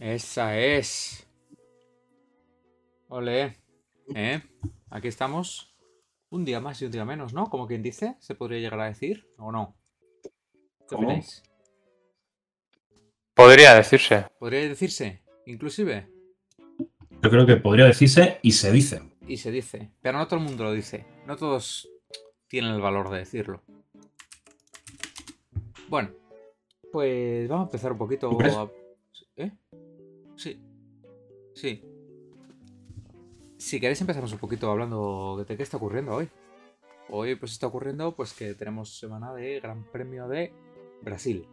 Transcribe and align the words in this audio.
Esa 0.00 0.58
es. 0.58 1.26
Ole. 3.08 3.56
¿Eh? 4.14 4.40
Aquí 4.90 5.08
estamos. 5.08 5.74
Un 6.30 6.44
día 6.44 6.60
más 6.60 6.80
y 6.82 6.84
un 6.84 6.90
día 6.92 7.04
menos, 7.06 7.32
¿no? 7.32 7.48
Como 7.48 7.66
quien 7.66 7.82
dice, 7.82 8.16
se 8.20 8.34
podría 8.34 8.60
llegar 8.60 8.80
a 8.80 8.84
decir, 8.84 9.26
¿o 9.38 9.50
no? 9.50 9.74
¿Qué 10.22 10.30
¿Cómo? 10.94 11.08
opináis? 11.08 11.42
Podría 13.32 13.74
decirse. 13.74 14.26
¿Podría 14.38 14.68
decirse? 14.68 15.22
Inclusive. 15.46 16.06
Yo 17.22 17.30
creo 17.30 17.46
que 17.46 17.56
podría 17.56 17.86
decirse 17.86 18.40
y 18.42 18.52
se 18.52 18.70
dice. 18.70 19.02
Y 19.26 19.38
se 19.38 19.50
dice. 19.50 19.90
Pero 20.02 20.18
no 20.18 20.26
todo 20.28 20.38
el 20.38 20.44
mundo 20.44 20.64
lo 20.64 20.72
dice. 20.72 21.06
No 21.26 21.36
todos 21.36 21.88
tienen 22.46 22.72
el 22.74 22.80
valor 22.80 23.08
de 23.10 23.18
decirlo. 23.18 23.62
Bueno. 25.88 26.10
Pues 26.92 27.48
vamos 27.48 27.64
a 27.64 27.68
empezar 27.68 27.92
un 27.92 27.98
poquito 27.98 28.28
¿Tú 28.28 28.36
crees? 28.38 28.54
a... 28.54 28.68
Sí. 31.58 31.82
Si 33.56 33.80
queréis 33.80 34.00
empezamos 34.00 34.32
un 34.32 34.38
poquito 34.38 34.70
hablando 34.70 35.44
de 35.44 35.56
qué 35.56 35.62
está 35.64 35.76
ocurriendo 35.76 36.14
hoy. 36.14 36.28
Hoy 37.08 37.34
pues 37.34 37.50
está 37.50 37.66
ocurriendo 37.66 38.14
pues 38.14 38.32
que 38.32 38.54
tenemos 38.54 38.96
semana 38.96 39.34
de 39.34 39.58
Gran 39.58 39.82
Premio 39.90 40.28
de 40.28 40.52
Brasil. 41.02 41.48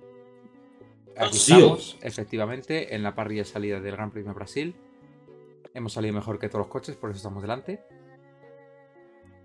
Aquí 1.17 1.37
estamos, 1.37 1.97
efectivamente, 2.03 2.93
en 2.93 3.01
la 3.01 3.15
parrilla 3.15 3.41
de 3.41 3.49
salida 3.49 3.79
del 3.79 3.95
Gran 3.95 4.11
Premio 4.11 4.29
de 4.29 4.35
Brasil. 4.35 4.75
Hemos 5.73 5.93
salido 5.93 6.13
mejor 6.13 6.37
que 6.37 6.49
todos 6.49 6.65
los 6.65 6.71
coches, 6.71 6.95
por 6.95 7.09
eso 7.09 7.17
estamos 7.17 7.41
delante. 7.41 7.81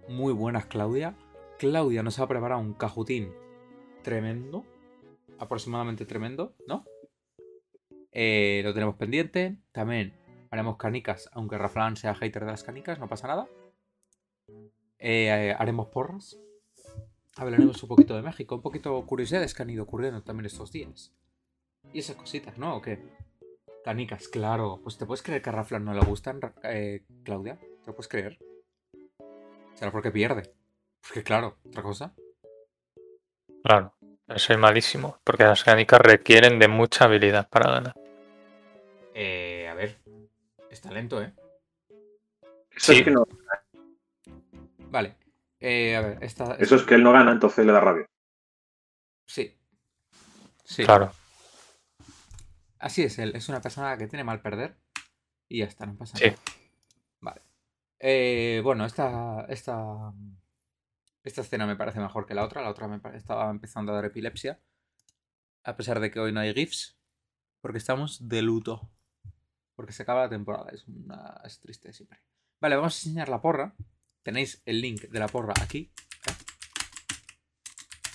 Muy 0.08 0.34
buenas, 0.34 0.66
Claudia. 0.66 1.16
Claudia 1.58 2.02
nos 2.02 2.18
ha 2.18 2.28
preparado 2.28 2.60
un 2.60 2.74
cajutín 2.74 3.32
tremendo. 4.02 4.66
Aproximadamente 5.38 6.04
tremendo, 6.04 6.54
¿no? 6.66 6.84
Eh, 8.12 8.60
lo 8.62 8.74
tenemos 8.74 8.96
pendiente. 8.96 9.56
También 9.72 10.19
haremos 10.50 10.76
canicas, 10.76 11.30
aunque 11.32 11.58
Raflan 11.58 11.96
sea 11.96 12.14
hater 12.14 12.44
de 12.44 12.50
las 12.50 12.64
canicas, 12.64 12.98
no 12.98 13.08
pasa 13.08 13.28
nada. 13.28 13.48
Eh, 14.98 15.54
haremos 15.58 15.88
porras. 15.88 16.38
Hablaremos 17.36 17.82
un 17.82 17.88
poquito 17.88 18.16
de 18.16 18.22
México, 18.22 18.56
un 18.56 18.62
poquito 18.62 19.06
curiosidades 19.06 19.54
que 19.54 19.62
han 19.62 19.70
ido 19.70 19.84
ocurriendo 19.84 20.22
también 20.22 20.46
estos 20.46 20.72
días. 20.72 21.14
Y 21.92 22.00
esas 22.00 22.16
cositas, 22.16 22.58
¿no? 22.58 22.76
¿O 22.76 22.82
qué? 22.82 23.00
Canicas, 23.84 24.28
claro. 24.28 24.80
Pues 24.82 24.98
te 24.98 25.06
puedes 25.06 25.22
creer 25.22 25.40
que 25.40 25.48
a 25.50 25.52
Raflan 25.52 25.84
no 25.84 25.94
le 25.94 26.00
gustan, 26.00 26.40
eh, 26.64 27.04
Claudia. 27.24 27.58
¿Te 27.58 27.86
lo 27.86 27.94
puedes 27.94 28.08
creer? 28.08 28.38
Será 29.74 29.90
porque 29.90 30.10
pierde. 30.10 30.52
Porque 31.00 31.22
claro, 31.22 31.56
otra 31.66 31.82
cosa. 31.82 32.14
Claro. 33.64 33.94
Soy 34.36 34.58
malísimo. 34.58 35.18
Porque 35.24 35.44
las 35.44 35.64
canicas 35.64 36.00
requieren 36.00 36.58
de 36.58 36.68
mucha 36.68 37.06
habilidad 37.06 37.48
para 37.48 37.70
ganar. 37.70 37.94
Eh, 39.14 39.66
a 39.68 39.74
ver. 39.74 39.98
Está 40.70 40.90
lento, 40.90 41.22
¿eh? 41.22 41.32
Sí. 42.76 42.76
Eso 42.76 42.92
es 42.92 43.02
que 43.02 43.10
no, 43.10 43.26
Vale. 44.90 45.16
Eh, 45.58 45.94
a 45.96 46.00
ver, 46.00 46.24
esta... 46.24 46.54
eso 46.54 46.76
es 46.76 46.82
que 46.82 46.94
él 46.94 47.02
no 47.02 47.12
gana, 47.12 47.32
entonces 47.32 47.64
le 47.66 47.72
da 47.72 47.80
rabia. 47.80 48.06
Sí. 49.26 49.56
Sí. 50.64 50.84
Claro. 50.84 51.12
Así 52.78 53.02
es 53.02 53.18
él. 53.18 53.36
Es 53.36 53.48
una 53.48 53.60
persona 53.60 53.96
que 53.98 54.06
tiene 54.06 54.24
mal 54.24 54.40
perder. 54.40 54.76
Y 55.48 55.58
ya 55.58 55.66
está, 55.66 55.84
no 55.86 55.96
pasa 55.96 56.16
Sí. 56.16 56.26
nada. 56.26 56.38
Vale. 57.20 57.42
Eh, 57.98 58.60
bueno, 58.64 58.86
esta, 58.86 59.44
esta. 59.48 60.12
Esta 61.22 61.42
escena 61.42 61.66
me 61.66 61.76
parece 61.76 62.00
mejor 62.00 62.24
que 62.24 62.34
la 62.34 62.44
otra. 62.44 62.62
La 62.62 62.70
otra 62.70 62.88
me 62.88 63.00
estaba 63.14 63.50
empezando 63.50 63.92
a 63.92 63.96
dar 63.96 64.06
epilepsia. 64.06 64.60
A 65.64 65.76
pesar 65.76 66.00
de 66.00 66.10
que 66.10 66.20
hoy 66.20 66.32
no 66.32 66.40
hay 66.40 66.54
GIFs. 66.54 66.96
Porque 67.60 67.78
estamos 67.78 68.28
de 68.28 68.40
luto. 68.40 68.90
Porque 69.80 69.94
se 69.94 70.02
acaba 70.02 70.24
la 70.24 70.28
temporada. 70.28 70.68
Es, 70.72 70.86
una, 70.86 71.40
es 71.42 71.58
triste 71.58 71.90
siempre. 71.94 72.20
Vale, 72.60 72.76
vamos 72.76 72.94
a 72.94 72.98
enseñar 72.98 73.30
la 73.30 73.40
porra. 73.40 73.74
Tenéis 74.22 74.60
el 74.66 74.78
link 74.82 75.04
de 75.04 75.18
la 75.18 75.26
porra 75.26 75.54
aquí. 75.58 75.90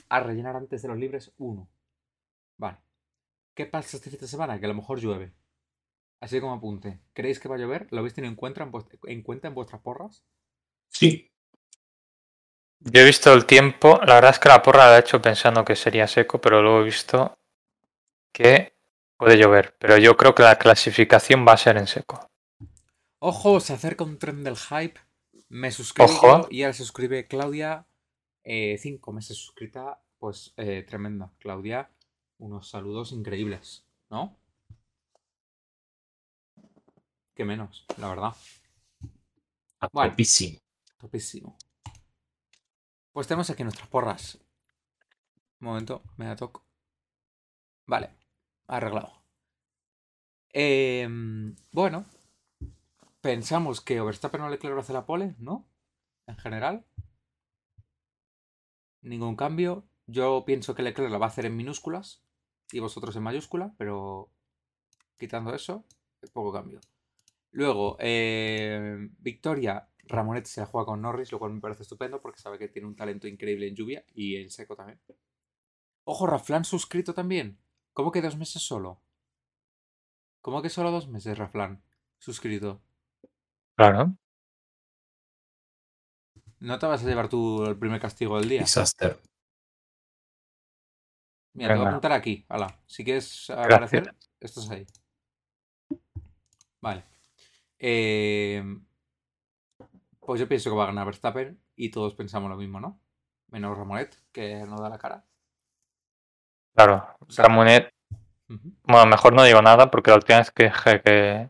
A 0.09 0.19
rellenar 0.19 0.57
antes 0.57 0.83
de 0.83 0.87
los 0.87 0.99
libres 0.99 1.33
1. 1.39 1.67
Vale. 2.57 2.77
¿Qué 3.55 3.65
pasa 3.65 3.97
este 3.97 4.11
fin 4.11 4.19
de 4.19 4.27
semana? 4.27 4.59
Que 4.59 4.65
a 4.65 4.67
lo 4.67 4.75
mejor 4.75 4.99
llueve. 4.99 5.33
Así 6.19 6.39
como 6.39 6.53
apunte. 6.53 6.99
¿Creéis 7.13 7.39
que 7.39 7.49
va 7.49 7.55
a 7.55 7.57
llover? 7.57 7.87
¿Lo 7.89 7.97
habéis 7.97 8.13
tenido 8.13 8.31
en 8.31 8.61
en, 8.61 8.71
en 9.07 9.23
cuenta 9.23 9.47
en 9.47 9.55
vuestras 9.55 9.81
porras? 9.81 10.23
Sí. 10.89 11.31
Yo 12.79 13.01
he 13.01 13.05
visto 13.05 13.33
el 13.33 13.47
tiempo. 13.47 13.99
La 14.05 14.13
verdad 14.13 14.29
es 14.29 14.39
que 14.39 14.49
la 14.49 14.61
porra 14.61 14.85
la 14.85 14.97
he 14.97 14.99
hecho 14.99 15.19
pensando 15.19 15.65
que 15.65 15.75
sería 15.75 16.05
seco, 16.05 16.39
pero 16.39 16.61
luego 16.61 16.81
he 16.81 16.85
visto 16.85 17.39
que 18.31 18.74
puede 19.17 19.37
llover. 19.37 19.75
Pero 19.79 19.97
yo 19.97 20.15
creo 20.17 20.35
que 20.35 20.43
la 20.43 20.57
clasificación 20.57 21.45
va 21.47 21.53
a 21.53 21.57
ser 21.57 21.77
en 21.77 21.87
seco. 21.87 22.29
Ojo, 23.19 23.59
se 23.59 23.73
acerca 23.73 24.03
un 24.03 24.19
tren 24.19 24.43
del 24.43 24.57
hype. 24.57 24.99
Me 25.49 25.71
suscribo 25.71 26.09
Ojo. 26.11 26.47
y 26.49 26.63
ahora 26.63 26.73
se 26.73 26.83
suscribe 26.83 27.27
Claudia. 27.27 27.87
Eh, 28.43 28.77
cinco 28.79 29.11
meses 29.11 29.37
suscrita. 29.37 30.01
Pues 30.17 30.53
eh, 30.57 30.83
tremenda. 30.83 31.31
Claudia, 31.39 31.91
unos 32.39 32.69
saludos 32.69 33.11
increíbles, 33.11 33.85
¿no? 34.09 34.37
Que 37.35 37.43
menos, 37.45 37.85
la 37.97 38.09
verdad. 38.09 38.33
A 39.81 39.89
Bueno. 39.91 40.11
topísimo. 40.11 40.59
Topísimo. 40.97 41.57
Pues 43.11 43.27
tenemos 43.27 43.49
aquí 43.49 43.63
nuestras 43.63 43.87
porras. 43.89 44.39
Un 45.59 45.67
momento, 45.67 46.01
me 46.17 46.25
da 46.25 46.35
toco. 46.35 46.65
Vale, 47.87 48.09
arreglado. 48.67 49.21
Em, 50.53 51.55
bueno, 51.71 52.05
pensamos 53.21 53.81
que 53.81 54.01
Verstappen 54.01 54.41
o 54.41 54.49
Leclerc 54.49 54.77
hace 54.77 54.93
la 54.93 55.05
pole, 55.05 55.35
¿no? 55.39 55.67
En 56.27 56.37
general. 56.37 56.85
Ningún 59.01 59.35
cambio. 59.35 59.87
Yo 60.07 60.43
pienso 60.45 60.75
que 60.75 60.83
Leclerc 60.83 61.11
la 61.11 61.17
va 61.17 61.25
a 61.25 61.29
hacer 61.29 61.45
en 61.45 61.57
minúsculas 61.57 62.23
y 62.71 62.79
vosotros 62.79 63.15
en 63.15 63.23
mayúscula, 63.23 63.73
pero 63.77 64.31
quitando 65.17 65.53
eso, 65.53 65.85
poco 66.33 66.51
cambio. 66.51 66.79
Luego, 67.51 67.97
eh, 67.99 69.09
Victoria 69.19 69.87
Ramonet 70.07 70.45
se 70.45 70.61
la 70.61 70.67
juega 70.67 70.85
con 70.85 71.01
Norris, 71.01 71.31
lo 71.31 71.39
cual 71.39 71.53
me 71.53 71.61
parece 71.61 71.83
estupendo 71.83 72.21
porque 72.21 72.39
sabe 72.39 72.59
que 72.59 72.67
tiene 72.67 72.87
un 72.87 72.95
talento 72.95 73.27
increíble 73.27 73.67
en 73.67 73.75
lluvia 73.75 74.05
y 74.13 74.35
en 74.35 74.49
seco 74.49 74.75
también. 74.75 74.99
Ojo, 76.03 76.27
Raflan 76.27 76.65
suscrito 76.65 77.13
también. 77.13 77.57
¿Cómo 77.95 78.11
que 78.11 78.21
dos 78.21 78.35
meses 78.35 78.61
solo? 78.61 78.99
¿Cómo 80.41 80.61
que 80.61 80.69
solo 80.69 80.91
dos 80.91 81.07
meses, 81.07 81.37
Raflan? 81.37 81.81
Suscrito. 82.19 82.81
Claro. 83.77 84.17
¿No 86.59 86.77
te 86.77 86.87
vas 86.87 87.01
a 87.01 87.07
llevar 87.07 87.29
tú 87.29 87.63
el 87.63 87.79
primer 87.79 88.01
castigo 88.01 88.37
del 88.37 88.49
día? 88.49 88.61
Disaster. 88.63 89.17
Mira, 91.53 91.73
te 91.73 91.79
voy 91.79 91.85
a 91.85 91.89
apuntar 91.91 92.11
aquí. 92.11 92.45
Hala. 92.49 92.77
Si 92.85 93.05
quieres 93.05 93.49
aparecer, 93.49 94.13
estás 94.41 94.69
ahí. 94.69 94.85
Vale. 96.81 97.05
Eh, 97.79 98.61
pues 100.19 100.41
yo 100.41 100.49
pienso 100.49 100.69
que 100.69 100.75
va 100.75 100.83
a 100.83 100.87
ganar 100.87 101.05
Verstappen 101.05 101.57
y 101.77 101.91
todos 101.91 102.13
pensamos 102.13 102.49
lo 102.49 102.57
mismo, 102.57 102.81
¿no? 102.81 102.99
Menos 103.47 103.77
Ramonet, 103.77 104.21
que 104.33 104.65
no 104.65 104.81
da 104.81 104.89
la 104.89 104.97
cara. 104.97 105.25
Claro. 106.75 107.17
Ramonet. 107.37 107.91
Ujú. 108.49 108.73
Bueno, 108.83 109.05
mejor 109.07 109.33
no 109.33 109.43
digo 109.43 109.61
nada 109.61 109.89
porque 109.91 110.11
la 110.11 110.17
última 110.17 110.39
vez 110.39 110.51
que 110.51 110.65
dije 110.65 111.01
que, 111.01 111.49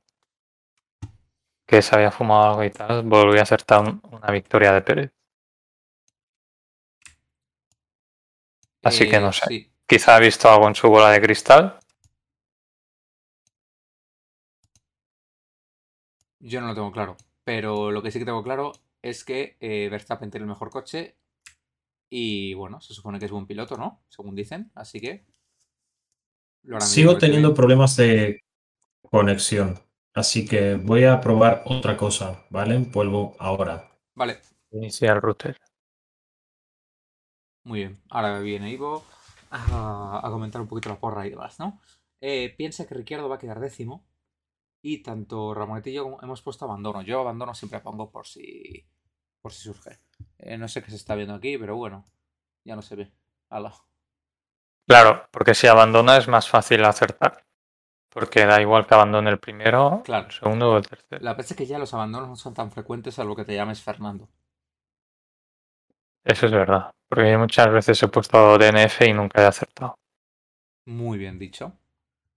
que 1.68 1.84
se 1.84 1.96
había 1.96 2.09
fumado 2.09 2.44
algo 2.50 2.63
y 2.63 2.72
tal, 2.72 3.03
volví 3.03 3.38
a 3.38 3.44
acertar 3.44 3.81
un- 3.81 4.02
una 4.12 4.31
victoria 4.31 4.72
de 4.72 4.81
Pérez. 4.81 5.12
Así 8.84 9.09
que 9.09 9.19
no 9.19 9.31
Eh, 9.31 9.34
sé. 9.34 9.46
Sí. 9.50 9.72
Quizá 9.86 10.16
ha 10.16 10.19
visto 10.19 10.50
algo 10.50 10.69
en 10.69 10.75
su 10.75 10.88
bola 10.90 11.09
de 11.12 11.22
cristal. 11.22 11.78
Yo 16.39 16.62
no 16.62 16.68
lo 16.68 16.75
tengo 16.75 16.92
claro. 16.92 17.18
Pero 17.44 17.92
lo 17.92 18.01
que 18.01 18.12
sí 18.12 18.19
que 18.19 18.25
tengo 18.25 18.44
claro 18.44 18.72
es 19.01 19.24
que 19.24 19.57
eh, 19.60 19.89
Verstappen 19.89 20.31
tiene 20.31 20.44
el 20.44 20.50
mejor 20.50 20.69
coche. 20.69 21.16
Y 22.10 22.54
bueno, 22.56 22.81
se 22.81 22.94
supone 22.94 23.19
que 23.19 23.25
es 23.25 23.31
buen 23.31 23.48
piloto, 23.48 23.78
¿no? 23.78 24.04
Según 24.10 24.36
dicen. 24.36 24.72
Así 24.75 25.00
que. 25.02 25.25
lo 26.63 26.75
harán 26.78 26.90
Sigo 26.90 27.06
bien, 27.06 27.19
teniendo 27.19 27.54
bien. 27.54 27.54
problemas 27.54 27.96
de 27.98 28.40
conexión. 29.04 29.80
Así 30.13 30.46
que 30.48 30.75
voy 30.75 31.06
a 31.06 31.22
probar 31.22 31.63
otra 31.66 31.98
cosa, 31.98 32.46
¿vale? 32.50 32.78
Vuelvo 32.80 33.36
ahora. 33.40 33.92
Vale, 34.16 34.42
Inicia 34.72 35.12
el 35.13 35.22
router. 35.24 35.57
muy 37.63 37.80
bien. 37.80 38.02
Ahora 38.10 38.40
viene 38.40 38.72
Ivo 38.72 39.04
a, 39.51 40.22
a 40.24 40.30
comentar 40.31 40.62
un 40.62 40.68
poquito 40.68 40.90
la 40.90 41.00
porra 41.00 41.25
y 41.28 41.31
demás, 41.31 41.60
¿no? 41.60 41.81
Eh, 42.22 42.54
piensa 42.58 42.88
que 42.88 42.96
Ricciardo 42.96 43.30
va 43.30 43.36
a 43.36 43.40
quedar 43.40 43.60
décimo. 43.60 44.06
Y 44.81 45.04
tanto 45.04 45.54
Ramonet 45.56 45.88
y 45.88 45.94
yo 45.94 46.18
hemos 46.22 46.42
puesto 46.44 46.66
abandono. 46.66 47.01
Yo 47.04 47.22
abandono 47.22 47.56
siempre 47.56 47.81
pongo 47.81 48.12
por 48.12 48.28
si. 48.28 48.86
por 49.42 49.54
si 49.54 49.63
surge. 49.63 50.00
Eh, 50.39 50.57
no 50.57 50.67
sé 50.67 50.83
qué 50.83 50.89
se 50.91 50.95
está 50.97 51.15
viendo 51.15 51.33
aquí, 51.35 51.57
pero 51.57 51.75
bueno. 51.75 52.06
Ya 52.63 52.75
no 52.75 52.81
se 52.81 52.95
ve. 52.95 53.12
Claro, 54.88 55.27
porque 55.31 55.53
si 55.56 55.67
abandona 55.67 56.17
es 56.17 56.27
más 56.27 56.50
fácil 56.50 56.83
acertar. 56.85 57.44
porque 58.09 58.45
da 58.45 58.62
igual 58.62 58.88
que 58.88 58.94
abandone 58.94 59.29
el 59.29 59.39
primero, 59.39 60.01
Claro. 60.06 60.27
el 60.27 60.31
segundo 60.31 60.71
o 60.71 60.77
el 60.77 60.88
tercero. 60.88 61.21
La 61.21 61.33
verdad 61.33 61.47
es 61.51 61.57
que 61.57 61.65
ya 61.65 61.77
los 61.77 61.94
abandonos 61.94 62.29
no 62.29 62.35
son 62.38 62.53
tan 62.53 62.71
frecuentes 62.71 63.15
salvo 63.15 63.35
que 63.35 63.44
te 63.44 63.53
llames 63.56 63.81
Fernando. 63.83 64.29
Eso 66.23 66.45
es 66.45 66.51
verdad, 66.53 66.91
porque 67.09 67.38
muchas 67.38 67.69
veces 67.71 68.01
he 68.01 68.07
puesto 68.07 68.57
DNF 68.57 69.01
y 69.07 69.13
nunca 69.13 69.41
he 69.41 69.45
acertado. 69.45 69.95
Muy 70.85 71.17
bien 71.17 71.38
dicho. 71.38 71.73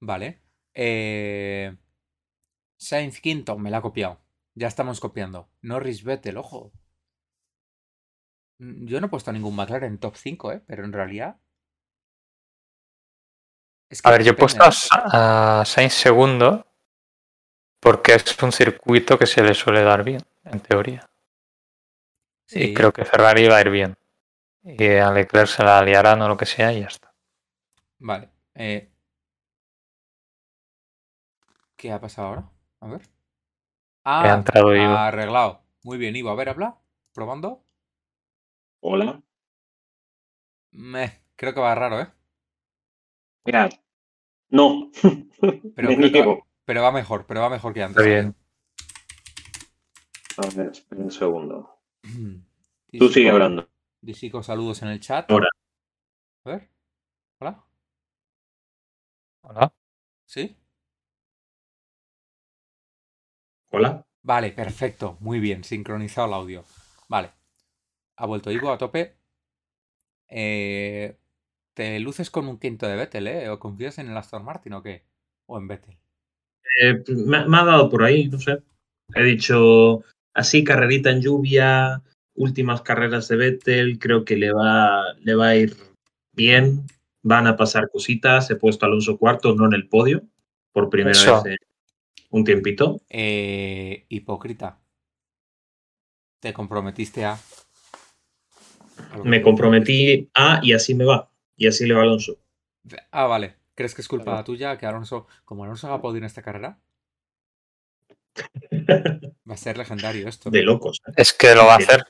Vale. 0.00 0.42
Eh... 0.74 1.76
Sainz 2.76 3.20
quinto, 3.20 3.56
me 3.56 3.70
la 3.70 3.78
ha 3.78 3.82
copiado. 3.82 4.18
Ya 4.54 4.66
estamos 4.66 4.98
copiando. 5.00 5.48
Norris 5.62 6.02
Vettel, 6.02 6.38
ojo. 6.38 6.72
Mm, 8.60 8.86
Yo 8.86 9.00
no 9.00 9.06
he 9.06 9.10
puesto 9.10 9.32
ningún 9.32 9.56
McLaren 9.56 9.92
en 9.94 9.98
top 9.98 10.14
5, 10.16 10.52
¿eh? 10.52 10.62
Pero 10.66 10.84
en 10.84 10.92
realidad... 10.92 11.38
Es 13.90 14.02
que 14.02 14.08
A 14.08 14.12
ver, 14.12 14.22
yo 14.24 14.32
he 14.32 14.34
puesto 14.34 14.62
a, 14.64 15.60
a 15.60 15.64
Sainz 15.64 15.94
segundo 15.94 16.66
porque 17.80 18.14
es 18.14 18.40
un 18.40 18.52
circuito 18.52 19.18
que 19.18 19.26
se 19.26 19.42
le 19.42 19.52
suele 19.52 19.82
dar 19.82 20.04
bien, 20.04 20.22
en 20.44 20.60
teoría. 20.60 21.10
Sí. 22.46 22.60
Y 22.60 22.74
creo 22.74 22.92
que 22.92 23.04
Ferrari 23.06 23.46
va 23.48 23.56
a 23.56 23.60
ir 23.62 23.70
bien. 23.70 23.96
Y 24.64 24.88
a 24.96 25.12
Leclerc 25.12 25.48
se 25.48 25.64
la 25.64 25.82
liarán 25.82 26.22
o 26.22 26.28
lo 26.28 26.36
que 26.36 26.46
sea 26.46 26.72
y 26.72 26.80
ya 26.80 26.88
está. 26.88 27.12
Vale. 28.00 28.30
eh, 28.54 28.90
¿Qué 31.76 31.90
ha 31.92 31.98
pasado 32.00 32.28
ahora? 32.28 32.50
A 32.80 32.86
ver. 32.88 33.02
ha 34.20 34.32
Ah, 34.32 34.34
entrado 34.34 34.74
Ivo. 34.76 35.02
arreglado. 35.06 35.62
Muy 35.84 35.98
bien, 35.98 36.16
Ivo. 36.16 36.30
A 36.30 36.34
ver, 36.34 36.48
habla. 36.48 36.78
Probando. 37.12 37.64
Hola. 38.80 39.22
Meh, 40.72 41.22
creo 41.36 41.54
que 41.54 41.60
va 41.60 41.74
raro, 41.74 42.00
¿eh? 42.00 42.08
Mirad. 43.44 43.70
No. 44.50 44.90
Pero, 45.74 45.88
Me 45.88 45.96
creo 45.96 46.12
que 46.12 46.18
va, 46.20 46.24
niego. 46.26 46.46
pero 46.64 46.82
va 46.82 46.92
mejor, 46.92 47.26
pero 47.26 47.40
va 47.40 47.50
mejor 47.50 47.72
que 47.72 47.82
antes. 47.82 47.98
Está 48.04 48.08
bien. 48.08 48.34
A 50.36 50.54
ver, 50.56 50.70
espera 50.70 51.02
un 51.02 51.10
segundo. 51.10 51.80
Disico- 52.02 52.44
Tú 52.98 53.08
sigue 53.08 53.30
hablando. 53.30 53.68
Disico, 54.00 54.42
saludos 54.42 54.82
en 54.82 54.88
el 54.88 55.00
chat. 55.00 55.30
Ahora. 55.30 55.48
A 56.44 56.50
ver. 56.50 56.70
Hola. 57.40 57.64
Hola. 59.42 59.72
¿Sí? 60.26 60.56
Hola. 63.70 64.04
Vale, 64.22 64.50
perfecto. 64.52 65.16
Muy 65.20 65.40
bien, 65.40 65.64
sincronizado 65.64 66.26
el 66.28 66.34
audio. 66.34 66.64
Vale. 67.08 67.32
Ha 68.18 68.26
vuelto 68.26 68.50
Ivo 68.50 68.72
a 68.72 68.78
tope. 68.78 69.14
Eh, 70.28 71.16
¿Te 71.72 72.00
luces 72.00 72.30
con 72.30 72.48
un 72.48 72.58
quinto 72.58 72.86
de 72.86 72.96
Vettel, 72.96 73.26
eh? 73.28 73.48
¿O 73.48 73.58
confías 73.60 73.98
en 73.98 74.10
el 74.10 74.16
Aston 74.16 74.44
Martin 74.44 74.72
o 74.72 74.82
qué? 74.82 75.04
¿O 75.46 75.56
en 75.56 75.68
Vettel? 75.68 75.96
Eh, 76.82 77.02
me, 77.08 77.48
me 77.48 77.56
ha 77.56 77.64
dado 77.64 77.88
por 77.88 78.02
ahí, 78.02 78.28
no 78.28 78.40
sé. 78.40 78.58
He 79.14 79.22
dicho 79.22 80.02
así, 80.34 80.64
carrerita 80.64 81.10
en 81.10 81.22
lluvia, 81.22 82.02
últimas 82.34 82.82
carreras 82.82 83.28
de 83.28 83.36
Vettel, 83.36 83.98
creo 83.98 84.24
que 84.24 84.36
le 84.36 84.52
va, 84.52 85.14
le 85.20 85.34
va 85.34 85.48
a 85.48 85.56
ir 85.56 85.76
bien. 86.32 86.86
Van 87.22 87.46
a 87.46 87.56
pasar 87.56 87.88
cositas. 87.90 88.50
He 88.50 88.56
puesto 88.56 88.84
a 88.84 88.88
Alonso 88.88 89.16
cuarto, 89.16 89.54
no 89.54 89.66
en 89.66 89.74
el 89.74 89.88
podio, 89.88 90.22
por 90.72 90.90
primera 90.90 91.12
Eso. 91.12 91.42
vez 91.42 91.52
en 91.52 91.58
un 92.30 92.44
tiempito. 92.44 93.00
Eh, 93.08 94.06
hipócrita. 94.08 94.80
Te 96.40 96.52
comprometiste 96.52 97.24
a. 97.24 97.38
Me 99.24 99.42
comprometí 99.42 100.30
a 100.34 100.60
y 100.62 100.72
así 100.72 100.94
me 100.94 101.04
va. 101.04 101.30
Y 101.56 101.66
así 101.66 101.86
le 101.86 101.94
va 101.94 102.00
a 102.00 102.02
Alonso. 102.04 102.36
Ah, 103.10 103.24
vale. 103.26 103.56
¿Crees 103.74 103.94
que 103.94 104.02
es 104.02 104.08
culpa 104.08 104.24
Claro. 104.32 104.44
tuya 104.44 104.76
que 104.78 104.86
Alonso, 104.86 105.26
como 105.44 105.64
Alonso 105.64 105.86
haga 105.86 106.00
podio 106.00 106.18
en 106.18 106.24
esta 106.24 106.42
carrera? 106.42 106.78
Va 109.48 109.54
a 109.54 109.56
ser 109.56 109.78
legendario 109.78 110.28
esto. 110.28 110.50
De 110.50 110.62
locos. 110.62 111.00
¿eh? 111.06 111.12
Es 111.16 111.32
que 111.32 111.54
lo 111.54 111.64
va 111.66 111.74
a 111.74 111.78
hacer. 111.78 112.04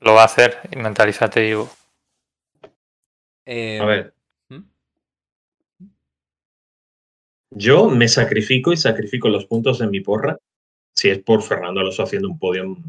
Lo 0.00 0.14
va 0.14 0.22
a 0.22 0.26
hacer. 0.26 0.58
Y 0.72 0.76
mentalízate, 0.76 1.46
Ivo. 1.48 1.68
Eh, 3.44 3.78
A 3.80 3.84
ver, 3.84 4.14
¿hmm? 4.48 4.62
yo 7.50 7.88
me 7.88 8.08
sacrifico 8.08 8.72
y 8.72 8.76
sacrifico 8.76 9.28
los 9.28 9.46
puntos 9.46 9.78
de 9.78 9.88
mi 9.88 10.00
porra 10.00 10.38
si 10.94 11.10
es 11.10 11.18
por 11.20 11.42
Fernando 11.42 11.80
Alonso 11.80 12.02
haciendo 12.02 12.28
un 12.28 12.38
podio 12.38 12.62
en, 12.64 12.84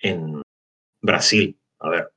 en 0.00 0.42
Brasil. 1.02 1.58
A 1.80 1.88
ver. 1.90 2.12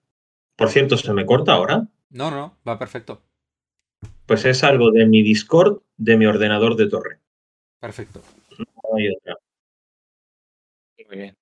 Por 0.62 0.70
cierto, 0.70 0.96
¿se 0.96 1.12
me 1.12 1.26
corta 1.26 1.54
ahora? 1.54 1.88
No, 2.12 2.30
no, 2.30 2.60
va 2.68 2.78
perfecto. 2.78 3.24
Pues 4.28 4.46
es 4.46 4.64
algo 4.64 4.92
de 4.92 5.08
mi 5.08 5.24
Discord, 5.24 5.82
de 5.98 6.18
mi 6.18 6.28
ordenador 6.28 6.76
de 6.76 6.88
torre. 6.88 7.20
Perfecto. 7.80 8.22
No 8.60 8.96
hay 8.96 9.10
otra. 9.10 9.38
Muy 11.08 11.18
bien. 11.18 11.36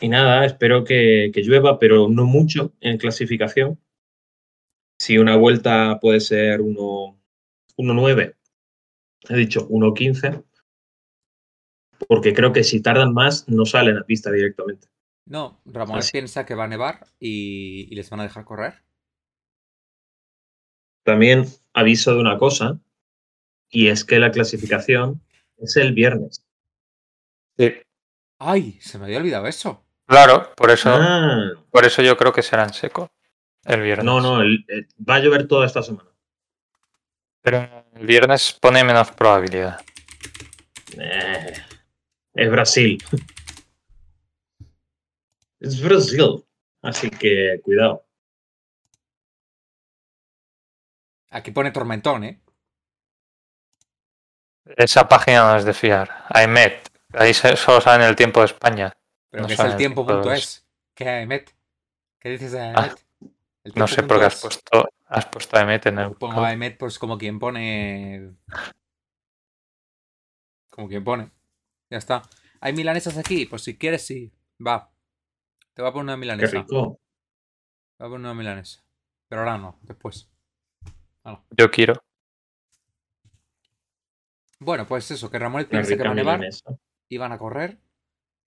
Y 0.00 0.08
nada, 0.08 0.46
espero 0.46 0.84
que, 0.84 1.30
que 1.34 1.42
llueva, 1.42 1.78
pero 1.78 2.08
no 2.08 2.24
mucho 2.24 2.72
en 2.80 2.96
clasificación. 2.96 3.78
Si 4.98 5.18
una 5.18 5.36
vuelta 5.36 5.98
puede 6.00 6.20
ser 6.20 6.62
1 6.62 7.18
1.9, 7.76 8.36
he 9.28 9.36
dicho 9.36 9.68
1.15, 9.68 10.44
porque 12.08 12.32
creo 12.32 12.54
que 12.54 12.64
si 12.64 12.80
tardan 12.80 13.12
más 13.12 13.46
no 13.50 13.66
salen 13.66 13.98
a 13.98 14.04
pista 14.04 14.32
directamente. 14.32 14.88
No, 15.26 15.60
Ramón 15.66 15.98
Así. 15.98 16.12
piensa 16.12 16.46
que 16.46 16.54
va 16.54 16.64
a 16.64 16.68
nevar 16.68 17.06
y, 17.18 17.88
y 17.90 17.94
les 17.96 18.08
van 18.10 18.20
a 18.20 18.22
dejar 18.24 18.44
correr. 18.44 18.82
También 21.04 21.46
aviso 21.72 22.14
de 22.14 22.20
una 22.20 22.38
cosa, 22.38 22.78
y 23.68 23.88
es 23.88 24.04
que 24.04 24.18
la 24.18 24.30
clasificación 24.30 25.20
es 25.58 25.76
el 25.76 25.92
viernes. 25.94 26.44
Sí. 27.58 27.74
¡Ay! 28.38 28.78
Se 28.80 28.98
me 28.98 29.04
había 29.06 29.18
olvidado 29.18 29.46
eso. 29.46 29.84
Claro, 30.06 30.52
por 30.56 30.70
eso, 30.70 30.90
Ah, 30.92 31.50
por 31.70 31.84
eso 31.84 32.02
yo 32.02 32.16
creo 32.16 32.32
que 32.32 32.42
será 32.42 32.64
en 32.64 32.72
seco. 32.72 33.10
El 33.64 33.82
viernes. 33.82 34.04
no, 34.04 34.20
no, 34.20 34.40
el- 34.42 34.64
el- 34.68 34.86
va 35.08 35.16
a 35.16 35.18
llover 35.20 35.48
toda 35.48 35.66
esta 35.66 35.82
semana. 35.82 36.08
Pero 37.42 37.68
el 37.94 38.06
viernes 38.06 38.52
pone 38.60 38.84
menos 38.84 39.10
probabilidad. 39.12 39.80
Eh, 40.98 41.52
es 42.34 42.50
Brasil. 42.50 43.02
Es 45.60 45.80
Brasil. 45.82 46.44
Así 46.82 47.10
que 47.10 47.60
cuidado. 47.62 48.04
Aquí 51.30 51.50
pone 51.50 51.70
tormentón, 51.72 52.24
¿eh? 52.24 52.40
Esa 54.76 55.08
página 55.08 55.52
no 55.52 55.56
es 55.56 55.64
de 55.64 55.74
fiar. 55.74 56.24
IMET. 56.44 56.88
Ahí 57.12 57.32
se- 57.34 57.56
solo 57.56 57.80
saben 57.80 58.06
el 58.06 58.16
tiempo 58.16 58.40
de 58.40 58.46
España. 58.46 58.92
Pero 59.30 59.42
No 59.42 59.46
que 59.48 59.54
es 59.54 59.60
el 59.60 59.64
saben 59.66 59.78
tiempo 59.78 60.06
todo 60.06 60.16
punto 60.18 60.32
eso. 60.32 60.44
es. 60.44 60.66
¿Qué 60.94 61.20
Emet? 61.20 61.54
¿Qué 62.20 62.30
dices 62.30 62.52
de 62.52 62.60
Ah, 62.60 62.70
Emet? 62.86 63.04
El 63.64 63.72
No 63.74 63.86
sé 63.86 64.02
por 64.02 64.18
qué 64.18 64.24
has 64.26 64.34
es. 64.34 64.40
puesto, 64.42 64.88
has 65.06 65.26
puesto 65.26 65.60
IMET 65.60 65.86
en 65.86 65.98
el 65.98 66.12
Pongo 66.12 66.26
buscador. 66.26 66.46
a 66.46 66.52
Emet 66.52 66.78
pues 66.78 66.98
como 66.98 67.18
quien 67.18 67.38
pone. 67.38 68.34
Como 70.70 70.88
quien 70.88 71.04
pone. 71.04 71.30
Ya 71.90 71.98
está. 71.98 72.22
¿Hay 72.60 72.72
milanesas 72.72 73.16
aquí? 73.18 73.46
Pues 73.46 73.62
si 73.62 73.76
quieres, 73.76 74.06
sí. 74.06 74.32
Va. 74.64 74.90
Te 75.76 75.82
voy 75.82 75.90
a 75.90 75.92
poner 75.92 76.04
una 76.04 76.14
Qué 76.14 76.20
milanesa. 76.20 76.56
rico. 76.62 77.00
Te 77.98 78.04
voy 78.04 78.06
a 78.06 78.10
poner 78.14 78.20
una 78.20 78.34
milanesa. 78.34 78.82
Pero 79.28 79.42
ahora 79.42 79.58
no, 79.58 79.78
después. 79.82 80.26
Yo 81.50 81.70
quiero. 81.70 82.02
Bueno, 84.58 84.86
pues 84.86 85.10
eso, 85.10 85.30
que 85.30 85.38
Ramón 85.38 85.64
Qué 85.64 85.68
piensa 85.68 85.94
que 85.98 86.02
va 86.02 86.12
a 86.12 86.14
nevar 86.14 86.38
milanesa. 86.38 86.78
y 87.10 87.18
van 87.18 87.32
a 87.32 87.38
correr. 87.38 87.78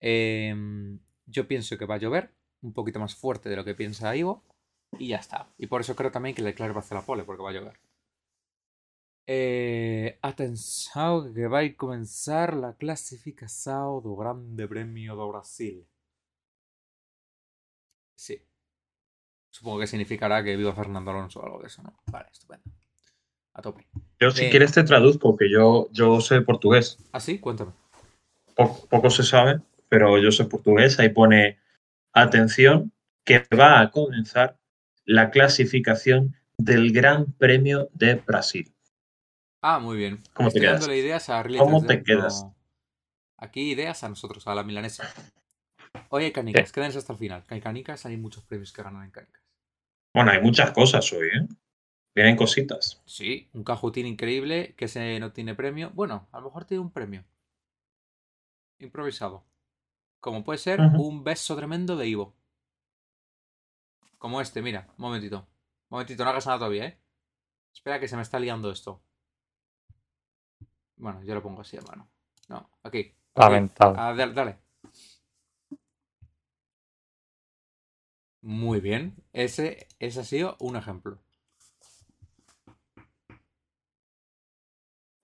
Em, 0.01 0.99
yo 1.25 1.47
pienso 1.47 1.77
que 1.77 1.85
va 1.85 1.95
a 1.95 1.99
llover 1.99 2.33
un 2.61 2.73
poquito 2.73 2.99
más 2.99 3.15
fuerte 3.15 3.47
de 3.47 3.55
lo 3.55 3.63
que 3.63 3.73
piensa 3.73 4.13
Ivo. 4.17 4.43
Y 4.99 5.07
ya 5.07 5.17
está. 5.17 5.47
Y 5.57 5.67
por 5.67 5.79
eso 5.79 5.95
creo 5.95 6.11
también 6.11 6.35
que 6.35 6.41
Leclerc 6.41 6.73
va 6.73 6.77
a 6.77 6.83
hacer 6.83 6.97
la 6.97 7.05
pole, 7.05 7.23
porque 7.23 7.41
va 7.41 7.51
a 7.51 7.53
llover. 7.53 7.79
Eh, 9.27 10.19
atención 10.21 11.33
que 11.33 11.47
va 11.47 11.59
a 11.59 11.73
comenzar 11.77 12.53
la 12.53 12.75
clasificación 12.75 14.03
do 14.03 14.17
Grande 14.17 14.67
Premio 14.67 15.15
do 15.15 15.29
Brasil. 15.29 15.87
Sí. 18.15 18.41
Supongo 19.49 19.79
que 19.79 19.87
significará 19.87 20.43
que 20.43 20.55
viva 20.55 20.73
Fernando 20.73 21.11
Alonso 21.11 21.39
o 21.39 21.45
algo 21.45 21.59
de 21.61 21.67
eso, 21.67 21.81
¿no? 21.83 21.95
Vale, 22.07 22.27
estupendo. 22.31 22.63
A 23.53 23.61
tope. 23.61 23.87
Yo 24.19 24.31
si 24.31 24.45
Eh. 24.45 24.49
quieres 24.49 24.71
te 24.71 24.83
traduzco, 24.83 25.37
que 25.37 25.49
yo, 25.51 25.87
yo 25.91 26.19
sé 26.21 26.41
portugués. 26.41 26.97
¿Ah, 27.11 27.19
sí? 27.19 27.39
Cuéntame. 27.39 27.71
Po- 28.55 28.85
poco 28.87 29.09
se 29.11 29.23
sabe, 29.23 29.61
pero 29.89 30.17
yo 30.17 30.31
sé 30.31 30.45
portugués. 30.45 30.99
Ahí 30.99 31.09
pone, 31.09 31.59
atención, 32.13 32.91
que 33.23 33.45
va 33.55 33.79
a 33.79 33.91
comenzar 33.91 34.57
la 35.05 35.29
clasificación 35.29 36.35
del 36.57 36.91
Gran 36.91 37.31
Premio 37.33 37.89
de 37.93 38.15
Brasil. 38.15 38.73
Ah, 39.61 39.79
muy 39.79 39.97
bien. 39.97 40.19
¿Cómo 40.33 40.49
te 40.49 40.59
quedas? 40.59 40.81
dándole 40.81 40.97
ideas 40.97 41.29
a 41.29 41.41
Really 41.43 41.59
¿Cómo 41.59 41.79
3D, 41.81 41.87
te 41.87 42.03
quedas? 42.03 42.45
Aquí 43.37 43.71
ideas 43.71 44.03
a 44.03 44.09
nosotros, 44.09 44.47
a 44.47 44.55
la 44.55 44.63
milanesa. 44.63 45.03
Hoy 46.09 46.25
hay 46.25 46.31
canicas, 46.31 46.71
quédense 46.71 46.97
hasta 46.97 47.13
el 47.13 47.19
final. 47.19 47.43
Hay 47.47 47.59
canicas, 47.59 48.05
hay 48.05 48.17
muchos 48.17 48.43
premios 48.43 48.71
que 48.71 48.83
ganan 48.83 49.03
en 49.03 49.11
canicas. 49.11 49.41
Bueno, 50.13 50.31
hay 50.31 50.41
muchas 50.41 50.71
cosas 50.71 51.11
hoy, 51.13 51.27
¿eh? 51.27 51.47
Vienen 52.15 52.35
cositas. 52.35 53.01
Sí, 53.05 53.49
un 53.53 53.63
cajutín 53.63 54.05
increíble 54.05 54.75
que 54.77 54.85
ese 54.85 55.19
no 55.19 55.31
tiene 55.31 55.55
premio. 55.55 55.89
Bueno, 55.95 56.27
a 56.31 56.39
lo 56.39 56.45
mejor 56.45 56.65
tiene 56.65 56.81
un 56.81 56.91
premio. 56.91 57.23
Improvisado. 58.77 59.43
Como 60.19 60.43
puede 60.43 60.59
ser 60.59 60.79
un 60.79 61.23
beso 61.23 61.55
tremendo 61.55 61.97
de 61.97 62.07
Ivo. 62.07 62.35
Como 64.19 64.39
este, 64.39 64.61
mira, 64.61 64.87
un 64.97 65.01
momentito. 65.05 65.39
Un 65.39 65.95
momentito, 65.97 66.23
no 66.23 66.29
hagas 66.29 66.45
nada 66.45 66.59
todavía, 66.59 66.85
¿eh? 66.85 66.99
Espera 67.73 67.99
que 67.99 68.07
se 68.07 68.15
me 68.15 68.21
está 68.21 68.39
liando 68.39 68.71
esto. 68.71 69.01
Bueno, 70.95 71.23
yo 71.23 71.33
lo 71.33 71.41
pongo 71.41 71.61
así, 71.61 71.75
hermano. 71.75 72.07
No, 72.47 72.69
aquí. 72.83 73.15
Lamentable. 73.35 73.97
Ah, 73.99 74.13
dale, 74.13 74.33
dale. 74.33 74.62
Muy 78.43 78.81
bien. 78.81 79.15
Ese, 79.31 79.87
ese 79.99 80.19
ha 80.19 80.23
sido 80.25 80.57
un 80.59 80.75
ejemplo. 80.75 81.17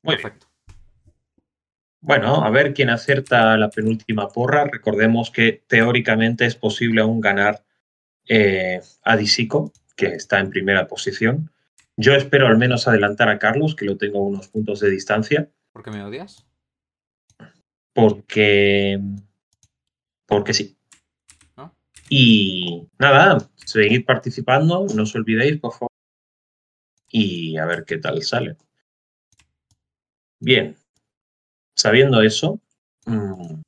Muy 0.02 0.16
bien. 0.16 0.22
Perfecto. 0.24 0.48
Bueno, 2.02 2.46
a 2.46 2.50
ver 2.50 2.74
quién 2.74 2.90
acierta 2.90 3.58
la 3.58 3.70
penúltima 3.70 4.30
porra. 4.30 4.64
Recordemos 4.64 5.32
que 5.32 5.64
teóricamente 5.68 6.46
es 6.46 6.56
posible 6.56 7.02
aún 7.02 7.20
ganar 7.20 7.66
eh, 8.30 8.80
a 9.04 9.18
Disico, 9.18 9.74
que 9.98 10.08
está 10.08 10.40
en 10.40 10.50
primera 10.50 10.88
posición. 10.88 11.52
Yo 11.98 12.14
espero 12.14 12.48
al 12.48 12.58
menos 12.58 12.88
adelantar 12.88 13.28
a 13.28 13.38
Carlos, 13.38 13.76
que 13.76 13.84
lo 13.84 13.98
tengo 13.98 14.20
a 14.20 14.28
unos 14.28 14.48
puntos 14.48 14.80
de 14.80 14.90
distancia, 14.90 15.50
¿Por 15.74 15.84
qué 15.84 15.92
me 15.92 16.04
odias? 16.04 16.46
porque. 17.94 19.00
Porque 20.26 20.54
sí. 20.54 20.79
Y 22.10 22.88
nada, 22.98 23.38
seguid 23.56 24.06
participando, 24.06 24.88
no 24.96 25.04
os 25.04 25.16
olvidéis, 25.16 25.60
por 25.60 25.74
favor. 25.74 25.92
Y 27.12 27.58
a 27.58 27.66
ver 27.66 27.86
qué 27.86 27.98
tal 27.98 28.22
sale. 28.24 28.58
Bien. 30.40 30.76
Sabiendo 31.76 32.22
eso, 32.22 32.60
mm, 33.06 33.62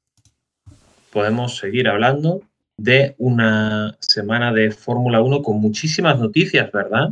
podemos 1.12 1.57
seguir 1.57 1.88
hablando 1.88 2.41
de 2.77 3.15
una 3.19 3.95
semana 4.00 4.51
de 4.51 4.71
Fórmula 4.71 5.21
1 5.21 5.43
con 5.43 5.62
muchísimas 5.62 6.19
noticias, 6.19 6.71
¿verdad? 6.71 7.12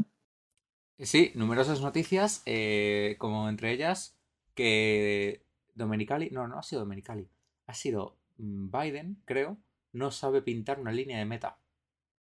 Sí, 0.97 1.31
numerosas 1.35 1.79
noticias, 1.81 2.41
eh, 2.45 3.15
como 3.19 3.47
entre 3.47 3.71
ellas 3.71 4.17
que 4.55 5.45
Domenicali, 5.75 6.29
no, 6.31 6.47
no 6.47 6.59
ha 6.59 6.63
sido 6.63 6.81
Domenicali, 6.81 7.29
ha 7.67 7.73
sido 7.73 8.17
mm, 8.37 8.69
Biden, 8.71 9.21
creo, 9.25 9.57
no 9.93 10.11
sabe 10.11 10.41
pintar 10.41 10.79
una 10.79 10.91
línea 10.91 11.17
de 11.19 11.25
meta. 11.25 11.59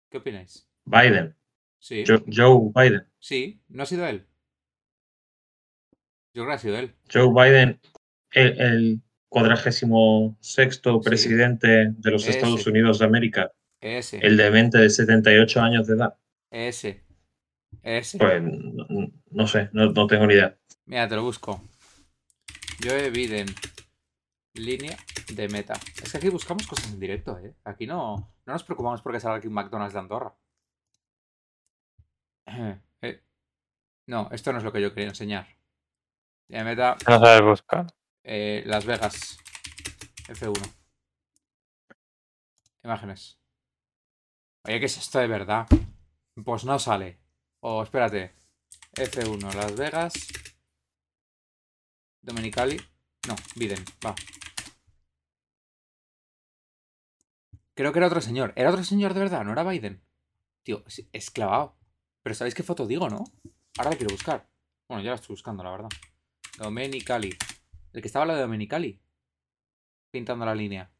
¿Qué 0.09 0.17
opináis? 0.17 0.67
Biden, 0.85 1.35
Sí, 1.79 2.03
Jo- 2.07 2.23
Joe 2.31 2.71
Biden. 2.73 3.07
sí, 3.19 3.61
no 3.69 3.83
ha 3.83 3.85
sido 3.85 4.05
él. 4.07 4.25
Yo 6.33 6.43
creo 6.43 6.47
que 6.47 6.53
ha 6.53 6.57
sido 6.59 6.77
él. 6.77 6.95
Joe 7.11 7.29
Biden, 7.33 7.79
el, 8.31 8.61
el 8.61 9.01
cuadragésimo 9.29 10.37
sexto 10.41 10.99
Sí. 11.01 11.09
presidente 11.09 11.91
de 11.91 12.11
los 12.11 12.23
Ese. 12.23 12.31
Estados 12.37 12.65
Unidos 12.67 12.99
de 12.99 13.05
América, 13.05 13.51
Ese, 13.81 14.17
el 14.19 14.37
demente 14.37 14.77
de 14.77 14.89
78 14.89 15.61
años 15.61 15.87
de 15.87 15.95
edad. 15.95 16.17
ese, 16.51 17.03
ese. 17.81 18.17
Pues 18.17 18.41
no, 18.41 19.11
no 19.31 19.47
sé, 19.47 19.69
no, 19.73 19.91
no 19.91 20.07
tengo 20.07 20.25
ni 20.27 20.35
idea. 20.35 20.57
Mira, 20.85 21.07
te 21.07 21.15
lo 21.15 21.23
busco. 21.23 21.61
Joe 22.83 23.09
Biden. 23.11 23.47
Línea 24.55 24.95
de 25.33 25.47
meta. 25.49 25.73
Es 26.01 26.11
que 26.11 26.17
aquí 26.17 26.29
buscamos 26.29 26.67
cosas 26.67 26.91
en 26.91 26.99
directo, 26.99 27.37
¿eh? 27.39 27.55
Aquí 27.63 27.87
no, 27.87 28.17
no 28.45 28.53
nos 28.53 28.63
preocupamos 28.63 29.01
porque 29.01 29.19
salga 29.19 29.37
aquí 29.37 29.47
un 29.47 29.53
McDonald's 29.53 29.93
de 29.93 29.99
Andorra. 29.99 30.35
Eh. 33.01 33.21
No, 34.07 34.29
esto 34.31 34.51
no 34.53 34.59
es 34.59 34.63
lo 34.63 34.71
que 34.71 34.81
yo 34.81 34.93
quería 34.93 35.09
enseñar. 35.09 35.47
Línea 36.47 36.63
de 36.63 36.69
meta, 36.69 36.97
No 37.07 37.19
sabes 37.19 37.41
buscar. 37.41 37.87
eh, 38.23 38.63
Las 38.65 38.85
Vegas. 38.85 39.37
F1. 40.27 40.73
Imágenes. 42.83 43.39
Oye, 44.65 44.79
¿qué 44.79 44.85
es 44.85 44.97
esto 44.97 45.19
de 45.19 45.27
verdad? 45.27 45.67
Pues 46.45 46.63
no 46.63 46.79
sale. 46.79 47.19
O 47.61 47.83
espérate. 47.83 48.33
F1, 48.95 49.53
Las 49.53 49.75
Vegas. 49.75 50.13
Domenicali. 52.21 52.77
No, 53.27 53.35
Biden, 53.55 53.83
va. 54.05 54.15
Creo 57.75 57.91
que 57.91 57.99
era 57.99 58.07
otro 58.07 58.21
señor. 58.21 58.53
¿Era 58.55 58.69
otro 58.69 58.83
señor 58.83 59.13
de 59.13 59.21
verdad? 59.21 59.43
¿No 59.43 59.53
era 59.53 59.63
Biden? 59.63 60.03
Tío, 60.63 60.83
es, 61.11 61.31
clavado. 61.31 61.75
Pero 62.21 62.35
¿sabéis 62.35 62.53
qué 62.53 62.63
foto 62.63 62.85
digo, 62.85 63.09
no? 63.09 63.23
Ahora 63.77 63.91
la 63.91 63.95
quiero 63.95 64.13
buscar. 64.13 64.47
Bueno, 64.87 65.03
ya 65.03 65.11
la 65.11 65.15
estoy 65.15 65.33
buscando, 65.33 65.63
la 65.63 65.71
verdad. 65.71 65.89
Domenicali. 66.57 67.35
El 67.93 68.01
que 68.01 68.07
estaba 68.07 68.25
la 68.25 68.35
de 68.35 68.41
Domenicali. 68.41 69.01
Pintando 70.11 70.45
la 70.45 70.53
línea. 70.53 70.91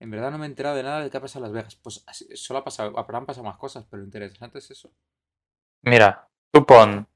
En 0.00 0.10
verdad 0.10 0.30
no 0.30 0.38
me 0.38 0.46
he 0.46 0.48
enterado 0.48 0.76
de 0.76 0.82
nada 0.82 1.00
de 1.00 1.10
qué 1.10 1.18
ha 1.18 1.20
pasado 1.20 1.44
en 1.44 1.52
Las 1.52 1.62
Vegas. 1.62 1.76
Pues 1.76 2.04
solo 2.34 2.60
ha 2.60 2.64
pasado, 2.64 2.98
habrán 2.98 3.26
pasado 3.26 3.44
más 3.44 3.56
cosas, 3.56 3.86
pero 3.88 4.00
lo 4.00 4.06
interesante 4.06 4.58
es 4.58 4.70
eso. 4.70 4.92
Mira, 5.82 6.28
tú 6.50 6.64
pon. 6.64 7.06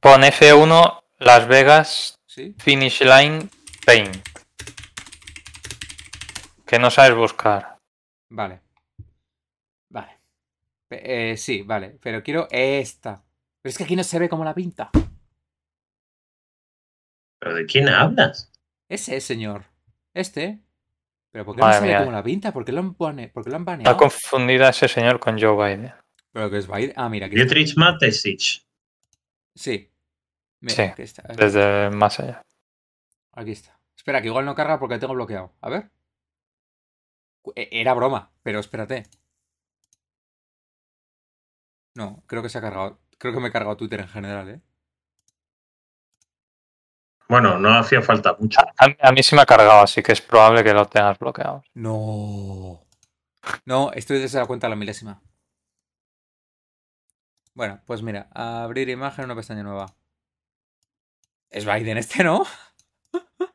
Pon 0.00 0.20
F1 0.22 1.04
Las 1.18 1.48
Vegas 1.48 2.15
¿Sí? 2.36 2.54
Finish 2.58 3.00
Line 3.00 3.48
Paint. 3.86 4.14
Que 6.66 6.78
no 6.78 6.90
sabes 6.90 7.16
buscar. 7.16 7.78
Vale. 8.28 8.60
Vale. 9.88 10.18
Eh, 10.90 11.36
sí, 11.38 11.62
vale. 11.62 11.98
Pero 12.02 12.22
quiero 12.22 12.46
esta. 12.50 13.24
Pero 13.62 13.70
es 13.70 13.78
que 13.78 13.84
aquí 13.84 13.96
no 13.96 14.04
se 14.04 14.18
ve 14.18 14.28
cómo 14.28 14.44
la 14.44 14.52
pinta. 14.54 14.90
¿Pero 17.40 17.54
de 17.54 17.64
quién 17.64 17.88
hablas? 17.88 18.52
Ese 18.90 19.18
señor. 19.22 19.64
Este. 20.12 20.60
Pero 21.32 21.46
¿por 21.46 21.56
qué 21.56 21.62
Madre 21.62 21.74
no 21.76 21.80
se 21.80 21.86
ve 21.86 21.92
mía. 21.92 21.98
cómo 22.00 22.12
la 22.12 22.22
pinta? 22.22 22.52
¿Por 22.52 22.64
qué 22.66 22.72
lo 22.72 22.80
han, 22.80 22.94
pone- 22.94 23.28
por 23.28 23.44
qué 23.44 23.50
lo 23.50 23.56
han 23.56 23.62
Está 23.62 23.72
baneado? 23.72 23.96
confundida 23.96 24.68
ese 24.68 24.88
señor 24.88 25.18
con 25.20 25.40
Joe 25.40 25.54
Biden. 25.56 25.92
Pero 26.32 26.50
que 26.50 26.58
es 26.58 26.66
Biden. 26.68 26.92
Ah, 26.96 27.08
mira, 27.08 27.26
aquí. 27.28 27.36
Dietrich 27.36 27.76
Mateschitz. 27.78 28.66
Sí. 29.54 29.90
Mira, 30.66 30.76
Sí, 30.76 30.82
aquí 30.82 31.02
está. 31.02 31.22
Aquí, 31.22 31.36
Desde 31.36 31.90
más 31.90 32.18
allá. 32.20 32.42
aquí 33.32 33.52
está. 33.52 33.78
Espera, 33.96 34.20
que 34.20 34.28
igual 34.28 34.44
no 34.44 34.54
carga 34.54 34.78
porque 34.78 34.98
tengo 34.98 35.14
bloqueado. 35.14 35.52
A 35.60 35.70
ver. 35.70 35.90
E- 37.54 37.68
Era 37.80 37.94
broma, 37.94 38.32
pero 38.42 38.58
espérate. 38.58 39.04
No, 41.94 42.22
creo 42.26 42.42
que 42.42 42.48
se 42.48 42.58
ha 42.58 42.60
cargado. 42.60 42.98
Creo 43.18 43.32
que 43.32 43.40
me 43.40 43.48
he 43.48 43.52
cargado 43.52 43.76
Twitter 43.76 44.00
en 44.00 44.08
general, 44.08 44.48
¿eh? 44.50 44.60
Bueno, 47.28 47.58
no 47.58 47.76
hacía 47.78 48.02
falta 48.02 48.36
mucho. 48.38 48.60
A, 48.60 49.08
a 49.08 49.12
mí 49.12 49.22
sí 49.22 49.34
me 49.34 49.42
ha 49.42 49.46
cargado, 49.46 49.80
así 49.82 50.02
que 50.02 50.12
es 50.12 50.20
probable 50.20 50.62
que 50.62 50.72
lo 50.74 50.86
tengas 50.86 51.18
bloqueado. 51.18 51.62
No. 51.74 52.84
No, 53.64 53.92
estoy 53.92 54.20
desde 54.20 54.38
la 54.40 54.46
cuenta 54.46 54.66
a 54.66 54.70
la 54.70 54.76
milésima. 54.76 55.22
Bueno, 57.54 57.80
pues 57.86 58.02
mira, 58.02 58.28
abrir 58.34 58.88
imagen, 58.90 59.24
una 59.24 59.34
pestaña 59.34 59.62
nueva. 59.62 59.86
Es 61.50 61.64
Biden 61.64 61.98
este, 61.98 62.24
¿no? 62.24 62.44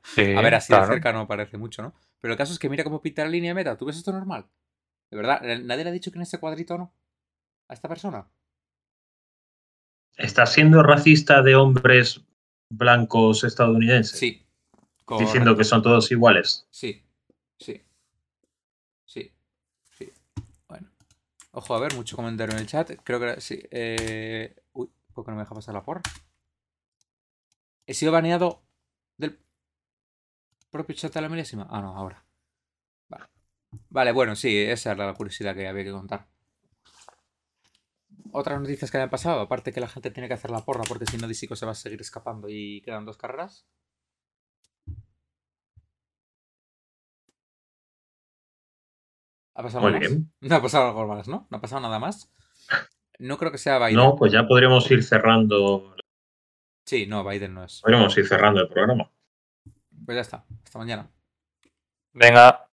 Sí, 0.03 0.35
A 0.35 0.41
ver, 0.41 0.55
así 0.55 0.67
claro. 0.67 0.87
de 0.87 0.93
cerca 0.93 1.13
no 1.13 1.27
parece 1.27 1.57
mucho, 1.57 1.81
¿no? 1.81 1.93
Pero 2.19 2.33
el 2.33 2.37
caso 2.37 2.53
es 2.53 2.59
que 2.59 2.69
mira 2.69 2.83
cómo 2.83 3.01
pinta 3.01 3.23
la 3.23 3.29
línea 3.29 3.51
de 3.51 3.55
meta. 3.55 3.77
¿Tú 3.77 3.85
ves 3.85 3.97
esto 3.97 4.11
normal? 4.11 4.47
¿De 5.09 5.17
verdad? 5.17 5.41
¿Nadie 5.41 5.83
le 5.83 5.89
ha 5.89 5.93
dicho 5.93 6.11
que 6.11 6.17
en 6.17 6.23
ese 6.23 6.39
cuadrito 6.39 6.77
no? 6.77 6.93
¿A 7.67 7.73
esta 7.73 7.87
persona? 7.87 8.27
¿Estás 10.17 10.53
siendo 10.53 10.83
racista 10.83 11.41
de 11.41 11.55
hombres 11.55 12.21
blancos 12.69 13.43
estadounidenses? 13.43 14.19
Sí. 14.19 14.45
Diciendo 15.19 15.57
que 15.57 15.63
son 15.63 15.81
todos 15.81 16.11
iguales. 16.11 16.67
Sí. 16.69 17.03
Sí. 17.59 17.81
Sí. 19.05 19.33
Sí. 19.97 20.11
Bueno. 20.67 20.89
Ojo, 21.51 21.75
a 21.75 21.79
ver, 21.79 21.95
mucho 21.95 22.15
comentario 22.15 22.55
en 22.55 22.61
el 22.61 22.67
chat. 22.67 22.91
Creo 23.03 23.19
que 23.19 23.41
sí. 23.41 23.61
Eh... 23.71 24.55
Uy, 24.73 24.89
¿por 25.13 25.25
qué 25.25 25.31
no 25.31 25.37
me 25.37 25.43
deja 25.43 25.55
pasar 25.55 25.73
la 25.73 25.83
porra? 25.83 26.01
He 27.91 27.93
sido 27.93 28.13
baneado 28.13 28.63
del 29.17 29.37
propio 30.69 30.95
chat 30.95 31.13
de 31.13 31.19
la 31.19 31.27
milésima. 31.27 31.67
Ah, 31.69 31.81
no, 31.81 31.93
ahora. 31.93 32.23
Vale. 33.09 33.25
Vale, 33.89 34.11
bueno, 34.13 34.33
sí, 34.37 34.57
esa 34.57 34.93
era 34.93 35.07
la 35.07 35.13
curiosidad 35.13 35.53
que 35.53 35.67
había 35.67 35.83
que 35.83 35.91
contar. 35.91 36.25
Otras 38.31 38.61
noticias 38.61 38.89
que 38.89 38.95
hayan 38.95 39.09
pasado, 39.09 39.41
aparte 39.41 39.73
que 39.73 39.81
la 39.81 39.89
gente 39.89 40.09
tiene 40.09 40.29
que 40.29 40.35
hacer 40.35 40.51
la 40.51 40.63
porra 40.63 40.83
porque 40.87 41.05
si 41.05 41.17
no 41.17 41.27
Disico 41.27 41.57
se 41.57 41.65
va 41.65 41.73
a 41.73 41.75
seguir 41.75 41.99
escapando 41.99 42.47
y 42.47 42.81
quedan 42.81 43.03
dos 43.03 43.17
carreras. 43.17 43.65
¿Ha 49.53 49.63
pasado 49.63 49.81
Muy 49.81 49.89
algo 49.95 49.99
más? 49.99 50.09
bien. 50.11 50.31
No 50.39 50.55
ha 50.55 50.61
pasado 50.61 50.87
algo 50.87 51.07
más, 51.07 51.27
¿no? 51.27 51.45
No 51.49 51.57
ha 51.57 51.59
pasado 51.61 51.81
nada 51.81 51.99
más. 51.99 52.31
No 53.19 53.37
creo 53.37 53.51
que 53.51 53.57
sea 53.57 53.79
Biden. 53.79 53.97
No, 53.97 54.15
pues 54.15 54.31
ya 54.31 54.47
podríamos 54.47 54.89
ir 54.89 55.03
cerrando. 55.03 55.93
Sí, 56.91 57.07
no, 57.07 57.23
Biden 57.23 57.53
no 57.53 57.63
es. 57.63 57.79
Podríamos 57.79 58.17
ir 58.17 58.27
cerrando 58.27 58.59
el 58.59 58.67
programa. 58.67 59.09
Pues 60.05 60.13
ya 60.13 60.19
está. 60.19 60.45
Hasta 60.61 60.77
mañana. 60.77 61.09
Venga. 62.11 62.67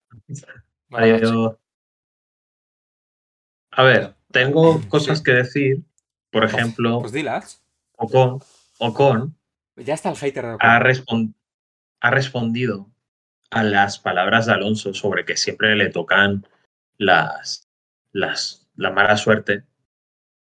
Adiós. 0.90 1.56
A 3.70 3.84
ver, 3.84 4.16
tengo 4.32 4.82
cosas 4.90 5.22
que 5.22 5.34
decir 5.34 5.84
Por 6.32 6.46
ejemplo, 6.46 7.00
Pues 7.02 7.12
dilas. 7.12 7.64
Ocon, 7.96 8.40
Ocon 8.80 9.38
Ya 9.76 9.94
está 9.94 10.10
el 10.10 10.16
hater 10.16 10.46
de 10.48 10.54
Ocon. 10.56 10.68
ha, 10.68 12.08
ha 12.08 12.10
respondido 12.10 12.90
a 13.52 13.62
las 13.62 14.00
palabras 14.00 14.48
de 14.48 14.54
Alonso 14.54 14.96
sobre 14.96 15.26
que 15.26 15.38
siempre 15.38 15.76
le 15.76 15.92
tocan 15.92 16.44
las, 16.98 17.68
las, 18.14 18.68
la 18.78 18.90
mala 18.90 19.16
suerte 19.16 19.64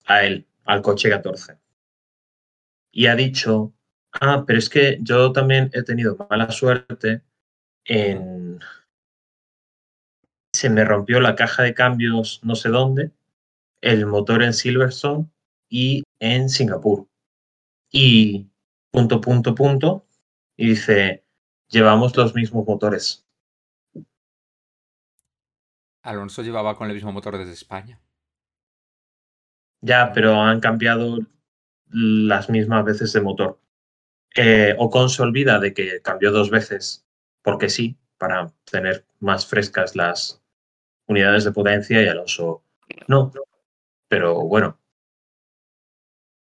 a 0.06 0.24
él, 0.24 0.46
al 0.64 0.80
coche 0.80 1.10
14. 1.10 1.58
Y 2.96 3.08
ha 3.08 3.14
dicho, 3.14 3.74
ah, 4.22 4.44
pero 4.46 4.58
es 4.58 4.70
que 4.70 4.98
yo 5.02 5.30
también 5.30 5.68
he 5.74 5.82
tenido 5.82 6.16
mala 6.30 6.50
suerte 6.50 7.20
en... 7.84 8.58
Se 10.54 10.70
me 10.70 10.82
rompió 10.82 11.20
la 11.20 11.36
caja 11.36 11.62
de 11.62 11.74
cambios 11.74 12.40
no 12.42 12.54
sé 12.54 12.70
dónde, 12.70 13.12
el 13.82 14.06
motor 14.06 14.42
en 14.42 14.54
Silverstone 14.54 15.28
y 15.68 16.04
en 16.20 16.48
Singapur. 16.48 17.06
Y 17.92 18.48
punto, 18.90 19.20
punto, 19.20 19.54
punto. 19.54 20.06
Y 20.56 20.68
dice, 20.68 21.22
llevamos 21.68 22.16
los 22.16 22.34
mismos 22.34 22.66
motores. 22.66 23.26
Alonso 26.00 26.40
llevaba 26.40 26.78
con 26.78 26.88
el 26.88 26.94
mismo 26.94 27.12
motor 27.12 27.36
desde 27.36 27.52
España. 27.52 28.00
Ya, 29.82 30.12
pero 30.14 30.40
han 30.40 30.60
cambiado 30.60 31.18
las 31.90 32.48
mismas 32.50 32.84
veces 32.84 33.12
de 33.12 33.20
motor. 33.20 33.58
Eh, 34.34 34.74
Ocon 34.78 35.08
se 35.08 35.22
olvida 35.22 35.58
de 35.58 35.72
que 35.72 36.00
cambió 36.02 36.30
dos 36.30 36.50
veces, 36.50 37.06
porque 37.42 37.68
sí, 37.68 37.96
para 38.18 38.52
tener 38.70 39.04
más 39.20 39.46
frescas 39.46 39.96
las 39.96 40.42
unidades 41.06 41.44
de 41.44 41.52
potencia 41.52 42.02
y 42.02 42.08
Alonso 42.08 42.62
no. 43.08 43.32
Pero 44.08 44.40
bueno, 44.46 44.78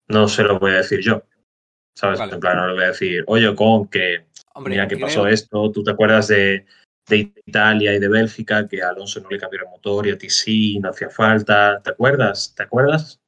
no 0.08 0.28
se 0.28 0.44
lo 0.44 0.60
voy 0.60 0.72
a 0.72 0.76
decir 0.78 1.00
yo. 1.02 1.24
¿Sabes? 1.96 2.20
Vale. 2.20 2.34
En 2.34 2.40
plan, 2.40 2.58
no 2.58 2.68
le 2.68 2.74
voy 2.74 2.84
a 2.84 2.88
decir, 2.88 3.24
oye, 3.28 3.48
Ocon, 3.48 3.88
que 3.88 4.26
Hombre, 4.56 4.72
mira 4.72 4.88
que 4.88 4.96
creo- 4.96 5.08
pasó 5.08 5.28
esto, 5.28 5.72
tú 5.72 5.84
te 5.84 5.92
acuerdas 5.92 6.28
de, 6.28 6.66
de 7.08 7.34
Italia 7.46 7.94
y 7.94 8.00
de 8.00 8.08
Bélgica, 8.10 8.68
que 8.68 8.82
a 8.82 8.90
Alonso 8.90 9.20
no 9.22 9.30
le 9.30 9.38
cambió 9.38 9.60
el 9.62 9.70
motor 9.70 10.08
y 10.08 10.12
a 10.12 10.18
ti 10.18 10.30
sí, 10.30 10.80
no 10.80 10.90
hacía 10.90 11.10
falta. 11.10 11.82
¿Te 11.84 11.92
acuerdas? 11.92 12.54
¿Te 12.56 12.64
acuerdas? 12.64 13.22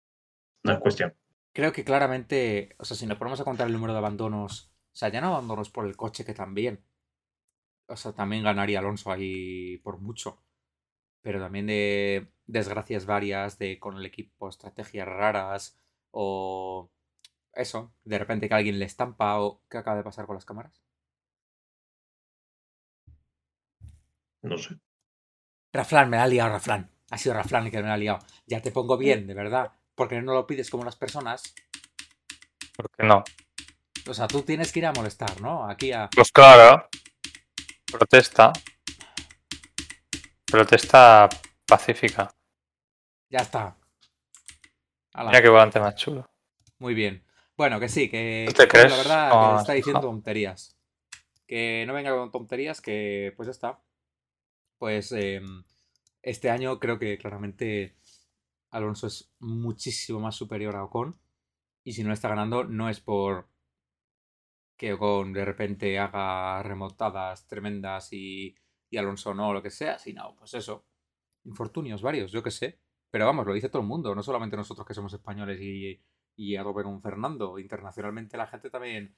No 0.63 0.73
es 0.73 0.79
cuestión. 0.79 1.13
Creo 1.55 1.71
que 1.71 1.85
claramente, 1.85 2.75
o 2.79 2.83
sea, 2.85 2.97
si 2.97 3.05
nos 3.07 3.17
ponemos 3.17 3.39
a 3.39 3.45
contar 3.45 3.67
el 3.67 3.73
número 3.73 3.93
de 3.93 3.99
abandonos, 3.99 4.73
o 4.93 4.95
sea, 4.97 5.07
ya 5.09 5.21
no 5.21 5.27
abandonos 5.27 5.69
por 5.69 5.85
el 5.85 5.95
coche 5.95 6.25
que 6.25 6.33
también. 6.33 6.83
O 7.87 7.95
sea, 7.95 8.11
también 8.13 8.43
ganaría 8.43 8.79
Alonso 8.79 9.09
ahí 9.09 9.77
por 9.77 9.99
mucho. 9.99 10.43
Pero 11.21 11.39
también 11.39 11.67
de 11.67 12.27
desgracias 12.45 13.05
varias, 13.05 13.57
de 13.57 13.79
con 13.79 13.97
el 13.97 14.05
equipo 14.05 14.49
estrategias 14.49 15.07
raras, 15.07 15.79
o 16.11 16.91
eso, 17.53 17.93
de 18.03 18.19
repente 18.19 18.49
que 18.49 18.55
alguien 18.55 18.79
le 18.79 18.85
estampa, 18.85 19.39
o 19.39 19.61
qué 19.69 19.77
acaba 19.77 19.97
de 19.97 20.03
pasar 20.03 20.25
con 20.25 20.35
las 20.35 20.45
cámaras. 20.45 20.83
No 24.43 24.57
sé. 24.57 24.75
Raflan, 25.73 26.09
me 26.09 26.17
la 26.17 26.23
ha 26.23 26.27
liado, 26.27 26.49
Raflan. 26.51 26.91
Ha 27.11 27.17
sido 27.17 27.35
Raflan 27.35 27.65
el 27.65 27.71
que 27.71 27.81
me 27.81 27.87
la 27.87 27.93
ha 27.93 27.97
liado. 27.97 28.19
Ya 28.45 28.61
te 28.61 28.71
pongo 28.71 28.97
bien, 28.97 29.27
de 29.27 29.33
verdad. 29.33 29.71
Porque 29.95 30.21
no 30.21 30.33
lo 30.33 30.45
pides 30.45 30.69
como 30.69 30.83
las 30.83 30.95
personas. 30.95 31.53
¿Por 32.75 32.89
qué 32.91 33.03
no? 33.03 33.23
O 34.07 34.13
sea, 34.13 34.27
tú 34.27 34.41
tienes 34.43 34.71
que 34.71 34.79
ir 34.79 34.85
a 34.85 34.91
molestar, 34.93 35.41
¿no? 35.41 35.67
Aquí 35.69 35.91
a. 35.91 36.09
Pues 36.13 36.31
claro. 36.31 36.87
Protesta. 37.91 38.51
Protesta 40.45 41.27
pacífica. 41.65 42.33
Ya 43.29 43.39
está. 43.39 43.77
Ala, 45.13 45.29
Mira 45.31 45.41
qué 45.41 45.49
volante 45.49 45.79
más 45.79 45.95
chulo. 45.95 46.29
Muy 46.79 46.93
bien. 46.93 47.23
Bueno, 47.57 47.79
que 47.79 47.89
sí, 47.89 48.09
que. 48.09 48.45
¿Tú 48.47 48.53
te 48.53 48.67
que 48.67 48.77
la 48.77 48.83
crees? 48.83 48.97
verdad, 48.97 49.29
No, 49.29 49.55
que 49.55 49.61
está 49.61 49.73
diciendo 49.73 50.01
no. 50.01 50.07
tonterías. 50.09 50.75
Que 51.47 51.85
no 51.87 51.93
venga 51.93 52.11
con 52.15 52.31
tonterías, 52.31 52.81
que 52.81 53.33
pues 53.35 53.47
ya 53.47 53.51
está. 53.51 53.79
Pues 54.77 55.11
em, 55.13 55.63
este 56.21 56.49
año 56.49 56.79
creo 56.79 56.99
que 56.99 57.17
claramente 57.17 57.95
Alonso 58.75 59.07
es 59.07 59.33
muchísimo 59.39 60.19
más 60.19 60.35
superior 60.35 60.75
a 60.75 60.83
Ocon. 60.83 61.17
Y 61.83 61.93
si 61.93 62.03
no 62.03 62.11
está 62.11 62.29
ganando, 62.29 62.65
no 62.65 62.89
es 62.89 62.99
por 62.99 63.47
que 64.77 64.93
Ocon 64.93 65.31
de 65.31 65.45
repente 65.45 65.97
haga 65.97 66.61
remontadas 66.61 67.47
tremendas 67.47 68.11
y, 68.11 68.55
Alonso 68.97 69.33
no, 69.33 69.53
lo 69.53 69.61
que 69.61 69.71
sea, 69.71 69.99
sino 69.99 70.35
pues 70.37 70.53
eso. 70.53 70.85
Infortunios 71.45 72.01
varios, 72.01 72.31
yo 72.31 72.43
qué 72.43 72.51
sé. 72.51 72.79
Pero 73.09 73.25
vamos, 73.25 73.45
lo 73.45 73.53
dice 73.53 73.69
todo 73.69 73.81
el 73.81 73.87
mundo, 73.87 74.13
no 74.13 74.23
solamente 74.23 74.57
nosotros 74.57 74.85
que 74.85 74.93
somos 74.93 75.13
españoles 75.13 75.59
y, 75.61 76.01
y 76.35 76.55
a 76.55 76.63
tope 76.63 76.83
con 76.83 77.01
Fernando. 77.01 77.59
Internacionalmente 77.59 78.37
la 78.37 78.47
gente 78.47 78.69
también 78.69 79.15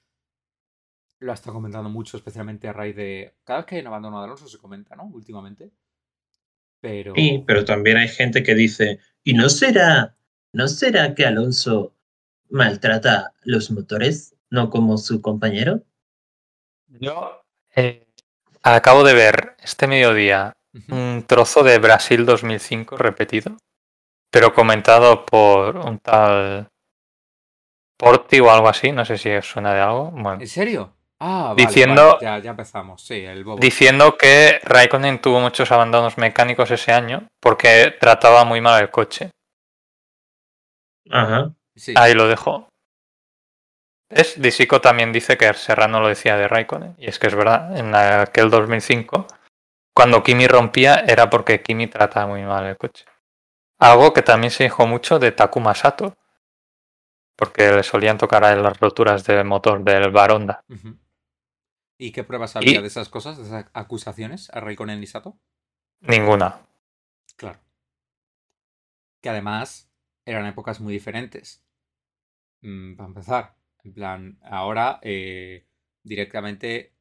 lo 1.19 1.31
ha 1.31 1.35
estado 1.35 1.55
comentando 1.55 1.89
mucho, 1.89 2.17
especialmente 2.17 2.67
a 2.67 2.73
raíz 2.73 2.95
de. 2.95 3.37
Cada 3.43 3.59
vez 3.59 3.65
que 3.65 3.75
hay 3.75 3.81
un 3.81 3.87
abandono 3.87 4.19
de 4.19 4.25
Alonso 4.25 4.47
se 4.47 4.59
comenta, 4.59 4.95
¿no? 4.95 5.05
Últimamente. 5.05 5.71
Pero. 6.87 7.13
Sí, 7.15 7.43
pero 7.45 7.65
también 7.65 7.97
hay 7.97 8.07
gente 8.07 8.43
que 8.43 8.55
dice, 8.55 8.99
¿y 9.23 9.33
no 9.33 9.49
será, 9.49 10.15
no 10.53 10.69
será 10.69 11.13
que 11.15 11.25
Alonso 11.25 11.93
maltrata 12.49 13.33
los 13.43 13.71
motores, 13.71 14.35
no 14.49 14.69
como 14.69 14.97
su 14.97 15.21
compañero? 15.21 15.83
Yo 16.87 17.43
eh, 17.75 18.07
acabo 18.63 19.03
de 19.03 19.13
ver 19.13 19.57
este 19.61 19.87
mediodía 19.87 20.55
un 20.89 21.25
trozo 21.27 21.61
de 21.63 21.77
Brasil 21.77 22.25
2005 22.25 22.95
repetido, 22.95 23.57
pero 24.31 24.53
comentado 24.53 25.25
por 25.25 25.75
un 25.75 25.99
tal 25.99 26.69
Porti 27.97 28.39
o 28.39 28.49
algo 28.49 28.69
así, 28.69 28.93
no 28.93 29.03
sé 29.03 29.17
si 29.17 29.29
os 29.31 29.45
suena 29.45 29.73
de 29.73 29.81
algo. 29.81 30.11
Bueno, 30.11 30.39
¿En 30.39 30.47
serio? 30.47 30.96
Ah, 31.19 31.53
vale, 31.55 31.65
Diciendo- 31.65 32.07
vale, 32.13 32.19
ya, 32.21 32.37
ya 32.39 32.51
empezamos. 32.51 33.01
Sí, 33.01 33.15
el 33.25 33.43
bobo. 33.43 33.57
diciendo 33.59 34.17
que 34.17 34.59
Raikkonen 34.63 35.19
tuvo 35.19 35.39
muchos 35.39 35.71
abandonos 35.71 36.17
mecánicos 36.17 36.69
ese 36.71 36.91
año 36.93 37.27
porque 37.41 37.95
trataba 37.99 38.43
muy 38.45 38.61
mal 38.61 38.81
el 38.81 38.91
coche. 38.91 39.31
Ajá. 41.09 41.51
Sí. 41.75 41.93
Ahí 41.95 42.13
lo 42.13 42.27
dejo. 42.27 42.69
Es, 44.09 44.39
Disico 44.41 44.79
también 44.79 45.11
dice 45.11 45.37
que 45.37 45.53
Serrano 45.53 45.99
lo 45.99 46.07
decía 46.07 46.37
de 46.37 46.47
Raikkonen, 46.47 46.95
y 46.97 47.07
es 47.07 47.19
que 47.19 47.27
es 47.27 47.35
verdad, 47.35 47.75
en 47.77 47.93
aquel 47.93 48.49
2005, 48.49 49.27
cuando 49.93 50.23
Kimi 50.23 50.47
rompía 50.47 51.03
era 51.07 51.29
porque 51.29 51.61
Kimi 51.61 51.87
trataba 51.87 52.27
muy 52.27 52.43
mal 52.43 52.65
el 52.65 52.77
coche. 52.77 53.05
Algo 53.79 54.13
que 54.13 54.21
también 54.21 54.51
se 54.51 54.63
dijo 54.63 54.87
mucho 54.87 55.19
de 55.19 55.31
Takuma 55.33 55.75
Sato, 55.75 56.15
porque 57.35 57.71
le 57.71 57.83
solían 57.83 58.17
tocar 58.17 58.43
a 58.45 58.53
él 58.53 58.63
las 58.63 58.79
roturas 58.79 59.23
del 59.25 59.43
motor 59.45 59.83
del 59.83 60.09
Baronda. 60.11 60.61
Ujú. 60.69 60.95
¿Y 61.97 62.11
qué 62.11 62.23
pruebas 62.23 62.55
había 62.55 62.77
Y- 62.79 62.81
de 62.81 62.87
esas 62.87 63.09
cosas, 63.09 63.37
de 63.37 63.43
esas 63.43 63.65
acusaciones 63.73 64.49
a 64.53 64.59
Raikkonen 64.59 65.01
y 65.01 65.07
Sato? 65.07 65.39
Ninguna. 66.01 66.61
Claro. 67.35 67.59
Que 69.21 69.29
además 69.29 69.89
eran 70.25 70.45
épocas 70.45 70.79
muy 70.79 70.93
diferentes. 70.93 71.63
Mm, 72.61 72.95
para 72.95 73.07
empezar, 73.07 73.55
en 73.83 73.93
plan, 73.93 74.39
ahora 74.43 74.99
eh, 75.01 75.65
directamente, 76.03 76.93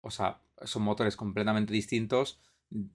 o 0.00 0.10
sea, 0.10 0.40
son 0.62 0.82
motores 0.82 1.16
completamente 1.16 1.72
distintos. 1.72 2.40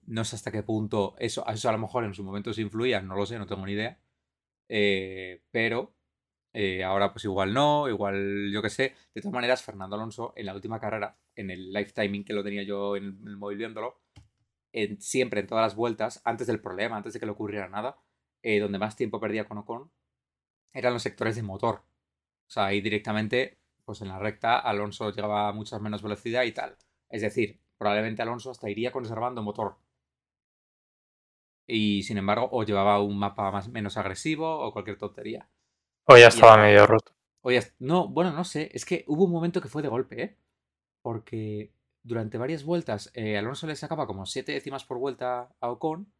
No 0.06 0.24
sé 0.24 0.34
hasta 0.36 0.50
qué 0.50 0.62
punto 0.64 1.14
eso, 1.18 1.48
a 1.48 1.52
eso 1.52 1.68
a 1.68 1.72
lo 1.72 1.78
mejor 1.78 2.04
en 2.04 2.14
su 2.14 2.24
momento 2.24 2.52
se 2.52 2.62
influía, 2.62 3.00
no 3.00 3.14
lo 3.14 3.26
sé, 3.26 3.38
no 3.38 3.46
tengo 3.46 3.64
ni 3.66 3.72
idea. 3.72 4.00
Eh, 4.68 5.42
pero 5.52 5.94
eh, 6.60 6.82
ahora 6.82 7.12
pues 7.12 7.24
igual 7.24 7.54
no, 7.54 7.88
igual 7.88 8.50
yo 8.52 8.60
qué 8.60 8.68
sé. 8.68 8.94
De 9.14 9.20
todas 9.20 9.32
maneras, 9.32 9.62
Fernando 9.62 9.94
Alonso 9.94 10.32
en 10.34 10.46
la 10.46 10.54
última 10.54 10.80
carrera, 10.80 11.16
en 11.36 11.50
el 11.52 11.72
live 11.72 11.92
timing 11.92 12.24
que 12.24 12.32
lo 12.32 12.42
tenía 12.42 12.64
yo 12.64 12.96
en 12.96 13.04
el, 13.04 13.36
móvil 13.36 13.58
viéndolo, 13.58 14.00
siempre 14.98 15.38
en 15.40 15.46
todas 15.46 15.62
las 15.62 15.76
vueltas, 15.76 16.20
antes 16.24 16.48
del 16.48 16.60
problema, 16.60 16.96
antes 16.96 17.12
de 17.12 17.20
que 17.20 17.26
le 17.26 17.32
ocurriera 17.32 17.68
nada, 17.68 17.98
eh, 18.42 18.58
donde 18.58 18.80
más 18.80 18.96
tiempo 18.96 19.20
perdía 19.20 19.46
con 19.46 19.58
Ocon, 19.58 19.92
eran 20.72 20.92
los 20.94 21.02
sectores 21.04 21.36
de 21.36 21.44
motor. 21.44 21.84
O 22.48 22.50
sea, 22.50 22.66
ahí 22.66 22.80
directamente, 22.80 23.58
pues 23.84 24.00
en 24.02 24.08
la 24.08 24.18
recta, 24.18 24.58
Alonso 24.58 25.12
llegaba 25.12 25.48
a 25.48 25.52
mucha 25.52 25.78
menos 25.78 26.02
velocidad 26.02 26.42
y 26.42 26.52
tal. 26.52 26.76
Es 27.08 27.22
decir, 27.22 27.60
probablemente 27.78 28.22
Alonso 28.22 28.50
hasta 28.50 28.68
iría 28.68 28.90
conservando 28.92 29.42
motor. 29.42 29.76
Y 31.68 32.02
sin 32.02 32.18
embargo, 32.18 32.48
o 32.50 32.64
llevaba 32.64 33.00
un 33.00 33.16
mapa 33.16 33.52
más, 33.52 33.68
menos 33.68 33.96
agresivo 33.96 34.58
o 34.60 34.72
cualquier 34.72 34.98
tontería. 34.98 35.48
Hoy 36.08 36.20
ya 36.20 36.28
estaba 36.28 36.56
medio 36.56 36.86
roto. 36.86 37.12
Oye, 37.42 37.60
no, 37.78 38.08
bueno, 38.08 38.32
no 38.32 38.44
sé. 38.44 38.70
Es 38.72 38.84
que 38.84 39.04
hubo 39.08 39.24
un 39.24 39.32
momento 39.32 39.60
que 39.60 39.68
fue 39.68 39.82
de 39.82 39.88
golpe, 39.88 40.22
¿eh? 40.22 40.36
Porque 41.02 41.72
durante 42.02 42.38
varias 42.38 42.64
vueltas 42.64 43.10
eh, 43.14 43.36
Alonso 43.36 43.66
le 43.66 43.76
sacaba 43.76 44.06
como 44.06 44.26
7 44.26 44.52
décimas 44.52 44.84
por 44.84 44.98
vuelta 44.98 45.54
a 45.60 45.70
Ocon. 45.70 46.12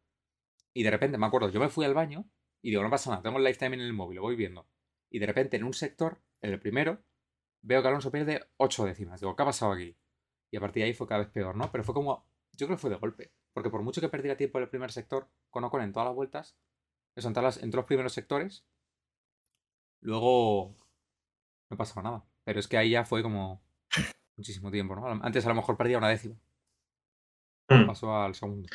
Y 0.73 0.83
de 0.83 0.91
repente, 0.91 1.17
me 1.17 1.25
acuerdo, 1.25 1.49
yo 1.49 1.59
me 1.59 1.69
fui 1.69 1.85
al 1.85 1.93
baño 1.93 2.25
y 2.61 2.69
digo, 2.69 2.83
no 2.83 2.89
pasa 2.89 3.09
nada, 3.09 3.21
tengo 3.23 3.37
el 3.37 3.43
lifetime 3.43 3.75
en 3.75 3.81
el 3.81 3.93
móvil, 3.93 4.17
lo 4.17 4.21
voy 4.23 4.35
viendo. 4.35 4.67
Y 5.09 5.19
de 5.19 5.25
repente, 5.25 5.57
en 5.57 5.63
un 5.63 5.73
sector, 5.73 6.21
en 6.41 6.51
el 6.51 6.59
primero, 6.59 6.99
veo 7.61 7.81
que 7.81 7.87
Alonso 7.87 8.11
pierde 8.11 8.45
8 8.57 8.85
décimas. 8.85 9.19
Digo, 9.19 9.35
¿qué 9.35 9.43
ha 9.43 9.47
pasado 9.47 9.71
aquí? 9.73 9.95
Y 10.51 10.57
a 10.57 10.59
partir 10.59 10.81
de 10.83 10.87
ahí 10.87 10.93
fue 10.93 11.07
cada 11.07 11.21
vez 11.21 11.29
peor, 11.29 11.55
¿no? 11.55 11.71
Pero 11.71 11.83
fue 11.83 11.93
como, 11.95 12.25
yo 12.53 12.67
creo 12.67 12.77
que 12.77 12.81
fue 12.81 12.89
de 12.91 12.97
golpe. 12.97 13.31
Porque 13.53 13.69
por 13.69 13.81
mucho 13.81 14.01
que 14.01 14.09
perdiera 14.09 14.37
tiempo 14.37 14.59
en 14.59 14.63
el 14.65 14.69
primer 14.69 14.91
sector, 14.91 15.27
con 15.49 15.63
Ocon 15.63 15.81
en 15.81 15.91
todas 15.91 16.07
las 16.07 16.15
vueltas, 16.15 16.55
eso 17.15 17.27
en, 17.27 17.33
todas 17.33 17.55
las- 17.57 17.63
en 17.63 17.71
todos 17.71 17.81
los 17.83 17.87
primeros 17.87 18.13
sectores, 18.13 18.65
Luego 20.01 20.75
no 21.69 21.77
pasaba 21.77 22.03
nada. 22.03 22.23
Pero 22.43 22.59
es 22.59 22.67
que 22.67 22.77
ahí 22.77 22.91
ya 22.91 23.05
fue 23.05 23.21
como 23.21 23.61
muchísimo 24.35 24.71
tiempo, 24.71 24.95
¿no? 24.95 25.07
Antes 25.23 25.45
a 25.45 25.49
lo 25.49 25.55
mejor 25.55 25.77
perdía 25.77 25.97
una 25.97 26.09
décima. 26.09 26.35
Hmm. 27.67 27.85
Pasó 27.85 28.15
al 28.15 28.35
segundo. 28.35 28.69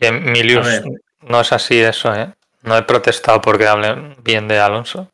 Ver. 0.00 0.84
no 1.20 1.40
es 1.40 1.52
así 1.52 1.78
eso, 1.78 2.12
¿eh? 2.14 2.34
No 2.62 2.76
he 2.76 2.82
protestado 2.82 3.40
porque 3.40 3.66
hablen 3.66 4.16
bien 4.22 4.48
de 4.48 4.58
Alonso. 4.58 5.10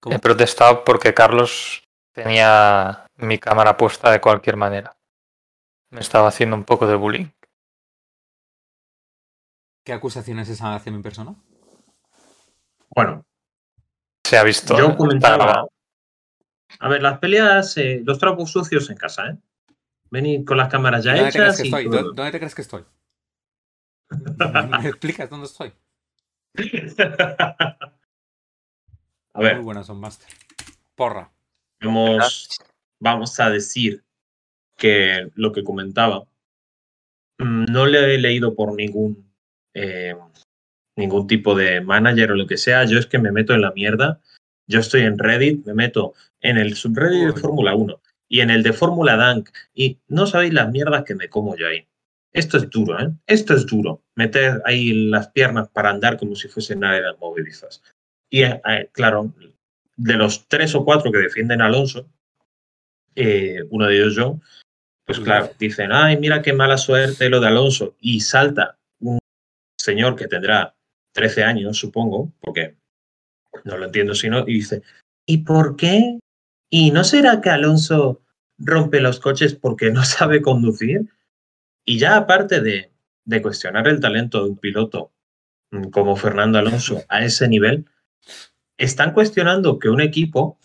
¿Cómo? 0.00 0.16
He 0.16 0.18
protestado 0.18 0.84
porque 0.84 1.14
Carlos 1.14 1.82
tenía 2.12 3.06
mi 3.16 3.38
cámara 3.38 3.76
puesta 3.76 4.10
de 4.10 4.20
cualquier 4.20 4.56
manera. 4.56 4.96
Me 5.90 6.00
estaba 6.00 6.28
haciendo 6.28 6.56
un 6.56 6.64
poco 6.64 6.86
de 6.86 6.96
bullying. 6.96 7.28
¿Qué 9.84 9.92
acusaciones 9.92 10.48
esa 10.48 10.74
hacia 10.74 10.92
mi 10.92 11.02
persona? 11.02 11.34
Bueno, 12.94 13.24
Se 14.32 14.38
ha 14.38 14.44
visto. 14.44 14.78
yo 14.78 14.96
comentaba. 14.96 15.66
A 16.78 16.88
ver, 16.88 17.02
las 17.02 17.18
peleas, 17.18 17.76
eh, 17.76 18.00
los 18.02 18.18
trapos 18.18 18.50
sucios 18.50 18.88
en 18.88 18.96
casa, 18.96 19.26
¿eh? 19.28 19.36
Venid 20.10 20.46
con 20.46 20.56
las 20.56 20.70
cámaras 20.70 21.04
ya 21.04 21.12
¿Dónde 21.14 21.30
te 21.32 21.38
crees 21.38 21.48
hechas 21.48 21.56
que 21.60 21.62
y 21.64 21.66
estoy? 21.66 21.84
todo. 21.84 22.02
¿Dó- 22.02 22.12
¿Dónde 22.14 22.32
te 22.32 22.38
crees 22.38 22.54
que 22.54 22.62
estoy? 22.62 22.84
¿Me 24.80 24.88
explicas 24.88 25.28
dónde 25.28 25.44
estoy? 25.44 25.74
A 29.34 29.40
ver, 29.40 29.56
Muy 29.56 29.64
buenas 29.64 29.86
son 29.86 30.00
Master. 30.00 30.28
Porra. 30.94 31.30
vamos, 31.82 32.48
vamos 32.98 33.38
a 33.38 33.50
decir 33.50 34.02
que 34.78 35.28
lo 35.34 35.52
que 35.52 35.62
comentaba, 35.62 36.22
mm, 37.38 37.64
no 37.70 37.84
le 37.84 38.14
he 38.14 38.18
leído 38.18 38.54
por 38.54 38.72
ningún, 38.74 39.30
eh, 39.74 40.14
ningún 40.96 41.26
tipo 41.26 41.54
de 41.54 41.80
manager 41.80 42.32
o 42.32 42.36
lo 42.36 42.46
que 42.46 42.56
sea. 42.56 42.84
Yo 42.84 42.98
es 42.98 43.06
que 43.06 43.18
me 43.18 43.32
meto 43.32 43.54
en 43.54 43.62
la 43.62 43.72
mierda. 43.72 44.20
Yo 44.66 44.80
estoy 44.80 45.02
en 45.02 45.18
Reddit, 45.18 45.66
me 45.66 45.74
meto 45.74 46.14
en 46.40 46.58
el 46.58 46.74
subreddit 46.74 47.34
de. 47.34 47.40
Fórmula 47.40 47.74
1 47.74 48.00
y 48.32 48.40
en 48.40 48.48
el 48.48 48.62
de 48.62 48.72
Fórmula 48.72 49.16
Dunk 49.16 49.50
y 49.74 49.98
no 50.08 50.26
sabéis 50.26 50.54
las 50.54 50.70
mierdas 50.70 51.04
que 51.04 51.14
me 51.14 51.28
como 51.28 51.54
yo 51.54 51.68
ahí. 51.68 51.86
Esto 52.32 52.56
es 52.56 52.70
duro, 52.70 52.98
¿eh? 52.98 53.10
Esto 53.26 53.52
es 53.52 53.66
duro. 53.66 54.02
Meter 54.14 54.62
ahí 54.64 55.10
las 55.10 55.28
piernas 55.28 55.68
para 55.68 55.90
andar 55.90 56.16
como 56.16 56.34
si 56.34 56.48
fuesen 56.48 56.82
áreas 56.82 57.14
movilizas. 57.20 57.82
Y 58.30 58.44
eh, 58.44 58.58
eh, 58.66 58.88
claro, 58.92 59.34
de 59.96 60.14
los 60.14 60.48
tres 60.48 60.74
o 60.74 60.82
cuatro 60.82 61.12
que 61.12 61.18
defienden 61.18 61.60
a 61.60 61.66
Alonso, 61.66 62.08
eh, 63.14 63.58
uno 63.68 63.86
de 63.86 63.96
ellos 63.96 64.14
yo, 64.14 64.40
pues 65.04 65.20
claro, 65.20 65.50
dicen, 65.58 65.92
ay, 65.92 66.16
mira 66.16 66.40
qué 66.40 66.54
mala 66.54 66.78
suerte 66.78 67.28
lo 67.28 67.38
de 67.38 67.48
Alonso. 67.48 67.96
Y 68.00 68.20
salta 68.20 68.78
un 68.98 69.18
señor 69.78 70.16
que 70.16 70.26
tendrá 70.26 70.74
13 71.12 71.44
años, 71.44 71.78
supongo, 71.78 72.32
porque 72.40 72.76
no 73.64 73.76
lo 73.76 73.86
entiendo 73.86 74.14
si 74.14 74.28
no, 74.28 74.40
y 74.40 74.54
dice, 74.54 74.82
¿y 75.26 75.38
por 75.38 75.76
qué? 75.76 76.18
¿Y 76.70 76.90
no 76.90 77.04
será 77.04 77.40
que 77.40 77.50
Alonso 77.50 78.22
rompe 78.58 79.00
los 79.00 79.20
coches 79.20 79.54
porque 79.54 79.90
no 79.90 80.04
sabe 80.04 80.42
conducir? 80.42 81.08
Y 81.84 81.98
ya 81.98 82.16
aparte 82.16 82.60
de, 82.60 82.92
de 83.24 83.42
cuestionar 83.42 83.88
el 83.88 84.00
talento 84.00 84.42
de 84.42 84.50
un 84.50 84.58
piloto 84.58 85.12
mm, 85.70 85.90
como 85.90 86.16
Fernando 86.16 86.58
Alonso 86.58 87.02
a 87.08 87.24
ese 87.24 87.48
nivel, 87.48 87.86
están 88.78 89.12
cuestionando 89.12 89.78
que 89.78 89.88
un 89.88 90.00
equipo 90.00 90.58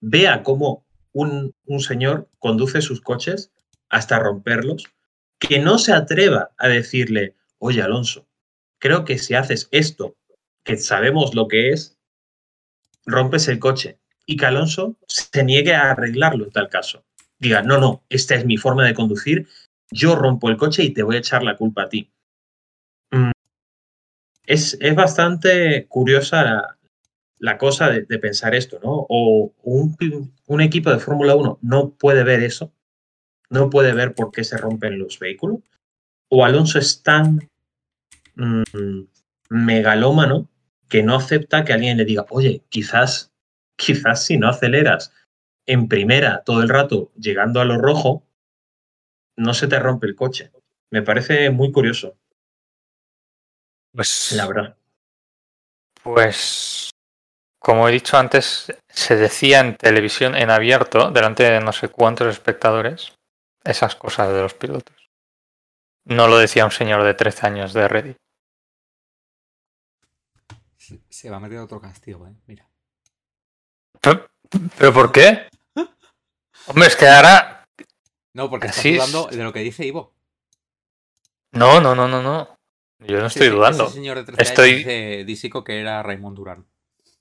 vea 0.00 0.42
cómo 0.42 0.86
un, 1.12 1.54
un 1.66 1.80
señor 1.80 2.28
conduce 2.38 2.80
sus 2.80 3.00
coches 3.00 3.52
hasta 3.88 4.18
romperlos, 4.18 4.84
que 5.38 5.58
no 5.58 5.78
se 5.78 5.92
atreva 5.92 6.50
a 6.58 6.68
decirle, 6.68 7.34
oye 7.58 7.82
Alonso, 7.82 8.26
creo 8.80 9.04
que 9.04 9.18
si 9.18 9.34
haces 9.34 9.68
esto, 9.70 10.16
que 10.64 10.76
sabemos 10.76 11.34
lo 11.34 11.46
que 11.46 11.70
es, 11.70 11.98
rompes 13.06 13.48
el 13.48 13.58
coche. 13.58 13.98
Y 14.26 14.36
que 14.36 14.46
Alonso 14.46 14.96
se 15.08 15.44
niegue 15.44 15.74
a 15.74 15.90
arreglarlo 15.90 16.44
en 16.44 16.52
tal 16.52 16.68
caso. 16.68 17.04
Diga, 17.38 17.62
no, 17.62 17.78
no, 17.78 18.04
esta 18.08 18.34
es 18.34 18.44
mi 18.44 18.56
forma 18.56 18.84
de 18.84 18.94
conducir, 18.94 19.48
yo 19.90 20.14
rompo 20.14 20.48
el 20.48 20.56
coche 20.56 20.84
y 20.84 20.90
te 20.90 21.02
voy 21.02 21.16
a 21.16 21.20
echar 21.20 21.42
la 21.42 21.56
culpa 21.56 21.84
a 21.84 21.88
ti. 21.88 22.10
Mm, 23.10 23.32
Es, 24.44 24.76
es 24.80 24.94
bastante 24.94 25.86
curiosa 25.88 26.76
la, 27.38 27.58
cosa 27.58 27.88
de, 27.90 28.18
pensar 28.18 28.54
esto, 28.54 28.78
¿no? 28.82 29.06
O 29.08 29.52
un, 29.62 29.96
un 30.46 30.60
equipo 30.60 30.90
de 30.90 31.00
Fórmula 31.00 31.34
1 31.34 31.58
no 31.62 31.90
puede 31.90 32.22
ver 32.22 32.42
eso, 32.42 32.72
no 33.48 33.70
puede 33.70 33.94
ver 33.94 34.14
por 34.14 34.30
qué 34.30 34.44
se 34.44 34.58
rompen 34.58 34.98
los 34.98 35.18
vehículos, 35.18 35.60
o 36.28 36.44
Alonso 36.44 36.78
es 36.78 37.02
tan 37.02 37.49
mm, 38.36 38.62
megalómano 39.50 40.48
que 40.88 41.02
no 41.02 41.16
acepta 41.16 41.64
que 41.64 41.72
alguien 41.72 41.96
le 41.96 42.04
diga, 42.04 42.26
oye, 42.30 42.64
quizás, 42.68 43.32
quizás 43.76 44.24
si 44.24 44.38
no 44.38 44.48
aceleras 44.48 45.12
en 45.66 45.88
primera 45.88 46.42
todo 46.44 46.62
el 46.62 46.68
rato 46.68 47.12
llegando 47.16 47.60
a 47.60 47.64
lo 47.64 47.78
rojo, 47.78 48.24
no 49.36 49.54
se 49.54 49.68
te 49.68 49.78
rompe 49.78 50.06
el 50.06 50.16
coche. 50.16 50.50
Me 50.90 51.02
parece 51.02 51.50
muy 51.50 51.70
curioso, 51.70 52.16
Pues, 53.92 54.32
la 54.32 54.46
verdad. 54.46 54.76
pues, 56.02 56.90
como 57.58 57.88
he 57.88 57.92
dicho 57.92 58.16
antes, 58.16 58.72
se 58.88 59.16
decía 59.16 59.60
en 59.60 59.76
televisión 59.76 60.34
en 60.34 60.50
abierto, 60.50 61.10
delante 61.10 61.44
de 61.44 61.60
no 61.60 61.72
sé 61.72 61.88
cuántos 61.88 62.28
espectadores, 62.28 63.12
esas 63.64 63.94
cosas 63.94 64.32
de 64.32 64.42
los 64.42 64.54
pilotos. 64.54 64.99
No 66.10 66.26
lo 66.28 66.38
decía 66.38 66.64
un 66.64 66.70
señor 66.72 67.04
de 67.04 67.14
13 67.14 67.46
años 67.46 67.72
de 67.72 67.88
Reddit. 67.88 68.16
Se, 71.08 71.30
va 71.30 71.36
a 71.36 71.40
meter 71.40 71.58
otro 71.58 71.80
castigo, 71.80 72.26
¿eh? 72.26 72.32
Mira. 72.46 72.68
¿Pero, 74.00 74.28
pero 74.76 74.92
por 74.92 75.12
qué? 75.12 75.48
Hombre, 76.66 76.88
es 76.88 76.96
que 76.96 77.06
ahora... 77.06 77.64
No, 78.34 78.50
porque 78.50 78.66
estás 78.66 78.80
Así 78.80 78.90
es. 78.90 78.96
dudando 78.96 79.26
de 79.28 79.44
lo 79.44 79.52
que 79.52 79.60
dice 79.60 79.86
Ivo. 79.86 80.14
No, 81.52 81.80
no, 81.80 81.94
no, 81.94 82.08
no, 82.08 82.22
no. 82.22 82.56
Yo 83.00 83.18
no 83.20 83.26
estoy 83.26 83.48
dudando. 83.48 83.84
Ese 83.84 83.94
señor 83.94 84.16
de 84.18 84.24
13 84.24 84.42
Estoy- 84.42 84.68
años 84.70 84.78
dice 84.78 85.24
Disico 85.24 85.64
que 85.64 85.80
era 85.80 86.02
Raymond 86.02 86.36
Durán. 86.36 86.66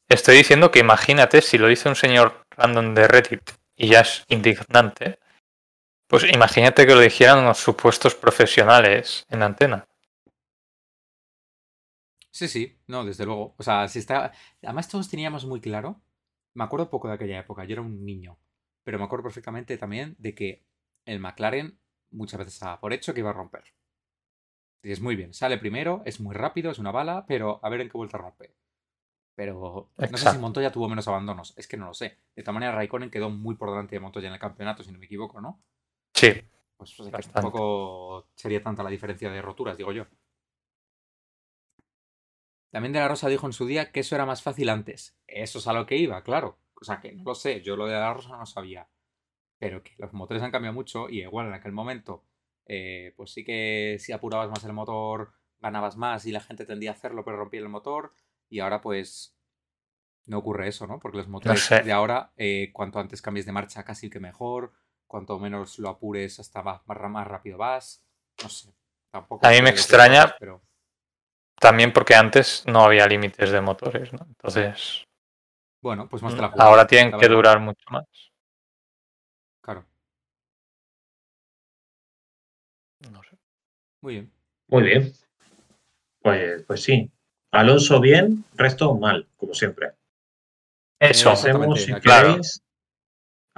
Estoy 0.08 0.38
diciendo 0.38 0.72
que 0.72 0.80
imagínate 0.80 1.42
si 1.42 1.58
lo 1.60 1.68
dice 1.68 1.90
un 1.90 1.96
señor 1.96 2.44
random 2.58 2.96
de 2.96 3.08
Reddit 3.08 3.52
y 3.76 3.90
ya 3.90 4.02
es 4.02 4.24
indignante, 4.28 5.20
pues 6.10 6.24
imagínate 6.34 6.88
que 6.88 6.96
lo 6.96 7.02
dijeran 7.02 7.38
unos 7.38 7.60
supuestos 7.60 8.16
profesionales 8.16 9.28
en 9.30 9.44
antena. 9.44 9.88
Sí, 12.32 12.48
sí, 12.48 12.80
no, 12.88 13.06
desde 13.06 13.26
luego. 13.26 13.54
O 13.58 13.64
sea, 13.64 13.88
si 13.88 14.00
está. 14.00 14.32
Además, 14.64 14.88
todos 14.88 15.08
teníamos 15.08 15.46
muy 15.46 15.62
claro. 15.62 16.02
Me 16.56 16.64
acuerdo 16.64 16.90
poco 16.90 17.08
de 17.08 17.14
aquella 17.14 17.40
época, 17.40 17.64
yo 17.64 17.74
era 17.74 17.84
un 17.84 18.04
niño. 18.06 18.40
Pero 18.84 18.98
me 18.98 19.04
acuerdo 19.04 19.24
perfectamente 19.24 19.78
también 19.78 20.16
de 20.18 20.34
que 20.34 20.66
el 21.06 21.20
McLaren 21.20 21.80
muchas 22.10 22.40
veces 22.40 22.60
daba 22.60 22.80
por 22.80 22.92
hecho 22.92 23.14
que 23.14 23.20
iba 23.20 23.30
a 23.30 23.34
romper. 23.34 23.66
Dices, 24.82 25.02
muy 25.02 25.16
bien, 25.16 25.36
sale 25.36 25.60
primero, 25.60 26.02
es 26.06 26.20
muy 26.20 26.34
rápido, 26.34 26.72
es 26.72 26.80
una 26.80 26.92
bala, 26.92 27.26
pero 27.28 27.60
a 27.62 27.70
ver 27.70 27.82
en 27.82 27.90
qué 27.90 27.98
vuelta 27.98 28.18
rompe. 28.18 28.56
Pero 29.36 29.92
no 29.96 30.18
sé 30.18 30.32
si. 30.32 30.38
Montoya 30.40 30.72
tuvo 30.72 30.90
menos 30.90 31.08
abandonos, 31.08 31.54
es 31.56 31.68
que 31.68 31.78
no 31.78 31.86
lo 31.86 31.94
sé. 31.94 32.18
De 32.36 32.42
todas 32.42 32.56
maneras, 32.56 32.76
Raikkonen 32.76 33.12
quedó 33.12 33.30
muy 33.30 33.54
por 33.54 33.70
delante 33.70 33.96
de 33.96 34.00
Montoya 34.00 34.28
en 34.28 34.34
el 34.34 34.40
campeonato, 34.40 34.82
si 34.82 34.92
no 34.92 34.98
me 34.98 35.06
equivoco, 35.06 35.40
¿no? 35.40 35.62
Sí, 36.20 36.34
Pues 36.76 36.90
sea, 36.92 37.12
que 37.12 37.30
tampoco 37.30 38.28
sería 38.36 38.62
tanta 38.62 38.84
la 38.84 38.90
diferencia 38.90 39.30
de 39.30 39.42
roturas, 39.42 39.78
digo 39.78 39.94
yo. 39.94 40.06
También 42.72 42.94
De 42.94 43.00
La 43.00 43.08
Rosa 43.08 43.30
dijo 43.30 43.48
en 43.48 43.54
su 43.54 43.66
día 43.66 43.92
que 43.92 44.02
eso 44.02 44.16
era 44.16 44.26
más 44.26 44.44
fácil 44.44 44.70
antes. 44.70 45.18
Eso 45.28 45.60
es 45.60 45.68
a 45.68 45.74
lo 45.74 45.86
que 45.86 45.98
iba, 45.98 46.22
claro. 46.24 46.60
O 46.80 46.84
sea 46.84 47.00
que 47.00 47.14
no 47.14 47.24
lo 47.24 47.36
sé, 47.36 47.62
yo 47.62 47.76
lo 47.76 47.88
de 47.88 47.94
La 47.94 48.14
Rosa 48.14 48.38
no 48.38 48.46
sabía. 48.46 48.90
Pero 49.58 49.82
que 49.82 49.94
los 49.98 50.14
motores 50.14 50.44
han 50.44 50.52
cambiado 50.52 50.74
mucho 50.74 51.10
y 51.10 51.22
igual 51.22 51.48
en 51.48 51.54
aquel 51.54 51.72
momento, 51.72 52.26
eh, 52.66 53.14
pues 53.16 53.32
sí 53.32 53.44
que 53.44 53.98
si 54.00 54.12
apurabas 54.12 54.50
más 54.50 54.64
el 54.66 54.74
motor, 54.74 55.34
ganabas 55.60 55.98
más 55.98 56.26
y 56.26 56.32
la 56.32 56.42
gente 56.42 56.66
tendía 56.66 56.92
a 56.92 56.94
hacerlo, 56.94 57.24
pero 57.24 57.38
rompía 57.38 57.62
el 57.62 57.70
motor. 57.70 58.14
Y 58.50 58.60
ahora 58.60 58.82
pues 58.82 59.36
no 60.26 60.38
ocurre 60.38 60.68
eso, 60.68 60.86
¿no? 60.86 61.00
Porque 61.00 61.18
los 61.18 61.28
motores 61.28 61.62
sé. 61.64 61.82
de 61.82 61.92
ahora, 61.92 62.34
eh, 62.38 62.72
cuanto 62.74 63.00
antes 63.00 63.22
cambies 63.22 63.46
de 63.46 63.52
marcha 63.52 63.84
casi 63.84 64.10
que 64.10 64.20
mejor, 64.20 64.74
cuanto 65.10 65.38
menos 65.40 65.78
lo 65.80 65.90
apures 65.90 66.40
hasta 66.40 66.62
más, 66.64 66.82
más, 66.88 66.98
más 67.10 67.28
rápido 67.28 67.58
vas. 67.58 68.02
No 68.42 68.48
sé. 68.48 68.74
Tampoco 69.12 69.46
A 69.46 69.50
mí 69.50 69.62
me 69.62 69.72
extraña- 69.72 70.36
pero 70.40 70.62
también 71.60 71.92
porque 71.92 72.16
antes 72.16 72.64
no 72.68 72.84
había 72.86 73.06
límites 73.08 73.50
de 73.52 73.60
motores, 73.60 74.14
¿no? 74.14 74.20
Entonces, 74.26 75.04
bueno, 75.82 76.08
pues 76.08 76.24
más 76.24 76.34
te 76.36 76.42
la 76.42 76.48
ahora 76.48 76.88
tienen 76.88 77.12
que 77.12 77.18
verdad. 77.18 77.36
durar 77.36 77.60
mucho 77.60 77.86
más. 77.90 78.06
Claro, 79.62 79.86
No 83.12 83.24
sé. 83.24 83.38
muy 84.02 84.14
bien. 84.14 84.32
Muy 84.68 84.84
bien. 84.84 85.14
Pues, 86.22 86.64
pues 86.64 86.84
sí. 86.84 87.12
Alonso 87.52 88.00
bien, 88.00 88.46
resto 88.54 88.94
mal, 88.96 89.28
como 89.38 89.54
siempre. 89.54 89.94
Eso, 91.00 91.32
exactamente, 91.32 91.80
si 91.80 91.94
claro. 91.96 92.28
queréis, 92.30 92.62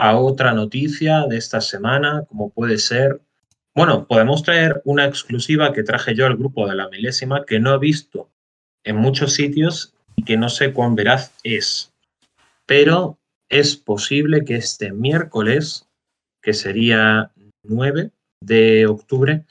a 0.01 0.17
otra 0.17 0.51
noticia 0.53 1.27
de 1.27 1.37
esta 1.37 1.61
semana, 1.61 2.25
como 2.27 2.49
puede 2.49 2.79
ser. 2.79 3.21
Bueno, 3.75 4.07
podemos 4.07 4.41
traer 4.41 4.81
una 4.83 5.05
exclusiva 5.05 5.73
que 5.73 5.83
traje 5.83 6.15
yo 6.15 6.25
al 6.25 6.37
grupo 6.37 6.67
de 6.67 6.73
la 6.73 6.89
milésima 6.89 7.45
que 7.45 7.59
no 7.59 7.75
he 7.75 7.77
visto 7.77 8.31
en 8.83 8.95
muchos 8.95 9.33
sitios 9.33 9.93
y 10.15 10.23
que 10.23 10.37
no 10.37 10.49
sé 10.49 10.73
cuán 10.73 10.95
veraz 10.95 11.37
es. 11.43 11.93
pero 12.65 13.19
es 13.47 13.75
posible 13.75 14.43
que 14.43 14.55
este 14.55 14.91
miércoles, 14.91 15.87
que 16.41 16.53
sería 16.53 17.31
9 17.63 18.11
de 18.41 18.87
octubre, 18.87 19.45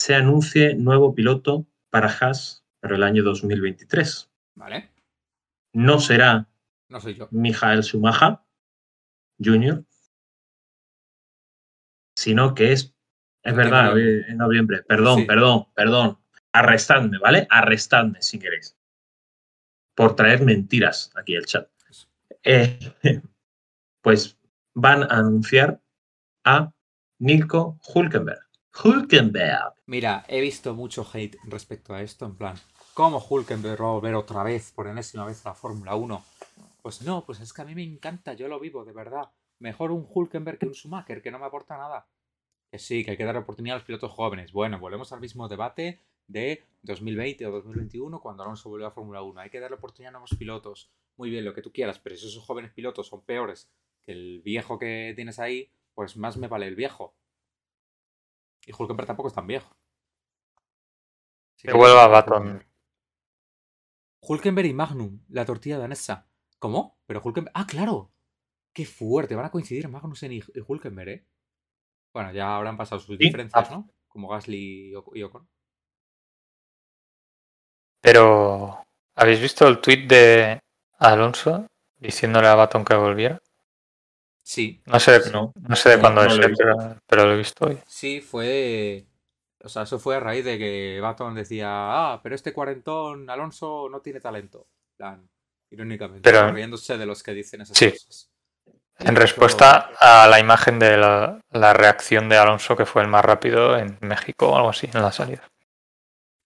se 0.00 0.16
anuncie 0.16 0.74
nuevo 0.74 1.14
piloto 1.14 1.66
para 1.90 2.08
Haas 2.08 2.64
para 2.80 2.96
el 2.96 3.02
año 3.04 3.22
2023. 3.22 4.28
¿Vale? 4.56 4.90
No 5.72 6.00
será 6.00 6.48
No 6.88 7.00
soy 7.00 7.14
yo. 7.14 7.28
Michael 7.30 7.84
Schumacher 7.84 8.38
Jr., 9.42 9.84
sino 12.16 12.54
que 12.54 12.72
es, 12.72 12.94
es 13.42 13.54
verdad, 13.56 13.98
en 13.98 14.36
noviembre. 14.36 14.82
Perdón, 14.82 15.20
Sí. 15.20 15.24
perdón, 15.26 15.66
perdón. 15.74 16.18
Arrestadme, 16.52 17.18
¿vale? 17.18 17.46
Arrestadme 17.50 18.22
si 18.22 18.38
queréis. 18.38 18.76
Por 19.94 20.14
traer 20.16 20.42
mentiras 20.44 21.10
aquí 21.16 21.36
al 21.36 21.44
chat. 21.46 21.68
Eh, 22.44 22.78
pues 24.02 24.38
van 24.74 25.02
a 25.04 25.16
anunciar 25.16 25.80
a 26.44 26.72
Nico 27.18 27.78
Hulkenberg. 27.94 28.40
Hulkenberg. 28.82 29.74
Mira, 29.86 30.24
he 30.28 30.40
visto 30.40 30.74
mucho 30.74 31.06
hate 31.12 31.36
respecto 31.44 31.94
a 31.94 32.02
esto, 32.02 32.26
en 32.26 32.36
plan, 32.36 32.56
¿cómo 32.92 33.18
Hulkenberg 33.18 33.80
va 33.82 33.88
a 33.88 33.92
volver 33.92 34.14
otra 34.14 34.42
vez, 34.42 34.72
por 34.72 34.86
enésima 34.86 35.24
vez, 35.26 35.44
a 35.46 35.50
la 35.50 35.54
Fórmula 35.54 35.94
1? 35.94 36.24
Pues 36.84 37.00
no, 37.00 37.24
pues 37.24 37.40
es 37.40 37.54
que 37.54 37.62
a 37.62 37.64
mí 37.64 37.74
me 37.74 37.82
encanta, 37.82 38.34
yo 38.34 38.46
lo 38.46 38.60
vivo, 38.60 38.84
de 38.84 38.92
verdad. 38.92 39.30
Mejor 39.58 39.90
un 39.90 40.06
Hulkenberg 40.06 40.58
que 40.58 40.66
un 40.66 40.74
Schumacher, 40.74 41.22
que 41.22 41.30
no 41.30 41.38
me 41.38 41.46
aporta 41.46 41.78
nada. 41.78 42.06
Que 42.70 42.78
sí, 42.78 43.02
que 43.02 43.12
hay 43.12 43.16
que 43.16 43.24
dar 43.24 43.38
oportunidad 43.38 43.76
a 43.76 43.78
los 43.78 43.86
pilotos 43.86 44.12
jóvenes. 44.12 44.52
Bueno, 44.52 44.78
volvemos 44.78 45.10
al 45.10 45.20
mismo 45.20 45.48
debate 45.48 46.02
de 46.26 46.62
2020 46.82 47.46
o 47.46 47.52
2021, 47.52 48.20
cuando 48.20 48.42
Alonso 48.42 48.68
volvió 48.68 48.86
a 48.86 48.90
Fórmula 48.90 49.22
1. 49.22 49.40
Hay 49.40 49.48
que 49.48 49.60
darle 49.60 49.78
oportunidad 49.78 50.10
a 50.10 50.12
nuevos 50.12 50.36
pilotos. 50.38 50.90
Muy 51.16 51.30
bien, 51.30 51.46
lo 51.46 51.54
que 51.54 51.62
tú 51.62 51.72
quieras, 51.72 51.98
pero 52.00 52.16
si 52.16 52.26
esos 52.26 52.44
jóvenes 52.44 52.70
pilotos 52.74 53.06
son 53.06 53.22
peores 53.22 53.72
que 54.02 54.12
el 54.12 54.42
viejo 54.42 54.78
que 54.78 55.14
tienes 55.16 55.38
ahí, 55.38 55.70
pues 55.94 56.18
más 56.18 56.36
me 56.36 56.48
vale 56.48 56.66
el 56.66 56.76
viejo. 56.76 57.14
Y 58.66 58.72
Hulkenberg 58.78 59.06
tampoco 59.06 59.30
es 59.30 59.34
tan 59.34 59.46
viejo. 59.46 59.74
Así 61.56 61.66
Que 61.66 61.72
vuelva 61.72 62.08
Baton. 62.08 62.62
Hulkenberg 64.20 64.68
y 64.68 64.74
Magnum, 64.74 65.20
la 65.30 65.46
tortilla 65.46 65.78
danesa. 65.78 66.28
¿Cómo? 66.64 66.80
Pero 67.06 67.20
Hulkenberg. 67.24 67.52
¡Ah, 67.54 67.66
claro! 67.66 67.96
¡Qué 68.74 68.84
fuerte! 68.86 69.34
Van 69.36 69.46
a 69.46 69.50
coincidir 69.52 69.88
Magnussen 69.88 70.32
y, 70.32 70.38
y 70.38 70.60
Hulkenberg, 70.66 71.10
¿eh? 71.10 71.26
Bueno, 72.14 72.32
ya 72.32 72.56
habrán 72.56 72.76
pasado 72.78 73.00
sus 73.00 73.18
Sí. 73.18 73.26
diferencias, 73.26 73.70
¿no? 73.70 73.90
Como 74.08 74.28
Gasly 74.28 74.90
y, 74.90 74.94
Oc- 74.94 75.12
y 75.16 75.22
Ocon. 75.24 75.48
Pero, 78.00 78.84
¿habéis 79.16 79.40
visto 79.40 79.66
el 79.66 79.80
tuit 79.80 80.08
de 80.08 80.60
Alonso 81.00 81.66
diciéndole 81.98 82.46
a 82.46 82.54
Baton 82.54 82.84
que 82.84 82.94
volviera? 82.94 83.40
Sí, 84.42 84.80
No 84.86 84.98
sé, 85.06 85.16
No, 85.32 85.52
no 85.68 85.76
sé 85.76 85.90
de 85.90 85.98
cuándo 86.00 86.24
no 86.24 86.32
es, 86.32 86.38
lo 86.38 86.46
eh, 86.46 86.54
pero, 86.56 86.96
pero 87.06 87.26
lo 87.26 87.34
he 87.34 87.36
visto 87.38 87.66
hoy. 87.66 87.78
sí, 87.86 88.20
fue. 88.20 89.06
O 89.62 89.68
sea, 89.68 89.82
eso 89.84 89.98
fue 89.98 90.16
a 90.16 90.20
raíz 90.20 90.44
de 90.44 90.58
que 90.58 91.00
Baton 91.00 91.34
decía, 91.34 91.68
ah, 91.70 92.20
pero 92.22 92.34
este 92.34 92.52
cuarentón 92.52 93.28
Alonso 93.30 93.88
no 93.90 94.00
tiene 94.02 94.20
talento. 94.20 94.68
En 94.92 94.96
plan, 94.96 95.30
irónicamente, 95.70 96.30
Pero- 96.30 96.52
riéndose 96.52 96.96
de 96.98 97.06
los 97.06 97.22
que 97.22 97.32
dicen 97.32 97.60
esas 97.62 97.76
Sí. 97.76 97.90
cosas. 97.90 98.30
En 98.98 99.16
respuesta 99.16 99.90
a 99.98 100.28
la 100.28 100.38
imagen 100.38 100.78
de 100.78 100.96
la, 100.96 101.40
la 101.50 101.72
reacción 101.72 102.28
de 102.28 102.36
Alonso, 102.36 102.76
que 102.76 102.86
fue 102.86 103.02
el 103.02 103.08
más 103.08 103.24
rápido 103.24 103.76
en 103.76 103.98
México 104.00 104.50
o 104.50 104.56
algo 104.56 104.68
así, 104.68 104.88
en 104.92 105.02
la 105.02 105.10
salida. 105.10 105.50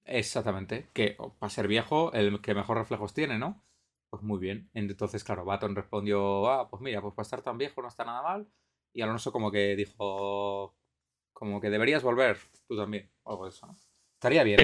Exactamente. 0.05 0.89
Que 0.95 1.17
para 1.39 1.51
ser 1.51 1.69
viejo, 1.69 2.13
el 2.15 2.41
que 2.41 2.55
mejor 2.55 2.79
reflejos 2.79 3.13
tiene, 3.13 3.39
¿no? 3.39 3.63
Pues 4.11 4.23
muy 4.23 4.39
bien. 4.39 4.71
Entonces, 4.73 5.23
claro, 5.25 5.45
Baton 5.45 5.77
respondió, 5.77 6.49
ah, 6.51 6.69
pues 6.71 6.81
mira, 6.81 7.03
pues 7.03 7.15
para 7.15 7.25
estar 7.25 7.43
tan 7.43 7.59
viejo 7.59 7.83
no 7.83 7.89
está 7.89 8.05
nada 8.05 8.23
mal. 8.23 8.49
Y 8.95 9.03
Alonso 9.03 9.31
como 9.31 9.51
que 9.53 9.77
dijo, 9.77 10.75
como 11.35 11.61
que 11.61 11.69
deberías 11.69 12.03
volver, 12.03 12.39
tú 12.67 12.77
también, 12.77 13.11
o 13.25 13.33
algo 13.33 13.45
de 13.45 13.51
eso, 13.51 13.67
¿no? 13.67 13.77
Estaría 14.15 14.43
bien. 14.43 14.59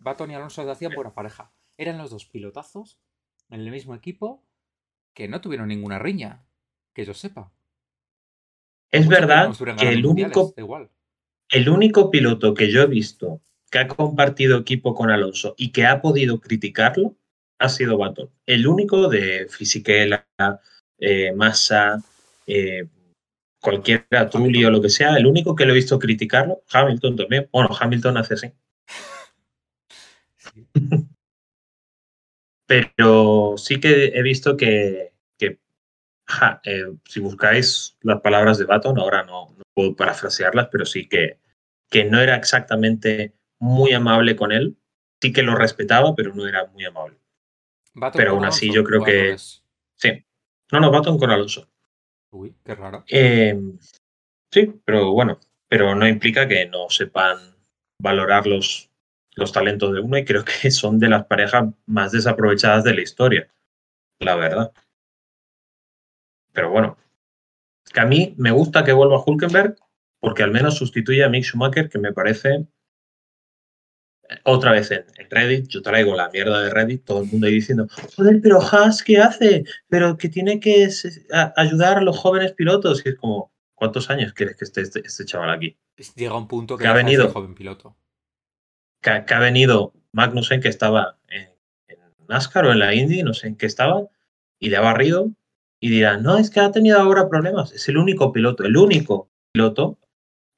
Baton 0.00 0.30
y 0.30 0.34
Alonso 0.34 0.70
hacían 0.70 0.92
buena 0.94 1.14
pareja. 1.14 1.50
Eran 1.78 1.96
los 1.96 2.10
dos 2.10 2.26
pilotazos 2.26 3.00
en 3.50 3.60
el 3.60 3.70
mismo 3.70 3.94
equipo 3.94 4.44
que 5.14 5.28
no 5.28 5.40
tuvieron 5.40 5.68
ninguna 5.68 5.98
riña, 5.98 6.44
que 6.92 7.04
yo 7.04 7.14
sepa. 7.14 7.52
Es 8.90 9.06
Mucho 9.06 9.20
verdad 9.20 9.56
que 9.78 9.88
el 9.88 10.06
único 10.06 10.54
igual. 10.56 10.90
El 11.48 11.68
único 11.68 12.10
piloto 12.10 12.54
que 12.54 12.70
yo 12.70 12.82
he 12.82 12.86
visto 12.86 13.40
que 13.70 13.78
ha 13.78 13.88
compartido 13.88 14.58
equipo 14.58 14.94
con 14.94 15.10
Alonso 15.10 15.54
y 15.56 15.70
que 15.72 15.86
ha 15.86 16.00
podido 16.00 16.40
criticarlo 16.40 17.16
ha 17.58 17.68
sido 17.68 17.98
Baton. 17.98 18.30
El 18.44 18.66
único 18.66 19.08
de 19.08 19.46
Fisichella, 19.48 20.26
eh, 20.98 21.32
Massa, 21.32 22.02
eh, 22.46 22.86
cualquiera, 23.60 24.28
Trulli 24.30 24.64
o 24.64 24.70
lo 24.70 24.80
que 24.82 24.90
sea, 24.90 25.16
el 25.16 25.26
único 25.26 25.56
que 25.56 25.64
lo 25.64 25.72
he 25.72 25.76
visto 25.76 25.98
criticarlo, 25.98 26.62
Hamilton 26.70 27.16
también. 27.16 27.48
Bueno, 27.52 27.70
Hamilton 27.78 28.16
hace 28.18 28.34
así. 28.34 28.52
Sí. 30.38 31.05
Pero 32.66 33.54
sí 33.56 33.80
que 33.80 34.06
he 34.06 34.22
visto 34.22 34.56
que, 34.56 35.12
que, 35.38 35.58
ja, 36.26 36.60
eh, 36.64 36.92
si 37.04 37.20
buscáis 37.20 37.96
las 38.02 38.20
palabras 38.20 38.58
de 38.58 38.64
Baton, 38.64 38.98
ahora 38.98 39.22
no, 39.22 39.54
no 39.56 39.62
puedo 39.72 39.94
parafrasearlas, 39.94 40.68
pero 40.70 40.84
sí 40.84 41.08
que, 41.08 41.38
que 41.88 42.04
no 42.04 42.20
era 42.20 42.36
exactamente 42.36 43.34
muy 43.58 43.92
amable 43.92 44.36
con 44.36 44.52
él. 44.52 44.76
Sí 45.20 45.32
que 45.32 45.42
lo 45.42 45.54
respetaba, 45.54 46.14
pero 46.14 46.34
no 46.34 46.46
era 46.46 46.66
muy 46.66 46.84
amable. 46.84 47.18
Baton 47.94 48.18
Pero 48.18 48.32
aún 48.32 48.44
así 48.44 48.66
Alonso, 48.66 48.80
yo 48.80 48.84
creo 48.84 49.04
que-. 49.04 49.36
Sí. 49.96 50.24
No, 50.72 50.80
no, 50.80 50.90
Baton 50.90 51.18
con 51.18 51.30
Alonso. 51.30 51.68
Uy, 52.30 52.54
qué 52.64 52.74
raro. 52.74 53.04
Eh, 53.08 53.58
sí, 54.52 54.74
pero 54.84 55.12
bueno, 55.12 55.38
pero 55.68 55.94
no 55.94 56.06
implica 56.06 56.46
que 56.46 56.66
no 56.66 56.90
sepan 56.90 57.38
valorar 57.98 58.46
los, 58.46 58.90
los 59.36 59.52
talentos 59.52 59.92
de 59.92 60.00
uno 60.00 60.18
y 60.18 60.24
creo 60.24 60.44
que 60.44 60.70
son 60.70 60.98
de 60.98 61.08
las 61.08 61.26
parejas 61.26 61.66
más 61.86 62.12
desaprovechadas 62.12 62.82
de 62.84 62.94
la 62.94 63.02
historia, 63.02 63.48
la 64.18 64.34
verdad. 64.34 64.72
Pero 66.52 66.70
bueno, 66.70 66.96
que 67.92 68.00
a 68.00 68.06
mí 68.06 68.34
me 68.38 68.50
gusta 68.50 68.82
que 68.82 68.92
vuelva 68.92 69.22
Hulkenberg 69.24 69.76
porque 70.18 70.42
al 70.42 70.50
menos 70.50 70.76
sustituye 70.76 71.22
a 71.22 71.28
Mick 71.28 71.44
Schumacher, 71.44 71.88
que 71.88 71.98
me 71.98 72.12
parece 72.12 72.66
otra 74.44 74.72
vez 74.72 74.90
en, 74.90 75.04
Reddit, 75.30 75.68
yo 75.68 75.82
traigo 75.82 76.14
la 76.14 76.30
mierda 76.30 76.62
de 76.62 76.70
Reddit, 76.70 77.04
todo 77.04 77.22
el 77.22 77.30
mundo 77.30 77.46
ahí 77.46 77.54
diciendo, 77.54 77.86
joder, 78.16 78.40
pero 78.42 78.60
Haas, 78.60 79.02
¿qué 79.02 79.18
hace? 79.18 79.64
Pero 79.88 80.16
que 80.16 80.28
tiene 80.28 80.58
que 80.58 80.88
ayudar 81.56 81.98
a 81.98 82.00
los 82.00 82.18
jóvenes 82.18 82.52
pilotos. 82.52 83.04
Y 83.04 83.10
es 83.10 83.16
como, 83.16 83.52
¿cuántos 83.74 84.10
años 84.10 84.32
quieres 84.32 84.56
que 84.56 84.64
esté 84.64 84.80
este, 84.80 85.00
este 85.00 85.24
chaval 85.24 85.50
aquí? 85.50 85.76
Llega 86.16 86.36
un 86.36 86.48
punto 86.48 86.76
que, 86.76 86.82
Que 86.82 86.88
ha 86.88 86.92
venido. 86.92 87.28
joven 87.28 87.54
piloto. 87.54 87.96
Que, 89.06 89.10
ha- 89.10 89.24
que 89.24 89.34
ha 89.34 89.38
venido 89.38 89.92
Magnussen, 90.10 90.60
que 90.60 90.66
estaba 90.68 91.16
en, 91.28 91.48
en 91.86 91.98
NASCAR 92.28 92.66
o 92.66 92.72
en 92.72 92.80
la 92.80 92.92
Indy, 92.92 93.22
no 93.22 93.34
sé 93.34 93.46
en 93.46 93.56
qué 93.56 93.66
estaba, 93.66 94.02
y 94.58 94.68
le 94.68 94.78
ha 94.78 94.80
barrido 94.80 95.30
y 95.78 95.90
dirán, 95.90 96.24
no, 96.24 96.38
es 96.38 96.50
que 96.50 96.58
ha 96.58 96.72
tenido 96.72 96.98
ahora 96.98 97.28
problemas. 97.28 97.70
Es 97.70 97.88
el 97.88 97.98
único 97.98 98.32
piloto, 98.32 98.64
el 98.64 98.76
único 98.76 99.30
piloto 99.52 100.00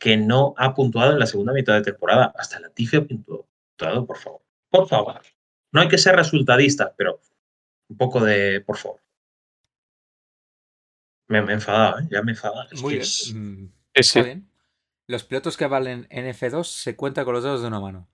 que 0.01 0.17
no 0.17 0.55
ha 0.57 0.73
puntuado 0.75 1.13
en 1.13 1.19
la 1.19 1.27
segunda 1.27 1.53
mitad 1.53 1.75
de 1.75 1.83
temporada. 1.83 2.33
Hasta 2.39 2.59
la 2.59 2.71
Tifi 2.71 2.97
ha 2.97 3.05
puntuado, 3.07 4.07
por 4.07 4.17
favor. 4.17 4.41
Por 4.71 4.89
favor. 4.89 5.21
No 5.73 5.83
hay 5.83 5.89
que 5.89 5.99
ser 5.99 6.17
resultadista, 6.17 6.95
pero 6.97 7.21
un 7.91 7.99
poco 7.99 8.25
de, 8.25 8.63
por 8.63 8.79
favor. 8.79 9.01
Me, 11.29 11.43
me 11.43 11.51
he 11.53 11.55
enfadado, 11.57 11.99
¿eh? 11.99 12.09
Ya 12.11 12.23
me. 12.23 12.33
Es 12.33 12.81
Muy 12.81 12.93
bien. 12.95 13.03
es- 13.03 13.33
mm, 13.35 13.67
Sí, 13.67 13.73
Está 14.01 14.21
sí. 14.21 14.25
bien. 14.25 14.51
Los 15.07 15.25
pilotos 15.25 15.59
que 15.59 15.67
valen 15.67 16.07
en 16.09 16.27
F2 16.27 16.65
se 16.65 16.97
cuentan 16.97 17.27
con 17.27 17.35
los 17.35 17.45
dedos 17.45 17.61
de 17.61 17.67
una 17.69 17.81
mano. 17.81 18.09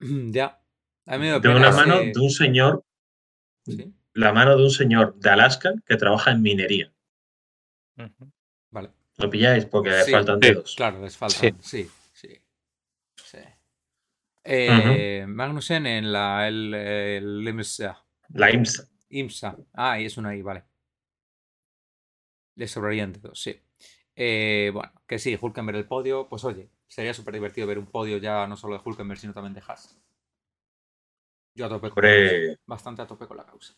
ya. 0.32 0.60
A 1.06 1.12
mí 1.18 1.24
me 1.24 1.28
da 1.28 1.34
de 1.34 1.40
pena 1.40 1.56
una 1.56 1.68
ese- 1.68 1.76
mano 1.76 1.98
de 2.00 2.12
un 2.20 2.30
señor, 2.30 2.84
Sí, 3.66 3.92
la 4.12 4.32
mano 4.32 4.56
de 4.56 4.62
un 4.64 4.70
señor 4.70 5.14
de 5.16 5.30
Alaska 5.30 5.72
que 5.86 5.96
trabaja 5.96 6.30
en 6.32 6.42
minería. 6.42 6.92
Vale. 8.70 8.90
¿Lo 9.16 9.30
pilláis? 9.30 9.64
Porque 9.66 9.90
le 9.90 10.04
Sí, 10.04 10.10
faltan 10.10 10.40
sí, 10.42 10.48
dedos. 10.48 10.74
Claro, 10.76 11.00
les 11.00 11.16
faltan. 11.16 11.62
Sí, 11.62 11.88
sí. 12.12 12.38
sí. 13.16 13.38
Eh, 14.46 15.24
Magnussen 15.26 15.86
en 15.86 16.12
la 16.12 16.46
el, 16.48 16.74
el 16.74 17.48
IMSA. 17.48 18.04
La 18.34 18.52
IMSA. 18.52 18.88
IMSA. 19.08 19.56
Ah, 19.72 19.98
y 19.98 20.04
es 20.04 20.16
una 20.18 20.36
I, 20.36 20.42
vale. 20.42 20.64
Le 22.56 22.68
sobrarían 22.68 23.12
dedos, 23.12 23.40
sí. 23.40 23.58
Eh, 24.14 24.70
bueno, 24.72 24.92
que 25.06 25.18
sí, 25.18 25.38
Hulkenberg 25.40 25.78
el 25.78 25.86
podio. 25.86 26.28
Pues 26.28 26.44
oye, 26.44 26.68
sería 26.94 27.12
súper 27.12 27.34
divertido 27.34 27.66
ver 27.66 27.78
un 27.80 27.86
podio 27.86 28.18
ya 28.18 28.46
no 28.46 28.56
solo 28.56 28.76
de 28.76 28.82
Hulkenberg, 28.84 29.18
sino 29.18 29.32
también 29.32 29.52
de 29.52 29.62
Haas. 29.66 29.96
Yo 31.56 31.66
a 31.66 31.68
tope 31.68 31.90
con 31.90 32.04
la 32.04 32.56
Bastante 32.66 33.02
a 33.02 33.06
tope 33.06 33.26
con 33.26 33.36
la 33.36 33.44
causa. 33.44 33.74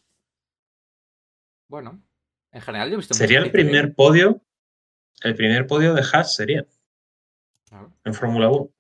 Bueno, 1.69 1.99
en 2.53 2.61
general 2.61 2.89
yo 2.91 2.95
he 2.95 2.97
visto 2.99 3.15
sería 3.15 3.39
el 3.39 3.51
primer 3.51 3.95
podio. 3.95 4.43
El 5.23 5.35
primer 5.35 5.67
podio 5.67 5.95
de 5.95 6.03
Haas 6.13 6.35
sería 6.37 6.67
Claro. 7.69 7.91
en 8.05 8.13
Fórmula 8.15 8.51
1. 8.51 8.71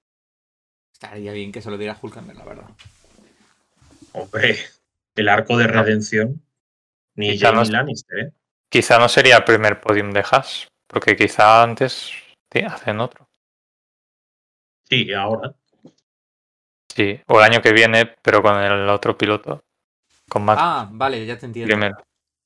Estaría 0.92 1.33
bien 1.33 1.51
que 1.51 1.62
se 1.62 1.70
lo 1.70 1.79
diera 1.79 1.99
Hulkenberg, 2.01 2.38
la 2.38 2.44
verdad. 2.44 2.70
Hombre, 4.12 4.59
el 5.14 5.29
arco 5.31 5.57
de 5.57 5.66
redención. 5.66 6.42
Ni 7.14 7.33
Quizá 7.33 7.46
no 7.46 7.53
Jamie 7.53 7.62
es- 7.62 7.70
Lannister, 7.70 8.18
¿eh? 8.18 8.33
Quizá 8.68 8.99
no 8.99 9.09
sería 9.09 9.38
el 9.38 9.44
primer 9.44 9.81
podium 9.81 10.11
de 10.11 10.20
Haas, 10.31 10.68
porque 10.87 11.16
quizá 11.16 11.62
antes 11.62 12.12
hacen 12.66 13.01
otro. 13.01 13.26
Sí, 14.88 15.12
ahora. 15.12 15.55
Sí, 16.94 17.20
o 17.27 17.38
el 17.38 17.44
año 17.53 17.61
que 17.61 17.72
viene, 17.72 18.07
pero 18.22 18.42
con 18.42 18.57
el 18.61 18.88
otro 18.88 19.16
piloto. 19.18 19.62
Con 20.29 20.44
Max 20.44 20.61
Ah, 20.64 20.88
vale, 20.90 21.25
ya 21.27 21.38
te 21.38 21.46
entiendo. 21.46 21.68
primero. 21.72 21.96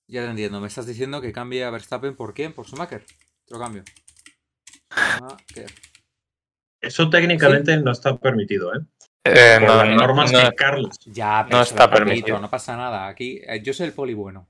Ya 0.08 0.24
te 0.24 0.30
entiendo. 0.30 0.60
Me 0.60 0.66
estás 0.68 0.86
diciendo 0.86 1.20
que 1.20 1.32
cambie 1.32 1.64
a 1.64 1.70
Verstappen 1.70 2.16
por 2.16 2.34
quién? 2.34 2.52
Por 2.52 2.66
Schumacher. 2.66 3.04
Te 3.46 3.54
lo 3.54 3.60
cambio. 3.60 3.84
Schumacher. 4.92 5.70
Eso 6.80 7.10
técnicamente 7.10 7.76
no 7.78 7.92
está 7.92 8.16
permitido, 8.16 8.74
¿eh? 8.74 8.78
Eh, 9.24 9.56
Por 9.60 9.68
no, 9.68 9.76
las 9.76 9.88
no, 9.88 9.96
normas 9.96 10.32
no- 10.32 10.38
de 10.38 10.52
Carlos. 10.54 10.96
Ya, 11.04 11.44
pero 11.46 11.58
No 11.58 11.62
está 11.62 11.90
permitido. 11.90 12.38
No 12.40 12.48
pasa 12.50 12.76
nada. 12.76 13.06
Aquí, 13.06 13.40
eh, 13.46 13.62
yo 13.62 13.72
soy 13.74 13.86
el 13.86 13.92
poli 13.92 14.14
bueno. 14.14 14.48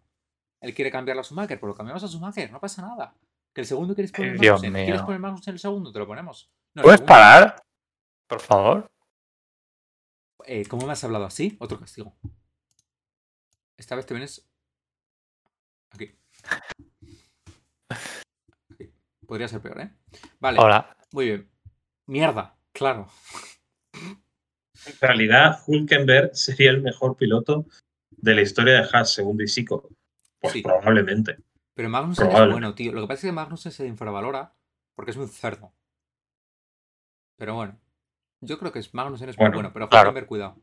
Él 0.60 0.72
quiere 0.74 0.90
cambiarlo 0.90 1.22
a 1.22 1.24
Schumacher, 1.24 1.58
pues 1.58 1.68
lo 1.68 1.74
cambiamos 1.74 2.04
a 2.04 2.08
Schumacher. 2.08 2.50
No 2.52 2.60
pasa 2.60 2.82
nada. 2.82 3.14
Que 3.52 3.62
el 3.62 3.66
segundo 3.66 3.94
quieres 3.94 4.12
poner 4.12 4.38
mío. 4.38 4.56
¿Quieres 4.60 5.02
poner 5.02 5.18
Magnussen 5.20 5.50
en 5.50 5.54
el 5.54 5.58
segundo? 5.60 5.92
Te 5.92 5.98
lo 5.98 6.06
ponemos. 6.06 6.48
No, 6.74 6.82
¿Puedes 6.82 7.00
segundo. 7.00 7.12
parar? 7.12 7.62
Por 8.30 8.40
favor. 8.40 8.90
Eh, 10.46 10.64
¿Cómo 10.66 10.86
me 10.86 10.92
has 10.92 11.02
hablado 11.02 11.24
así? 11.24 11.56
Otro 11.58 11.80
castigo. 11.80 12.14
Esta 13.76 13.96
vez 13.96 14.06
te 14.06 14.14
vienes. 14.14 14.48
Aquí. 15.90 16.16
Aquí. 18.70 18.92
Podría 19.26 19.48
ser 19.48 19.60
peor, 19.60 19.80
¿eh? 19.80 19.90
Vale, 20.38 20.58
Hola. 20.60 20.96
muy 21.12 21.24
bien. 21.26 21.50
Mierda, 22.06 22.56
claro. 22.72 23.08
En 23.92 24.96
realidad, 25.00 25.60
Hulkenberg 25.66 26.30
sería 26.36 26.70
el 26.70 26.82
mejor 26.82 27.16
piloto 27.16 27.66
de 28.10 28.34
la 28.34 28.42
historia 28.42 28.74
de 28.80 28.88
Haas, 28.92 29.12
según 29.12 29.36
Disico. 29.38 29.88
Pues 30.40 30.52
Sí. 30.52 30.62
probablemente. 30.62 31.36
Pero 31.74 31.88
Magnussen 31.88 32.28
es 32.30 32.32
bueno, 32.50 32.74
tío. 32.76 32.92
Lo 32.92 33.00
que 33.02 33.06
pasa 33.08 33.18
es 33.18 33.22
que 33.22 33.32
Magnussen 33.32 33.72
se 33.72 33.86
infravalora 33.88 34.54
porque 34.94 35.10
es 35.10 35.16
un 35.16 35.28
cerdo. 35.28 35.74
Pero 37.36 37.54
bueno. 37.56 37.78
Yo 38.40 38.58
creo 38.58 38.72
que 38.72 38.78
es- 38.78 38.94
Magnussen 38.94 39.28
es 39.28 39.36
Bueno, 39.36 39.50
muy 39.50 39.56
bueno, 39.58 39.72
pero 39.72 39.88
claro. 39.88 40.08
Hulkenberg, 40.10 40.26
cuidado. 40.26 40.56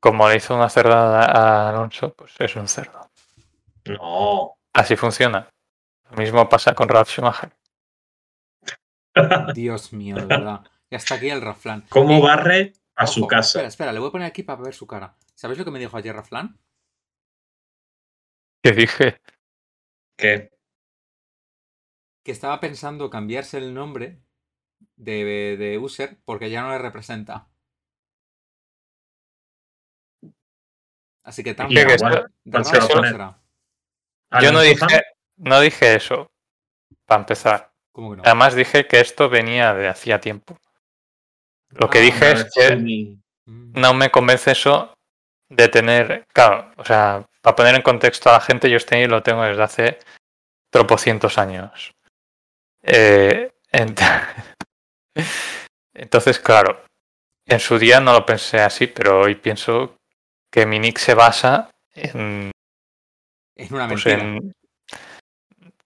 Como 0.00 0.28
le 0.28 0.36
hizo 0.36 0.54
una 0.54 0.68
cerdada 0.68 1.24
a 1.24 1.70
Alonso, 1.70 2.12
pues 2.14 2.34
es 2.38 2.54
un 2.56 2.68
cerdo. 2.68 3.10
No. 3.86 4.54
Así 4.72 4.94
funciona. 4.96 5.48
Lo 6.10 6.16
mismo 6.18 6.48
pasa 6.48 6.74
con 6.74 6.88
Ralf 6.88 7.08
Schumacher. 7.08 7.56
Dios 9.54 9.92
mío, 9.92 10.16
de 10.16 10.26
verdad. 10.26 10.60
Y 10.90 10.94
hasta 10.96 11.14
aquí 11.14 11.30
el 11.30 11.40
Raflan. 11.40 11.82
¿Cómo 11.88 12.18
Eh, 12.18 12.22
barre 12.22 12.72
a 12.94 13.06
su 13.06 13.26
casa? 13.26 13.48
Espera, 13.58 13.68
espera, 13.68 13.92
le 13.92 13.98
voy 13.98 14.08
a 14.08 14.12
poner 14.12 14.26
aquí 14.28 14.42
para 14.42 14.62
ver 14.62 14.74
su 14.74 14.86
cara. 14.86 15.16
¿Sabéis 15.34 15.58
lo 15.58 15.64
que 15.64 15.70
me 15.70 15.78
dijo 15.78 15.96
ayer 15.96 16.14
Raflan? 16.14 16.58
Que 18.62 18.72
dije, 18.72 19.20
¿Qué? 20.18 20.50
que 22.24 22.32
estaba 22.32 22.58
pensando 22.60 23.08
cambiarse 23.08 23.58
el 23.58 23.72
nombre 23.72 24.20
de, 24.96 25.56
de 25.56 25.78
user 25.78 26.16
porque 26.24 26.50
ya 26.50 26.62
no 26.62 26.70
le 26.70 26.78
representa. 26.78 27.46
Así 31.22 31.42
que 31.42 31.54
tan 31.54 31.70
Y 31.70 31.74
que 31.74 31.80
igual, 31.94 32.30
de 32.44 32.50
¿cuál 32.52 32.64
raro 32.64 32.64
se 32.64 32.76
va 32.78 32.84
a 32.84 32.88
no 32.88 32.94
poner? 32.94 33.12
será. 33.12 33.38
yo 34.42 34.52
no 34.52 34.58
¿Alonso 34.60 34.86
dije, 34.86 35.02
no 35.36 35.60
dije 35.60 35.94
eso. 35.96 36.30
Para 37.04 37.20
empezar. 37.20 37.72
¿Cómo 37.92 38.10
que 38.10 38.16
no? 38.18 38.22
Además 38.24 38.54
dije 38.54 38.86
que 38.86 39.00
esto 39.00 39.28
venía 39.28 39.74
de 39.74 39.88
hacía 39.88 40.20
tiempo. 40.20 40.56
Lo 41.70 41.90
que 41.90 41.98
Ah, 41.98 42.02
dije 42.02 42.32
es 42.32 42.44
que. 42.54 42.76
Mm. 43.46 43.72
no 43.80 43.94
me 43.94 44.10
convence 44.10 44.52
eso 44.52 44.94
de 45.48 45.68
tener. 45.68 46.26
Claro, 46.32 46.72
o 46.76 46.84
sea, 46.84 47.26
para 47.42 47.56
poner 47.56 47.74
en 47.74 47.82
contexto 47.82 48.28
a 48.30 48.34
la 48.34 48.40
gente, 48.40 48.70
yo 48.70 48.76
este 48.76 49.06
lo 49.08 49.22
tengo 49.22 49.42
desde 49.42 49.62
hace 49.62 49.98
tropocientos 50.70 51.38
años. 51.38 51.92
Eh, 52.82 53.50
ent- 53.72 54.00
Entonces, 55.94 56.38
claro, 56.38 56.84
en 57.46 57.60
su 57.60 57.78
día 57.78 58.00
no 58.00 58.12
lo 58.12 58.26
pensé 58.26 58.60
así, 58.60 58.86
pero 58.86 59.20
hoy 59.20 59.34
pienso 59.34 59.96
que 60.50 60.66
mi 60.66 60.78
nick 60.78 60.98
se 60.98 61.14
basa 61.14 61.70
en. 61.94 62.50
Es 63.54 63.70
una 63.70 63.88
pues, 63.88 64.04
mentira. 64.04 64.22
en- 64.28 64.52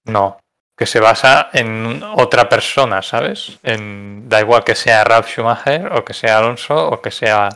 No, 0.05 0.39
que 0.77 0.87
se 0.87 0.99
basa 0.99 1.51
en 1.53 2.03
otra 2.03 2.49
persona, 2.49 3.03
¿sabes? 3.03 3.59
En... 3.63 4.29
Da 4.29 4.41
igual 4.41 4.65
que 4.65 4.75
sea 4.75 5.05
Ralf 5.05 5.29
Schumacher 5.29 5.93
o 5.93 6.05
que 6.05 6.15
sea 6.15 6.39
Alonso 6.39 6.89
o 6.89 7.01
que 7.03 7.11
sea 7.11 7.49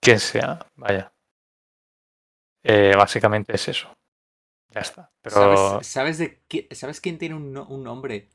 quien 0.00 0.20
sea, 0.20 0.58
vaya. 0.76 1.12
Eh, 2.62 2.92
básicamente 2.96 3.54
es 3.54 3.68
eso. 3.68 3.92
Ya 4.70 4.80
está. 4.80 5.10
Pero 5.22 5.36
¿Sabes, 5.36 5.86
sabes 5.86 6.18
de 6.18 6.42
qui- 6.48 6.72
¿Sabes 6.74 7.00
quién 7.00 7.18
tiene 7.18 7.34
un, 7.34 7.56
un 7.56 7.82
nombre 7.82 8.28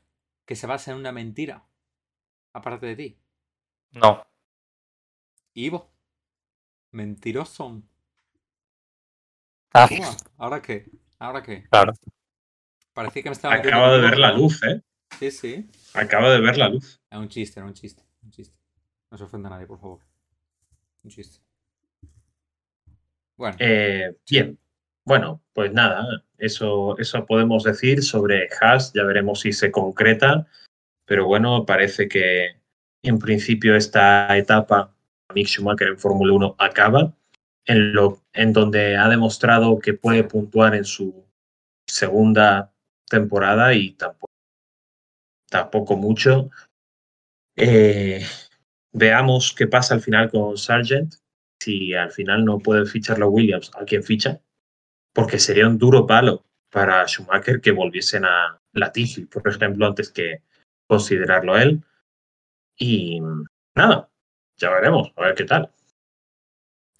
que 0.46 0.56
se 0.56 0.66
basa 0.66 0.90
en 0.90 0.96
una 0.98 1.12
mentira? 1.12 1.64
Aparte 2.52 2.86
de 2.86 2.96
ti. 2.96 3.18
no. 3.92 4.24
Ivo. 5.54 5.90
Mentiroso. 6.92 7.82
Ah, 9.74 9.88
¿Ahora 10.38 10.62
qué? 10.62 10.90
¿Ahora 11.18 11.42
qué? 11.42 11.64
claro. 11.68 11.92
Parecía 12.94 13.22
que 13.22 13.30
me 13.30 13.34
estaba 13.34 13.54
Acaba 13.54 13.92
de 13.94 14.00
ver 14.02 14.18
la 14.18 14.32
luz, 14.32 14.62
¿eh? 14.64 14.82
Sí, 15.18 15.30
sí. 15.30 15.70
Acaba 15.94 16.30
de 16.30 16.40
ver 16.40 16.58
la 16.58 16.68
luz. 16.68 17.00
Era 17.10 17.20
un 17.20 17.28
chiste, 17.28 17.58
era 17.60 17.66
un 17.66 17.72
chiste. 17.74 18.02
Un 18.22 18.30
chiste. 18.30 18.54
No 19.10 19.16
se 19.18 19.24
ofenda 19.24 19.48
a 19.48 19.52
nadie, 19.52 19.66
por 19.66 19.80
favor. 19.80 20.00
Un 21.02 21.10
chiste. 21.10 21.38
Bueno, 23.36 23.56
Eh, 23.60 24.16
bien. 24.30 24.58
Bueno, 25.04 25.42
pues 25.52 25.72
nada, 25.72 26.06
eso, 26.38 26.96
eso 26.98 27.26
podemos 27.26 27.64
decir 27.64 28.02
sobre 28.02 28.48
Haas. 28.60 28.92
Ya 28.92 29.04
veremos 29.04 29.40
si 29.40 29.52
se 29.52 29.70
concreta. 29.72 30.46
Pero 31.12 31.26
bueno, 31.26 31.66
parece 31.66 32.08
que 32.08 32.56
en 33.02 33.18
principio 33.18 33.76
esta 33.76 34.34
etapa 34.34 34.96
Mick 35.34 35.46
Schumacher 35.46 35.88
en 35.88 35.98
Fórmula 35.98 36.32
1 36.32 36.56
acaba. 36.58 37.14
En, 37.66 37.92
lo, 37.92 38.22
en 38.32 38.54
donde 38.54 38.96
ha 38.96 39.10
demostrado 39.10 39.78
que 39.78 39.92
puede 39.92 40.24
puntuar 40.24 40.74
en 40.74 40.86
su 40.86 41.26
segunda 41.86 42.72
temporada 43.10 43.74
y 43.74 43.90
tampoco, 43.90 44.32
tampoco 45.50 45.98
mucho. 45.98 46.48
Eh, 47.56 48.24
veamos 48.94 49.54
qué 49.54 49.66
pasa 49.66 49.92
al 49.92 50.00
final 50.00 50.30
con 50.30 50.56
Sargent. 50.56 51.16
Si 51.60 51.92
al 51.92 52.10
final 52.10 52.42
no 52.46 52.58
puede 52.58 52.86
ficharlo 52.86 53.28
Williams, 53.28 53.70
¿a 53.74 53.84
quién 53.84 54.02
ficha? 54.02 54.40
Porque 55.12 55.38
sería 55.38 55.68
un 55.68 55.76
duro 55.76 56.06
palo 56.06 56.46
para 56.70 57.06
Schumacher 57.06 57.60
que 57.60 57.72
volviesen 57.72 58.24
a 58.24 58.58
Latifi, 58.72 59.26
por 59.26 59.46
ejemplo, 59.46 59.86
antes 59.86 60.10
que 60.10 60.40
considerarlo 60.86 61.56
él. 61.58 61.84
Y 62.78 63.20
nada, 63.74 64.10
ya 64.56 64.70
veremos, 64.70 65.12
a 65.16 65.22
ver 65.22 65.34
qué 65.34 65.44
tal. 65.44 65.72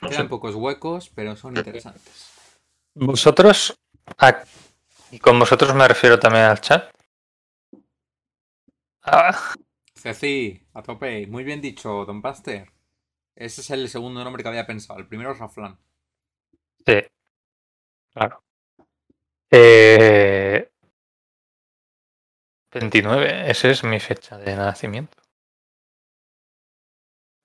No 0.01 0.09
quedan 0.09 0.25
sé. 0.25 0.29
pocos 0.29 0.55
huecos, 0.55 1.11
pero 1.15 1.37
son 1.37 1.57
interesantes. 1.57 2.33
Vosotros, 2.95 3.75
a- 4.19 4.45
y 5.11 5.19
con 5.19 5.39
vosotros 5.39 5.75
me 5.75 5.87
refiero 5.89 6.19
también 6.19 6.45
al 6.45 6.61
chat. 6.61 6.91
Ah, 9.05 9.55
Ceci, 9.95 10.61
a 10.75 10.83
tope. 10.83 11.27
Muy 11.29 11.45
bien 11.45 11.63
dicho, 11.63 12.05
Don 12.05 12.21
Paster. 12.21 12.71
Ese 13.37 13.63
es 13.63 13.71
el 13.71 13.89
segundo 13.89 14.25
nombre 14.25 14.43
que 14.43 14.51
había 14.51 14.67
pensado. 14.67 14.99
El 15.01 15.09
primero 15.09 15.33
es 15.33 15.39
Raflan. 15.39 15.79
sí, 16.87 17.03
claro. 18.15 18.43
Eh, 19.51 20.72
29, 22.73 23.51
esa 23.51 23.69
es 23.69 23.85
mi 23.85 24.01
fecha 24.01 24.39
de 24.39 24.57
nacimiento. 24.57 25.19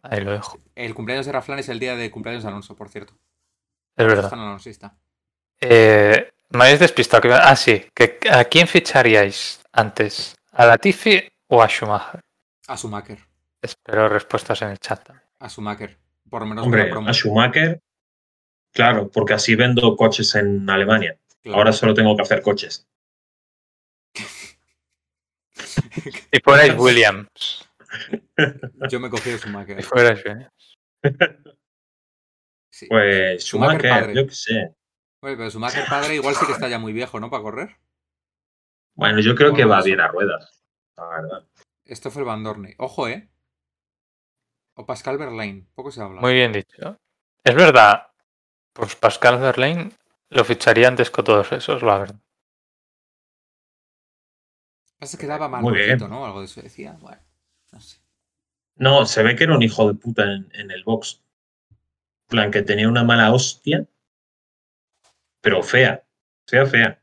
Ahí 0.04 0.22
lo 0.22 0.32
dejo. 0.32 0.58
El 0.76 0.94
cumpleaños 0.94 1.26
de 1.26 1.32
Raflan 1.34 1.60
es 1.60 1.70
el 1.70 1.80
día 1.80 1.96
de 1.96 2.10
cumpleaños 2.12 2.44
de 2.44 2.50
Alonso, 2.50 2.76
por 2.76 2.90
cierto. 2.90 3.14
Es 3.96 4.06
verdad. 4.06 4.32
alonsista. 4.32 4.96
Eh, 5.60 6.30
me 6.52 6.64
habéis 6.66 6.80
despistado. 6.80 7.22
que- 7.22 7.34
Ah, 7.34 7.56
sí. 7.56 7.86
Que, 7.94 8.20
¿A 8.32 8.46
quién 8.46 8.68
ficharíais 8.68 9.62
antes? 9.72 10.36
¿A 10.52 10.66
Latifi 10.66 11.28
o 11.48 11.62
a 11.62 11.68
Schumacher? 11.68 12.22
A 12.68 12.78
Schumacher. 12.78 13.20
Espero 13.62 14.08
respuestas 14.08 14.62
en 14.62 14.70
el 14.70 14.78
chat 14.80 15.04
también. 15.04 15.28
A 15.40 15.50
Schumacher. 15.50 15.98
Por 16.30 16.42
lo 16.42 16.48
menos 16.48 16.66
Hombre, 16.66 16.92
a 16.92 17.14
Schumacher, 17.14 17.82
claro, 18.74 19.10
porque 19.10 19.34
así 19.34 19.56
vendo 19.56 19.96
coches 19.96 20.36
en 20.36 20.70
Alemania. 20.70 21.18
Claro. 21.42 21.58
Ahora 21.58 21.72
solo 21.74 21.94
tengo 21.94 22.16
que 22.16 22.22
hacer 22.22 22.42
coches. 22.42 22.86
Si 26.34 26.40
fuerais 26.44 26.76
Williams. 26.78 27.70
Yo 28.90 29.00
me 29.00 29.08
he 29.08 29.10
cogido 29.12 29.38
Si 29.38 29.44
Schumacher. 29.44 29.84
fuerais 29.84 30.24
Williams. 30.26 30.78
Sí. 32.70 32.86
Pues 32.90 33.44
Schumacher 33.44 33.82
Schumacher, 33.82 33.90
padre. 33.90 34.16
yo 34.16 34.28
qué 34.28 34.34
sé. 34.36 34.76
Oye, 35.24 35.36
pero 35.36 35.50
Schumacher 35.50 35.86
padre 35.90 36.14
igual 36.16 36.36
sí 36.36 36.46
que 36.46 36.52
está 36.52 36.68
ya 36.68 36.78
muy 36.78 36.94
viejo, 36.94 37.20
¿no? 37.20 37.32
Para 37.32 37.42
correr. 37.42 37.78
Bueno, 38.96 39.20
yo 39.20 39.34
creo 39.34 39.54
que 39.56 39.66
va 39.66 39.82
bien 39.82 40.00
a 40.00 40.08
ruedas, 40.10 40.64
la 40.96 41.08
verdad. 41.08 41.48
Esto 41.86 42.12
fue 42.12 42.22
el 42.22 42.28
Van 42.28 42.44
Dorne. 42.44 42.76
Ojo, 42.78 43.08
¿eh? 43.08 43.30
O 44.76 44.86
Pascal 44.86 45.18
Verlaine. 45.18 45.66
Poco 45.74 45.90
se 45.92 46.02
habla. 46.02 46.22
Muy 46.22 46.34
bien 46.36 46.52
dicho. 46.52 47.00
Es 47.44 47.56
verdad. 47.56 48.12
Pues 48.74 48.96
Pascal 48.96 49.40
Verlaine 49.40 49.92
lo 50.30 50.44
ficharía 50.44 50.88
antes 50.88 51.10
que 51.10 51.24
todos 51.24 51.52
esos, 51.54 51.82
la 51.82 51.98
verdad. 51.98 52.20
Pasa 55.00 55.18
que 55.18 55.28
daba 55.28 55.48
mal 55.48 55.62
Muy 55.62 55.76
bien. 55.76 55.98
¿no? 56.00 56.26
Algo 56.26 56.40
de 56.40 56.46
eso 56.46 56.62
decía. 56.62 56.98
Bueno, 57.00 57.22
no 57.72 57.80
sé. 57.80 58.00
No, 58.76 59.06
se 59.06 59.24
ve 59.24 59.36
que 59.36 59.44
era 59.44 59.56
un 59.56 59.64
hijo 59.64 59.88
de 59.88 59.96
puta 59.96 60.24
en, 60.24 60.50
en 60.54 60.72
el 60.72 60.84
box. 60.84 61.22
En 61.70 62.28
plan, 62.30 62.52
que 62.52 62.62
tenía 62.62 62.90
una 62.90 63.04
mala 63.04 63.32
hostia, 63.32 63.88
pero 65.42 65.64
fea. 65.64 66.04
Fea, 66.46 66.66
fea. 66.66 67.02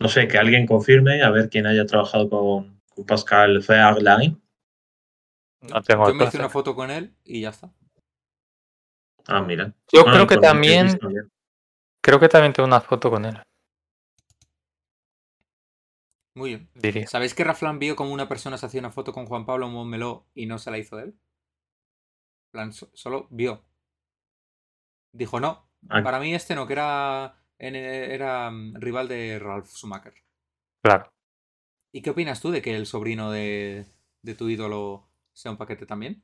No 0.00 0.08
sé, 0.08 0.26
que 0.26 0.38
alguien 0.38 0.66
confirme, 0.66 1.22
a 1.22 1.30
ver 1.30 1.48
quién 1.48 1.66
haya 1.66 1.86
trabajado 1.86 2.28
con, 2.28 2.80
con 2.88 3.06
Pascal 3.06 3.62
Fairline. 3.62 4.40
No 5.60 5.82
tengo 5.82 6.08
Yo 6.08 6.14
me 6.14 6.24
hice 6.24 6.38
una 6.38 6.48
foto 6.48 6.74
con 6.74 6.90
él 6.90 7.14
y 7.24 7.42
ya 7.42 7.50
está. 7.50 7.72
Ah, 9.26 9.40
mira. 9.40 9.72
Yo 9.92 10.04
creo 10.04 10.26
que 10.26 10.36
también. 10.36 10.98
creo 12.02 12.20
que 12.20 12.28
también 12.28 12.52
tengo 12.52 12.66
una 12.66 12.80
foto 12.80 13.10
con 13.10 13.24
él, 13.24 13.40
Muy 16.34 16.50
bien. 16.50 16.68
diría. 16.74 17.06
¿Sabéis 17.06 17.34
que 17.34 17.44
Raflan 17.44 17.78
vio 17.78 17.96
como 17.96 18.12
una 18.12 18.28
persona 18.28 18.58
se 18.58 18.66
hacía 18.66 18.80
una 18.80 18.90
foto 18.90 19.12
con 19.12 19.26
Juan 19.26 19.46
Pablo 19.46 19.68
Montmeló 19.68 20.26
y 20.34 20.46
no 20.46 20.58
se 20.58 20.70
la 20.70 20.78
hizo 20.78 20.98
él? 20.98 21.08
En 21.10 22.50
plan, 22.52 22.72
so- 22.72 22.90
solo 22.94 23.26
vio. 23.30 23.64
Dijo, 25.12 25.38
no, 25.40 25.68
Ah, 25.90 26.02
para 26.02 26.18
mí 26.18 26.34
este 26.34 26.54
no, 26.54 26.66
que 26.66 26.72
era, 26.72 27.36
era 27.58 28.50
mm, 28.50 28.76
rival 28.80 29.06
de 29.06 29.38
Ralph 29.38 29.68
Schumacher. 29.68 30.14
Claro. 30.82 31.12
¿Y 31.92 32.02
qué 32.02 32.10
opinas 32.10 32.40
tú 32.40 32.50
de 32.50 32.62
que 32.62 32.74
el 32.74 32.86
sobrino 32.86 33.30
de, 33.30 33.86
de 34.22 34.34
tu 34.34 34.48
ídolo 34.48 35.06
sea 35.32 35.50
un 35.52 35.58
paquete 35.58 35.86
también? 35.86 36.22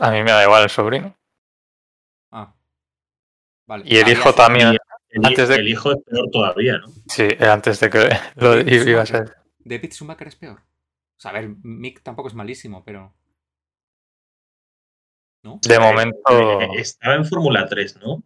A 0.00 0.10
mí 0.10 0.22
me 0.22 0.30
da 0.30 0.44
igual 0.44 0.62
el 0.64 0.70
sobrino. 0.70 1.14
Ah. 2.30 2.54
Vale. 3.66 3.84
Y 3.86 3.96
el 3.96 4.08
hijo 4.08 4.32
también. 4.34 4.76
El, 5.12 5.24
antes 5.26 5.48
de- 5.48 5.54
el 5.56 5.68
hijo 5.68 5.92
es 5.92 5.98
peor 6.04 6.28
todavía, 6.32 6.78
¿no? 6.78 6.88
Sí, 7.06 7.28
antes 7.40 7.80
de 7.80 7.90
que 7.90 7.98
lo 8.36 8.58
iba 8.60 9.02
a 9.02 9.06
ser. 9.06 9.36
Pete 9.64 9.90
Schumacher 9.92 10.28
es 10.28 10.36
peor. 10.36 10.60
O 10.60 11.20
sea, 11.22 11.30
a 11.30 11.34
ver, 11.34 11.48
Mick 11.62 12.02
tampoco 12.02 12.28
es 12.28 12.34
malísimo, 12.34 12.82
pero. 12.84 13.14
¿No? 15.44 15.60
De 15.62 15.78
momento 15.78 16.60
Eh, 16.62 16.68
Estaba 16.78 17.14
en 17.16 17.24
Fórmula 17.24 17.66
3, 17.68 17.96
¿no? 18.00 18.22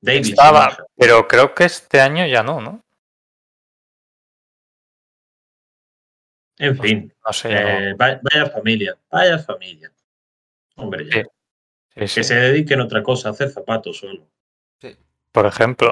David 0.00 0.20
estaba, 0.30 0.64
Schumacher. 0.70 0.86
pero 0.96 1.28
creo 1.28 1.54
que 1.54 1.64
este 1.64 2.00
año 2.00 2.26
ya 2.26 2.42
no, 2.42 2.60
¿no? 2.60 2.82
En 6.58 6.78
fin, 6.78 7.12
No 7.26 7.32
sé. 7.32 7.48
eh, 7.52 7.94
vaya 7.96 8.46
familia, 8.50 8.96
vaya 9.10 9.38
familia. 9.38 9.90
Hombre, 10.76 11.06
ya. 11.08 11.22
Sí, 11.22 11.28
sí, 11.94 12.08
sí. 12.08 12.14
que 12.20 12.24
se 12.24 12.34
dediquen 12.36 12.80
a 12.80 12.84
otra 12.84 13.02
cosa, 13.02 13.28
a 13.28 13.32
hacer 13.32 13.50
zapatos 13.50 13.98
solo. 13.98 14.26
Por 15.32 15.46
ejemplo, 15.46 15.90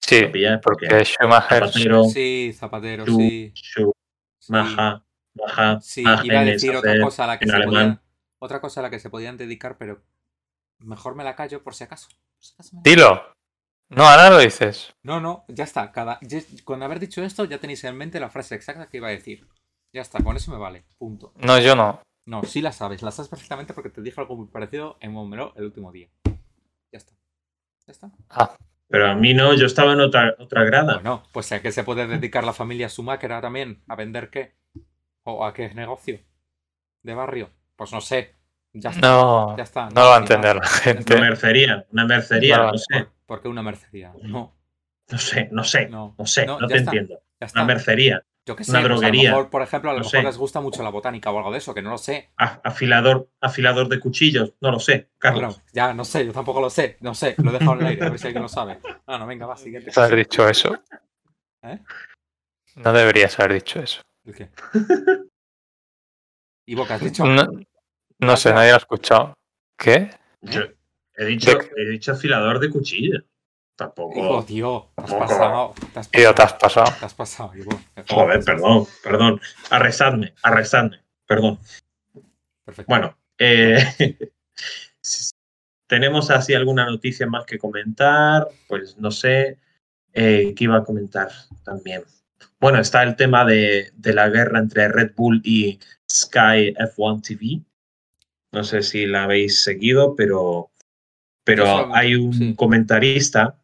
sí, 0.00 0.20
lo 0.22 0.32
pilláis 0.32 0.60
porque 0.62 0.86
porque 0.88 1.04
Schumacher 1.04 1.66
Zapatero, 1.66 2.04
Sí, 2.04 2.52
Zapatero, 2.54 3.04
Chu, 3.06 3.16
sí. 3.16 3.52
Chu, 3.54 3.92
sí. 4.38 4.52
Maja, 4.52 5.04
Maja, 5.34 5.80
Sí, 5.80 6.02
Maja 6.02 6.26
iba 6.26 6.40
a 6.40 6.44
decir 6.44 6.76
otra 6.76 7.00
cosa 7.00 7.24
a 7.24 7.26
la 7.26 7.38
que 7.38 7.46
se 7.46 7.60
podían. 7.60 8.00
Otra 8.38 8.60
cosa 8.60 8.80
a 8.80 8.82
la 8.84 8.90
que 8.90 8.98
se 8.98 9.10
podían 9.10 9.36
dedicar, 9.36 9.76
pero 9.78 10.02
mejor 10.78 11.14
me 11.14 11.24
la 11.24 11.36
callo 11.36 11.62
por 11.62 11.74
si 11.74 11.84
acaso. 11.84 12.08
Por 12.08 12.44
si 12.44 12.54
acaso 12.54 12.76
me 12.76 12.78
la- 12.78 12.82
Dilo. 12.84 13.34
No, 13.90 14.04
ahora 14.04 14.30
lo 14.30 14.38
dices. 14.38 14.94
No, 15.02 15.20
no, 15.20 15.44
ya 15.48 15.64
está. 15.64 15.90
Cada... 15.92 16.18
ya- 16.22 16.40
Con 16.64 16.82
haber 16.82 17.00
dicho 17.00 17.22
esto, 17.24 17.44
ya 17.44 17.58
tenéis 17.58 17.82
en 17.84 17.96
mente 17.96 18.20
la 18.20 18.30
frase 18.30 18.54
exacta 18.54 18.88
que 18.88 18.98
iba 18.98 19.08
a 19.08 19.12
decir. 19.12 19.46
Ya 19.92 20.00
está, 20.02 20.22
con 20.22 20.36
eso 20.36 20.52
me 20.52 20.58
vale. 20.58 20.84
Punto. 20.98 21.32
No, 21.36 21.58
yo 21.58 21.74
no. 21.74 22.00
No, 22.26 22.44
sí 22.44 22.60
la 22.60 22.70
sabes, 22.72 23.02
la 23.02 23.10
sabes 23.10 23.28
perfectamente 23.28 23.74
porque 23.74 23.90
te 23.90 24.00
dije 24.02 24.20
algo 24.20 24.36
muy 24.36 24.46
parecido 24.46 24.96
en 25.00 25.12
Montmeló 25.12 25.52
el 25.56 25.64
último 25.64 25.90
día. 25.90 26.08
Ya 27.90 27.92
está. 27.92 28.10
Ah, 28.28 28.56
Pero 28.86 29.10
a 29.10 29.14
mí 29.16 29.34
no, 29.34 29.52
yo 29.54 29.66
estaba 29.66 29.94
en 29.94 30.00
otra, 30.00 30.36
otra 30.38 30.62
grada. 30.62 30.94
Bueno, 30.94 31.24
pues 31.32 31.50
a 31.50 31.60
qué 31.60 31.72
se 31.72 31.82
puede 31.82 32.06
dedicar 32.06 32.44
la 32.44 32.52
familia 32.52 32.88
ahora 32.96 33.40
también, 33.40 33.82
a 33.88 33.96
vender 33.96 34.30
qué. 34.30 34.54
O 35.24 35.44
a 35.44 35.52
qué 35.52 35.74
negocio. 35.74 36.20
De 37.02 37.14
barrio. 37.14 37.50
Pues 37.74 37.92
no 37.92 38.00
sé. 38.00 38.36
Ya 38.72 38.90
está. 38.90 39.00
no, 39.00 39.56
Ya 39.56 39.64
está. 39.64 39.90
no 39.90 40.02
lo 40.02 40.08
va 40.10 40.16
a 40.16 40.20
entender 40.20 40.54
la 40.54 40.66
gente. 40.68 41.14
Una 41.14 41.22
mercería, 41.30 41.86
una 41.90 42.04
mercería, 42.06 42.58
Vale, 42.58 42.72
no 42.72 42.78
sé, 42.78 43.08
¿Por, 43.26 43.42
qué 43.42 43.48
una 43.48 43.62
mercería? 43.62 44.12
No, 44.22 44.56
no 45.10 45.18
sé, 45.18 45.48
no 45.50 45.64
sé, 45.64 45.88
no. 45.88 46.14
no 46.16 46.26
sé, 46.26 46.46
no, 46.46 46.58
te 46.58 46.76
está, 46.76 46.90
entiendo. 46.90 47.20
Una 47.54 47.64
mercería, 47.64 48.24
Yo 48.50 48.56
qué 48.56 48.64
sé, 48.64 48.72
una 48.72 48.80
pues 48.80 48.86
a 48.86 48.88
lo 48.94 49.00
droguería. 49.00 49.30
mejor, 49.30 49.48
por 49.48 49.62
ejemplo, 49.62 49.90
a 49.90 49.92
lo 49.92 50.00
No 50.00 50.04
mejor 50.04 50.20
sé. 50.20 50.26
les 50.26 50.36
gusta 50.36 50.60
mucho 50.60 50.82
la 50.82 50.88
botánica 50.90 51.30
o 51.30 51.38
algo 51.38 51.52
de 51.52 51.58
eso, 51.58 51.72
que 51.72 51.82
no 51.82 51.90
lo 51.90 51.98
sé. 51.98 52.30
afilador, 52.36 53.28
afilador 53.40 53.88
de 53.88 54.00
cuchillos, 54.00 54.54
no 54.60 54.72
lo 54.72 54.80
sé, 54.80 55.08
Carlos. 55.18 55.54
Bueno, 55.54 55.70
ya 55.72 55.94
no 55.94 56.04
sé, 56.04 56.26
yo 56.26 56.32
tampoco 56.32 56.60
lo 56.60 56.68
sé, 56.68 56.96
no 57.00 57.14
sé, 57.14 57.36
lo 57.38 57.50
he 57.50 57.52
dejado 57.52 57.74
en 57.74 57.80
el 57.82 57.86
aire, 57.86 58.06
a 58.06 58.10
ver 58.10 58.18
si 58.18 58.26
alguien 58.26 58.42
lo 58.42 58.48
sabe. 58.48 58.80
Ah, 59.06 59.18
no, 59.18 59.26
venga, 59.28 59.46
va, 59.46 59.56
siguiente. 59.56 59.92
haber 59.94 60.16
dicho 60.16 60.48
eso. 60.48 60.76
¿Eh? 61.62 61.78
No 62.74 62.92
deberías 62.92 63.38
haber 63.38 63.52
dicho 63.54 63.78
eso. 63.78 64.02
¿El 64.24 64.34
qué? 64.34 64.50
¿Y 66.66 66.74
vos 66.74 66.88
qué 66.88 66.94
has 66.94 67.00
dicho? 67.04 67.24
No, 67.24 67.46
no 68.18 68.36
sé, 68.36 68.52
nadie 68.52 68.70
lo 68.70 68.74
ha 68.74 68.78
escuchado. 68.78 69.34
¿Qué? 69.78 70.10
Yo 70.40 70.62
he 71.16 71.24
dicho, 71.24 71.56
De- 71.56 71.70
he 71.76 71.88
dicho 71.88 72.10
afilador 72.12 72.58
de 72.58 72.68
cuchillos. 72.70 73.22
Tampoco. 73.80 74.18
Hijo, 74.18 74.44
tío, 74.44 74.90
te 74.94 75.02
has 75.04 75.14
pasado. 75.14 75.74
Te 75.94 75.98
has 76.00 76.10
Tío, 76.10 76.34
te 76.34 76.42
has 76.42 76.52
pasado. 76.52 76.84
pasado. 76.84 76.98
Te 77.00 77.06
has 77.06 77.14
pasado, 77.14 77.56
Ivo. 77.56 77.80
Joder, 78.10 78.44
perdón, 78.44 78.86
perdón. 79.02 79.40
Arrestadme, 79.70 80.34
arrestadme, 80.42 81.00
perdón. 81.26 81.58
Perfecto. 82.62 82.90
Bueno, 82.90 83.16
eh, 83.38 83.78
tenemos 85.86 86.30
así 86.30 86.52
alguna 86.52 86.84
noticia 86.84 87.26
más 87.26 87.46
que 87.46 87.56
comentar, 87.58 88.48
pues 88.68 88.98
no 88.98 89.10
sé 89.10 89.56
eh, 90.12 90.52
qué 90.54 90.64
iba 90.64 90.76
a 90.76 90.84
comentar 90.84 91.30
también. 91.64 92.02
Bueno, 92.60 92.80
está 92.80 93.02
el 93.02 93.16
tema 93.16 93.46
de, 93.46 93.92
de 93.94 94.12
la 94.12 94.28
guerra 94.28 94.58
entre 94.58 94.88
Red 94.88 95.14
Bull 95.16 95.40
y 95.42 95.80
Sky 96.06 96.74
F1 96.74 97.22
TV. 97.22 97.62
No 98.52 98.62
sé 98.62 98.82
si 98.82 99.06
la 99.06 99.24
habéis 99.24 99.62
seguido, 99.62 100.14
pero, 100.16 100.70
pero 101.44 101.94
hay 101.94 102.14
un 102.14 102.34
sí. 102.34 102.54
comentarista 102.54 103.56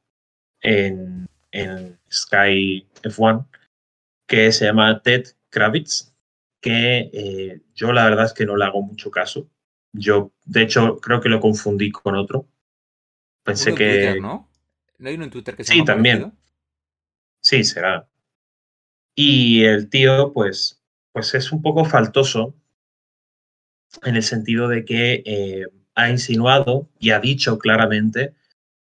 en, 0.66 1.28
en 1.52 1.98
Sky 2.10 2.86
F1 3.02 3.46
que 4.26 4.50
se 4.52 4.64
llama 4.64 5.00
Ted 5.02 5.24
Kravitz, 5.50 6.12
que 6.60 7.10
eh, 7.12 7.60
yo 7.74 7.92
la 7.92 8.04
verdad 8.04 8.26
es 8.26 8.32
que 8.32 8.44
no 8.44 8.56
le 8.56 8.64
hago 8.64 8.82
mucho 8.82 9.10
caso. 9.10 9.48
Yo, 9.92 10.32
de 10.44 10.62
hecho, 10.62 10.98
creo 11.00 11.20
que 11.20 11.28
lo 11.28 11.40
confundí 11.40 11.90
con 11.92 12.16
otro. 12.16 12.48
Pensé 13.44 13.74
que 13.74 13.84
Twitter, 13.84 14.20
¿no? 14.20 14.50
¿No 14.98 15.08
hay 15.08 15.14
uno 15.14 15.24
en 15.24 15.30
Twitter 15.30 15.56
que 15.56 15.62
se 15.64 15.72
Sí, 15.72 15.78
llama 15.78 15.86
también. 15.86 16.32
sí, 17.40 17.62
será. 17.62 18.08
Y 19.14 19.62
el 19.64 19.88
tío, 19.88 20.32
pues, 20.32 20.82
pues 21.12 21.34
es 21.34 21.52
un 21.52 21.62
poco 21.62 21.84
faltoso 21.84 22.54
en 24.02 24.16
el 24.16 24.22
sentido 24.22 24.68
de 24.68 24.84
que 24.84 25.22
eh, 25.24 25.66
ha 25.94 26.10
insinuado 26.10 26.90
y 26.98 27.10
ha 27.10 27.20
dicho 27.20 27.58
claramente 27.58 28.34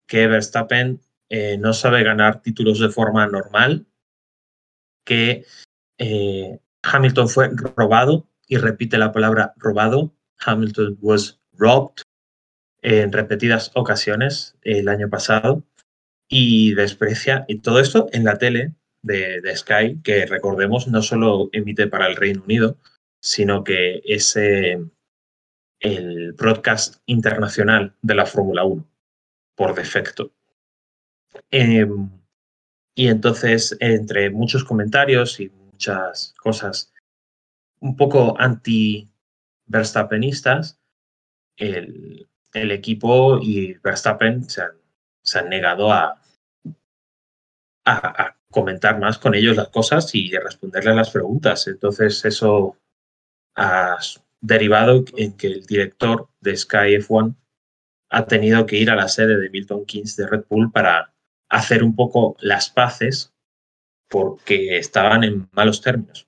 que 0.07 0.26
Verstappen 0.28 1.01
eh, 1.35 1.57
no 1.57 1.72
sabe 1.72 2.03
ganar 2.05 2.43
títulos 2.43 2.78
de 2.78 2.91
forma 2.91 3.26
normal, 3.26 3.87
que 5.07 5.47
eh, 5.97 6.61
Hamilton 6.83 7.28
fue 7.30 7.49
robado 7.74 8.28
y 8.47 8.59
repite 8.59 8.99
la 8.99 9.12
palabra 9.12 9.55
robado. 9.57 10.12
Hamilton 10.45 10.99
was 11.01 11.41
robbed 11.55 12.03
en 12.83 13.12
repetidas 13.12 13.70
ocasiones 13.74 14.59
el 14.61 14.89
año 14.89 15.09
pasado 15.09 15.64
y 16.28 16.74
desprecia 16.74 17.47
y 17.49 17.61
todo 17.61 17.80
esto 17.80 18.09
en 18.12 18.24
la 18.24 18.37
tele 18.37 18.74
de, 19.01 19.57
Sky, 19.57 20.03
que 20.05 20.26
recordemos 20.26 20.87
no 20.87 21.01
solo 21.01 21.49
emite 21.53 21.87
para 21.87 22.09
el 22.09 22.16
Reino 22.16 22.43
Unido, 22.45 22.76
sino 23.22 23.64
que 23.64 24.03
es 24.05 24.37
eh, 24.37 24.78
el 25.80 26.35
broadcast 26.35 26.97
internacional 27.07 27.95
de 28.03 28.14
la 28.16 28.26
Fórmula 28.26 28.64
1 28.64 28.87
por 29.57 29.74
defecto. 29.74 30.30
Em, 31.51 32.11
y 32.95 33.09
entonces, 33.09 33.76
entre 33.80 34.30
muchos 34.30 34.64
comentarios 34.64 35.41
y 35.41 35.51
muchas 35.51 36.35
cosas 36.39 36.93
un 37.80 37.97
poco 37.97 38.37
anti-Verstappenistas, 38.39 40.78
el, 41.57 42.28
el 42.53 42.70
equipo 42.70 43.39
y 43.41 43.72
Verstappen 43.74 44.49
se 44.49 44.62
han, 44.62 44.72
negado 45.49 45.93
a, 45.93 46.20
a, 47.85 48.22
a 48.22 48.37
comentar 48.51 48.99
más 49.01 49.18
con 49.18 49.35
ellos 49.35 49.57
las 49.57 49.68
cosas 49.68 50.14
y 50.14 50.35
a 50.37 50.41
responderle 50.41 50.93
a 50.93 50.95
las 50.95 51.11
preguntas. 51.11 51.66
Entonces, 51.66 52.24
eso 52.24 52.78
ha 53.57 53.99
derivado 54.41 55.05
en 55.16 55.37
que 55.37 55.49
el 55.49 55.66
director 55.66 56.28
de 56.41 56.57
Sky 56.57 56.97
F1 56.99 57.35
ha 58.11 58.26
tenido 58.26 58.66
que 58.66 58.76
ir 58.76 58.91
a 58.91 58.97
la 58.97 59.09
sede 59.09 59.39
de 59.39 59.51
Milton 59.51 59.87
Keynes 59.87 60.16
de 60.16 60.26
Red 60.26 60.45
Bull 60.49 60.70
para 60.70 61.12
hacer 61.53 61.85
un 61.85 61.95
poco 61.95 62.37
las 62.41 62.71
paces 62.71 63.33
porque 64.09 64.79
estaban 64.79 65.23
en 65.25 65.49
malos 65.53 65.81
términos. 65.81 66.27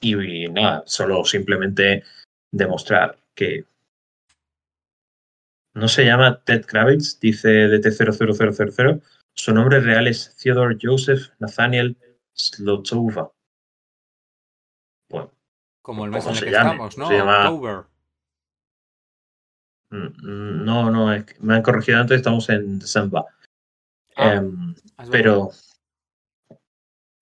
Y, 0.00 0.14
y 0.44 0.48
nada, 0.48 0.82
solo 0.86 1.24
simplemente 1.24 2.04
demostrar 2.52 3.18
que 3.34 3.64
No 5.74 5.88
se 5.88 6.04
llama 6.04 6.42
Ted 6.44 6.64
Kravitz, 6.66 7.20
dice 7.20 7.68
DT00000. 7.68 9.02
Su 9.34 9.54
nombre 9.54 9.80
real 9.80 10.06
es 10.08 10.34
Theodore 10.36 10.76
Joseph 10.80 11.30
Nathaniel 11.38 11.96
Slotova. 12.34 13.32
Bueno, 15.08 15.30
Como 15.82 16.04
el 16.04 16.10
mes 16.10 16.24
en 16.24 16.28
¿Cómo 16.28 16.32
el 16.34 16.38
se 16.38 16.44
que 16.46 16.50
llame? 16.50 16.70
estamos, 16.70 16.98
¿no? 16.98 17.08
Se 17.08 17.14
llama- 17.16 17.50
October. 17.50 17.84
Mm, 19.90 19.96
mm, 19.96 20.64
no, 20.64 20.90
no, 20.90 21.12
es 21.12 21.24
que 21.24 21.34
me 21.40 21.54
han 21.54 21.62
corregido 21.62 22.00
antes, 22.00 22.18
estamos 22.18 22.48
en 22.48 22.78
December. 22.78 23.22
Ah, 24.16 24.34
Em, 24.34 24.74
pero 25.10 25.50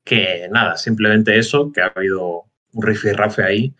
que 0.04 0.48
nada, 0.50 0.76
simplemente 0.76 1.38
eso, 1.38 1.70
que 1.70 1.82
ha 1.82 1.92
habido 1.94 2.44
un 2.72 2.82
rifirrafe 2.82 3.42
ahí 3.42 3.74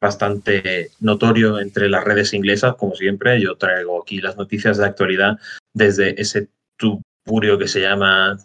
bastante 0.00 0.90
notorio 1.00 1.58
entre 1.58 1.88
las 1.88 2.04
redes 2.04 2.34
inglesas, 2.34 2.74
como 2.76 2.94
siempre. 2.94 3.40
Yo 3.40 3.56
traigo 3.56 4.02
aquí 4.02 4.20
las 4.20 4.36
noticias 4.36 4.76
de 4.78 4.86
actualidad 4.86 5.38
desde 5.72 6.20
ese 6.20 6.48
tuburio 6.76 7.58
que 7.58 7.68
se 7.68 7.80
llama 7.80 8.38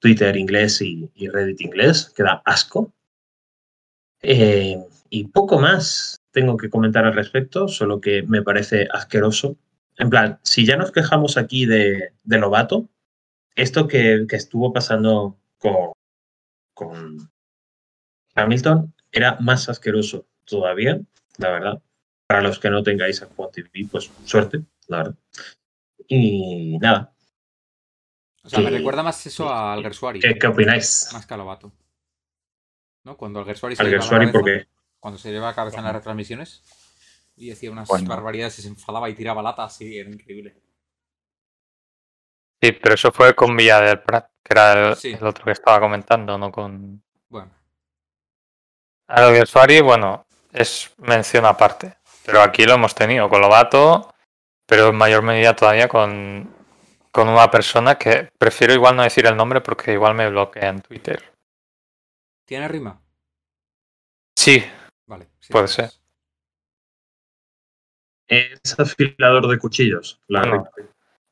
Twitter 0.00 0.36
inglés 0.36 0.80
y, 0.80 1.10
y 1.14 1.28
Reddit 1.28 1.60
inglés, 1.60 2.12
que 2.14 2.22
da 2.22 2.42
asco. 2.44 2.92
Eh, 4.20 4.78
y 5.10 5.24
poco 5.28 5.58
más 5.58 6.21
tengo 6.32 6.56
que 6.56 6.70
comentar 6.70 7.04
al 7.04 7.14
respecto, 7.14 7.68
solo 7.68 8.00
que 8.00 8.22
me 8.22 8.42
parece 8.42 8.88
asqueroso. 8.90 9.56
En 9.96 10.10
plan, 10.10 10.40
si 10.42 10.66
ya 10.66 10.76
nos 10.76 10.90
quejamos 10.90 11.36
aquí 11.36 11.66
de, 11.66 12.14
de 12.24 12.38
Lobato, 12.38 12.88
esto 13.54 13.86
que, 13.86 14.24
que 14.28 14.36
estuvo 14.36 14.72
pasando 14.72 15.38
con, 15.58 15.92
con 16.74 17.30
Hamilton 18.34 18.94
era 19.12 19.36
más 19.40 19.68
asqueroso 19.68 20.26
todavía, 20.44 21.00
la 21.36 21.50
verdad. 21.50 21.82
Para 22.26 22.40
los 22.40 22.58
que 22.58 22.70
no 22.70 22.82
tengáis 22.82 23.20
Apple 23.20 23.48
TV, 23.52 23.86
pues 23.90 24.10
suerte, 24.24 24.62
la 24.88 24.98
verdad. 24.98 25.14
Y 26.08 26.78
nada, 26.78 27.12
O 28.42 28.48
sea, 28.48 28.60
me 28.60 28.70
recuerda 28.70 29.02
más 29.02 29.24
eso 29.26 29.50
a 29.50 29.74
Alguersuari. 29.74 30.18
¿qué, 30.18 30.38
qué 30.38 30.46
opináis? 30.46 31.10
Más 31.12 31.26
que 31.26 31.34
a 31.34 31.36
Lobato. 31.36 31.72
¿No? 33.04 33.16
Cuando 33.16 33.44
se 33.44 33.50
Al 33.66 33.72
iba 33.72 33.84
la 33.84 33.90
Gersuari, 33.90 34.26
cabeza, 34.26 34.32
porque 34.32 34.71
Cuando 35.02 35.18
se 35.18 35.32
lleva 35.32 35.48
la 35.48 35.54
cabeza 35.54 35.78
en 35.78 35.84
las 35.84 35.94
retransmisiones 35.94 36.62
y 37.34 37.48
decía 37.48 37.72
unas 37.72 37.88
Bueno. 37.88 38.08
barbaridades 38.08 38.56
y 38.60 38.62
se 38.62 38.68
enfadaba 38.68 39.10
y 39.10 39.14
tiraba 39.14 39.42
latas 39.42 39.80
y 39.80 39.98
era 39.98 40.08
increíble. 40.08 40.54
Sí, 42.62 42.70
pero 42.70 42.94
eso 42.94 43.10
fue 43.10 43.34
con 43.34 43.56
Villa 43.56 43.80
del 43.80 44.00
Prat, 44.00 44.30
que 44.40 44.52
era 44.54 44.90
el, 44.90 44.96
Sí. 44.96 45.10
el 45.12 45.26
otro 45.26 45.44
que 45.44 45.50
estaba 45.50 45.80
comentando, 45.80 46.38
no 46.38 46.52
con. 46.52 47.02
Bueno, 47.28 47.50
Alguersuari, 49.08 49.80
bueno, 49.80 50.24
es 50.52 50.94
mención 50.98 51.46
aparte. 51.46 51.96
Pero 52.24 52.40
aquí 52.40 52.64
lo 52.64 52.74
hemos 52.74 52.94
tenido 52.94 53.28
con 53.28 53.40
Lobato, 53.40 54.14
pero 54.64 54.90
en 54.90 54.96
mayor 54.96 55.22
medida 55.22 55.56
todavía 55.56 55.88
con, 55.88 56.48
con 57.10 57.28
una 57.28 57.50
persona 57.50 57.98
que 57.98 58.30
prefiero 58.38 58.72
igual 58.72 58.94
no 58.94 59.02
decir 59.02 59.26
el 59.26 59.36
nombre 59.36 59.60
porque 59.60 59.94
igual 59.94 60.14
me 60.14 60.30
bloquea 60.30 60.68
en 60.68 60.80
Twitter. 60.80 61.34
¿tiene 62.44 62.68
rima? 62.68 63.02
Sí. 64.36 64.64
Sí, 65.42 65.52
Puede 65.52 65.68
ser. 65.68 65.90
es 68.28 68.78
afilador 68.78 69.48
de 69.48 69.58
cuchillos. 69.58 70.20
La 70.28 70.42
no, 70.42 70.64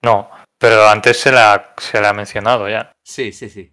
no, 0.03 0.31
pero 0.59 0.87
antes 0.89 1.19
se 1.19 1.33
la, 1.33 1.75
se 1.79 2.01
la 2.01 2.11
ha 2.11 2.13
mencionado 2.13 2.69
ya. 2.69 2.95
Sí, 3.03 3.33
sí, 3.33 3.49
sí. 3.49 3.73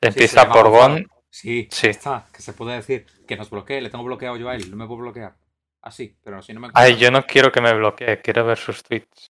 Empieza 0.00 0.42
llama 0.42 0.54
por. 0.54 0.70
Gon, 0.70 1.06
Sí, 1.30 1.68
Sí. 1.70 1.88
está. 1.88 2.26
Que 2.32 2.40
se 2.42 2.52
puede 2.54 2.76
decir 2.76 3.06
que 3.26 3.36
nos 3.36 3.50
bloquee. 3.50 3.80
Le 3.80 3.90
tengo 3.90 4.04
bloqueado 4.04 4.36
yo 4.36 4.48
a 4.48 4.54
él. 4.56 4.70
No 4.70 4.76
me 4.76 4.86
puedo 4.86 5.00
bloquear. 5.00 5.36
Así, 5.82 6.16
pero 6.22 6.42
si 6.42 6.52
no 6.54 6.60
me 6.60 6.70
Ay, 6.74 6.96
yo 6.96 7.10
no 7.10 7.24
quiero 7.26 7.52
que 7.52 7.60
me 7.60 7.74
bloquee, 7.74 8.20
quiero 8.22 8.44
ver 8.46 8.56
sus 8.58 8.82
tweets. 8.82 9.30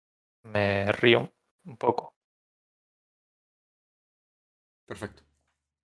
Me 0.45 0.91
río 0.93 1.33
un 1.65 1.77
poco. 1.77 2.15
Perfecto. 4.87 5.23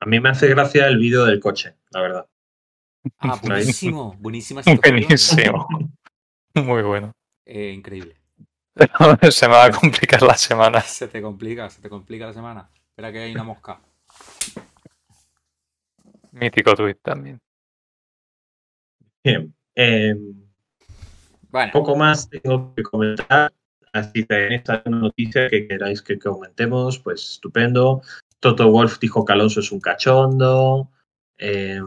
A 0.00 0.07
mí 0.07 0.20
me 0.20 0.30
hace 0.30 0.48
gracia 0.48 0.86
el 0.86 0.98
vídeo 0.98 1.24
del 1.24 1.40
coche, 1.40 1.76
la 1.90 2.00
verdad. 2.00 2.28
Ah, 3.18 3.38
buenísimo. 3.42 4.16
Buenísima 4.18 4.62
situación. 4.64 4.94
Buenísimo. 5.00 5.68
Muy 6.55 6.82
bueno. 6.82 7.12
Eh, 7.46 7.72
increíble. 7.72 8.16
Se 9.30 9.46
me 9.48 9.55
va 9.55 9.66
a 9.66 9.70
complicar 9.70 10.22
la 10.22 10.36
semana. 10.36 10.80
Se 10.80 11.09
te 11.09 11.22
complica, 11.22 11.70
se 11.70 11.80
te 11.80 11.88
complica 11.88 12.26
la 12.26 12.32
semana. 12.32 12.68
Espera 12.90 13.12
que 13.12 13.18
hay 13.20 13.32
una 13.32 13.44
mosca. 13.44 13.80
Mítico 16.32 16.74
tweet 16.74 16.96
también. 17.02 17.38
Bien. 19.22 19.55
eh, 19.74 20.14
Bueno, 21.50 21.72
poco 21.72 21.96
más 21.96 22.28
tengo 22.28 22.74
que 22.74 22.82
comentar. 22.82 23.52
Así 23.92 24.24
tenéis 24.24 24.68
alguna 24.68 24.98
noticia 24.98 25.48
que 25.48 25.68
queráis 25.68 26.02
que 26.02 26.18
comentemos, 26.18 26.98
pues 26.98 27.22
estupendo. 27.32 28.02
Toto 28.40 28.68
Wolf 28.70 28.98
dijo 28.98 29.24
que 29.24 29.32
Alonso 29.32 29.61
es 29.61 29.70
un 29.70 29.80
cachondo. 29.80 30.90
Eh, 31.38 31.80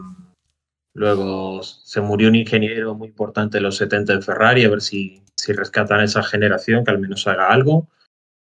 luego 0.98 1.62
se 1.62 2.02
murió 2.02 2.28
un 2.28 2.36
ingeniero 2.36 2.96
muy 2.96 3.10
importante 3.10 3.58
en 3.58 3.64
los 3.64 3.78
70 3.78 4.14
en 4.14 4.24
Ferrari, 4.24 4.66
a 4.66 4.70
ver 4.70 4.82
si, 4.82 5.24
si 5.36 5.54
rescatan 5.54 6.02
esa 6.02 6.24
generación, 6.24 6.84
que 6.84 6.90
al 6.92 6.98
menos 7.00 7.28
haga 7.28 7.50
algo. 7.54 7.88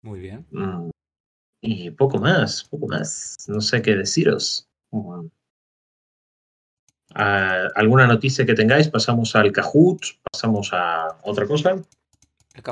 muy 0.04 0.20
bien. 0.20 0.46
Mm, 0.52 0.92
Y 1.62 1.90
poco 1.92 2.20
más, 2.20 2.64
poco 2.66 2.88
más. 2.88 3.38
No 3.48 3.60
sé 3.60 3.82
qué 3.82 3.96
deciros. 3.96 4.68
Ah, 7.16 7.70
¿Alguna 7.76 8.06
noticia 8.06 8.46
que 8.46 8.54
tengáis? 8.54 8.88
Pasamos 8.88 9.36
al 9.36 9.52
Kahoot, 9.52 10.02
pasamos 10.32 10.70
a 10.74 11.18
otra 11.24 11.48
cosa. 11.48 11.76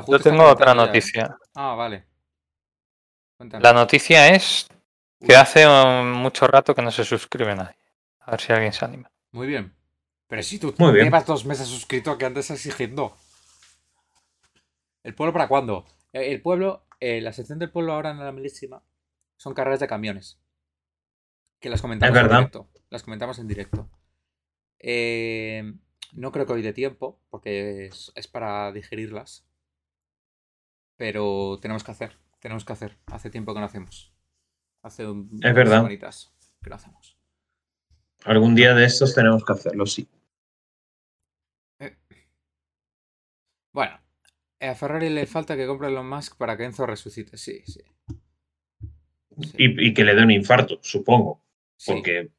Yo 0.06 0.18
tengo 0.20 0.44
otra 0.44 0.74
noticia. 0.74 1.36
Ah, 1.54 1.74
vale. 1.74 2.04
Cuéntame. 3.36 3.62
La 3.64 3.72
noticia 3.72 4.28
es 4.28 4.68
que 5.26 5.34
hace 5.34 5.66
um, 5.66 6.06
mucho 6.12 6.46
rato 6.46 6.72
que 6.72 6.82
no 6.82 6.90
se 6.92 7.04
suscribe 7.04 7.54
nadie. 7.56 7.76
A 8.20 8.32
ver 8.32 8.40
si 8.40 8.52
alguien 8.52 8.72
se 8.72 8.84
anima. 8.84 9.11
Muy 9.32 9.46
bien. 9.46 9.74
Pero 10.28 10.42
si 10.42 10.58
tú 10.58 10.74
Muy 10.78 10.92
bien. 10.92 11.04
llevas 11.06 11.26
dos 11.26 11.44
meses 11.44 11.68
suscrito, 11.68 12.16
¿qué 12.16 12.24
andas 12.26 12.50
exigiendo? 12.50 13.16
¿El 15.02 15.14
pueblo 15.14 15.32
para 15.32 15.48
cuándo? 15.48 15.84
Eh, 16.12 16.32
El 16.32 16.40
pueblo, 16.42 16.86
eh, 17.00 17.20
la 17.20 17.32
sección 17.32 17.58
del 17.58 17.70
pueblo 17.70 17.92
ahora 17.92 18.10
en 18.10 18.18
la 18.18 18.32
milísima 18.32 18.82
son 19.36 19.54
carreras 19.54 19.80
de 19.80 19.88
camiones. 19.88 20.38
Que 21.60 21.68
las 21.68 21.82
comentamos 21.82 22.16
Es 22.16 22.22
en 22.22 22.28
directo. 22.30 22.68
Las 22.90 23.02
comentamos 23.02 23.38
en 23.38 23.48
directo. 23.48 23.88
Eh, 24.78 25.74
no 26.12 26.32
creo 26.32 26.46
que 26.46 26.52
hoy 26.52 26.62
de 26.62 26.72
tiempo, 26.72 27.20
porque 27.30 27.86
es, 27.86 28.12
es 28.14 28.28
para 28.28 28.72
digerirlas. 28.72 29.46
Pero 30.96 31.58
tenemos 31.60 31.84
que 31.84 31.90
hacer. 31.90 32.18
Tenemos 32.40 32.64
que 32.64 32.72
hacer. 32.72 32.98
Hace 33.06 33.30
tiempo 33.30 33.54
que 33.54 33.60
no 33.60 33.66
hacemos. 33.66 34.12
Hace 34.82 35.06
un, 35.06 35.28
unas 35.32 35.54
verdad. 35.54 35.76
semanitas 35.78 36.34
que 36.62 36.70
no 36.70 36.76
hacemos. 36.76 37.18
Algún 38.24 38.54
día 38.54 38.74
de 38.74 38.84
estos 38.84 39.14
tenemos 39.14 39.44
que 39.44 39.52
hacerlo, 39.52 39.86
sí. 39.86 40.08
Bueno, 43.72 43.98
a 44.60 44.74
Ferrari 44.74 45.08
le 45.08 45.26
falta 45.26 45.56
que 45.56 45.66
compre 45.66 45.88
Elon 45.88 46.08
Musk 46.08 46.36
para 46.36 46.56
que 46.56 46.64
Enzo 46.64 46.86
resucite. 46.86 47.36
Sí, 47.36 47.62
sí. 47.66 47.80
Sí, 49.40 49.54
Y, 49.56 49.88
y 49.88 49.94
que 49.94 50.04
le 50.04 50.14
dé 50.14 50.22
un 50.22 50.30
infarto, 50.30 50.78
supongo. 50.82 51.42
sí. 51.76 51.92
Porque 51.92 52.30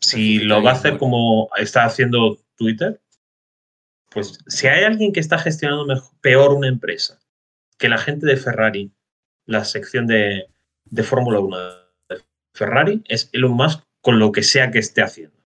si 0.00 0.38
lo 0.40 0.62
va 0.62 0.70
a 0.72 0.74
hacer 0.74 0.98
como 0.98 1.48
está 1.56 1.84
haciendo 1.86 2.38
Twitter, 2.56 3.00
pues 4.10 4.38
si 4.46 4.66
hay 4.66 4.84
alguien 4.84 5.12
que 5.12 5.20
está 5.20 5.38
gestionando 5.38 5.86
mejor- 5.86 6.12
peor 6.20 6.52
una 6.52 6.68
empresa 6.68 7.18
que 7.78 7.88
la 7.88 7.98
gente 7.98 8.26
de 8.26 8.36
Ferrari, 8.36 8.92
la 9.46 9.64
sección 9.64 10.06
de, 10.06 10.46
de 10.84 11.02
Fórmula 11.02 11.40
1 11.40 11.56
de 12.10 12.22
Ferrari, 12.54 13.02
es 13.08 13.30
Elon 13.32 13.52
Musk 13.52 13.82
con 14.06 14.20
lo 14.20 14.30
que 14.30 14.44
sea 14.44 14.70
que 14.70 14.78
esté 14.78 15.02
haciendo. 15.02 15.36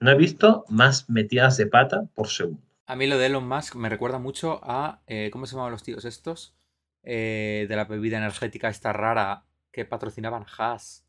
No 0.00 0.12
he 0.12 0.14
visto 0.14 0.64
más 0.68 1.10
metidas 1.10 1.56
de 1.56 1.66
pata 1.66 2.08
por 2.14 2.28
segundo. 2.28 2.62
A 2.86 2.94
mí 2.94 3.08
lo 3.08 3.18
de 3.18 3.26
Elon 3.26 3.48
Musk 3.48 3.74
me 3.74 3.88
recuerda 3.88 4.20
mucho 4.20 4.60
a. 4.62 5.02
eh, 5.08 5.28
¿Cómo 5.32 5.44
se 5.44 5.54
llamaban 5.54 5.72
los 5.72 5.82
tíos 5.82 6.04
estos? 6.04 6.56
Eh, 7.02 7.66
de 7.68 7.74
la 7.74 7.86
bebida 7.86 8.16
energética 8.18 8.68
esta 8.68 8.92
rara 8.92 9.46
que 9.72 9.84
patrocinaban 9.84 10.46
Haas 10.56 11.04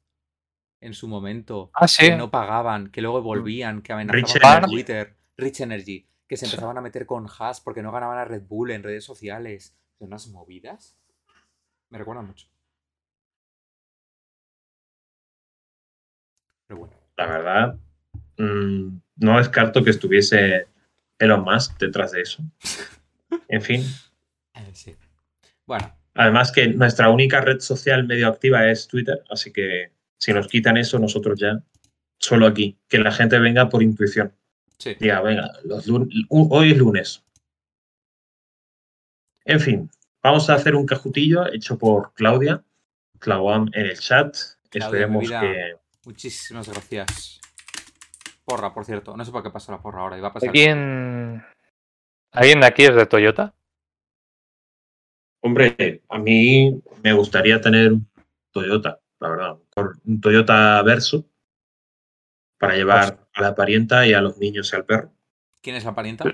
en 0.82 0.95
su 0.95 1.07
momento. 1.07 1.70
Ah, 1.76 1.88
sí. 1.88 2.07
Que 2.07 2.16
no 2.16 2.32
pagaban, 2.32 2.89
que 2.89 3.03
luego 3.03 3.22
volvían, 3.22 3.84
que 3.84 3.93
amenazaban 3.93 4.24
Rich 4.24 4.41
con. 4.41 4.72
Twitter. 4.72 5.16
Rich 5.38 5.61
Energy. 5.61 6.09
Que 6.28 6.36
se 6.36 6.45
empezaban 6.45 6.80
a 6.80 6.82
meter 6.82 7.05
con 7.05 7.28
Haas 7.28 7.61
porque 7.61 7.84
no 7.84 7.91
ganaban 7.91 8.18
a 8.18 8.26
Red 8.26 8.41
Bull 8.47 8.72
en 8.72 8.82
redes 8.82 9.03
sociales. 9.03 9.78
De 9.99 10.05
unas 10.07 10.28
movidas. 10.30 10.97
Me 11.91 11.99
recuerda 11.99 12.24
mucho. 12.24 12.47
Pero 16.76 16.80
bueno. 16.80 16.93
La 17.17 17.26
verdad, 17.28 17.76
mm, 18.38 18.97
no 19.17 19.38
descarto 19.38 19.84
que 19.84 19.91
estuviese 19.91 20.67
Elon 21.19 21.43
Musk 21.43 21.80
detrás 21.80 22.11
de 22.11 22.21
eso. 22.21 22.43
En 23.47 23.61
fin, 23.61 23.84
eh, 24.53 24.69
sí. 24.73 24.95
Bueno, 25.65 25.93
Además 26.15 26.51
que 26.51 26.67
nuestra 26.67 27.09
única 27.09 27.41
red 27.41 27.59
social 27.59 28.07
medio 28.07 28.30
activa 28.30 28.69
es 28.69 28.88
Twitter, 28.88 29.21
así 29.30 29.51
que 29.51 29.91
si 30.17 30.32
nos 30.34 30.47
quitan 30.47 30.78
eso, 30.78 30.97
nosotros 30.97 31.38
ya, 31.38 31.61
solo 32.17 32.47
aquí, 32.47 32.78
que 32.88 32.99
la 32.99 33.11
gente 33.11 33.38
venga 33.38 33.67
por 33.67 33.84
intuición. 33.84 34.34
sí. 34.78 34.95
Diga, 34.97 35.21
venga, 35.21 35.51
los 35.65 35.86
hoy 36.30 36.71
es 36.71 36.78
lunes. 36.78 37.23
En 39.43 39.59
fin, 39.59 39.89
vamos 40.23 40.49
a 40.49 40.55
hacer 40.55 40.73
un 40.76 40.86
cajutillo 40.86 41.51
hecho 41.51 41.78
por 41.78 42.13
Claudia. 42.13 42.63
Clauam 43.19 43.69
en 43.73 43.86
el 43.86 43.99
chat. 43.99 44.36
Claudia, 44.69 45.05
Esperemos 45.05 45.30
que. 45.30 45.76
Muchísimas 46.06 46.70
gracias. 46.70 47.39
Porra, 48.45 48.74
por 48.74 48.86
cierto. 48.86 49.18
No 49.18 49.26
sé 49.26 49.32
por 49.32 49.41
qué 49.41 49.49
pasa 49.49 49.72
la 49.72 49.82
porra 49.82 50.01
ahora. 50.01 50.18
Iba 50.18 50.28
a 50.28 50.34
pasar. 50.34 50.49
¿Alguien, 50.49 51.43
¿Alguien 52.32 52.60
de 52.60 52.66
aquí 52.68 52.84
es 52.84 52.95
de 52.95 53.06
Toyota? 53.06 53.56
Hombre, 55.41 56.03
a 56.10 56.18
mí 56.20 56.82
me 57.03 57.14
gustaría 57.14 57.62
tener 57.62 57.93
un 57.93 58.10
Toyota, 58.51 58.99
la 59.20 59.30
verdad. 59.30 59.58
Un 60.06 60.22
Toyota 60.22 60.82
Verso 60.84 61.26
para 62.58 62.76
llevar 62.76 63.28
a 63.34 63.41
la 63.41 63.53
parienta 63.53 64.08
y 64.08 64.14
a 64.14 64.22
los 64.22 64.38
niños 64.38 64.72
y 64.72 64.76
al 64.76 64.86
perro. 64.86 65.12
¿Quién 65.62 65.76
es 65.76 65.86
la 65.86 65.93
parienta? 65.93 66.26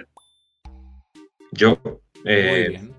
Yo, 1.52 1.80
Muy 1.84 2.00
eh, 2.26 2.70
bien. 2.70 2.96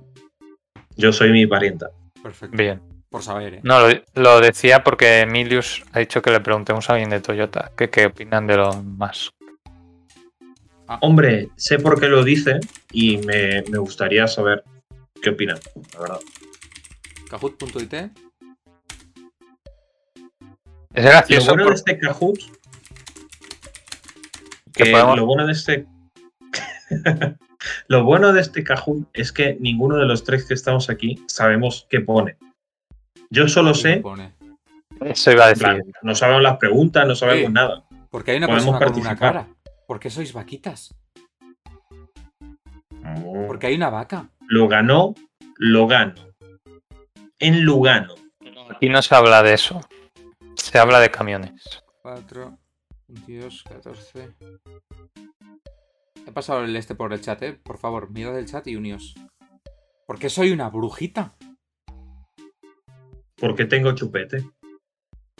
yo 0.96 1.12
soy 1.12 1.32
mi 1.32 1.46
parienta. 1.46 1.90
Perfecto. 2.22 2.56
Bien. 2.56 2.91
Por 3.12 3.22
saber, 3.22 3.54
¿eh? 3.54 3.60
No, 3.62 3.86
lo, 3.86 3.94
lo 4.14 4.40
decía 4.40 4.82
porque 4.82 5.20
Emilius 5.20 5.84
ha 5.92 6.00
dicho 6.00 6.20
que 6.22 6.30
le 6.30 6.40
preguntemos 6.40 6.88
a 6.90 6.94
alguien 6.94 7.10
de 7.10 7.20
Toyota 7.20 7.70
que 7.76 7.90
qué 7.90 8.06
opinan 8.06 8.46
de 8.48 8.56
los 8.56 8.82
más. 8.84 9.30
Hombre, 11.00 11.48
sé 11.56 11.78
por 11.78 12.00
qué 12.00 12.08
lo 12.08 12.24
dice 12.24 12.58
y 12.90 13.18
me, 13.18 13.62
me 13.70 13.78
gustaría 13.78 14.26
saber 14.26 14.64
qué 15.22 15.30
opinan, 15.30 15.58
la 15.94 16.00
verdad. 16.00 16.20
Kahoot.it. 17.30 17.94
Es 17.94 18.10
Lo 21.04 21.10
gracioso. 21.10 21.54
bueno 21.54 21.68
de 21.68 21.74
este 21.74 21.98
Kahoot. 21.98 22.38
Que 24.74 24.84
Que 24.84 24.90
podemos- 24.90 25.16
lo 25.16 25.26
bueno 25.26 25.46
de 25.46 25.52
este. 25.52 25.86
lo 27.88 28.04
bueno 28.04 28.32
de 28.32 28.40
este 28.40 28.64
Kahoot 28.64 29.08
es 29.14 29.32
que 29.32 29.56
ninguno 29.60 29.96
de 29.96 30.06
los 30.06 30.24
tres 30.24 30.44
que 30.46 30.54
estamos 30.54 30.90
aquí 30.90 31.22
sabemos 31.26 31.86
qué 31.90 32.00
pone. 32.00 32.36
Yo 33.32 33.48
solo 33.48 33.72
sé. 33.74 34.02
Eso 35.00 35.32
iba 35.32 35.46
a 35.46 35.50
en 35.50 35.58
plan, 35.58 35.76
decir. 35.78 35.94
no 36.02 36.14
sabemos 36.14 36.42
las 36.42 36.58
preguntas, 36.58 37.06
no 37.06 37.14
sabemos 37.14 37.46
Sí. 37.46 37.52
nada. 37.52 37.82
Porque 38.10 38.32
hay 38.32 38.36
una 38.36 38.46
Podemos 38.46 38.64
persona 38.66 38.78
con 38.86 39.00
una 39.00 39.08
participar. 39.16 39.32
cara. 39.32 39.48
¿Por 39.86 39.98
qué 39.98 40.10
sois 40.10 40.32
vaquitas? 40.34 40.94
Porque 43.46 43.66
hay 43.68 43.74
una 43.74 43.90
vaca. 43.90 44.28
Lo 44.46 44.68
ganó, 44.68 45.14
lo 45.56 45.86
gano. 45.86 46.14
En 47.38 47.64
Lugano. 47.64 48.14
Aquí 48.70 48.88
no 48.88 49.00
se 49.02 49.14
habla 49.14 49.42
de 49.42 49.54
eso. 49.54 49.80
Se 50.54 50.78
habla 50.78 51.00
de 51.00 51.10
camiones. 51.10 51.82
4, 52.02 52.56
22, 53.08 53.64
14. 53.64 54.28
He 56.26 56.32
pasado 56.32 56.64
el 56.64 56.76
este 56.76 56.94
por 56.94 57.12
el 57.12 57.20
chat, 57.20 57.42
¿eh? 57.42 57.52
Por 57.54 57.78
favor, 57.78 58.10
mirad 58.10 58.38
el 58.38 58.46
chat 58.46 58.66
y 58.68 58.76
uníos. 58.76 59.14
¿Por 60.06 60.18
qué 60.18 60.28
soy 60.28 60.52
una 60.52 60.68
brujita? 60.68 61.34
Porque 63.42 63.64
tengo 63.64 63.90
chupete. 63.92 64.48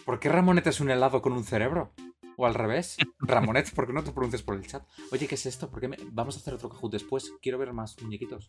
¿Por 0.04 0.18
qué 0.18 0.28
Ramonet 0.28 0.66
es 0.66 0.80
un 0.80 0.90
helado 0.90 1.22
con 1.22 1.32
un 1.32 1.44
cerebro? 1.44 1.92
¿O 2.36 2.46
al 2.46 2.54
revés? 2.54 2.96
Ramonet, 3.20 3.72
¿por 3.72 3.86
qué 3.86 3.92
no 3.92 4.02
te 4.02 4.10
pronuncias 4.10 4.42
por 4.42 4.56
el 4.56 4.66
chat? 4.66 4.82
Oye, 5.12 5.28
¿qué 5.28 5.36
es 5.36 5.46
esto? 5.46 5.70
¿Por 5.70 5.80
qué 5.80 5.86
me- 5.86 5.96
Vamos 6.10 6.36
a 6.36 6.40
hacer 6.40 6.52
otro 6.54 6.68
Kahoot 6.68 6.90
después. 6.92 7.32
Quiero 7.40 7.58
ver 7.58 7.72
más 7.72 7.94
muñequitos. 8.02 8.44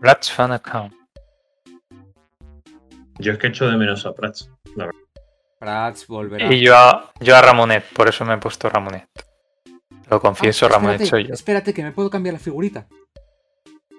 Rats 0.00 0.30
Fan 0.32 0.52
Account. 0.52 0.94
Yo 3.18 3.32
es 3.32 3.38
que 3.38 3.48
echo 3.48 3.68
de 3.68 3.76
menos 3.76 4.06
a 4.06 4.14
Prats. 4.14 4.48
La 4.76 4.86
verdad. 4.86 5.00
Prats 5.58 6.06
volverá. 6.06 6.54
Y 6.54 6.62
yo 6.64 6.76
a, 6.76 7.12
yo 7.20 7.34
a 7.36 7.42
Ramonet, 7.42 7.84
por 7.92 8.08
eso 8.08 8.24
me 8.24 8.34
he 8.34 8.38
puesto 8.38 8.68
Ramonet. 8.70 9.08
Lo 10.08 10.20
confieso, 10.20 10.66
Ah, 10.66 10.68
Ramonet 10.70 11.04
soy 11.04 11.26
yo. 11.26 11.34
Espérate, 11.34 11.74
que 11.74 11.82
me 11.82 11.90
puedo 11.92 12.08
cambiar 12.08 12.34
la 12.34 12.38
figurita. 12.38 12.86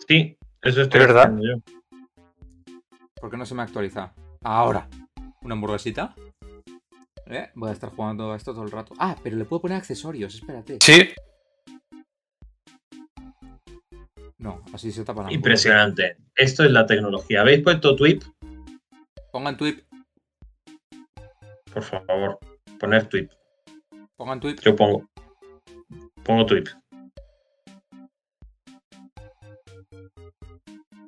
Sí, 0.07 0.37
eso 0.61 0.81
estoy 0.81 1.01
¿Es 1.01 1.07
verdad? 1.07 1.23
haciendo 1.25 1.43
yo. 1.43 1.61
¿Por 3.19 3.29
qué 3.29 3.37
no 3.37 3.45
se 3.45 3.53
me 3.53 3.61
actualiza? 3.63 4.13
Ahora. 4.43 4.87
¿Una 5.41 5.53
hamburguesita? 5.55 6.15
¿Eh? 7.27 7.49
Voy 7.55 7.69
a 7.69 7.73
estar 7.73 7.89
jugando 7.91 8.31
a 8.31 8.35
esto 8.37 8.53
todo 8.53 8.63
el 8.63 8.71
rato. 8.71 8.93
Ah, 8.99 9.15
pero 9.23 9.37
le 9.37 9.45
puedo 9.45 9.61
poner 9.61 9.77
accesorios, 9.77 10.35
espérate. 10.35 10.77
Sí, 10.81 11.09
No, 14.37 14.63
así 14.73 14.91
se 14.91 15.05
tapa 15.05 15.23
la 15.23 15.31
Impresionante. 15.31 16.17
Esto 16.35 16.63
es 16.63 16.71
la 16.71 16.87
tecnología. 16.87 17.41
¿Habéis 17.41 17.61
puesto 17.61 17.95
tweet? 17.95 18.19
Pongan 19.31 19.55
tweet, 19.55 19.83
Por 21.71 21.83
favor, 21.83 22.39
poner 22.79 23.07
tweet. 23.07 23.29
pongan 24.17 24.39
tweet. 24.39 24.55
Yo 24.63 24.75
pongo. 24.75 25.07
Pongo 26.23 26.45
tweet. 26.47 26.63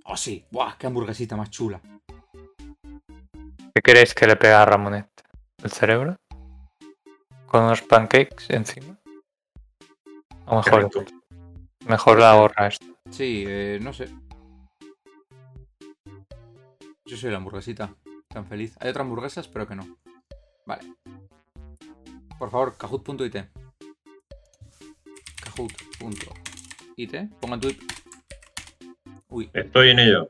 Oh, 0.06 0.16
sí. 0.16 0.46
Buah, 0.52 0.78
qué 0.78 0.86
hamburguesita 0.88 1.36
más 1.36 1.50
chula. 1.50 1.82
¿Qué 3.76 3.82
queréis 3.82 4.14
que 4.14 4.28
le 4.28 4.36
pegue 4.36 4.54
a 4.54 4.66
Ramonet? 4.66 5.08
¿El 5.64 5.72
cerebro? 5.72 6.18
¿Con 7.48 7.64
unos 7.64 7.82
pancakes 7.82 8.50
encima? 8.50 8.98
O 10.46 10.58
mejor, 10.58 10.90
mejor 11.88 12.20
la 12.20 12.36
gorra 12.36 12.68
esta. 12.68 12.86
Sí, 13.10 13.46
eh, 13.48 13.80
no 13.82 13.94
sé. 13.94 14.10
Yo 17.06 17.18
soy 17.18 17.32
la 17.32 17.38
hamburguesita. 17.38 17.94
Tan 18.28 18.46
feliz. 18.48 18.76
Hay 18.80 18.90
otras 18.90 19.04
hamburguesas, 19.06 19.48
pero 19.48 19.68
que 19.68 19.76
no. 19.76 19.98
Vale. 20.66 20.96
Por 22.40 22.50
favor, 22.50 22.76
kahoot.it. 22.78 23.36
Kahoot.it. 25.44 27.16
Pongan 27.40 27.60
tweet. 27.62 27.78
Uy, 29.30 29.50
Estoy 29.54 29.92
en 29.92 30.00
ello. 30.00 30.28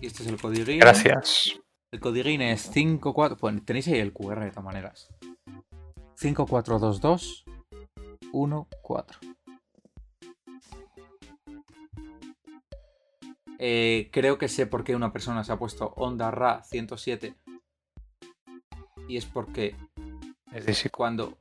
y 0.00 0.06
este 0.06 0.22
es 0.24 0.28
el 0.28 0.40
codiguín. 0.40 0.78
Gracias. 0.78 1.60
El 1.94 2.00
codiguín 2.00 2.42
es 2.42 2.60
54. 2.62 3.36
Pues 3.36 3.64
tenéis 3.64 3.86
ahí 3.86 4.00
el 4.00 4.12
QR 4.12 4.40
de 4.40 4.50
todas 4.50 4.64
maneras. 4.64 5.08
5422 6.16 7.44
14. 8.82 9.20
Eh, 13.60 14.08
creo 14.12 14.36
que 14.36 14.48
sé 14.48 14.66
por 14.66 14.82
qué 14.82 14.96
una 14.96 15.12
persona 15.12 15.44
se 15.44 15.52
ha 15.52 15.56
puesto 15.56 15.92
Onda 15.94 16.32
Ra 16.32 16.64
107. 16.64 17.36
Y 19.06 19.16
es 19.16 19.26
porque 19.26 19.76
Es 20.52 20.66
de 20.66 20.74
Sico. 20.74 20.96
cuando. 20.96 21.38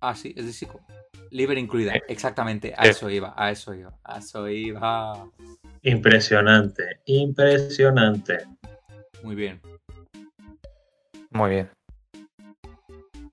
Ah, 0.00 0.16
sí, 0.16 0.34
es 0.36 0.46
de 0.46 0.52
Sico. 0.52 0.80
Libre 1.30 1.60
incluida. 1.60 1.92
Sí. 1.92 2.00
Exactamente. 2.08 2.74
A 2.76 2.82
Sí. 2.82 2.90
eso 2.90 3.08
iba, 3.08 3.34
a 3.36 3.52
eso 3.52 3.72
iba. 3.72 3.96
A 4.02 4.18
eso 4.18 4.48
iba. 4.48 5.30
Impresionante. 5.82 7.02
Impresionante. 7.04 8.38
Muy 9.22 9.36
bien. 9.36 9.60
Muy 11.36 11.50
bien. 11.50 11.70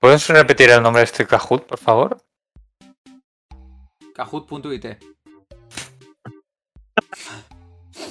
¿Puedes 0.01 0.28
repetir 0.28 0.70
el 0.70 0.84
nombre 0.84 0.99
de 0.99 1.06
este 1.06 1.26
Kahoot, 1.26 1.66
por 1.66 1.80
favor? 1.80 2.18
Kahoot.it. 4.14 4.86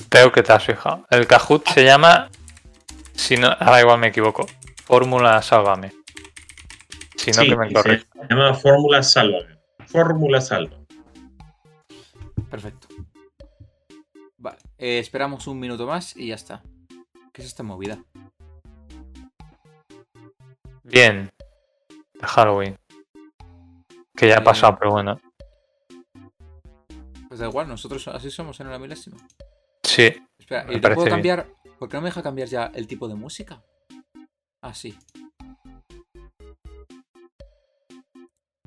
Creo 0.09 0.33
que 0.33 0.43
te 0.43 0.51
has 0.51 0.65
fijado. 0.65 1.07
El 1.11 1.27
Kahoot 1.27 1.69
se 1.69 1.85
llama. 1.85 2.31
Si 3.13 3.37
no, 3.37 3.49
ahora 3.49 3.81
igual 3.83 3.99
me 3.99 4.07
equivoco. 4.07 4.47
Fórmula 4.83 5.43
Sálvame. 5.43 5.93
Si 7.17 7.31
no, 7.33 7.43
Sí, 7.43 7.51
que 7.51 7.57
me 7.57 7.69
se 7.69 8.07
llama 8.31 8.55
Fórmula 8.55 9.03
Salva. 9.03 9.41
Fórmula 9.89 10.41
Salva. 10.41 10.79
Perfecto. 12.51 12.89
Vale, 14.39 14.59
eh, 14.79 14.99
esperamos 14.99 15.47
un 15.47 15.61
minuto 15.61 15.87
más 15.87 16.17
y 16.17 16.29
ya 16.29 16.35
está. 16.35 16.63
¿Qué 17.35 17.43
es 17.43 17.49
esta 17.49 17.63
movida? 17.63 18.03
Bien. 20.93 21.31
De 22.21 22.27
Halloween. 22.27 22.77
Que 24.15 24.29
ya 24.29 24.37
ha 24.37 24.41
Eh, 24.41 24.45
pasado, 24.45 24.77
pero 24.79 24.91
bueno. 24.93 25.19
Pues 27.29 27.41
da 27.41 27.49
igual, 27.49 27.67
nosotros 27.67 28.07
así 28.09 28.31
somos 28.31 28.61
en 28.61 28.71
la 28.71 28.79
milésima. 28.79 29.17
Sí. 29.83 30.13
Espera, 30.39 30.67
¿y 30.71 30.79
te 30.81 30.89
puedo 30.91 31.05
bien. 31.05 31.09
cambiar? 31.09 31.47
¿Por 31.79 31.89
qué 31.89 31.97
no 31.97 32.03
me 32.03 32.09
deja 32.11 32.23
cambiar 32.23 32.47
ya 32.49 32.67
el 32.75 32.87
tipo 32.87 33.09
de 33.09 33.15
música? 33.15 33.63
Ah, 34.61 34.75
sí. 34.75 34.97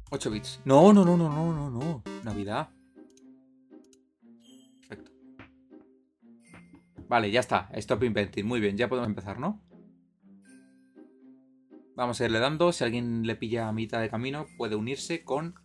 8 0.10 0.32
bits. 0.32 0.62
No, 0.66 0.92
no, 0.94 1.06
no, 1.06 1.16
no, 1.16 1.30
no, 1.30 1.54
no, 1.54 1.70
no. 1.70 2.04
Navidad. 2.24 2.70
Perfecto. 4.80 5.12
Vale, 7.08 7.30
ya 7.30 7.40
está. 7.42 7.70
Stop 7.74 8.04
inventing. 8.04 8.46
Muy 8.48 8.60
bien, 8.60 8.76
ya 8.78 8.88
podemos 8.90 9.08
empezar, 9.10 9.40
¿no? 9.40 9.62
Vamos 11.96 12.20
a 12.20 12.26
irle 12.26 12.40
dando. 12.40 12.72
Si 12.72 12.84
alguien 12.84 13.26
le 13.26 13.36
pilla 13.36 13.68
a 13.68 13.72
mitad 13.72 14.02
de 14.02 14.10
camino, 14.10 14.48
puede 14.58 14.76
unirse 14.76 15.24
con 15.24 15.56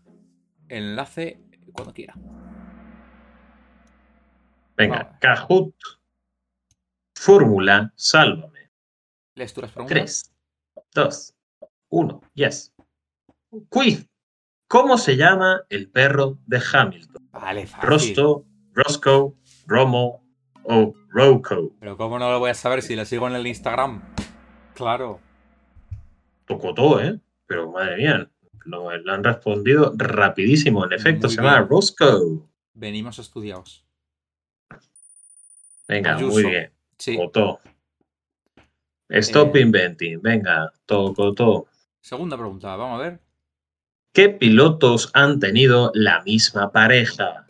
el 0.68 0.90
enlace 0.90 1.40
cuando 1.72 1.92
quiera. 1.92 2.14
Venga. 4.76 5.18
Kahoot. 5.20 5.74
Fórmula 7.14 7.92
Sálvame. 7.96 8.70
¿Lees 9.34 9.52
tú 9.52 9.60
las 9.60 9.72
preguntas? 9.72 10.32
3, 10.94 10.94
2, 10.94 11.34
1. 11.90 12.20
Yes. 12.34 12.72
Quiz. 13.68 14.08
¿Cómo 14.68 14.96
se 14.98 15.16
llama 15.16 15.62
el 15.68 15.90
perro 15.90 16.38
de 16.46 16.62
Hamilton? 16.72 17.28
Vale, 17.32 17.66
fácil. 17.66 17.88
Rosto, 17.88 18.46
Roscoe, 18.72 19.34
Romo, 19.66 20.24
o 20.64 20.94
Roko? 21.08 21.72
Pero 21.80 21.96
¿cómo 21.96 22.18
no 22.18 22.30
lo 22.30 22.38
voy 22.38 22.50
a 22.50 22.54
saber 22.54 22.82
si 22.82 22.94
le 22.94 23.04
sigo 23.04 23.26
en 23.26 23.34
el 23.34 23.46
Instagram? 23.46 24.02
Claro. 24.74 25.20
Tocó 26.50 26.74
todo, 26.74 27.00
¿eh? 27.00 27.16
Pero 27.46 27.70
madre 27.70 27.96
mía, 27.96 28.28
lo, 28.64 28.96
lo 28.96 29.12
han 29.12 29.22
respondido 29.22 29.92
rapidísimo. 29.96 30.84
En 30.84 30.92
efecto, 30.92 31.28
Muy 31.28 31.36
se 31.36 31.42
llama. 31.42 31.60
Roscoe. 31.60 32.40
Venimos 32.74 33.20
estudiados. 33.20 33.84
Venga, 35.86 36.16
Ayuso. 36.16 36.32
muy 36.40 36.50
bien. 36.50 36.72
Sí. 36.98 37.16
Stop 39.10 39.54
Eh. 39.56 39.60
inventing. 39.60 40.20
Venga, 40.20 40.72
tocó 40.86 41.32
todo. 41.34 41.66
Segunda 42.00 42.36
pregunta, 42.36 42.74
vamos 42.74 43.00
a 43.00 43.02
ver. 43.04 43.20
¿Qué 44.12 44.28
pilotos 44.28 45.10
han 45.14 45.38
tenido 45.38 45.92
la 45.94 46.22
misma 46.22 46.72
pareja? 46.72 47.46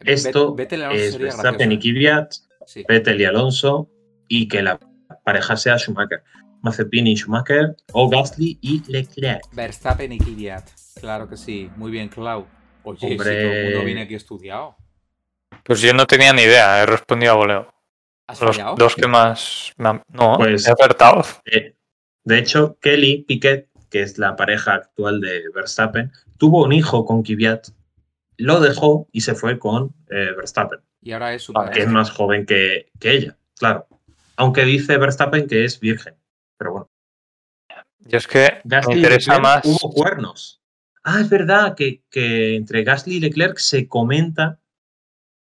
Esto 0.00 0.54
Alonso 0.58 0.90
es 0.92 1.16
Verstappen 1.18 1.72
y 1.72 1.76
¿eh? 1.76 1.78
Kvyat, 1.78 2.32
Sí. 2.66 2.84
Vettel 2.86 3.20
y 3.20 3.24
Alonso, 3.24 3.88
y 4.28 4.48
que 4.48 4.62
la 4.62 4.78
pareja 5.24 5.56
sea 5.56 5.78
Schumacher. 5.78 6.22
Mazepin 6.62 7.06
y 7.08 7.16
Schumacher, 7.16 7.76
o 7.92 8.08
Gasly 8.08 8.58
y 8.60 8.82
Leclerc. 8.90 9.42
Verstappen 9.52 10.12
y 10.12 10.18
Kvyat. 10.18 10.68
Claro 11.00 11.28
que 11.28 11.36
sí. 11.36 11.70
Muy 11.76 11.90
bien, 11.90 12.08
Clau. 12.08 12.46
Oye, 12.84 12.98
si 12.98 13.06
todo 13.06 13.12
Hombre. 13.28 13.60
el 13.60 13.70
mundo 13.72 13.84
viene 13.84 14.02
aquí 14.02 14.14
estudiado. 14.14 14.76
Pues 15.64 15.80
yo 15.80 15.92
no 15.92 16.06
tenía 16.06 16.32
ni 16.32 16.42
idea, 16.42 16.82
he 16.82 16.86
respondido 16.86 17.32
a 17.32 17.36
voleo. 17.36 17.74
¿Has 18.26 18.40
Los 18.40 18.56
fallado? 18.56 18.76
dos 18.76 18.94
que 18.96 19.06
más. 19.06 19.72
me 19.76 19.88
han- 19.90 20.02
No, 20.08 20.34
Pues- 20.38 20.66
he 20.66 20.70
acertado. 20.72 21.22
Eh, 21.44 21.74
de 22.24 22.38
hecho, 22.38 22.78
Kelly 22.80 23.24
Piquet, 23.26 23.68
que 23.90 24.02
es 24.02 24.18
la 24.18 24.36
pareja 24.36 24.74
actual 24.74 25.20
de 25.20 25.42
Verstappen, 25.54 26.10
tuvo 26.38 26.64
un 26.64 26.72
hijo 26.72 27.04
con 27.04 27.22
Kvyat, 27.22 27.68
lo 28.38 28.60
dejó 28.60 29.08
y 29.12 29.20
se 29.20 29.34
fue 29.34 29.58
con 29.58 29.94
eh, 30.10 30.30
Verstappen, 30.36 30.80
Y 31.02 31.12
ahora 31.12 31.34
es 31.34 31.42
su 31.42 31.52
Vale. 31.52 31.70
que 31.72 31.80
es 31.80 31.84
pareja. 31.86 31.92
más 31.98 32.10
joven 32.10 32.46
que, 32.46 32.90
que 32.98 33.10
ella, 33.12 33.36
claro. 33.58 33.86
Aunque 34.36 34.64
dice 34.64 34.96
Verstappen 34.98 35.46
que 35.46 35.64
es 35.64 35.78
virgen. 35.78 36.14
Pero 36.62 36.72
bueno. 36.72 36.90
Yo 37.98 38.18
es 38.18 38.28
que 38.28 38.60
Gasly 38.62 38.94
me 38.94 39.00
interesa 39.00 39.40
más. 39.40 39.64
hubo 39.64 39.90
cuernos. 39.90 40.62
Ah, 41.02 41.20
es 41.20 41.28
verdad 41.28 41.74
que, 41.74 42.04
que 42.08 42.54
entre 42.54 42.84
Gasly 42.84 43.16
y 43.16 43.20
Leclerc 43.20 43.58
se 43.58 43.88
comenta 43.88 44.60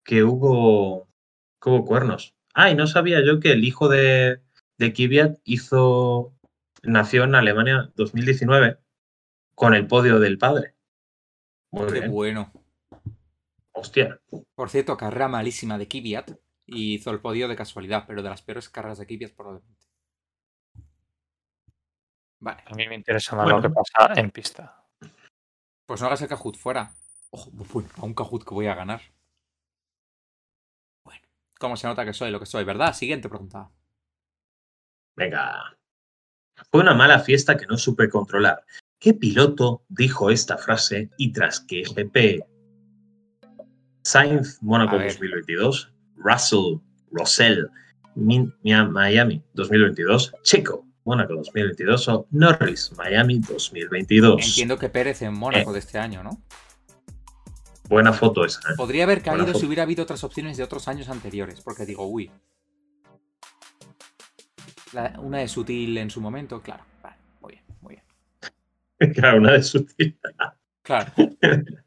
que 0.06 0.24
hubo, 0.24 1.10
que 1.60 1.70
hubo 1.72 1.86
cuernos. 1.86 2.36
Ah, 2.54 2.70
y 2.70 2.76
no 2.76 2.86
sabía 2.86 3.26
yo 3.26 3.40
que 3.40 3.52
el 3.52 3.64
hijo 3.64 3.90
de, 3.90 4.42
de 4.78 4.94
Kvyat 4.94 5.40
hizo, 5.44 6.36
nació 6.84 7.24
en 7.24 7.34
Alemania 7.34 7.92
2019 7.96 8.78
con 9.56 9.74
el 9.74 9.88
podio 9.88 10.20
del 10.20 10.38
padre. 10.38 10.76
Muy 11.72 11.88
Qué 11.88 11.94
bien. 11.94 12.12
bueno. 12.12 12.52
Hostia. 13.72 14.22
Por 14.54 14.70
cierto, 14.70 14.96
carrera 14.98 15.28
malísima 15.28 15.80
de 15.80 15.88
Kvyat. 15.88 16.30
Y 16.68 16.94
hizo 16.96 17.10
el 17.10 17.22
podio 17.22 17.48
de 17.48 17.56
casualidad, 17.56 18.04
pero 18.06 18.22
de 18.22 18.30
las 18.30 18.44
peores 18.44 18.70
carreras 18.70 19.00
de 19.00 19.08
Kvyat 19.08 19.34
probablemente. 19.34 19.87
Vale. 22.40 22.64
A 22.66 22.76
mí 22.76 22.88
me 22.88 22.96
interesa 22.96 23.36
más 23.36 23.46
Bueno. 23.46 23.60
lo 23.60 23.70
que 23.70 23.74
pasa 23.76 24.20
en 24.20 24.32
pista. 24.32 24.84
Pues 25.86 26.02
no 26.02 26.08
hagas 26.08 26.22
el 26.22 26.28
Kahoot 26.28 26.58
fuera. 26.58 26.94
Ojo, 27.32 27.50
bueno, 27.52 27.90
a 27.98 28.06
un 28.06 28.14
Kahoot 28.14 28.44
que 28.44 28.54
voy 28.54 28.68
a 28.68 28.76
ganar. 28.76 29.02
Bueno, 31.04 31.22
¿cómo 31.60 31.76
se 31.78 31.88
nota 31.88 32.06
que 32.06 32.14
soy 32.14 32.32
lo 32.32 32.40
que 32.40 32.46
soy, 32.46 32.64
verdad? 32.64 32.94
Siguiente 32.94 33.30
pregunta. 33.30 33.70
Venga. 35.16 35.78
Fue 36.72 36.82
una 36.82 36.94
mala 36.94 37.20
fiesta 37.20 37.58
que 37.58 37.66
no 37.68 37.78
supe 37.78 38.10
controlar. 38.10 38.64
¿Qué 39.00 39.14
piloto 39.14 39.84
dijo 39.90 40.30
esta 40.32 40.58
frase 40.58 41.10
y 41.18 41.32
tras 41.32 41.60
qué 41.60 41.84
GP? 41.84 42.44
Sainz, 44.04 44.62
Mónaco 44.62 44.96
A 44.96 45.00
ver. 45.00 45.12
2022. 45.12 45.94
Russell, 46.16 46.80
Russell, 47.12 47.66
Miami 48.16 49.44
2022. 49.54 50.34
Checo, 50.42 50.87
Mónaco 51.08 51.34
2022. 51.36 52.08
O 52.10 52.28
Norris, 52.32 52.92
Miami 52.98 53.40
2022. 53.40 54.46
Entiendo 54.46 54.78
que 54.78 54.90
Pérez 54.90 55.22
en 55.22 55.30
Eh. 55.30 55.32
Mónaco 55.32 55.72
de 55.74 55.80
este 55.80 55.98
año, 55.98 56.22
¿no? 56.22 56.42
Buena 57.88 58.12
foto 58.12 58.44
esa. 58.44 58.60
¿eh? 58.70 58.74
Podría 58.76 59.06
haber 59.06 59.24
caído 59.24 59.54
si 59.54 59.66
hubiera 59.66 59.84
habido 59.84 60.04
otras 60.04 60.22
opciones 60.26 60.58
de 60.58 60.64
otros 60.64 60.88
años 60.90 61.08
anteriores, 61.08 61.62
porque 61.62 61.86
digo, 61.86 62.06
uy. 62.06 62.30
La- 64.94 65.16
una 65.20 65.40
de 65.40 65.48
sutil 65.48 65.98
en 65.98 66.10
su 66.10 66.20
momento, 66.22 66.62
claro. 66.62 66.84
Vale, 67.02 67.16
muy 67.42 67.52
bien, 67.54 67.64
muy 67.82 67.96
bien. 67.96 69.14
Claro, 69.14 69.38
una 69.38 69.54
de 69.54 69.64
sutil. 69.64 70.20
Claro. 70.84 71.12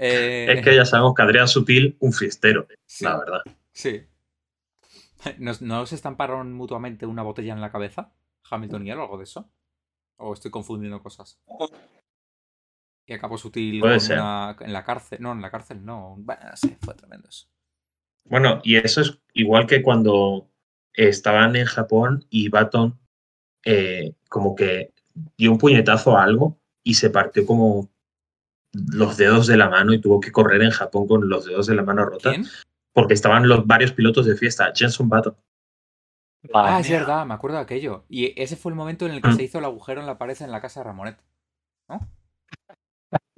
Eh, 0.00 0.46
Es 0.58 0.64
que 0.64 0.76
ya 0.76 0.84
sabemos 0.84 1.12
que 1.16 1.22
Adrián 1.22 1.48
Sutil, 1.48 1.96
un 1.98 2.12
fiestero, 2.12 2.68
sí, 2.86 3.02
la 3.02 3.18
verdad. 3.18 3.40
sí. 3.72 4.02
¿Nos, 5.38 5.60
¿No 5.60 5.84
se 5.86 5.96
estamparon 5.96 6.52
mutuamente 6.52 7.04
una 7.04 7.24
botella 7.24 7.52
en 7.52 7.60
la 7.60 7.72
cabeza? 7.72 8.12
Hamilton 8.50 8.86
y 8.86 8.90
él 8.90 8.98
o 8.98 9.02
algo 9.02 9.18
de 9.18 9.24
eso. 9.24 9.50
¿O 10.16 10.32
estoy 10.34 10.50
confundiendo 10.50 11.00
cosas? 11.02 11.38
Y 13.06 13.12
acabó 13.14 13.38
sutil 13.38 13.80
con 13.80 13.90
una- 14.18 14.56
en 14.60 14.72
la 14.72 14.84
cárcel. 14.84 15.18
No, 15.20 15.32
en 15.32 15.40
la 15.40 15.50
cárcel 15.50 15.84
no. 15.84 16.16
Bueno, 16.18 16.42
sí, 16.54 16.76
fue 16.80 16.94
tremendo 16.94 17.28
eso. 17.28 17.48
Bueno, 18.24 18.60
y 18.62 18.76
eso 18.76 19.00
es 19.00 19.18
igual 19.32 19.66
que 19.66 19.82
cuando 19.82 20.50
estaban 20.92 21.56
en 21.56 21.64
Japón 21.66 22.26
y 22.28 22.48
Baton 22.48 22.98
eh, 23.64 24.14
como 24.28 24.54
que 24.54 24.92
dio 25.36 25.50
un 25.52 25.58
puñetazo 25.58 26.16
a 26.16 26.22
algo 26.24 26.58
y 26.84 26.94
se 26.94 27.10
partió 27.10 27.44
como 27.46 27.90
los 28.72 29.16
dedos 29.16 29.46
de 29.46 29.56
la 29.56 29.68
mano 29.68 29.92
y 29.92 30.00
tuvo 30.00 30.20
que 30.20 30.30
correr 30.32 30.62
en 30.62 30.70
Japón 30.70 31.08
con 31.08 31.28
los 31.28 31.46
dedos 31.46 31.66
de 31.66 31.74
la 31.74 31.82
mano 31.82 32.04
rota 32.04 32.30
¿Quién? 32.30 32.46
porque 32.92 33.14
estaban 33.14 33.48
los 33.48 33.66
varios 33.66 33.92
pilotos 33.92 34.26
de 34.26 34.36
fiesta. 34.36 34.72
Jenson 34.74 35.08
Button. 35.08 35.36
Madre 36.52 36.72
Ah, 36.72 36.80
es 36.80 36.88
mía. 36.88 36.98
verdad, 37.00 37.26
me 37.26 37.34
acuerdo 37.34 37.56
de 37.58 37.62
aquello. 37.62 38.04
Y 38.08 38.40
ese 38.40 38.56
fue 38.56 38.70
el 38.72 38.76
momento 38.76 39.06
en 39.06 39.12
el 39.12 39.22
que 39.22 39.28
Mm. 39.28 39.36
se 39.36 39.42
hizo 39.44 39.58
el 39.58 39.64
agujero 39.64 40.00
en 40.00 40.06
la 40.06 40.18
pared 40.18 40.36
en 40.40 40.50
la 40.50 40.60
casa 40.60 40.80
de 40.80 40.84
Ramonet. 40.84 41.18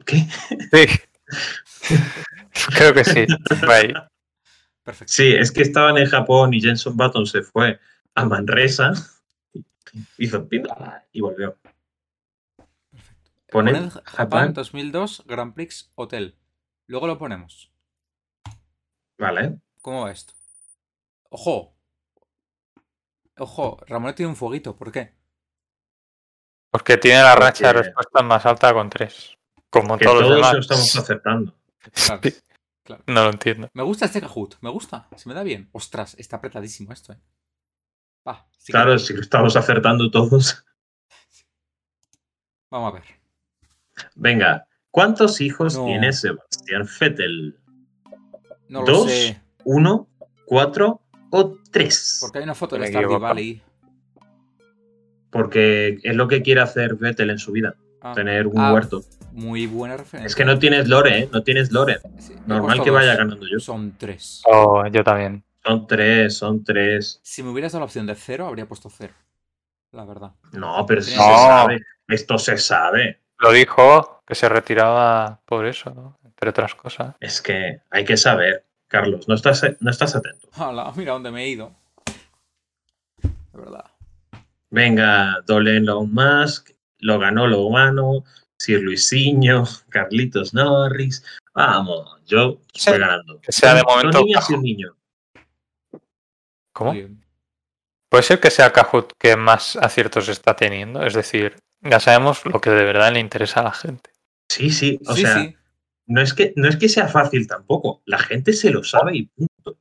¿Qué? 0.07 0.27
Sí. 0.73 0.87
Creo 2.77 2.95
que 2.95 3.05
sí. 3.05 3.27
Perfecto. 4.83 5.13
Sí, 5.13 5.33
es 5.33 5.53
que 5.53 5.63
estaban 5.63 5.99
en 5.99 6.07
Japón 6.07 6.53
y 6.55 6.61
Jenson 6.61 6.97
Button 6.97 7.27
se 7.27 7.43
fue 7.43 7.79
a 8.15 8.25
Manresa, 8.25 8.93
hizo 10.19 10.49
pimba 10.49 11.05
y 11.13 11.21
volvió. 11.21 11.57
Poned 13.51 13.75
Poned 13.75 13.91
Japón 13.91 14.05
Japón. 14.05 14.53
2002 14.55 15.25
Grand 15.27 15.55
Prix 15.55 15.91
Hotel. 15.97 16.37
Luego 16.87 17.07
lo 17.07 17.19
ponemos. 17.19 17.71
Vale. 19.19 19.59
¿Cómo 19.83 20.03
va 20.03 20.13
esto? 20.13 20.35
Ojo. 21.31 21.75
Ojo, 23.41 23.79
Ramonet 23.87 24.17
tiene 24.17 24.31
un 24.31 24.37
fueguito. 24.37 24.77
¿Por 24.77 24.93
qué? 24.93 25.15
Porque 26.71 26.97
tiene 26.99 27.23
la 27.23 27.35
racha 27.35 27.69
de 27.69 27.73
respuesta 27.83 28.23
más 28.23 28.45
alta 28.47 28.73
con 28.73 28.91
tres. 28.91 29.37
Como 29.71 29.97
Que 29.99 30.05
todos 30.05 30.19
los 30.21 30.27
todos 30.29 30.37
demás. 30.37 30.53
lo 30.55 30.61
estamos 30.61 30.97
aceptando. 30.97 31.55
Claro. 32.05 32.21
Sí. 32.23 32.35
No 33.07 33.25
lo 33.25 33.31
entiendo. 33.31 33.69
Me 33.73 33.83
gusta 33.83 34.05
este 34.07 34.21
Kahoot. 34.21 34.57
Me 34.61 34.71
gusta. 34.71 35.09
Se 35.17 35.29
me 35.29 35.35
da 35.35 35.43
bien. 35.43 35.69
Ostras, 35.73 36.15
está 36.19 36.37
apretadísimo 36.37 36.93
esto, 36.93 37.13
eh. 37.13 37.21
Va, 38.27 38.47
sí 38.59 38.67
que- 38.67 38.73
Claro, 38.73 38.99
si 38.99 39.15
lo 39.15 39.21
estamos 39.23 39.57
acertando 39.57 40.11
todos. 40.11 40.65
Vamos 42.71 42.93
a 42.93 42.95
ver. 42.95 43.05
Venga, 44.15 44.67
¿cuántos 44.91 45.41
hijos 45.41 45.77
No. 45.77 45.87
tiene 45.87 46.13
Sebastián? 46.13 46.87
No 48.69 48.81
lo 48.81 48.87
¿Dos? 48.87 49.11
sé. 49.11 49.41
¿Uno, 49.65 50.09
cuatro 50.47 51.03
o 51.31 51.57
tres? 51.71 52.19
Porque 52.21 52.39
hay 52.39 52.45
una 52.45 52.55
foto 52.55 52.77
de 52.77 52.87
Stardew. 52.89 53.19
Valley. 53.19 53.63
Porque 55.31 55.99
es 56.03 56.15
lo 56.17 56.27
que 56.29 56.43
quiere 56.43 56.61
hacer 56.61 56.97
Vettel 56.97 57.31
en 57.31 57.39
su 57.39 57.53
vida, 57.53 57.75
Ah, 58.03 58.13
tener 58.15 58.47
un 58.47 58.59
ah, 58.59 58.73
huerto. 58.73 59.03
Muy 59.33 59.67
buena 59.67 59.97
referencia. 59.97 60.27
Es 60.27 60.35
que 60.35 60.45
no 60.45 60.59
tienes 60.59 60.89
lore, 60.89 61.19
¿eh? 61.19 61.29
No 61.33 61.43
tienes 61.43 61.71
lore. 61.71 61.99
Sí, 62.19 62.35
Normal 62.47 62.83
que 62.83 62.91
vaya 62.91 63.11
dos. 63.11 63.19
ganando 63.19 63.47
yo. 63.47 63.61
Son 63.61 63.95
tres. 63.99 64.43
Oh, 64.47 64.85
yo 64.87 65.05
también. 65.05 65.45
Son 65.65 65.87
tres, 65.87 66.37
son 66.37 66.65
tres. 66.65 67.21
Si 67.23 67.43
me 67.43 67.51
hubieras 67.51 67.73
dado 67.73 67.81
la 67.81 67.85
opción 67.85 68.07
de 68.07 68.15
cero, 68.15 68.47
habría 68.47 68.67
puesto 68.67 68.89
cero. 68.91 69.13
La 69.93 70.05
verdad. 70.07 70.33
No, 70.53 70.85
pero 70.87 71.03
si 71.03 71.15
No. 71.15 71.23
se 71.23 71.29
sabe. 71.35 71.81
Esto 72.09 72.39
se 72.39 72.57
sabe. 72.57 73.21
Lo 73.39 73.53
dijo 73.53 74.23
que 74.27 74.35
se 74.35 74.49
retiraba 74.49 75.41
por 75.45 75.67
eso, 75.67 75.91
¿no? 75.95 76.19
Entre 76.25 76.51
otras 76.51 76.75
cosas. 76.75 77.15
Es 77.21 77.41
que 77.43 77.83
hay 77.91 78.05
que 78.05 78.17
saber, 78.17 78.65
Carlos. 78.91 79.29
No 79.29 79.35
estás, 79.37 79.65
no 79.81 79.91
estás 79.91 80.15
atento. 80.17 80.49
Hala, 80.53 80.93
mira 80.97 81.13
dónde 81.13 81.31
me 81.31 81.45
he 81.45 81.49
ido. 81.49 81.73
De 83.23 83.31
verdad. 83.61 83.85
Venga, 84.69 85.41
doble 85.47 85.77
Elon 85.79 86.13
Musk, 86.13 86.71
lo 86.99 87.19
ganó 87.19 87.47
lo 87.47 87.63
humano, 87.63 88.25
Sir 88.59 88.81
Luisinho, 88.83 89.65
Carlitos 89.89 90.53
Norris. 90.55 91.25
Vamos, 91.55 92.21
yo 92.27 92.61
Sí, 92.73 92.81
estoy 92.91 92.99
ganando. 92.99 93.41
que 93.41 93.53
sea 93.53 93.75
de 93.75 93.83
momento 93.85 94.23
bajo. 94.35 94.55
un 94.55 94.63
niño. 94.63 94.97
¿Cómo? 96.73 96.95
Puede 98.09 98.23
ser 98.25 98.41
que 98.41 98.51
sea 98.51 98.73
Kahoot 98.73 99.13
que 99.19 99.37
más 99.37 99.77
aciertos 99.77 100.29
está 100.29 100.57
teniendo. 100.57 101.05
Es 101.05 101.15
decir, 101.15 101.57
ya 101.81 102.01
sabemos 102.01 102.45
lo 102.45 102.61
que 102.61 102.71
de 102.71 102.85
verdad 102.85 103.13
le 103.13 103.21
interesa 103.21 103.61
a 103.61 103.65
la 103.65 103.73
gente. 103.73 104.11
Sí, 104.49 104.71
sí. 104.71 104.99
O 105.07 105.15
sí, 105.15 105.23
sea, 105.23 105.35
sí. 105.43 105.57
No 106.11 106.21
es 106.21 106.35
que, 106.35 106.53
no 106.57 106.67
es 106.69 106.77
que 106.77 106.89
sea 106.89 107.07
fácil 107.09 107.47
tampoco. 107.47 108.03
La 108.05 108.19
gente 108.19 108.53
se 108.53 108.71
lo 108.71 108.83
sabe 108.83 109.17
y 109.17 109.27
punto. 109.27 109.79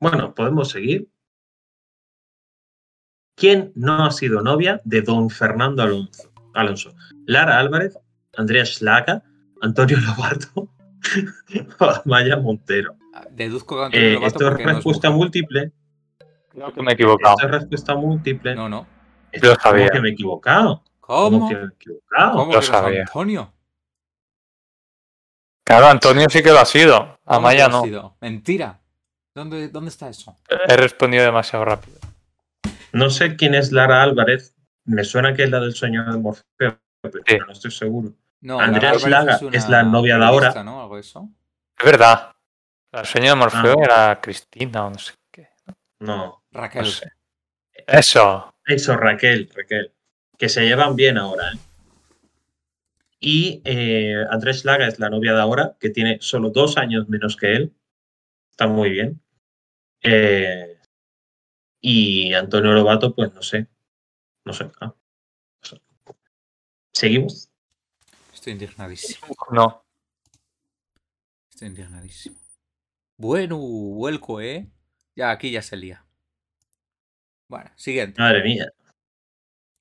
Bueno, 0.00 0.34
podemos 0.34 0.68
seguir. 0.70 1.08
¿Quién 3.36 3.72
no 3.74 4.04
ha 4.04 4.10
sido 4.10 4.42
novia 4.42 4.80
de 4.84 5.02
don 5.02 5.30
Fernando 5.30 5.82
Alonso? 5.82 6.32
Alonso? 6.54 6.94
Lara 7.26 7.58
Álvarez, 7.58 7.98
Andrea 8.36 8.64
Schlaga, 8.64 9.22
Antonio 9.60 9.96
Lobato 10.00 10.68
Maya 12.04 12.36
Montero. 12.36 12.96
Deduzco 13.30 13.76
que 13.76 13.84
Antonio 13.84 14.06
Eh, 14.08 14.12
Lobato 14.14 14.26
esto 14.26 14.44
es 14.44 14.48
porque 14.50 14.64
no 14.64 14.70
es 14.70 14.76
respuesta 14.76 15.10
múltiple. 15.10 15.72
Creo 16.48 16.72
que 16.72 16.82
me 16.82 16.90
he 16.90 16.94
equivocado. 16.94 17.34
Esto 17.36 17.46
es 17.46 17.52
respuesta 17.52 17.94
múltiple. 17.94 18.54
No, 18.54 18.68
no. 18.68 18.86
Esto- 19.32 19.46
Yo 19.48 19.52
¿cómo 19.54 19.62
sabía. 19.62 19.88
que 19.90 20.00
me 20.00 20.08
he 20.08 20.12
equivocado? 20.12 20.82
¿Cómo? 21.00 21.38
¿Cómo 21.38 21.48
que 21.48 21.54
me 21.56 21.62
he 21.62 21.66
equivocado? 21.66 22.32
¿Cómo 22.38 22.52
Lo 22.52 22.60
que 22.60 22.66
sabía. 22.66 23.00
Antonio? 23.02 23.53
Claro, 25.64 25.86
Antonio 25.88 26.26
sí 26.28 26.42
que 26.42 26.50
lo 26.50 26.58
ha 26.60 26.64
sido. 26.66 27.18
¿Cómo 27.24 27.38
Amaya 27.38 27.68
no. 27.68 27.82
sido? 27.82 28.16
Mentira. 28.20 28.80
¿Dónde, 29.34 29.68
¿Dónde 29.68 29.88
está 29.90 30.08
eso? 30.08 30.36
He 30.68 30.76
respondido 30.76 31.24
demasiado 31.24 31.64
rápido. 31.64 31.98
No 32.92 33.10
sé 33.10 33.34
quién 33.36 33.54
es 33.54 33.72
Lara 33.72 34.02
Álvarez. 34.02 34.54
Me 34.84 35.02
suena 35.04 35.34
que 35.34 35.44
es 35.44 35.50
la 35.50 35.60
del 35.60 35.74
sueño 35.74 36.04
de 36.04 36.18
Morfeo, 36.18 36.78
pero 37.00 37.20
Sí. 37.26 37.38
no 37.38 37.52
estoy 37.52 37.70
seguro. 37.70 38.10
No, 38.42 38.60
Andrea 38.60 38.98
Schlaga 38.98 39.40
es 39.52 39.68
la 39.70 39.82
novia 39.82 40.18
de 40.18 40.24
ahora. 40.24 40.62
¿no? 40.62 40.82
Algo 40.82 40.98
eso. 40.98 41.28
Es 41.78 41.84
verdad. 41.84 42.32
El 42.92 43.06
sueño 43.06 43.30
de 43.30 43.34
Morfeo 43.36 43.76
Ah. 43.80 43.84
era 43.84 44.20
Cristina 44.20 44.84
o 44.86 44.90
no 44.90 44.98
sé 44.98 45.14
qué. 45.32 45.48
No. 46.00 46.44
Raquel. 46.52 46.82
No 46.84 46.88
sé. 46.90 47.10
Eso. 47.86 48.54
Eso, 48.66 48.96
Raquel, 48.96 49.50
Raquel. 49.54 49.92
Que 50.38 50.48
se 50.48 50.64
llevan 50.66 50.94
bien 50.94 51.16
ahora, 51.18 51.50
¿eh? 51.52 51.58
Y 53.26 53.62
eh, 53.64 54.22
Andrés 54.28 54.66
Laga 54.66 54.86
es 54.86 54.98
la 54.98 55.08
novia 55.08 55.32
de 55.32 55.40
ahora, 55.40 55.78
que 55.80 55.88
tiene 55.88 56.18
solo 56.20 56.50
dos 56.50 56.76
años 56.76 57.08
menos 57.08 57.38
que 57.38 57.54
él. 57.54 57.74
Está 58.50 58.66
muy 58.66 58.90
bien. 58.90 59.18
Eh, 60.02 60.78
y 61.80 62.34
Antonio 62.34 62.72
Lobato, 62.72 63.14
pues 63.14 63.32
no 63.32 63.40
sé. 63.40 63.66
No 64.44 64.52
sé. 64.52 64.70
Ah, 64.78 64.94
no. 65.72 65.80
¿Seguimos? 66.92 67.50
Estoy 68.34 68.52
indignadísimo. 68.52 69.34
No. 69.50 69.86
Estoy 71.48 71.68
indignadísimo. 71.68 72.36
Bueno, 73.16 73.56
vuelco, 73.56 74.42
¿eh? 74.42 74.70
Ya, 75.16 75.30
aquí 75.30 75.50
ya 75.50 75.62
se 75.62 75.78
lía. 75.78 76.04
Bueno, 77.48 77.70
siguiente. 77.76 78.20
Madre 78.20 78.44
mía. 78.44 78.70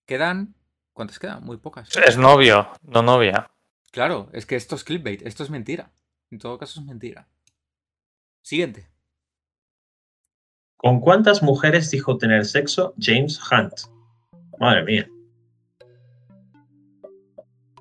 Quedan. 0.06 0.56
¿Cuántas 0.94 1.20
quedan? 1.20 1.44
Muy 1.44 1.58
pocas. 1.58 1.90
Es 1.98 2.18
novio, 2.18 2.70
no 2.84 3.02
novia. 3.02 3.50
Claro, 3.92 4.30
es 4.32 4.46
que 4.46 4.56
esto 4.56 4.76
es 4.76 4.84
clickbait. 4.84 5.22
Esto 5.24 5.44
es 5.44 5.50
mentira. 5.50 5.92
En 6.32 6.40
todo 6.40 6.58
caso 6.58 6.80
es 6.80 6.86
mentira. 6.86 7.28
Siguiente. 8.42 8.88
¿Con 10.78 11.00
cuántas 11.00 11.42
mujeres 11.42 11.90
dijo 11.92 12.18
tener 12.18 12.46
sexo 12.46 12.94
James 13.00 13.40
Hunt? 13.52 13.74
Madre 14.60 14.84
mía. 14.84 15.10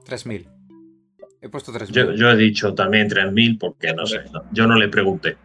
3000. 0.05 0.49
He 1.41 1.49
puesto 1.49 1.73
3000. 1.73 1.95
Yo, 1.95 2.13
yo 2.13 2.31
he 2.31 2.37
dicho 2.37 2.75
también 2.75 3.09
3.000 3.09 3.59
porque 3.59 3.93
no 3.93 4.07
sé. 4.07 4.25
no, 4.33 4.45
yo 4.53 4.67
no 4.67 4.77
le 4.77 4.89
pregunté. 4.89 5.37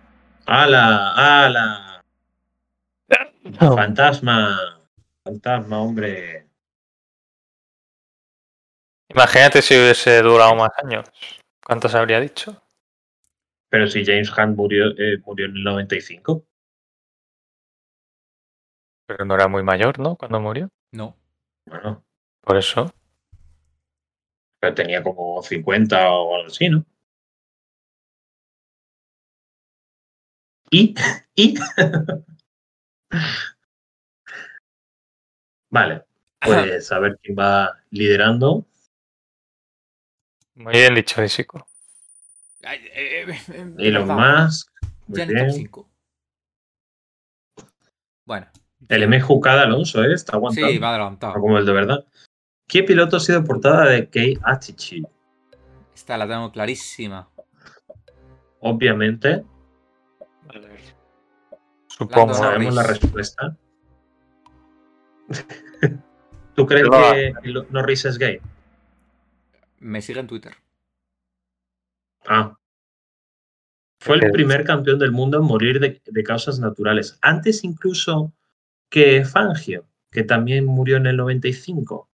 ¡Hala! 0.45 1.13
¡Hala! 1.13 2.03
Fantasma. 3.59 4.84
Fantasma, 5.24 5.82
hombre. 5.82 6.47
Imagínate 9.18 9.63
si 9.63 9.74
hubiese 9.74 10.22
durado 10.22 10.53
más 10.53 10.70
años. 10.84 11.09
¿Cuántos 11.65 11.95
habría 11.95 12.20
dicho? 12.20 12.61
Pero 13.68 13.88
si 13.88 14.05
James 14.05 14.30
Hunt 14.30 14.55
murió, 14.55 14.91
eh, 14.91 15.18
murió 15.26 15.47
en 15.47 15.57
el 15.57 15.63
95. 15.63 16.45
Pero 19.07 19.26
no 19.26 19.34
era 19.34 19.47
muy 19.47 19.63
mayor, 19.63 19.97
¿no? 19.97 20.18
Cuando 20.18 20.39
murió. 20.39 20.70
No. 20.91 21.18
Bueno, 21.65 22.05
Por 22.41 22.57
eso. 22.57 22.93
pero 24.59 24.76
tenía 24.76 25.01
como 25.01 25.41
50 25.41 26.11
o 26.11 26.36
algo 26.36 26.47
así, 26.49 26.70
¿no? 26.70 26.86
Y, 30.70 30.93
y. 31.34 31.55
vale, 35.72 36.05
pues 36.39 36.91
a 36.91 36.99
ver 36.99 37.18
quién 37.24 37.36
va 37.36 37.80
liderando. 37.89 38.68
Muy 40.58 40.74
bien 40.74 40.95
dicho, 40.95 41.24
Isico. 41.24 41.68
Ay, 42.64 42.80
eh, 42.93 43.26
eh, 43.28 43.38
eh, 43.53 43.74
Elon 43.78 44.08
Musk. 44.08 44.72
Bien. 45.05 45.51
5. 45.51 45.88
Bueno. 48.26 48.47
El 48.89 49.08
MJ 49.08 49.39
de 49.43 49.62
Alonso, 49.62 50.03
¿eh? 50.03 50.14
Está 50.14 50.36
aguantando. 50.36 50.70
Sí, 50.70 50.80
va 50.80 50.89
adelantado. 50.89 51.36
No 51.36 51.41
como 51.41 51.58
el 51.60 51.66
de 51.66 51.74
verdad. 51.74 52.05
¿Qué 52.68 52.84
piloto 52.84 53.18
ha 53.18 53.20
sido 53.20 53.43
portada 53.43 53.86
de 53.86 54.10
Kei 54.10 54.38
Attitude? 54.43 55.08
Esta 55.93 56.18
la 56.18 56.28
tengo 56.28 56.51
clarísima. 56.51 57.30
Obviamente, 58.60 59.45
Supongo. 61.88 62.28
Lando 62.28 62.34
sabemos 62.34 62.76
Norris. 62.76 62.76
la 62.76 62.84
respuesta. 62.84 63.58
¿Tú 66.55 66.66
crees 66.66 66.88
Pero 66.89 67.14
que 67.14 67.72
Norris 67.72 68.05
es 68.05 68.18
gay? 68.18 68.39
Me 69.80 70.02
sigue 70.02 70.20
en 70.20 70.28
Twitter. 70.28 70.56
Ah. 72.28 72.58
Fue 74.00 74.16
el 74.18 74.32
primer 74.32 74.64
campeón 74.64 75.00
del 75.00 75.12
mundo 75.12 75.38
en 75.38 75.44
morir 75.44 75.80
de, 75.80 76.02
de 76.06 76.24
causas 76.24 76.60
naturales. 76.60 77.18
Antes 77.22 77.64
incluso 77.64 78.32
que 78.90 79.26
Fangio, 79.26 79.86
que 80.12 80.24
también 80.24 80.66
murió 80.66 80.98
en 80.98 81.08
el 81.08 81.18
95. 81.18 82.10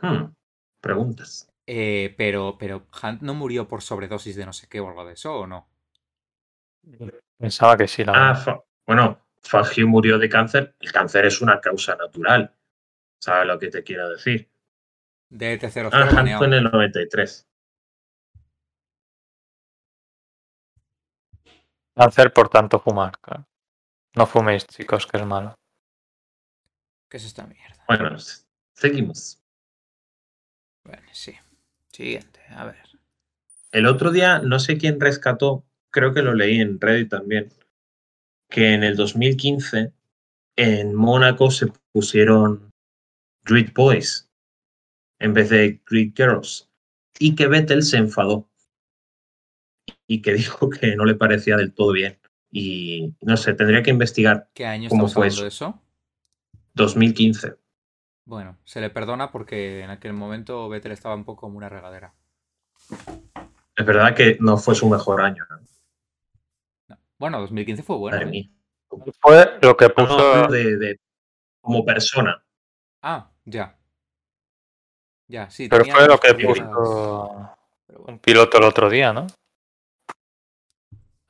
Hmm, 0.00 0.32
Preguntas. 0.80 1.50
Eh, 1.66 2.14
pero, 2.18 2.56
pero 2.58 2.86
Hunt 3.02 3.22
no 3.22 3.32
murió 3.34 3.66
por 3.66 3.80
sobredosis 3.82 4.36
de 4.36 4.44
no 4.44 4.52
sé 4.52 4.68
qué 4.68 4.80
o 4.80 4.88
algo 4.88 5.04
de 5.06 5.14
eso, 5.14 5.34
¿o 5.40 5.46
no? 5.46 5.66
Pensaba 7.38 7.76
que 7.76 7.88
sí, 7.88 8.04
la 8.04 8.30
Ah. 8.30 8.34
Fa- 8.34 8.62
bueno, 8.86 9.18
Fangio 9.42 9.88
murió 9.88 10.18
de 10.18 10.28
cáncer. 10.28 10.76
El 10.80 10.92
cáncer 10.92 11.24
es 11.24 11.40
una 11.40 11.60
causa 11.60 11.96
natural. 11.96 12.54
¿Sabes 13.18 13.46
lo 13.46 13.58
que 13.58 13.68
te 13.70 13.82
quiero 13.82 14.10
decir? 14.10 14.50
DT00 15.30 15.90
Ah, 15.92 16.04
Hunt 16.04 16.12
baneado. 16.14 16.38
fue 16.38 16.46
en 16.48 16.52
el 16.54 16.64
93. 16.64 17.46
Cáncer 21.96 22.32
por 22.32 22.48
tanto 22.48 22.80
fumar, 22.80 23.18
claro. 23.20 23.46
No 24.16 24.26
fuméis, 24.26 24.66
chicos, 24.66 25.06
que 25.06 25.16
es 25.18 25.26
malo. 25.26 25.54
¿Qué 27.08 27.18
es 27.18 27.24
esta 27.24 27.46
mierda? 27.46 27.84
Bueno, 27.86 28.16
seguimos. 28.74 29.40
Bueno, 30.84 31.06
sí. 31.12 31.34
Siguiente, 31.92 32.40
a 32.50 32.64
ver. 32.64 32.82
El 33.70 33.86
otro 33.86 34.10
día, 34.10 34.38
no 34.40 34.58
sé 34.58 34.76
quién 34.78 35.00
rescató, 35.00 35.64
creo 35.90 36.12
que 36.12 36.22
lo 36.22 36.34
leí 36.34 36.60
en 36.60 36.80
Reddit 36.80 37.10
también, 37.10 37.52
que 38.50 38.74
en 38.74 38.82
el 38.84 38.96
2015 38.96 39.92
en 40.56 40.94
Mónaco 40.94 41.50
se 41.50 41.72
pusieron 41.92 42.70
Great 43.44 43.72
Boys 43.72 44.28
en 45.18 45.32
vez 45.34 45.50
de 45.50 45.80
Great 45.88 46.14
Girls 46.16 46.70
y 47.18 47.34
que 47.34 47.46
Vettel 47.46 47.82
se 47.82 47.96
enfadó 47.98 48.48
y 50.06 50.22
que 50.22 50.32
dijo 50.34 50.70
que 50.70 50.96
no 50.96 51.04
le 51.04 51.14
parecía 51.14 51.56
del 51.56 51.72
todo 51.72 51.92
bien. 51.92 52.18
Y 52.50 53.14
no 53.20 53.36
sé, 53.36 53.54
tendría 53.54 53.82
que 53.82 53.90
investigar. 53.90 54.48
¿Qué 54.54 54.64
año 54.66 54.88
¿Cómo 54.88 55.06
estamos 55.06 55.36
fue 55.38 55.48
eso? 55.48 55.80
2015. 56.74 57.56
Bueno, 58.26 58.58
se 58.64 58.80
le 58.80 58.90
perdona 58.90 59.30
porque 59.32 59.80
en 59.82 59.90
aquel 59.90 60.12
momento 60.12 60.68
Vettel 60.68 60.92
estaba 60.92 61.14
un 61.14 61.24
poco 61.24 61.42
como 61.42 61.58
una 61.58 61.68
regadera. 61.68 62.14
Es 63.76 63.84
verdad 63.84 64.14
que 64.14 64.36
no 64.40 64.56
fue 64.56 64.74
su 64.74 64.88
mejor 64.88 65.20
año. 65.20 65.44
¿no? 65.50 65.60
No. 66.88 66.98
Bueno, 67.18 67.40
2015 67.40 67.82
fue 67.82 67.96
bueno. 67.96 68.18
¿eh? 68.30 68.50
Fue 69.20 69.58
lo 69.60 69.76
que 69.76 69.88
puso. 69.90 70.16
no, 70.16 70.48
de- 70.48 70.76
de- 70.76 71.00
como 71.60 71.84
persona. 71.84 72.44
Ah, 73.02 73.32
ya. 73.44 73.76
Ya, 75.26 75.48
sí. 75.50 75.68
Pero 75.68 75.84
fue 75.84 76.06
lo 76.06 76.18
que 76.18 76.34
puso 76.34 76.54
pero 76.62 76.74
bueno. 76.76 77.56
un 78.06 78.18
piloto 78.18 78.58
el 78.58 78.64
otro 78.64 78.90
día, 78.90 79.12
¿no? 79.12 79.26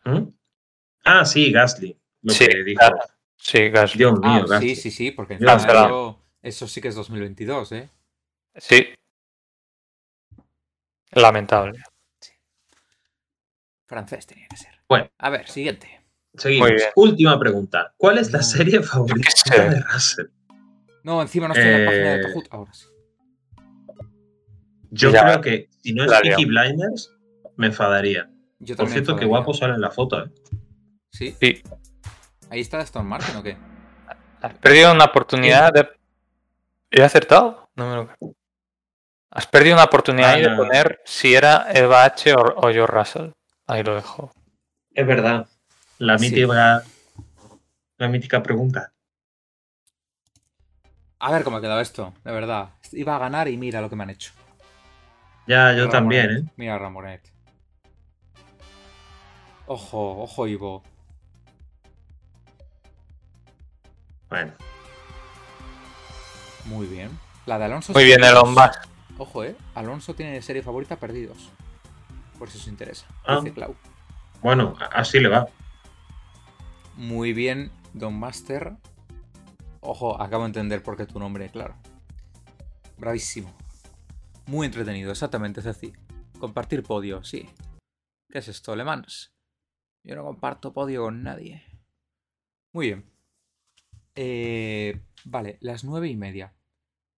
¿Mm? 0.05 0.29
Ah, 1.05 1.25
sí, 1.25 1.53
Gasly. 1.53 1.97
Lo 2.23 2.33
Sí, 2.33 2.47
que 2.47 2.65
dijo. 2.65 2.79
claro. 2.79 2.99
Sí, 3.37 3.69
Gasly. 3.69 3.99
Dios 3.99 4.19
Ah, 4.23 4.29
mío, 4.37 4.47
Gasly. 4.47 4.75
sí, 4.75 4.83
sí, 4.83 4.91
sí, 4.91 5.11
porque 5.11 5.35
eso, 5.41 6.21
eso 6.43 6.69
sí 6.69 6.81
que 6.81 6.89
es 6.89 6.95
2022, 6.95 7.73
¿eh? 7.73 7.91
Sí. 8.57 8.95
Lamentable. 11.13 11.81
Francés 13.87 14.27
tenía 14.27 14.47
que 14.49 14.57
ser. 14.57 14.73
Bueno. 14.89 15.09
A 15.19 15.31
ver, 15.31 15.49
siguiente. 15.49 16.01
Seguimos. 16.35 16.69
Muy 16.69 16.77
bien. 16.77 16.89
Última 16.97 17.39
pregunta. 17.39 17.95
¿Cuál 17.97 18.19
es 18.19 18.33
la 18.33 18.39
No. 18.39 18.45
serie 18.45 18.83
favorita 18.83 19.31
de 19.69 19.81
Russell? 19.81 20.27
No, 21.05 21.23
encima 21.23 21.47
no 21.47 21.55
estoy 21.55 21.71
en 21.71 21.81
la 21.85 21.87
página 21.91 22.11
de 22.15 22.17
Eh, 22.17 22.23
Kahoot. 22.23 22.49
Ahora 22.51 22.73
sí. 22.73 22.87
Yo 24.95 25.11
Ya. 25.11 25.23
creo 25.25 25.41
que 25.41 25.69
si 25.83 25.93
no 25.93 26.05
es 26.05 26.13
Peaky. 26.21 26.45
Blinders, 26.45 27.13
me 27.57 27.67
enfadaría. 27.67 28.31
Yo 28.61 28.77
Por 28.77 28.89
cierto, 28.89 29.17
qué 29.17 29.25
enfadaría. 29.25 29.29
guapo 29.29 29.55
sale 29.55 29.75
en 29.75 29.81
la 29.81 29.91
foto, 29.91 30.25
¿eh? 30.25 30.31
Sí. 31.11 31.37
Sí. 31.41 31.63
Ahí 32.51 32.61
está 32.61 32.81
Stone 32.83 33.09
Martin 33.09 33.37
o 33.37 33.43
qué? 33.43 33.57
Has 34.41 34.55
perdido 34.55 34.93
una 34.93 35.05
oportunidad 35.07 35.73
de. 35.73 35.89
¿He 36.91 37.03
acertado? 37.03 37.71
No 37.75 37.91
me 37.91 37.97
lo 37.97 38.07
creo. 38.07 38.35
Has 39.31 39.47
perdido 39.49 39.75
una 39.75 39.85
oportunidad 39.85 40.35
ahí 40.35 40.43
de 40.43 40.51
Ah. 40.51 40.57
poner 40.57 41.01
si 41.05 41.35
era 41.35 41.67
Eva 41.73 42.05
H 42.05 42.33
o, 42.35 42.41
o 42.41 42.73
George 42.73 42.87
Russell. 42.87 43.31
Ahí 43.67 43.83
lo 43.83 43.97
dejo. 43.97 44.33
Es 44.93 45.07
verdad. 45.07 45.49
La 45.99 46.19
Sí. 46.19 46.29
mítica, 46.31 46.83
la 47.99 48.09
mítica 48.09 48.43
pregunta. 48.43 48.93
A 51.19 51.33
ver 51.33 51.43
cómo 51.43 51.57
ha 51.57 51.61
quedado 51.61 51.81
esto, 51.81 52.13
de 52.23 52.33
verdad. 52.33 52.69
Iba 52.93 53.17
a 53.17 53.19
ganar 53.19 53.49
y 53.49 53.57
mira 53.57 53.81
lo 53.81 53.89
que 53.89 53.97
me 53.97 54.03
han 54.05 54.11
hecho. 54.11 54.33
Ya, 55.47 55.73
yo 55.73 55.87
Ramonet. 55.87 55.91
también, 55.91 56.31
¿eh? 56.31 56.51
Mira 56.57 56.79
Ramonet. 56.79 57.33
Ojo, 59.67 60.23
ojo, 60.23 60.47
Ivo. 60.47 60.83
Bueno, 64.29 64.53
Muy 66.65 66.87
bien. 66.87 67.11
La 67.47 67.59
de 67.59 67.65
Alonso. 67.67 67.93
Muy 67.93 68.05
bien. 68.05 68.25
Elon 68.25 68.53
Musk. 68.55 68.89
Ojo, 69.19 69.45
eh. 69.45 69.55
Alonso 69.75 70.15
tiene 70.15 70.41
serie 70.43 70.63
favorita 70.63 70.97
perdidos. 70.97 71.51
Por 72.39 72.51
si 72.51 72.59
os 72.59 72.67
interesa. 72.67 73.07
Ah. 73.25 73.37
Dice 73.37 73.53
Clau. 73.53 73.77
bueno, 74.43 74.75
así 74.93 75.21
le 75.21 75.29
va. 75.29 75.47
Muy 76.97 77.33
bien, 77.33 77.71
Don 77.93 78.19
Master. 78.19 78.73
Ojo, 79.81 80.21
acabo 80.21 80.45
de 80.45 80.49
entender 80.49 80.83
por 80.83 80.97
qué 80.97 81.07
tu 81.07 81.19
nombre, 81.19 81.51
claro. 81.51 81.75
Bravísimo. 82.97 83.55
Muy 84.47 84.67
entretenido, 84.67 85.11
exactamente, 85.11 85.63
Ceci. 85.63 85.93
Compartir 86.39 86.83
podio, 86.83 87.25
sí. 87.25 87.49
¿Qué 88.31 88.39
es 88.39 88.49
esto, 88.49 88.77
Le 88.77 88.85
Mans? 88.85 89.33
Yo 90.05 90.17
no 90.17 90.25
comparto 90.25 90.73
podio 90.73 91.03
con 91.05 91.23
nadie. 91.23 91.65
Muy 92.75 92.87
bien. 92.89 93.11
Eh, 94.15 95.01
vale, 95.25 95.57
las 95.61 95.85
nueve 95.85 96.09
y 96.09 96.17
media. 96.17 96.55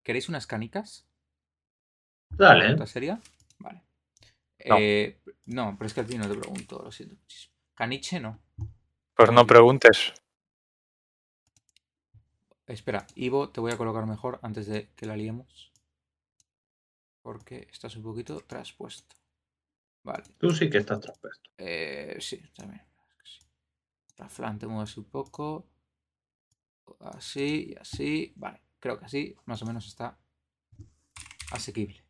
¿Queréis 0.05 0.29
unas 0.29 0.47
canicas? 0.47 1.09
Dale. 2.31 2.61
¿Pregunta 2.61 2.87
seria? 2.87 3.21
Vale. 3.59 3.83
No. 4.67 4.77
Eh, 4.79 5.21
no, 5.47 5.75
pero 5.77 5.87
es 5.87 5.95
que 5.95 6.01
a 6.01 6.07
ti 6.07 6.17
no 6.17 6.29
te 6.29 6.39
pregunto, 6.39 6.81
lo 6.83 6.93
siento 6.93 7.17
muchísimo. 7.17 7.55
Caniche 7.75 8.21
no. 8.21 8.41
Pues 9.17 9.33
no 9.33 9.47
preguntes. 9.47 10.13
Espera, 12.67 13.07
Ivo, 13.15 13.49
te 13.49 13.61
voy 13.61 13.73
a 13.73 13.77
colocar 13.77 14.07
mejor 14.07 14.39
antes 14.43 14.67
de 14.67 14.91
que 14.95 15.07
la 15.07 15.17
liemos. 15.17 15.73
Porque 17.27 17.67
estás 17.73 17.97
un 17.97 18.05
poquito 18.05 18.39
traspuesto. 18.47 19.17
Vale. 20.05 20.23
Tú 20.39 20.53
sí 20.53 20.71
que 20.71 20.79
estás 20.79 21.01
traspuesto. 21.01 21.51
Eh, 21.59 22.17
sí, 22.21 22.41
también. 22.55 22.81
sí. 23.25 23.41
Raflan, 24.17 24.61
te 24.61 24.69
mueves 24.69 24.97
un 24.97 25.07
poco. 25.07 25.67
Así 27.01 27.73
y 27.73 27.75
así. 27.81 28.33
Vale, 28.37 28.63
creo 28.79 28.97
que 29.01 29.07
así 29.07 29.35
más 29.47 29.61
o 29.61 29.67
menos 29.67 29.89
está 29.89 30.17
asequible. 31.51 32.05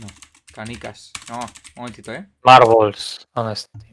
No, 0.00 0.06
canicas. 0.54 1.10
No, 1.28 1.40
un 1.40 1.48
momentito, 1.74 2.12
¿eh? 2.12 2.30
Marbles. 2.44 3.28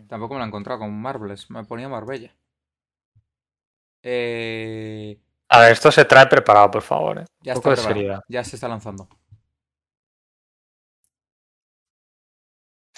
Tampoco 0.08 0.36
me 0.36 0.40
la 0.42 0.46
he 0.46 0.50
encontrado 0.50 0.82
con 0.82 0.94
Marbles. 1.02 1.50
Me 1.50 1.64
ponía 1.64 1.90
Marbella. 1.90 2.36
Eh, 4.04 5.20
A 5.48 5.62
ver, 5.62 5.72
esto 5.72 5.92
se 5.92 6.06
trae 6.06 6.28
preparado, 6.28 6.70
por 6.70 6.84
favor. 6.84 7.18
¿eh? 7.22 7.26
ya 7.42 7.54
Un 7.54 7.58
está 7.58 7.70
de 7.72 7.76
preparado. 7.76 8.24
Ya 8.28 8.44
se 8.44 8.56
está 8.56 8.68
lanzando. 8.68 9.10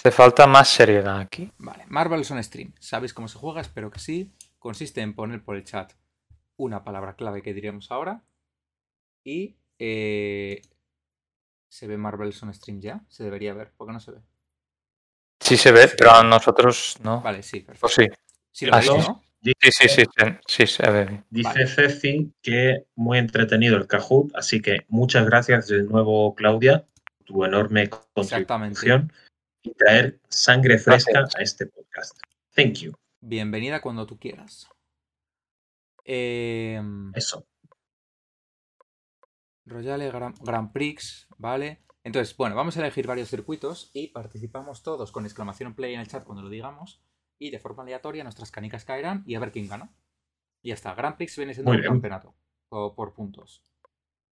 Hace 0.02 0.10
falta 0.10 0.48
más 0.48 0.68
seriedad 0.68 1.20
aquí. 1.20 1.52
Vale, 1.58 1.84
Marbles 1.86 2.28
on 2.32 2.42
Stream. 2.42 2.72
¿Sabéis 2.80 3.14
cómo 3.14 3.28
se 3.28 3.38
juega? 3.38 3.60
Espero 3.60 3.88
que 3.92 4.00
sí. 4.00 4.32
Consiste 4.58 5.00
en 5.00 5.14
poner 5.14 5.44
por 5.44 5.54
el 5.54 5.62
chat 5.62 5.92
una 6.56 6.82
palabra 6.82 7.14
clave 7.14 7.40
que 7.40 7.54
diríamos 7.54 7.92
ahora. 7.92 8.24
Y 9.22 9.58
eh, 9.78 10.60
¿se 11.68 11.86
ve 11.86 11.96
Marbles 11.98 12.42
on 12.42 12.52
Stream 12.52 12.80
ya? 12.80 13.04
Se 13.06 13.22
debería 13.22 13.54
ver. 13.54 13.70
¿Por 13.76 13.86
qué 13.86 13.92
no 13.92 14.00
se 14.00 14.10
ve? 14.10 14.18
Sí 15.38 15.56
se 15.56 15.70
ve, 15.70 15.86
pero 15.96 16.10
a 16.10 16.24
nosotros 16.24 16.96
no. 17.04 17.20
Vale, 17.20 17.44
sí, 17.44 17.60
perfecto. 17.60 17.82
Pues 17.82 17.94
sí. 17.94 18.06
Sí 18.50 18.66
lo 18.66 18.74
Ah, 18.74 18.78
veis, 18.78 18.90
sí. 18.90 18.98
¿no? 18.98 19.22
Sí, 19.44 19.52
sí, 19.60 19.70
sí, 19.88 19.88
sí, 19.88 20.24
sí, 20.48 20.66
se 20.66 20.90
ve. 20.90 21.22
Dice 21.30 21.48
Vale. 21.48 21.66
Ceci 21.68 22.32
que 22.42 22.86
muy 22.96 23.18
entretenido 23.18 23.76
el 23.76 23.86
Kahoot, 23.86 24.34
así 24.34 24.60
que 24.60 24.84
muchas 24.88 25.26
gracias 25.26 25.68
de 25.68 25.84
nuevo, 25.84 26.34
Claudia, 26.34 26.88
tu 27.24 27.44
enorme 27.44 27.88
Exactamente. 28.16 28.80
Y 29.62 29.72
traer 29.74 30.20
sangre 30.28 30.78
fresca 30.78 31.12
Gracias. 31.12 31.36
a 31.36 31.42
este 31.42 31.66
podcast. 31.66 32.18
Thank 32.54 32.74
you. 32.78 32.92
Bienvenida 33.20 33.80
cuando 33.80 34.06
tú 34.06 34.18
quieras. 34.18 34.68
Eh, 36.04 36.80
Eso. 37.14 37.46
Royale 39.64 40.10
Gran, 40.10 40.34
Grand 40.40 40.72
Prix, 40.72 41.28
¿vale? 41.38 41.84
Entonces, 42.04 42.36
bueno, 42.36 42.56
vamos 42.56 42.76
a 42.76 42.80
elegir 42.80 43.06
varios 43.06 43.28
circuitos 43.28 43.90
y 43.94 44.08
participamos 44.08 44.82
todos 44.82 45.12
con 45.12 45.24
exclamación 45.24 45.74
play 45.76 45.94
en 45.94 46.00
el 46.00 46.08
chat 46.08 46.24
cuando 46.24 46.42
lo 46.42 46.48
digamos. 46.48 47.00
Y 47.38 47.50
de 47.50 47.60
forma 47.60 47.84
aleatoria 47.84 48.24
nuestras 48.24 48.50
canicas 48.50 48.84
caerán 48.84 49.22
y 49.26 49.36
a 49.36 49.40
ver 49.40 49.52
quién 49.52 49.68
gana. 49.68 49.94
Y 50.62 50.68
ya 50.68 50.74
está. 50.74 50.94
Grand 50.94 51.16
Prix 51.16 51.36
viene 51.36 51.54
siendo 51.54 51.70
Muy 51.70 51.76
un 51.78 51.82
bien. 51.82 51.92
campeonato. 51.92 52.34
O 52.70 52.94
por 52.94 53.14
puntos. 53.14 53.62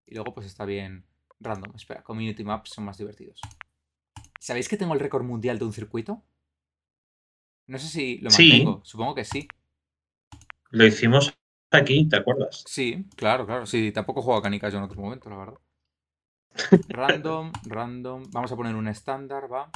Y 0.07 0.15
luego 0.15 0.33
pues 0.33 0.47
está 0.47 0.65
bien 0.65 1.05
random. 1.39 1.75
Espera, 1.75 2.03
Community 2.03 2.43
Maps 2.43 2.71
son 2.71 2.85
más 2.85 2.97
divertidos. 2.97 3.39
¿Sabéis 4.39 4.67
que 4.69 4.77
tengo 4.77 4.93
el 4.93 4.99
récord 4.99 5.23
mundial 5.23 5.59
de 5.59 5.65
un 5.65 5.73
circuito? 5.73 6.23
No 7.67 7.77
sé 7.77 7.87
si 7.87 8.17
lo 8.17 8.31
Sí. 8.31 8.49
mantengo. 8.49 8.81
Supongo 8.83 9.15
que 9.15 9.25
sí. 9.25 9.47
Lo 10.71 10.85
hicimos 10.85 11.33
aquí, 11.71 12.07
¿te 12.09 12.17
acuerdas? 12.17 12.63
Sí, 12.67 13.05
claro, 13.15 13.45
claro. 13.45 13.65
Sí, 13.65 13.91
tampoco 13.91 14.21
juego 14.21 14.39
a 14.39 14.43
canicas 14.43 14.71
yo 14.73 14.79
en 14.79 14.85
otro 14.85 15.01
momento, 15.01 15.29
la 15.29 15.37
verdad. 15.37 15.59
Random, 16.89 17.51
random. 17.65 18.23
Vamos 18.31 18.51
a 18.51 18.55
poner 18.55 18.75
un 18.75 18.87
estándar, 18.87 19.51
va. 19.51 19.69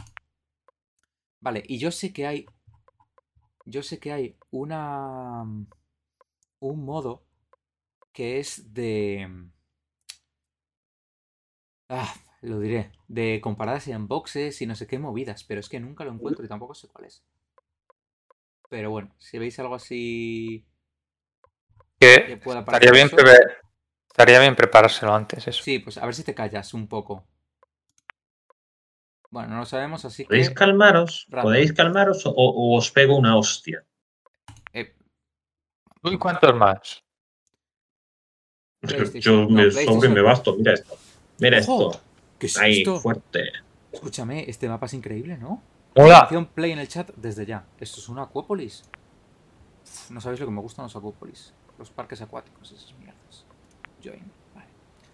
Vale, 1.42 1.64
y 1.68 1.78
yo 1.78 1.92
sé 1.92 2.14
que 2.14 2.26
hay. 2.26 2.46
Yo 3.66 3.84
sé 3.84 4.00
que 4.00 4.12
hay 4.12 4.36
una. 4.52 5.44
Un 6.60 6.86
modo 6.86 7.24
que 8.14 8.40
es 8.40 8.74
de. 8.74 9.28
Ah, 11.90 12.14
lo 12.44 12.60
diré. 12.60 12.92
De 13.08 13.40
comparadas 13.42 13.88
en 13.88 14.08
boxes 14.08 14.62
y 14.62 14.66
no 14.66 14.76
sé 14.76 14.86
qué 14.88 15.00
movidas, 15.00 15.44
pero 15.44 15.60
es 15.60 15.70
que 15.70 15.80
nunca 15.80 16.04
lo 16.04 16.12
encuentro 16.12 16.44
y 16.46 16.48
tampoco 16.48 16.74
sé 16.76 16.88
cuál 16.88 17.06
es. 17.06 17.24
Pero 18.70 18.92
bueno, 18.92 19.14
si 19.18 19.38
veis 19.38 19.58
algo 19.60 19.76
así 19.76 20.66
que 22.00 22.24
Que 22.28 22.38
pueda 22.38 22.60
estaría 22.60 22.92
parecer 22.92 22.94
bien, 22.94 23.08
eso- 23.08 23.18
estaría 24.10 24.40
bien 24.40 24.56
preparárselo 24.56 25.14
antes, 25.14 25.48
eso. 25.48 25.64
Sí, 25.64 25.80
pues 25.80 25.98
a 25.98 26.06
ver 26.06 26.16
si 26.16 26.24
te 26.24 26.34
callas 26.36 26.74
un 26.74 26.88
poco. 26.88 27.26
Bueno, 29.32 29.50
no 29.50 29.60
lo 29.60 29.66
sabemos, 29.66 30.06
así 30.06 30.26
¿Podéis 30.26 30.50
que. 30.50 30.56
calmaros? 30.56 31.26
Random. 31.30 31.52
¿Podéis 31.52 31.74
calmaros 31.74 32.26
o, 32.26 32.32
o 32.36 32.78
os 32.78 32.92
pego 32.92 33.16
una 33.18 33.36
hostia? 33.38 33.84
eh, 34.74 34.96
Uy, 36.04 36.18
¿cuántos 36.18 36.54
más? 36.56 37.04
Yo 39.22 39.48
me 39.50 39.72
sobre 39.72 40.10
me 40.10 40.22
basto, 40.22 40.56
mira 40.58 40.74
esto. 40.74 40.98
Mira 41.40 41.58
¡Ojo! 41.60 41.92
esto. 41.92 42.13
¿Qué 42.44 42.48
es 42.48 42.58
Ahí, 42.58 42.80
esto? 42.80 43.00
fuerte. 43.00 43.54
Escúchame, 43.90 44.44
este 44.50 44.68
mapa 44.68 44.88
es 44.88 44.94
increíble, 44.94 45.38
¿no? 45.38 45.64
¡Hola! 45.96 46.20
Acción 46.20 46.46
play 46.48 46.72
en 46.74 46.80
el 46.80 46.90
chat 46.90 47.10
desde 47.16 47.46
ya. 47.46 47.66
Esto 47.80 48.02
es 48.02 48.10
una 48.10 48.24
Acuópolis. 48.24 48.84
Uf, 49.84 50.12
no 50.12 50.20
sabéis 50.20 50.42
lo 50.42 50.48
que 50.48 50.52
me 50.52 50.60
gustan 50.60 50.84
los 50.84 50.94
Acuópolis. 50.94 51.54
Los 51.80 51.90
parques 51.90 52.22
acuáticos, 52.22 52.70
esas 52.74 52.94
mierdas. 53.00 53.46
Join. 54.04 54.30
Vale. 54.54 54.68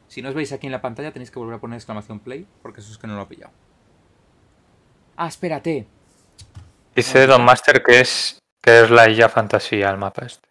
Si 0.07 0.23
no 0.23 0.29
os 0.29 0.35
veis 0.35 0.51
aquí 0.53 0.65
en 0.65 0.71
la 0.71 0.81
pantalla, 0.81 1.11
tenéis 1.13 1.29
que 1.29 1.37
volver 1.37 1.55
a 1.55 1.59
poner 1.59 1.75
exclamación 1.77 2.19
play, 2.19 2.47
porque 2.63 2.81
eso 2.81 2.91
es 2.91 2.97
que 2.97 3.05
no 3.05 3.15
lo 3.15 3.21
he 3.21 3.25
pillado. 3.27 3.53
Ah, 5.15 5.27
espérate. 5.27 5.85
Dice 6.95 7.27
Don 7.27 7.43
Master 7.45 7.83
que 7.83 7.99
es, 7.99 8.39
que 8.59 8.81
es 8.81 8.89
la 8.89 9.07
Isla 9.07 9.29
Fantasía, 9.29 9.89
el 9.91 9.97
mapa 9.97 10.25
este. 10.25 10.49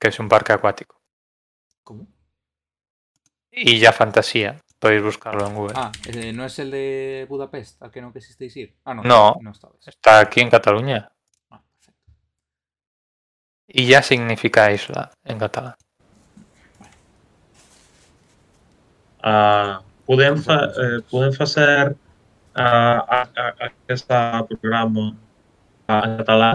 Que 0.00 0.08
es 0.08 0.18
un 0.18 0.28
parque 0.30 0.54
acuático. 0.54 0.96
¿Cómo? 1.84 2.06
Isla 3.50 3.92
Fantasía. 3.92 4.58
Podéis 4.82 5.00
buscarlo 5.00 5.46
en 5.46 5.54
Google. 5.54 5.74
Ah, 5.76 5.92
eh, 6.08 6.32
¿no 6.32 6.44
es 6.44 6.58
el 6.58 6.72
de 6.72 7.24
Budapest 7.28 7.80
al 7.84 7.92
que 7.92 8.02
no 8.02 8.12
quisisteis 8.12 8.56
ir? 8.56 8.74
Ah, 8.84 8.92
no. 8.92 9.04
No. 9.04 9.36
No 9.40 9.52
vez. 9.52 9.86
Está 9.86 10.18
aquí 10.18 10.40
en 10.40 10.50
Cataluña. 10.50 11.08
Ah, 11.50 11.62
perfecto. 11.62 12.02
Y 13.68 13.86
ya 13.86 14.02
significa 14.02 14.72
isla 14.72 15.12
en 15.22 15.38
catalán. 15.38 15.76
Uh, 19.22 19.78
podem, 20.04 20.36
fa, 20.42 20.64
eh, 20.64 21.00
podem 21.08 21.32
fazer 21.32 21.92
uh, 22.56 22.58
a, 22.58 23.22
a, 23.36 23.54
aquest 23.68 24.08
programa 24.08 25.14
en 25.86 26.16
català? 26.18 26.50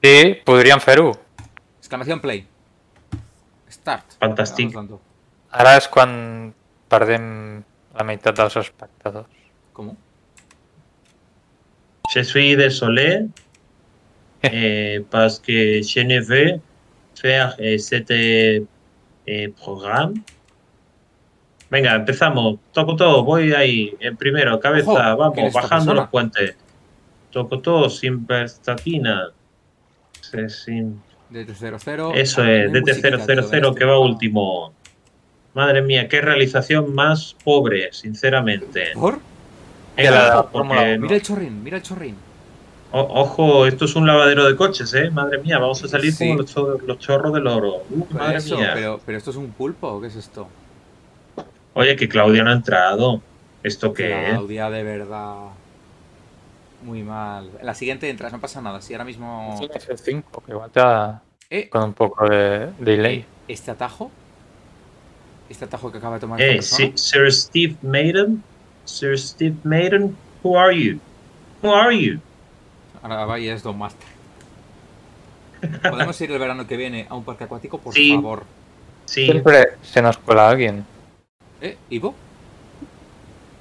Sí, 0.00 0.40
podríem 0.46 0.80
fer-ho. 0.80 1.12
Exclamación 1.76 2.18
play. 2.24 2.48
Start. 3.68 4.16
Fantàstic. 4.24 4.72
Ara 5.56 5.76
és 5.80 5.86
quan 5.88 6.10
perdem 6.92 7.62
la 7.96 8.04
mitad 8.04 8.34
de 8.36 8.42
los 8.44 8.56
espectadores. 8.56 9.30
¿Cómo? 9.72 9.96
Je 12.12 12.22
suis 12.24 12.56
désolé 12.56 13.28
eh, 14.42 15.04
parce 15.10 15.40
que 15.40 15.82
je 15.82 16.04
ne 16.04 16.20
veux 16.20 16.60
faire 17.14 17.54
eh, 17.58 17.74
este 17.74 18.62
eh, 19.26 19.48
programa. 19.64 20.12
Venga, 21.70 21.94
empezamos. 21.96 22.58
Toco 22.72 22.94
todo, 22.94 23.24
voy 23.24 23.52
ahí 23.52 23.96
en 23.98 24.16
primero, 24.16 24.60
cabeza, 24.60 25.14
Ojo, 25.16 25.32
¿quién 25.32 25.46
es 25.46 25.54
vamos, 25.54 25.54
bajando 25.54 25.84
persona? 25.86 26.00
los 26.02 26.10
puentes. 26.10 26.56
Toco 27.32 27.58
todo, 27.60 27.90
sin 27.90 28.24
prestatina. 28.24 29.30
Sin- 30.20 31.02
DT00. 31.30 32.12
Eso 32.14 32.42
Ah, 32.42 32.52
es, 32.52 32.70
tiene 32.70 32.80
musiquita, 32.80 33.08
tío, 33.08 33.26
DT000 33.26 33.50
ven 33.50 33.74
que 33.74 33.84
va 33.84 33.98
último. 33.98 34.72
Madre 35.56 35.80
mía, 35.80 36.06
qué 36.06 36.20
realización 36.20 36.94
más 36.94 37.34
pobre, 37.42 37.90
sinceramente. 37.90 38.88
¿Por? 38.92 39.20
La 39.96 40.42
porque- 40.52 40.68
uno. 40.68 40.98
Mira 40.98 41.14
el 41.16 41.22
chorrín, 41.22 41.64
mira 41.64 41.78
el 41.78 41.82
chorrín. 41.82 42.14
O- 42.92 43.00
ojo, 43.22 43.66
esto 43.66 43.86
es 43.86 43.96
un 43.96 44.06
lavadero 44.06 44.44
de 44.44 44.54
coches, 44.54 44.92
¿eh? 44.92 45.08
Madre 45.10 45.38
mía, 45.38 45.58
vamos 45.58 45.82
a 45.82 45.88
salir 45.88 46.12
Sí. 46.12 46.28
como 46.28 46.42
los, 46.42 46.52
cho- 46.54 46.78
los 46.86 46.98
chorros 46.98 47.32
del 47.32 47.46
oro. 47.46 47.76
Uh, 47.88 48.04
madre 48.12 48.36
eso, 48.36 48.58
mía. 48.58 48.72
pero, 48.74 49.00
pero 49.06 49.16
esto 49.16 49.30
es 49.30 49.36
un 49.36 49.50
pulpo 49.52 49.88
o 49.88 50.00
qué 50.02 50.08
es 50.08 50.16
esto? 50.16 50.46
Oye, 51.72 51.96
que 51.96 52.06
Claudia 52.06 52.42
no 52.44 52.50
ha 52.50 52.54
entrado. 52.54 53.22
¿Esto 53.62 53.94
qué 53.94 54.24
es? 54.26 54.30
Claudia, 54.34 54.68
de 54.68 54.82
verdad. 54.82 55.36
Muy 56.82 57.02
mal. 57.02 57.48
En 57.58 57.64
la 57.64 57.74
siguiente 57.74 58.10
entras, 58.10 58.30
no 58.30 58.40
pasa 58.42 58.60
nada. 58.60 58.82
Si 58.82 58.92
ahora 58.92 59.06
mismo. 59.06 59.58
Es 59.74 59.88
el 59.88 59.98
5, 59.98 60.42
que 60.44 60.52
igual 60.52 60.70
te 60.70 60.80
da 60.80 61.22
Eh, 61.48 61.70
con 61.70 61.82
un 61.82 61.92
poco 61.94 62.28
de 62.28 62.68
delay. 62.78 63.24
este 63.48 63.70
atajo. 63.70 64.10
Este 65.48 65.64
atajo 65.64 65.92
que 65.92 65.98
acaba 65.98 66.14
de 66.14 66.20
tomar 66.20 66.40
Eh, 66.40 66.56
esta 66.58 66.76
persona. 66.76 66.96
Sir 66.96 67.32
Steve 67.32 67.76
Maiden. 67.82 68.42
Sir 68.84 69.18
Steve 69.18 69.56
Maiden, 69.64 70.16
who 70.42 70.58
are 70.58 70.74
you? 70.76 70.98
Who 71.62 71.74
are 71.74 71.96
you? 71.96 72.20
Ahora 73.02 73.24
va 73.26 73.38
y 73.38 73.48
es 73.48 73.62
Don 73.62 73.78
Master. 73.78 74.06
Podemos 75.90 76.20
ir 76.20 76.30
el 76.30 76.38
verano 76.38 76.66
que 76.66 76.76
viene 76.76 77.06
a 77.08 77.14
un 77.14 77.24
parque 77.24 77.44
acuático, 77.44 77.78
por 77.78 77.94
Sí. 77.94 78.14
favor. 78.14 78.44
Sí, 79.06 79.24
Siempre 79.26 79.64
se 79.82 80.02
nos 80.02 80.18
cuela 80.18 80.48
alguien. 80.48 80.84
¿Eh, 81.60 81.76
Ivo? 81.90 82.14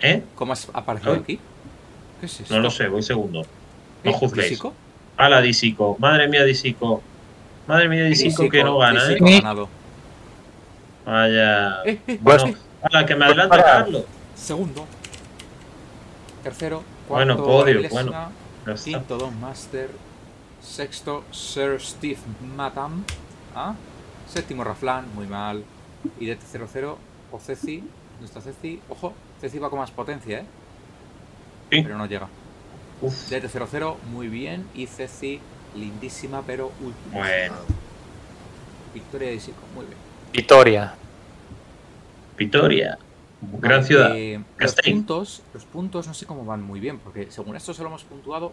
¿eh? 0.02 0.24
¿Cómo 0.36 0.54
has 0.54 0.68
aparecido 0.74 1.14
aquí? 1.14 1.40
¿Qué 2.20 2.26
es 2.26 2.40
esto? 2.42 2.54
No 2.56 2.62
lo 2.62 2.70
sé, 2.72 2.88
voy 2.88 3.02
segundo. 3.04 3.44
No 4.04 4.12
¿Eh, 4.12 4.14
juzguéis. 4.14 4.50
Disico? 4.50 4.74
Hala, 5.18 5.42
Disico. 5.42 5.96
Madre 6.00 6.28
mía, 6.28 6.44
Disico. 6.44 7.02
Madre 7.68 7.88
mía, 7.90 8.04
Disico, 8.06 8.50
que 8.50 8.64
no 8.64 8.78
gana, 8.78 9.08
Disico 9.08 9.28
¿eh? 9.28 9.34
ha 9.34 9.38
ganado. 9.38 9.70
Vaya. 11.06 11.84
Eh, 11.86 12.00
eh, 12.08 12.20
Bueno. 12.22 12.48
eh, 12.48 12.56
Hala, 12.82 13.06
que 13.06 13.16
me 13.16 13.26
adelanta. 13.26 13.64
Carlos. 13.64 14.04
Segundo. 14.36 14.86
Tercero. 16.44 16.84
Bueno, 17.10 17.36
Cuarto, 17.36 17.52
podio, 17.52 17.90
bueno. 17.90 18.12
Ya 18.66 18.74
está. 18.74 18.84
Quinto, 18.84 19.18
Don 19.18 19.40
Master. 19.40 19.90
Sexto, 20.62 21.24
Sir 21.32 21.80
Steve 21.80 22.18
Matam. 22.56 23.04
¿Ah? 23.56 23.76
Séptimo, 24.28 24.64
Raflan, 24.64 25.06
muy 25.14 25.28
mal. 25.28 25.64
Y 26.20 26.26
DT00, 26.28 26.96
o 27.32 27.40
Ceci. 27.40 27.78
¿Dónde 28.14 28.26
está 28.26 28.42
Ceci? 28.42 28.82
Ojo, 28.90 29.14
Ceci 29.40 29.60
va 29.60 29.70
con 29.70 29.80
más 29.80 29.92
potencia, 29.92 30.40
¿eh? 30.40 30.46
Sí. 31.72 31.82
Pero 31.84 31.98
no 31.98 32.06
llega. 32.08 32.28
Uf, 33.02 33.32
DT00, 33.32 33.96
muy 34.12 34.28
bien. 34.28 34.68
Y 34.74 34.88
Ceci, 34.88 35.40
lindísima, 35.76 36.42
pero 36.42 36.72
última. 36.82 37.18
bueno. 37.26 37.56
Victoria 38.94 39.30
de 39.30 39.36
Isico, 39.36 39.60
muy 39.76 39.86
bien. 39.86 39.98
Vitoria. 40.36 40.94
Vitoria. 42.38 42.98
Gran 43.42 43.84
ciudad. 43.86 44.12
eh, 44.16 44.44
los 44.58 44.76
puntos, 44.76 45.42
los 45.54 45.66
puntos 45.66 46.08
no 46.08 46.14
sé 46.14 46.26
cómo 46.26 46.44
van 46.46 46.62
muy 46.64 46.80
bien, 46.80 47.00
porque 47.00 47.32
según 47.32 47.56
esto 47.56 47.74
solo 47.74 47.90
hemos 47.90 48.04
puntuado 48.04 48.52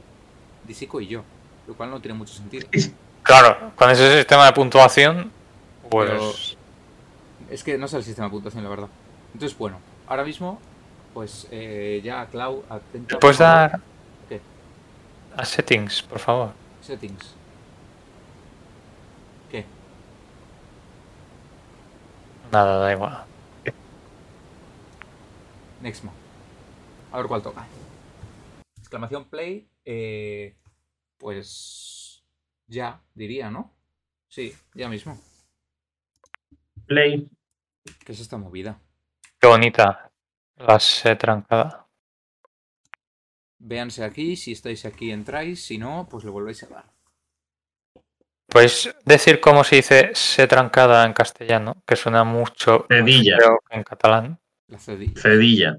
Disico 0.64 1.00
y 1.00 1.08
yo, 1.08 1.22
lo 1.66 1.74
cual 1.74 1.90
no 1.90 2.00
tiene 2.00 2.16
mucho 2.16 2.34
sentido. 2.34 2.68
Claro, 3.22 3.72
con 3.76 3.90
ese 3.90 4.16
sistema 4.16 4.46
de 4.46 4.52
puntuación, 4.52 5.30
pues. 5.88 6.56
Es 7.50 7.62
que 7.64 7.78
no 7.78 7.88
sé 7.88 7.96
el 7.98 8.04
sistema 8.04 8.26
de 8.26 8.32
puntuación, 8.32 8.64
la 8.64 8.70
verdad. 8.70 8.88
Entonces, 9.32 9.56
bueno, 9.56 9.78
ahora 10.06 10.24
mismo, 10.24 10.60
pues 11.14 11.46
eh, 11.50 12.00
ya 12.04 12.26
Clau, 12.26 12.64
atenta. 12.68 13.14
¿Me 13.16 13.20
puedes 13.20 13.38
dar 13.38 13.80
¿Qué? 14.28 14.40
a 15.36 15.44
settings, 15.44 16.02
por 16.02 16.18
favor? 16.18 16.52
Settings. 16.80 17.34
Nada, 22.52 22.78
da 22.78 22.92
igual. 22.92 23.24
Nextmo. 25.80 26.12
A 27.10 27.16
ver 27.16 27.26
cuál 27.26 27.42
toca. 27.42 27.66
Exclamación 28.78 29.24
play. 29.24 29.68
eh, 29.84 30.56
pues. 31.18 32.22
Ya, 32.66 33.02
diría, 33.14 33.50
¿no? 33.50 33.72
Sí, 34.28 34.54
ya 34.74 34.88
mismo. 34.88 35.18
Play. 36.86 37.28
¿Qué 38.04 38.12
es 38.12 38.20
esta 38.20 38.36
movida? 38.36 38.78
Qué 39.40 39.48
bonita. 39.48 40.10
La 40.56 40.78
C 40.78 41.16
trancada. 41.16 41.88
Véanse 43.58 44.04
aquí, 44.04 44.36
si 44.36 44.52
estáis 44.52 44.84
aquí 44.84 45.10
entráis, 45.10 45.64
si 45.64 45.78
no, 45.78 46.06
pues 46.10 46.24
lo 46.24 46.32
volvéis 46.32 46.62
a 46.64 46.68
dar. 46.68 46.92
¿Puedes 48.52 48.94
decir 49.06 49.40
cómo 49.40 49.64
se 49.64 49.76
dice 49.76 50.10
C 50.14 50.46
trancada 50.46 51.06
en 51.06 51.14
castellano? 51.14 51.82
Que 51.86 51.96
suena 51.96 52.22
mucho 52.22 52.84
Cedilla. 52.88 53.38
en 53.70 53.82
catalán. 53.82 54.38
La 54.68 54.78
cedilla. 54.78 55.20
Cedilla. 55.20 55.78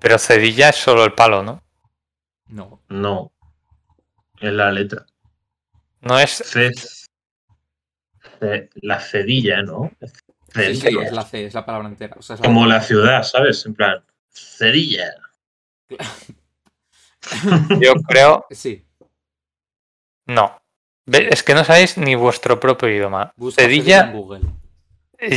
Pero 0.00 0.18
cedilla 0.18 0.70
es 0.70 0.76
solo 0.76 1.04
el 1.04 1.12
palo, 1.12 1.42
¿no? 1.42 1.62
No. 2.46 2.82
No. 2.88 3.32
Es 4.40 4.52
la 4.52 4.72
letra. 4.72 5.04
No 6.00 6.18
es 6.18 7.06
la 8.76 9.00
cedilla, 9.00 9.62
¿no? 9.62 9.90
Cedilla. 10.52 10.88
sí, 10.90 10.98
es 11.02 11.12
la 11.12 11.22
C, 11.24 11.44
es 11.46 11.54
la 11.54 11.66
palabra 11.66 11.88
entera. 11.88 12.14
O 12.18 12.22
sea, 12.22 12.34
es 12.34 12.40
la- 12.40 12.46
Como 12.46 12.66
la 12.66 12.80
ciudad, 12.80 13.22
¿sabes? 13.22 13.64
En 13.66 13.74
plan, 13.74 14.02
cedilla. 14.30 15.14
Yo 17.80 17.94
creo. 18.08 18.46
Sí, 18.50 18.86
No. 20.26 20.58
Es 21.06 21.42
que 21.42 21.54
no 21.54 21.64
sabéis 21.64 21.96
ni 21.98 22.14
vuestro 22.14 22.58
propio 22.58 22.88
idioma. 22.88 23.32
busca 23.36 23.62
cedilla 23.62 24.10
Google. 24.10 24.40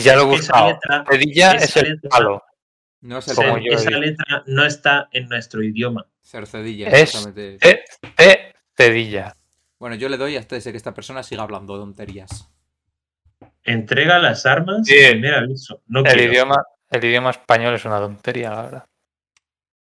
ya 0.04 0.16
lo 0.16 0.24
he 0.24 0.26
buscado. 0.26 0.72
letra- 0.72 1.06
Cedilla 1.10 1.52
esa 1.52 1.66
es 1.66 1.76
el 1.78 1.94
letra- 1.94 2.10
palo. 2.10 2.44
No 3.02 3.20
es 3.20 3.28
el 3.30 3.36
Como 3.36 3.58
yo 3.60 3.72
esa 3.74 3.92
letra 3.92 4.44
no 4.48 4.66
está 4.66 5.08
en 5.12 5.30
nuestro 5.30 5.64
idioma. 5.64 6.06
Ser 6.22 6.48
cedilla, 6.48 6.88
Es- 6.90 7.16
exactamente. 7.16 7.58
C, 8.18 8.54
cedilla. 8.76 9.36
Bueno, 9.80 9.96
yo 9.96 10.10
le 10.10 10.18
doy 10.18 10.36
hasta 10.36 10.58
de 10.58 10.62
que 10.72 10.76
esta 10.78 10.94
persona 10.94 11.24
siga 11.24 11.44
hablando 11.44 11.78
tonterías. 11.80 12.50
Entrega 13.64 14.20
las 14.20 14.46
armas. 14.46 14.82
Sí. 14.86 14.96
Primer 15.12 15.36
aviso. 15.36 15.82
No 15.88 16.00
El 16.00 16.06
quiero. 16.08 16.24
idioma, 16.34 16.64
el 16.90 17.04
idioma 17.06 17.30
español 17.30 17.76
es 17.76 17.86
una 17.86 18.00
tontería, 18.00 18.50
la 18.50 18.62
verdad. 18.64 18.86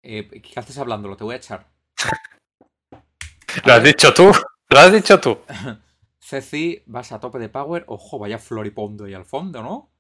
Eh, 0.04 0.28
¿Qué 0.42 0.60
haces 0.60 0.78
hablándolo? 0.78 1.16
Te 1.18 1.24
voy 1.24 1.34
a 1.34 1.38
echar. 1.38 1.66
Lo 3.66 3.74
has 3.74 3.84
dicho 3.84 4.14
tú. 4.14 4.32
Lo 4.70 4.80
has 4.80 4.92
dicho 4.92 5.20
tú. 5.20 5.40
Ceci, 6.22 6.84
vas 6.86 7.12
a 7.12 7.20
tope 7.20 7.40
de 7.40 7.50
power. 7.50 7.86
Ojo, 7.88 8.20
vaya 8.20 8.38
floripondo 8.38 9.06
ahí 9.06 9.14
al 9.14 9.26
fondo, 9.26 9.64
¿no? 9.64 9.92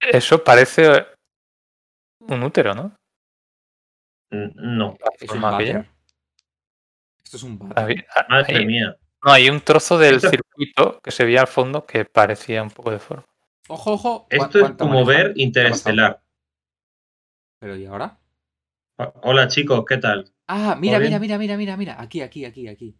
Eso 0.00 0.42
parece 0.44 1.06
un 2.20 2.42
útero, 2.42 2.74
¿no? 2.74 2.94
N- 4.30 4.52
No. 4.56 4.96
Es 5.18 5.22
un 5.22 5.40
forma 5.40 5.58
que 5.58 5.72
váter. 5.72 5.90
Esto 7.24 7.36
es 7.36 7.42
un 7.42 7.58
váter. 7.58 7.78
Había- 7.84 8.06
Madre 8.28 8.66
mía. 8.66 8.96
no, 9.24 9.32
hay 9.32 9.48
un 9.48 9.60
trozo 9.60 9.98
del 9.98 10.16
Esto- 10.16 10.30
circuito 10.30 11.00
que 11.02 11.10
se 11.10 11.24
veía 11.24 11.40
al 11.40 11.46
fondo 11.46 11.86
que 11.86 12.04
parecía 12.04 12.62
un 12.62 12.70
poco 12.70 12.90
de 12.90 12.98
forma. 12.98 13.24
Ojo, 13.68 13.92
ojo. 13.92 14.22
¿cu- 14.24 14.28
Esto 14.30 14.64
es 14.66 14.72
como 14.72 15.04
ver 15.04 15.32
Interestelar. 15.36 16.20
Pero 17.60 17.76
¿y 17.76 17.86
ahora? 17.86 18.18
Hola 19.22 19.48
chicos, 19.48 19.84
¿qué 19.88 19.96
tal? 19.98 20.30
Ah, 20.48 20.76
mira, 20.78 20.98
mira, 20.98 21.18
mira, 21.18 21.38
mira, 21.38 21.56
mira, 21.56 21.76
mira. 21.76 22.00
Aquí, 22.00 22.20
aquí, 22.20 22.44
aquí, 22.44 22.68
aquí. 22.68 22.96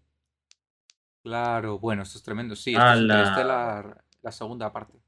Claro, 1.28 1.78
bueno, 1.78 2.04
esto 2.04 2.16
es 2.16 2.24
tremendo. 2.24 2.56
Sí, 2.56 2.70
esto 2.70 2.82
es 2.82 2.90
¡Hala! 2.90 3.18
Interstellar, 3.18 4.04
la 4.22 4.32
segunda 4.32 4.72
parte. 4.72 4.98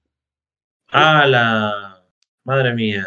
¡Hala! 0.89 2.05
Madre 2.45 2.75
mía. 2.75 3.07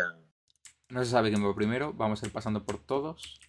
No 0.89 1.03
se 1.05 1.11
sabe 1.11 1.29
quién 1.29 1.45
va 1.47 1.53
primero. 1.53 1.93
Vamos 1.93 2.23
a 2.23 2.25
ir 2.25 2.31
pasando 2.31 2.63
por 2.63 2.79
todos. 2.79 3.39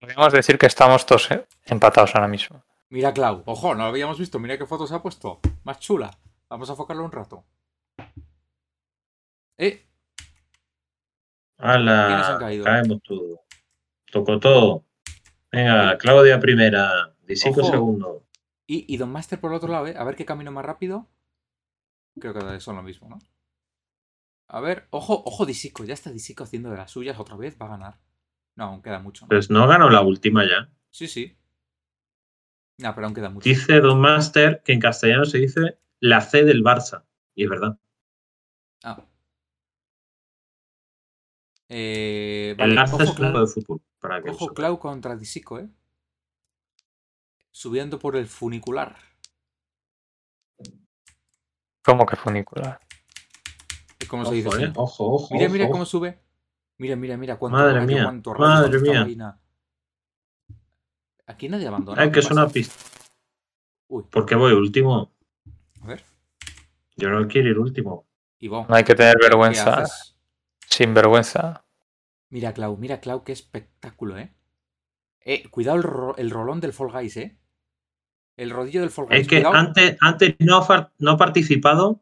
Podríamos 0.00 0.34
decir 0.34 0.58
que 0.58 0.66
estamos 0.66 1.06
todos 1.06 1.30
eh, 1.30 1.46
empatados 1.64 2.14
ahora 2.14 2.28
mismo. 2.28 2.62
Mira, 2.90 3.14
Clau. 3.14 3.42
Ojo, 3.46 3.74
no 3.74 3.84
lo 3.84 3.88
habíamos 3.88 4.18
visto. 4.18 4.38
Mira 4.38 4.58
qué 4.58 4.66
fotos 4.66 4.92
ha 4.92 5.00
puesto. 5.00 5.40
Más 5.64 5.80
chula. 5.80 6.10
Vamos 6.50 6.68
a 6.68 6.72
enfocarlo 6.74 7.02
un 7.06 7.12
rato. 7.12 7.42
Eh, 9.56 9.86
¿Quiénes 11.56 11.58
han 11.58 11.70
¡Hala! 11.86 12.36
caído? 12.38 12.64
Caemos 12.66 13.02
todo. 13.02 13.40
Tocó 14.12 14.38
todo. 14.38 14.84
Venga, 15.50 15.96
Claudia 15.96 16.38
primera. 16.38 17.14
Disico 17.28 17.60
Ojo. 17.60 17.70
segundo. 17.70 18.24
y, 18.66 18.92
y 18.92 18.96
Don 18.96 19.10
Master 19.12 19.40
por 19.40 19.50
el 19.52 19.56
otro 19.58 19.68
lado, 19.70 19.86
¿eh? 19.86 19.94
A 19.96 20.04
ver 20.04 20.16
qué 20.16 20.24
camino 20.24 20.50
más 20.50 20.64
rápido. 20.64 21.06
Creo 22.20 22.34
que 22.34 22.60
son 22.60 22.76
lo 22.76 22.82
mismo, 22.82 23.08
¿no? 23.08 23.18
A 24.48 24.60
ver, 24.60 24.88
ojo, 24.90 25.22
ojo 25.24 25.46
Disico. 25.46 25.84
Ya 25.84 25.94
está 25.94 26.10
Disico 26.10 26.44
haciendo 26.44 26.70
de 26.70 26.78
las 26.78 26.90
suyas 26.90 27.18
otra 27.18 27.36
vez. 27.36 27.56
Va 27.60 27.66
a 27.66 27.70
ganar. 27.70 28.00
No, 28.56 28.64
aún 28.64 28.82
queda 28.82 28.98
mucho. 28.98 29.24
¿no? 29.24 29.28
Pues 29.28 29.50
no 29.50 29.68
ganó 29.68 29.88
la 29.90 30.00
última 30.00 30.42
ya. 30.44 30.70
Sí, 30.90 31.06
sí. 31.06 31.36
No, 32.78 32.94
pero 32.94 33.06
aún 33.06 33.14
queda 33.14 33.28
mucho. 33.30 33.48
Dice 33.48 33.80
Don 33.80 34.00
Master 34.00 34.62
que 34.64 34.72
en 34.72 34.80
castellano 34.80 35.24
se 35.26 35.38
dice 35.38 35.78
la 36.00 36.20
C 36.20 36.44
del 36.44 36.62
Barça. 36.64 37.04
Y 37.34 37.44
es 37.44 37.50
verdad. 37.50 37.78
Ah. 38.82 39.04
Eh, 41.68 42.54
El 42.58 42.76
Barça 42.76 42.94
ojo, 42.94 43.02
es 43.02 43.10
Clau, 43.12 43.40
de 43.40 43.46
fútbol. 43.46 43.82
Para 44.00 44.22
que 44.22 44.28
lo 44.28 44.34
ojo. 44.34 44.54
Clau 44.54 44.78
contra 44.78 45.16
Disico, 45.16 45.58
¿eh? 45.58 45.68
Subiendo 47.62 47.98
por 47.98 48.14
el 48.14 48.28
funicular. 48.28 48.94
¿Cómo 51.84 52.06
que 52.06 52.14
funicular? 52.14 52.78
¿Cómo 54.08 54.24
se 54.26 54.34
dice? 54.36 54.62
Eh, 54.62 54.72
ojo, 54.76 55.14
ojo. 55.14 55.34
Mira, 55.34 55.48
mira 55.48 55.68
cómo 55.68 55.84
sube. 55.84 56.20
Mira, 56.76 56.94
mira, 56.94 57.16
mira. 57.16 57.36
Cuánto 57.36 57.58
Madre 57.58 57.80
mía, 57.80 58.04
cuánto 58.04 58.32
madre 58.34 58.78
mía. 58.78 59.40
Aquí 61.26 61.48
nadie 61.48 61.66
abandona. 61.66 62.00
Ay, 62.00 62.10
¿qué 62.10 62.12
que 62.12 62.20
es 62.20 62.30
una 62.30 62.46
pista. 62.46 62.76
Uy, 63.88 64.04
¿Por 64.04 64.24
qué 64.24 64.36
voy 64.36 64.52
último? 64.52 65.12
a 65.82 65.86
ver. 65.88 66.04
Yo 66.94 67.10
no 67.10 67.26
quiero 67.26 67.48
ir 67.48 67.58
último. 67.58 68.06
No 68.40 68.66
hay 68.68 68.84
que 68.84 68.94
tener 68.94 69.16
¿qué 69.18 69.26
vergüenza. 69.26 69.84
Sin 70.60 70.94
vergüenza. 70.94 71.64
Mira, 72.28 72.54
Clau, 72.54 72.76
mira, 72.76 73.00
Clau, 73.00 73.24
qué 73.24 73.32
espectáculo, 73.32 74.16
¿eh? 74.16 74.32
Eh, 75.22 75.48
cuidado 75.50 75.76
el, 75.78 75.82
ro- 75.82 76.16
el 76.18 76.30
rolón 76.30 76.60
del 76.60 76.72
Fall 76.72 76.92
Guys, 76.92 77.16
¿eh? 77.16 77.36
El 78.38 78.50
rodillo 78.50 78.80
del 78.82 78.90
Fall 78.90 79.06
Guys. 79.06 79.20
Es 79.22 79.28
que 79.28 79.36
cuidado. 79.42 79.54
antes, 79.56 79.96
antes 80.00 80.36
no, 80.38 80.58
ha 80.58 80.92
no 80.98 81.10
ha 81.10 81.16
participado. 81.16 82.00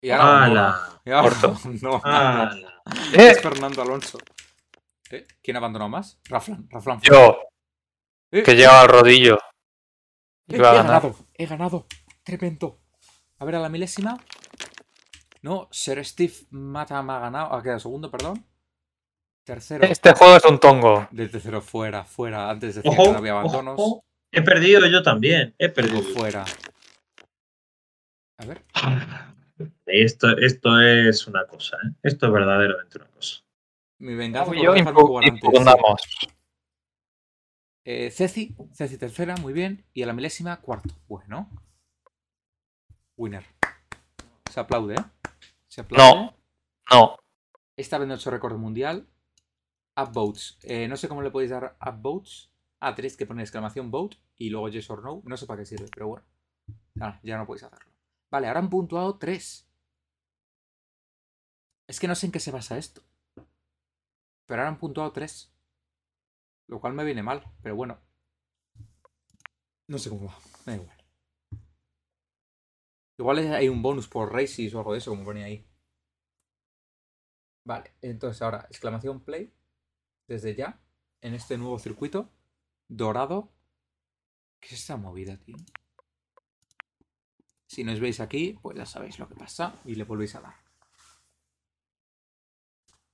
Y 0.00 0.10
ahora. 0.10 0.78
Y 1.04 1.10
ahora 1.10 1.28
Corto. 1.28 1.56
abandona. 1.60 2.00
¡Hala! 2.04 2.82
¡Eh! 3.12 3.30
Es 3.32 3.42
Fernando 3.42 3.82
Alonso. 3.82 4.18
¿Eh? 5.10 5.26
¿Quién 5.42 5.56
abandonó 5.56 5.88
más? 5.88 6.18
Raflan. 6.28 6.68
Raflan. 6.70 7.00
Yo, 7.02 7.36
Eh, 8.30 8.42
que 8.44 8.54
llega 8.54 8.80
al 8.80 8.88
rodillo. 8.88 9.34
eh, 9.36 10.54
he 10.54 10.58
ganar. 10.58 10.84
ganado. 10.86 11.16
He 11.34 11.46
ganado. 11.46 11.86
Tremendo. 12.22 12.78
A 13.40 13.44
ver, 13.44 13.56
a 13.56 13.60
la 13.60 13.68
milésima. 13.68 14.18
No, 15.42 15.68
Sir 15.72 16.04
Steve 16.04 16.34
Mata 16.50 17.02
me 17.02 17.12
ha 17.14 17.18
ganado. 17.18 17.52
Ha 17.54 17.62
quedado 17.62 17.80
segundo, 17.80 18.08
perdón. 18.10 18.46
Tercero. 19.44 19.84
Este 19.84 20.12
juego 20.14 20.36
es 20.36 20.44
un 20.44 20.60
tongo. 20.60 21.08
De 21.10 21.28
tercero 21.28 21.60
fuera, 21.60 22.04
fuera. 22.04 22.48
Antes 22.50 22.76
decía 22.76 22.88
que 22.94 22.96
Ojo, 23.00 23.12
no 23.12 23.18
había 23.18 23.32
abandonos. 23.32 23.74
ojo. 23.76 24.04
He 24.32 24.42
perdido 24.42 24.86
yo 24.86 25.02
también. 25.02 25.54
He 25.58 25.68
perdido. 25.68 26.02
Fuera. 26.02 26.44
A 28.38 28.46
ver. 28.46 28.62
Esto, 29.86 30.36
esto 30.38 30.80
es 30.80 31.26
una 31.26 31.46
cosa, 31.46 31.76
¿eh? 31.84 31.92
Esto 32.02 32.26
es 32.26 32.32
verdaderamente 32.32 32.98
una 32.98 33.08
cosa. 33.08 33.42
Mi 33.98 34.14
venganza 34.14 34.54
Yo. 34.54 34.74
Eh, 37.84 38.10
Ceci, 38.10 38.54
Ceci 38.72 38.98
tercera, 38.98 39.36
muy 39.36 39.52
bien. 39.52 39.84
Y 39.92 40.02
a 40.02 40.06
la 40.06 40.12
milésima, 40.12 40.60
cuarto. 40.60 40.94
Bueno. 41.08 41.50
Winner. 43.16 43.44
Se 44.50 44.60
aplaude, 44.60 44.94
¿eh? 44.94 45.04
Se 45.68 45.82
aplaude. 45.82 46.14
No. 46.14 46.36
No. 46.90 47.16
Esta 47.76 47.98
vez 47.98 48.08
no 48.08 48.14
he 48.14 48.16
hecho 48.16 48.30
récord 48.30 48.56
mundial. 48.56 49.06
Upvotes. 49.96 50.58
Eh, 50.62 50.88
no 50.88 50.96
sé 50.96 51.08
cómo 51.08 51.22
le 51.22 51.30
podéis 51.30 51.50
dar 51.50 51.76
upvotes. 51.84 52.49
Ah, 52.80 52.94
tenéis 52.94 53.16
que 53.16 53.26
poner 53.26 53.42
exclamación 53.42 53.90
vote 53.90 54.16
y 54.36 54.48
luego 54.48 54.68
yes 54.68 54.88
or 54.90 55.02
no. 55.04 55.22
No 55.24 55.36
sé 55.36 55.46
para 55.46 55.60
qué 55.60 55.66
sirve, 55.66 55.88
pero 55.92 56.08
bueno. 56.08 56.26
Ah, 57.00 57.20
ya 57.22 57.36
no 57.36 57.46
podéis 57.46 57.64
hacerlo. 57.64 57.92
Vale, 58.30 58.48
ahora 58.48 58.60
han 58.60 58.70
puntuado 58.70 59.18
3. 59.18 59.68
Es 61.86 62.00
que 62.00 62.08
no 62.08 62.14
sé 62.14 62.26
en 62.26 62.32
qué 62.32 62.40
se 62.40 62.52
basa 62.52 62.78
esto. 62.78 63.02
Pero 64.46 64.62
ahora 64.62 64.68
han 64.68 64.78
puntuado 64.78 65.12
3. 65.12 65.52
Lo 66.68 66.80
cual 66.80 66.94
me 66.94 67.04
viene 67.04 67.22
mal, 67.22 67.44
pero 67.62 67.76
bueno. 67.76 67.98
No 69.88 69.98
sé 69.98 70.08
cómo 70.08 70.28
va. 70.28 70.38
Da 70.64 70.74
igual. 70.76 70.96
Igual 73.18 73.38
hay 73.52 73.68
un 73.68 73.82
bonus 73.82 74.08
por 74.08 74.32
races 74.32 74.72
o 74.74 74.78
algo 74.78 74.92
de 74.92 74.98
eso, 74.98 75.10
como 75.10 75.24
ponía 75.24 75.44
ahí. 75.44 75.66
Vale, 77.66 77.92
entonces 78.00 78.40
ahora, 78.40 78.66
exclamación 78.70 79.20
play. 79.20 79.52
Desde 80.26 80.54
ya, 80.54 80.80
en 81.20 81.34
este 81.34 81.58
nuevo 81.58 81.78
circuito. 81.78 82.30
Dorado. 82.90 83.52
¿Qué 84.60 84.74
es 84.74 84.80
esta 84.80 84.96
movida, 84.96 85.36
tío? 85.38 85.56
Si 87.66 87.84
no 87.84 87.92
os 87.92 88.00
veis 88.00 88.18
aquí, 88.20 88.58
pues 88.60 88.76
ya 88.76 88.84
sabéis 88.84 89.18
lo 89.18 89.28
que 89.28 89.36
pasa 89.36 89.80
y 89.84 89.94
le 89.94 90.04
volvéis 90.04 90.34
a 90.34 90.40
dar. 90.40 90.54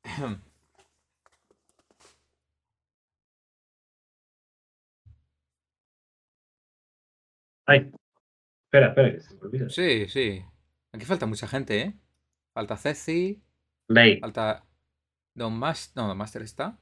Ay. 7.67 7.93
Espera, 8.65 8.89
espera, 8.89 9.13
que 9.13 9.21
se 9.21 9.35
me 9.35 9.41
olvida. 9.43 9.69
Sí, 9.69 10.09
sí. 10.09 10.43
Aquí 10.93 11.05
falta 11.05 11.27
mucha 11.27 11.47
gente, 11.49 11.81
¿eh? 11.83 11.95
Falta 12.55 12.77
Ceci, 12.79 13.43
Ley. 13.89 14.21
falta 14.21 14.67
Don 15.35 15.53
Master. 15.59 16.03
No, 16.03 16.09
Don 16.09 16.17
Master 16.17 16.43
está. 16.43 16.79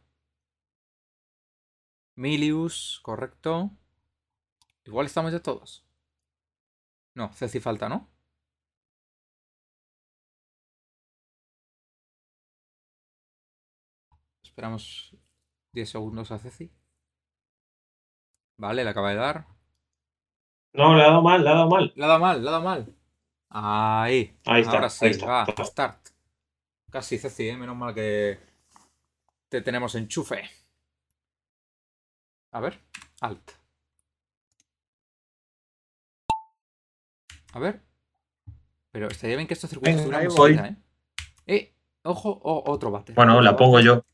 Milius, 2.17 3.01
correcto. 3.03 3.71
Igual 4.85 5.07
estamos 5.07 5.33
ya 5.33 5.41
todos. 5.41 5.85
No, 7.15 7.33
Ceci 7.33 7.61
falta, 7.61 7.89
¿no? 7.89 8.11
Esperamos 14.43 15.17
10 15.73 15.91
segundos 15.91 16.31
a 16.31 16.39
Ceci. 16.39 16.71
Vale, 18.57 18.85
le 18.85 18.91
acaba 18.91 19.11
de 19.11 19.17
dar. 19.17 19.47
No, 20.73 20.95
le 20.97 21.03
ha 21.03 21.07
dado 21.09 21.23
mal, 21.23 21.43
le 21.43 21.51
ha 21.51 21.55
dado 21.55 21.69
mal. 21.69 21.93
Le 21.97 22.05
ha 22.05 22.09
dado 22.09 22.21
mal, 22.21 22.43
le 22.43 22.49
ha 22.49 22.53
dado 22.53 22.65
mal. 22.65 22.97
Ahí. 23.49 24.37
Ahí 24.47 24.63
está, 24.63 24.75
Ahora 24.75 24.91
sí, 24.91 25.05
ahí 25.07 25.11
está. 25.13 25.27
va, 25.27 25.65
start. 25.65 26.09
Casi, 26.91 27.19
Ceci, 27.19 27.49
¿eh? 27.49 27.57
menos 27.57 27.77
mal 27.77 27.95
que 27.95 28.39
te 29.49 29.61
tenemos 29.63 29.95
enchufe. 29.95 30.43
A 32.55 32.61
ver, 32.61 32.79
alt. 33.21 33.51
A 37.53 37.59
ver. 37.59 37.81
Pero 38.93 39.09
estaría 39.09 39.35
bien 39.37 39.49
que 39.49 39.55
estos 39.55 39.71
circuitos 39.71 39.97
Venga, 39.97 40.05
tuvieran 40.05 40.21
ahí 40.21 40.29
voy. 40.29 40.53
musiquita, 40.53 40.69
¿eh? 40.69 41.57
Eh, 41.57 41.75
ojo, 42.05 42.31
o- 42.31 42.71
otro 42.71 42.93
bate. 42.93 43.13
Bueno, 43.15 43.33
otro 43.33 43.43
la 43.43 43.57
pongo 43.57 43.81
yo. 43.81 44.05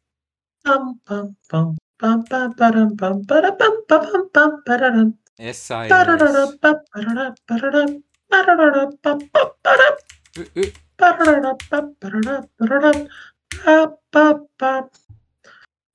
Esa 5.37 5.85
es. 5.85 5.89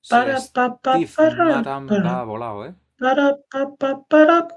Para, 0.08 0.38
pa, 0.52 0.76
pa, 0.78 0.98
para, 1.16 1.62
para, 1.62 2.24
volado, 2.24 2.66
¿eh? 2.66 2.74
para, 2.98 3.36
pa, 3.50 3.76
pa, 3.76 4.04
para, 4.08 4.48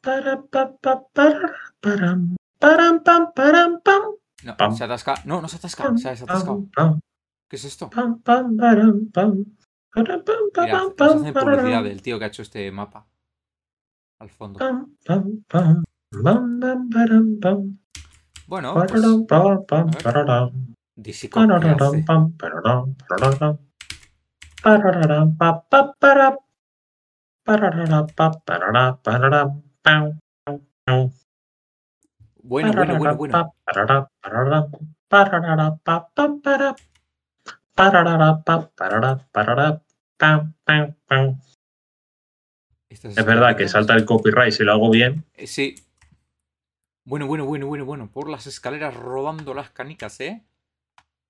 para, 0.00 0.42
pa, 0.42 0.72
pa, 0.80 1.02
para, 1.12 1.54
param, 1.80 2.36
param, 2.58 3.02
pam, 3.02 3.32
param, 3.34 3.80
pam, 3.80 4.02
No, 4.44 4.56
Pam. 4.56 4.72
se 4.76 4.84
atasca. 4.84 5.14
No, 5.24 5.40
no 5.42 5.48
se 5.48 5.56
atasca. 5.56 5.84
pam, 5.84 5.98
Se 5.98 6.08
ha 6.08 6.14
pam, 6.26 6.70
pam, 6.74 7.00
¿Qué 7.48 7.56
es 7.56 7.64
esto? 7.64 7.90
pam, 7.90 8.20
pam, 8.20 8.56
param, 8.56 9.10
pam, 9.12 9.44
para, 9.92 10.22
pam, 10.22 10.50
pam, 10.54 10.94
pam, 10.96 11.32
publicidad 11.34 11.82
del 11.82 12.02
tío 12.02 12.18
que 12.18 12.24
ha 12.24 12.28
hecho 12.28 12.42
este 12.42 12.70
mapa. 12.70 13.06
Al 14.20 14.30
fondo. 14.30 14.58
Pam, 14.58 14.96
pam, 15.04 15.42
pam, 15.48 15.82
Bueno, 18.46 18.74
pues. 18.74 19.04
a 19.04 19.44
ver. 19.44 20.02
pararam, 20.02 20.74
Disico, 20.96 21.40
Bueno, 32.42 32.72
bueno, 32.72 32.96
bueno, 32.96 33.16
bueno. 33.16 33.54
Es 42.90 43.24
verdad 43.24 43.56
que 43.56 43.68
salta 43.68 43.94
el 43.94 44.04
copyright 44.04 44.52
si 44.52 44.64
lo 44.64 44.72
hago 44.72 44.90
bien. 44.90 45.24
Eh, 45.34 45.46
sí. 45.46 45.76
Bueno, 47.04 47.26
bueno, 47.26 47.44
bueno, 47.44 47.66
bueno, 47.66 47.84
bueno. 47.84 48.10
Por 48.10 48.28
las 48.28 48.46
escaleras 48.46 48.94
rodando 48.94 49.54
las 49.54 49.70
canicas, 49.70 50.20
¿eh? 50.20 50.44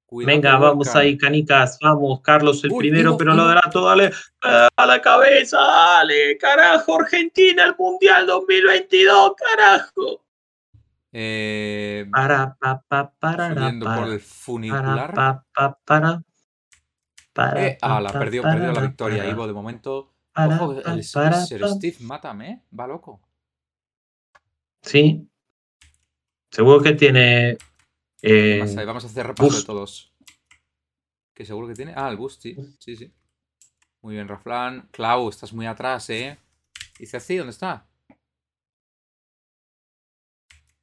Cuidado 0.08 0.34
Venga, 0.36 0.56
vamos 0.56 0.96
ahí, 0.96 1.18
canicas, 1.18 1.78
vamos, 1.82 2.22
Carlos 2.22 2.64
el 2.64 2.72
Uy, 2.72 2.78
primero, 2.78 3.14
pero 3.18 3.34
lo 3.34 3.42
Ivo. 3.42 3.48
de 3.50 3.54
la 3.56 3.70
todo, 3.70 3.88
dale, 3.88 4.06
eh, 4.06 4.68
a 4.74 4.86
la 4.86 5.02
cabeza, 5.02 5.58
dale, 5.58 6.38
carajo, 6.38 6.98
Argentina, 6.98 7.64
el 7.66 7.76
Mundial 7.78 8.26
2022, 8.26 9.32
carajo. 9.36 10.24
Eh, 11.12 12.06
Para, 12.10 12.56
pa, 12.58 12.82
pa, 12.88 13.12
para, 13.18 13.54
subiendo 13.54 13.84
para, 13.84 13.98
por 14.00 14.08
el 14.08 14.18
para, 14.18 14.28
funicular. 14.30 15.14
pa, 15.14 15.44
pa, 15.54 15.78
para, 15.84 16.22
para, 17.34 17.66
Eh, 17.66 17.78
pa, 17.78 17.96
ala, 17.98 18.10
pa, 18.10 18.18
perdió, 18.18 18.42
para, 18.42 18.54
perdió 18.54 18.72
la 18.72 18.80
victoria. 18.80 19.18
para, 19.18 19.30
Ivo, 19.30 19.46
de 19.46 19.52
momento. 19.52 20.14
para, 20.32 20.56
Ojo, 20.56 20.72
el 20.72 21.06
para, 21.12 21.40
Sir. 21.44 21.68
Steve, 21.68 21.96
mátame, 22.00 22.50
¿eh? 22.50 22.62
Va 22.78 22.86
loco. 22.86 23.20
Sí. 24.80 25.28
Seguro 26.50 26.80
que 26.80 26.92
tiene. 26.92 27.58
Eh, 28.22 28.84
vamos 28.86 29.04
a 29.04 29.06
hacer 29.06 29.26
repaso 29.26 29.56
de 29.56 29.64
todos. 29.64 30.12
¿Qué 31.34 31.44
seguro 31.44 31.68
que 31.68 31.74
tiene? 31.74 31.94
Ah, 31.96 32.08
el 32.08 32.16
boost, 32.16 32.42
sí. 32.42 32.56
Sí, 32.78 32.96
sí. 32.96 33.12
Muy 34.02 34.14
bien, 34.14 34.28
Raflan. 34.28 34.88
Clau, 34.92 35.28
estás 35.28 35.52
muy 35.52 35.66
atrás, 35.66 36.10
¿eh? 36.10 36.38
Dice 36.98 37.16
así, 37.18 37.36
¿dónde 37.36 37.52
está? 37.52 37.86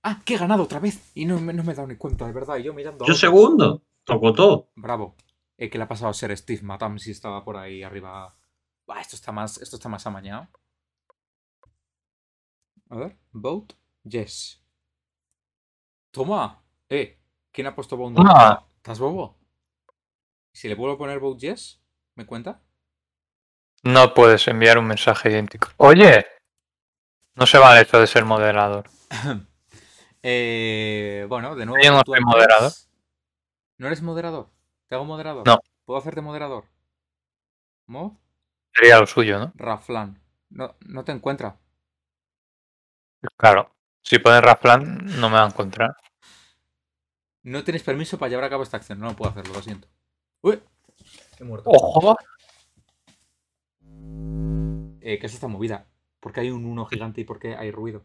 Ah, 0.04 0.22
que 0.24 0.36
he 0.36 0.38
ganado 0.38 0.64
otra 0.64 0.80
vez. 0.80 1.12
Y 1.16 1.26
no, 1.26 1.40
me- 1.40 1.54
no 1.54 1.64
me 1.64 1.72
he 1.74 1.76
dado 1.76 1.88
ni 1.88 1.96
cuenta, 1.98 2.26
de 2.28 2.34
verdad. 2.34 2.58
y 2.58 2.64
Yo 2.64 2.74
mirando. 2.74 3.06
Yo 3.06 3.14
segundo. 3.14 3.82
Tocó 4.04 4.34
todo. 4.34 4.70
Bravo. 4.76 5.16
Eh, 5.58 5.70
¿Qué 5.70 5.78
le 5.78 5.86
ha 5.86 5.88
pasado 5.88 6.12
a 6.12 6.14
ser 6.14 6.36
Steve 6.38 6.62
Matam 6.62 7.00
si 7.00 7.12
estaba 7.12 7.44
por 7.44 7.58
ahí 7.58 7.82
arriba? 7.82 8.38
Esto 9.00 9.16
está 9.16 9.32
más, 9.32 9.58
esto 9.58 9.78
está 9.78 9.90
más 9.90 10.06
amañado. 10.06 10.48
A 12.90 12.98
ver, 12.98 13.18
vote, 13.32 13.76
yes. 14.04 14.62
Toma. 16.12 16.64
Eh, 16.90 17.18
¿quién 17.56 17.68
ha 17.68 17.76
puesto 17.76 17.98
no? 17.98 18.22
Ah. 18.28 18.64
¿Estás 18.76 19.00
bobo? 19.00 19.38
Si 20.52 20.68
le 20.68 20.76
puedo 20.76 20.98
poner 20.98 21.20
vote 21.20 21.48
yes, 21.48 21.82
¿me 22.16 22.26
cuenta? 22.26 22.62
No 23.84 24.14
puedes 24.14 24.48
enviar 24.48 24.78
un 24.78 24.88
mensaje 24.88 25.30
idéntico. 25.30 25.70
Oye, 25.78 26.26
no 27.36 27.46
se 27.46 27.58
vale 27.58 27.82
esto 27.82 28.00
de 28.00 28.08
ser 28.08 28.26
moderador. 28.26 28.90
Eh, 30.28 31.28
bueno, 31.30 31.56
de 31.56 31.68
nuevo. 31.68 31.80
Yo 31.84 31.92
no 31.92 32.02
soy 32.04 32.20
moderador. 32.20 32.72
¿No 33.78 33.86
eres 33.86 34.02
moderador? 34.02 34.50
¿Te 34.88 34.96
hago 34.96 35.06
moderador? 35.06 35.46
No. 35.46 35.60
¿Puedo 35.86 36.00
hacerte 36.00 36.22
moderador? 36.22 36.64
¿Mod? 37.86 38.14
Sería 38.74 39.00
lo 39.00 39.06
suyo, 39.06 39.38
¿no? 39.38 39.54
Raflan. 39.54 40.20
No, 40.50 40.78
no 40.80 41.04
te 41.04 41.12
encuentra. 41.12 41.60
Claro. 43.38 43.76
Si 44.02 44.18
pones 44.18 44.42
Raflan, 44.42 45.06
no 45.20 45.30
me 45.30 45.36
va 45.36 45.44
a 45.44 45.50
encontrar. 45.50 45.96
No 47.46 47.64
tienes 47.64 47.84
permiso 47.84 48.18
para 48.18 48.30
llevar 48.32 48.46
a 48.46 48.50
cabo 48.50 48.64
esta 48.64 48.78
acción. 48.78 49.00
No 49.00 49.16
puedo 49.16 49.30
hacerlo, 49.30 49.54
lo 49.54 49.62
siento. 49.62 49.88
¡Uy! 50.42 50.60
He 51.40 51.44
muerto. 51.44 51.70
¡Ojo! 51.70 52.18
Eh, 55.00 55.20
¿Qué 55.20 55.28
es 55.28 55.34
esta 55.36 55.48
movida? 55.48 55.86
¿Por 56.20 56.34
qué 56.34 56.40
hay 56.40 56.50
un 56.50 56.66
1 56.66 56.86
gigante 56.88 57.22
y 57.22 57.24
por 57.24 57.38
qué 57.38 57.56
hay 57.56 57.70
ruido? 57.70 58.04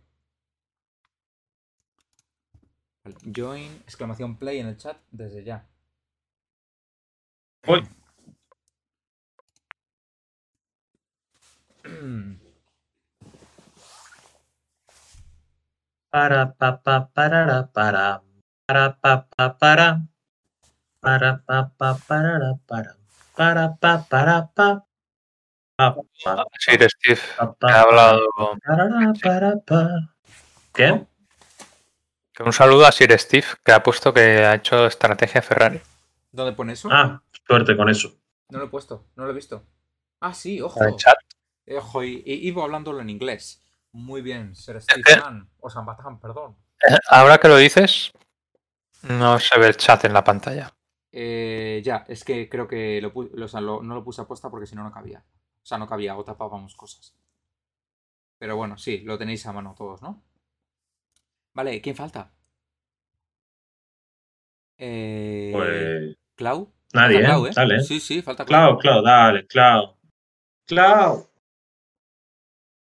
Vale, 3.03 3.17
Join, 3.35 3.77
exclamación 3.85 4.37
play 4.37 4.59
en 4.59 4.67
el 4.67 4.77
chat 4.77 4.99
desde 5.11 5.43
ya. 5.43 5.67
Uy. 7.67 7.89
Para, 16.11 16.53
pa, 16.53 16.83
pa, 16.83 17.09
parara, 17.09 17.73
para. 17.73 18.23
Para, 18.71 18.95
pa, 19.03 19.27
pa, 19.27 19.59
para. 19.59 19.99
Para, 21.03 21.43
pa, 21.43 21.73
pa, 21.77 21.99
parara, 22.07 22.55
para. 22.69 22.95
Para, 23.35 23.75
pa, 23.75 24.07
para, 24.09 24.47
pa. 24.55 24.87
Pa, 25.75 25.95
pa, 25.97 26.47
Sí, 26.57 26.79
Steve. 26.79 27.19
He 27.67 27.73
hablado. 27.73 28.23
para. 29.67 30.15
¿Qué? 30.73 31.05
que 32.33 32.43
Un 32.45 32.53
saludo 32.53 32.87
a 32.87 32.93
Sir 32.93 33.11
Steve, 33.19 33.47
que 33.65 33.73
ha 33.73 33.83
puesto 33.83 34.15
que 34.15 34.45
ha 34.47 34.55
hecho 34.55 34.87
estrategia 34.87 35.43
Ferrari. 35.43 35.81
¿Dónde 36.31 36.53
pone 36.53 36.75
eso? 36.75 36.89
Ah, 36.93 37.21
suerte 37.45 37.77
con 37.77 37.89
eso. 37.91 38.15
No 38.51 38.61
lo 38.61 38.67
he 38.67 38.69
puesto, 38.69 39.05
no 39.17 39.25
lo 39.25 39.31
he 39.33 39.35
visto. 39.35 39.65
Ah, 40.21 40.33
sí, 40.33 40.61
ojo. 40.61 40.81
En 40.81 40.91
el 40.91 40.97
chat. 40.97 41.17
Eh, 41.67 41.77
Ojo, 41.77 42.05
y, 42.05 42.23
y 42.25 42.47
Ivo 42.47 42.63
hablándolo 42.63 43.01
en 43.01 43.11
inglés. 43.11 43.65
Muy 43.91 44.23
bien, 44.23 44.55
Sir 44.55 44.81
Steve 44.81 45.03
que- 45.03 45.17
Mann. 45.17 45.51
O 45.59 45.69
San 45.69 45.85
Batán, 45.85 46.21
perdón. 46.21 46.57
Eh, 46.89 46.97
Ahora 47.09 47.39
que 47.39 47.49
lo 47.49 47.57
dices, 47.57 48.13
no 49.03 49.39
se 49.39 49.59
ve 49.59 49.67
el 49.69 49.77
chat 49.77 50.05
en 50.05 50.13
la 50.13 50.25
pantalla. 50.25 50.73
Eh, 51.13 51.83
ya, 51.85 52.05
es 52.09 52.25
que 52.25 52.49
creo 52.49 52.67
que 52.69 53.01
lo, 53.01 53.13
pu- 53.13 53.31
lo- 53.33 53.45
o 53.47 53.49
sea, 53.49 53.61
lo- 53.61 53.83
no 53.83 53.95
lo 53.95 54.05
puse 54.05 54.23
a 54.23 54.27
posta 54.27 54.51
porque 54.51 54.67
si 54.67 54.75
no, 54.77 54.83
no 54.85 54.93
cabía. 54.93 55.25
O 55.63 55.67
sea, 55.67 55.79
no 55.79 55.87
cabía 55.89 56.17
o 56.17 56.25
tapábamos 56.25 56.75
cosas. 56.75 57.15
Pero 58.39 58.57
bueno, 58.57 58.77
sí, 58.77 59.03
lo 59.03 59.17
tenéis 59.19 59.47
a 59.47 59.53
mano 59.53 59.73
todos, 59.79 60.03
¿no? 60.03 60.21
Vale, 61.55 61.81
¿quién 61.81 61.95
falta? 61.95 62.33
Eh, 64.79 65.51
Pues. 65.53 66.17
¿Clau? 66.37 66.73
Nadie, 66.93 67.17
Falta 67.17 67.21
¿eh? 67.21 67.25
Clau, 67.27 67.47
¿eh? 67.47 67.51
Dale. 67.55 67.81
Sí, 67.81 68.01
sí, 68.01 68.23
falta 68.23 68.45
Clau. 68.45 68.79
Clau, 68.79 68.79
Clau, 68.79 69.03
dale, 69.03 69.47
Clau. 69.47 69.97
Clau. 70.67 71.29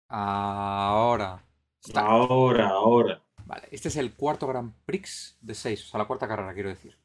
Ahora. 0.09 1.43
Está. 1.83 2.01
Ahora, 2.01 2.69
ahora. 2.69 3.22
Vale, 3.53 3.67
este 3.69 3.89
es 3.89 3.97
el 3.97 4.15
cuarto 4.15 4.47
Grand 4.47 4.73
Prix 4.83 5.37
de 5.39 5.53
6, 5.53 5.83
o 5.83 5.87
sea, 5.89 5.99
la 5.99 6.07
cuarta 6.07 6.27
carrera, 6.27 6.55
quiero 6.55 6.69
decir. 6.69 6.97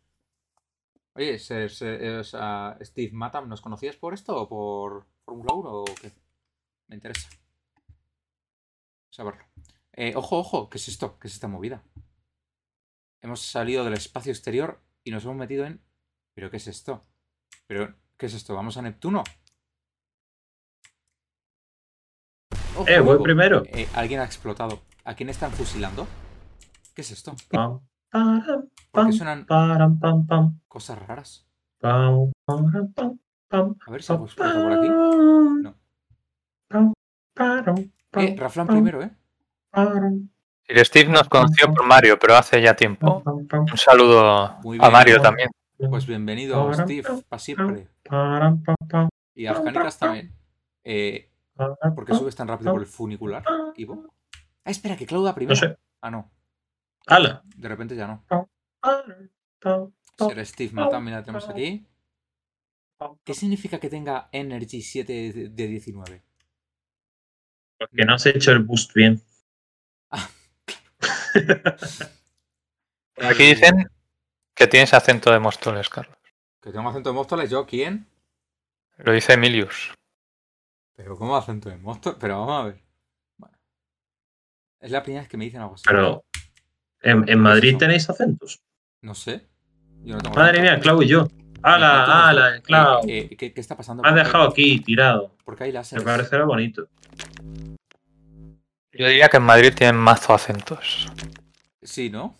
Oye, 1.15 1.35
o 1.35 2.25
sea, 2.25 2.79
Steve 2.81 3.13
Matam, 3.13 3.51
¿nos 3.51 3.61
conocías 3.61 3.97
por 3.97 4.15
esto 4.15 4.35
o 4.35 4.49
por 4.49 5.05
Fórmula 5.27 5.53
1 5.53 5.71
o 5.71 5.85
qué? 5.85 6.11
Me 6.87 6.95
interesa. 6.97 7.29
Saberlo. 9.11 9.45
Eh, 9.93 10.15
ojo, 10.17 10.39
ojo, 10.39 10.71
¿qué 10.71 10.79
es 10.79 10.89
esto? 10.89 11.19
¿Qué 11.19 11.29
es 11.29 11.35
esta 11.35 11.49
movida? 11.49 11.83
Hemos 13.21 13.43
salido 13.43 13.85
del 13.85 13.93
espacio 13.93 14.33
exterior 14.33 14.81
y 15.05 15.11
nos 15.11 15.25
hemos 15.25 15.37
metido 15.37 15.67
en... 15.67 15.83
¿Pero 16.35 16.51
qué 16.51 16.57
es 16.57 16.67
esto? 16.67 17.05
¿Pero 17.67 17.95
qué 18.17 18.25
es 18.25 18.33
esto? 18.33 18.55
¿Vamos 18.55 18.79
a 18.79 18.83
Neptuno? 18.83 19.23
Ojo, 22.75 22.89
Eh, 22.89 23.01
voy 23.01 23.17
ojo. 23.17 23.25
primero. 23.25 23.65
Eh, 23.67 23.87
alguien 23.95 24.21
ha 24.21 24.25
explotado. 24.25 24.81
¿A 25.05 25.15
quién 25.15 25.29
están 25.29 25.53
fusilando? 25.53 26.07
¿Qué 26.99 27.03
es 27.03 27.13
esto? 27.13 27.33
¿Por 28.91 29.07
qué 29.07 29.13
suenan 29.13 29.47
param, 29.47 30.01
pam, 30.01 30.27
pam, 30.27 30.59
cosas 30.67 30.99
raras? 30.99 31.47
pam, 31.79 32.33
param, 32.45 32.93
pam, 32.93 33.19
pam, 33.47 33.77
A 33.87 33.91
ver 33.93 34.03
si 34.03 34.13
algo 34.13 34.25
explota 34.25 34.61
por 34.61 34.73
aquí. 34.73 34.89
No. 34.89 35.77
pam, 36.67 36.93
param, 37.35 37.93
pam, 38.11 38.23
Eh, 38.25 38.35
Raflan 38.37 38.67
pam, 38.67 38.75
primero, 38.75 39.01
¿eh? 39.05 39.13
Sir 40.67 40.85
Steve 40.85 41.09
nos 41.09 41.29
conoció 41.29 41.73
por 41.73 41.87
Mario, 41.87 42.19
pero 42.19 42.35
hace 42.35 42.61
ya 42.61 42.75
tiempo. 42.75 43.23
Un 43.25 43.77
saludo 43.77 44.27
a. 44.29 44.91
Mario 44.91 45.21
también. 45.21 45.51
Pues 45.89 46.05
bienvenido, 46.05 46.75
Steve, 46.75 47.05
para 47.29 47.39
siempre. 47.39 47.87
param, 48.03 48.61
pam, 48.65 48.75
pam, 48.91 49.09
Y 49.37 49.47
a 49.47 49.53
Afganicas 49.53 50.01
también. 50.01 50.35
Eh, 50.83 51.31
¿Por 51.95 52.05
qué 52.05 52.15
subes 52.15 52.35
tan 52.35 52.49
rápido 52.49 52.73
por 52.73 52.81
el 52.81 52.89
funicular, 52.89 53.45
Ivo? 53.77 54.05
Ah, 54.65 54.73
espera, 54.73 54.97
que 54.97 55.07
Claudia 55.07 55.31
No 55.31 55.35
primero. 55.37 55.55
sé. 55.57 55.77
Ah, 56.01 56.11
no. 56.11 56.29
¡Hala! 57.09 57.43
De 57.57 57.69
repente 57.69 57.97
ya 57.97 58.07
no. 58.07 58.25
Param, 58.29 58.47
pam, 59.59 59.93
pam, 60.17 60.29
Ser 60.29 60.47
Steve 60.47 60.73
Matam, 60.73 61.05
mira, 61.05 61.23
tenemos 61.23 61.49
aquí. 61.49 61.87
¿Qué 63.25 63.35
significa 63.35 63.81
que 63.81 63.89
tenga 63.89 64.29
Energy 64.33 64.83
7 64.83 65.13
de 65.13 65.49
de 65.49 65.67
19? 65.67 66.23
Porque 67.79 68.05
no 68.05 68.15
has 68.15 68.27
hecho 68.27 68.53
el 68.53 68.59
boost 68.65 68.93
bien. 68.93 69.23
Aquí 73.17 73.43
Eh, 73.43 73.55
dicen 73.55 73.91
que 74.55 74.67
tienes 74.67 74.93
acento 74.93 75.31
de 75.31 75.39
Móstoles, 75.39 75.89
Carlos. 75.89 76.17
Que 76.61 76.73
tengo 76.73 76.89
acento 76.89 77.11
de 77.11 77.15
Móstoles, 77.15 77.51
¿yo 77.51 77.67
quién? 77.67 78.07
Lo 78.97 79.13
dice 79.13 79.35
Emilius. 79.35 79.95
Pero 80.97 81.17
¿cómo 81.17 81.37
acento 81.37 81.69
de 81.69 81.77
Móstoles? 81.77 82.19
Pero 82.21 82.41
vamos 82.41 82.61
a 82.61 82.65
ver. 82.65 82.83
Bueno. 83.37 83.57
Es 84.81 84.91
la 84.91 85.03
primera 85.03 85.23
vez 85.23 85.31
que 85.31 85.37
me 85.37 85.45
dicen 85.45 85.61
algo 85.61 85.75
así. 85.75 85.85
Pero, 85.87 86.25
¿en, 87.03 87.29
en 87.29 87.39
Madrid 87.41 87.77
tenéis 87.79 88.09
acentos? 88.11 88.61
No 89.03 89.15
sé. 89.15 89.47
Yo 90.05 90.15
no 90.17 90.21
tengo 90.23 90.37
Madre 90.37 90.61
mía, 90.63 90.79
Clau 90.81 91.03
y 91.03 91.09
yo. 91.09 91.29
¡Hala, 91.63 92.29
hala, 92.29 92.61
Clau! 92.63 93.01
Eh, 93.09 93.29
eh, 93.31 93.37
¿qué, 93.37 93.53
qué 93.53 93.61
está 93.61 93.77
pasando? 93.77 94.03
Me 94.03 94.09
has 94.09 94.15
¿Por 94.15 94.23
qué- 94.23 94.27
dejado 94.29 94.49
aquí 94.49 94.81
tirado. 94.81 95.37
¿Por 95.45 95.57
qué 95.57 95.65
hay 95.65 95.71
Me 95.71 95.75
láseres? 95.75 96.05
parecerá 96.05 96.45
bonito. 96.45 96.89
Yo 98.93 99.07
diría 99.07 99.29
que 99.29 99.37
en 99.37 99.43
Madrid 99.45 99.73
tienen 99.77 99.97
mazo 99.97 100.35
acentos. 100.35 101.09
Sí, 101.83 102.11
¿no? 102.11 102.37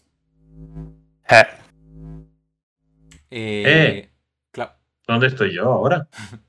Eh, 1.29 1.47
Eh, 3.31 3.65
Eh. 3.71 4.05
¿Dónde 5.07 5.27
estoy 5.29 5.55
yo 5.55 5.65
ahora? 5.73 6.07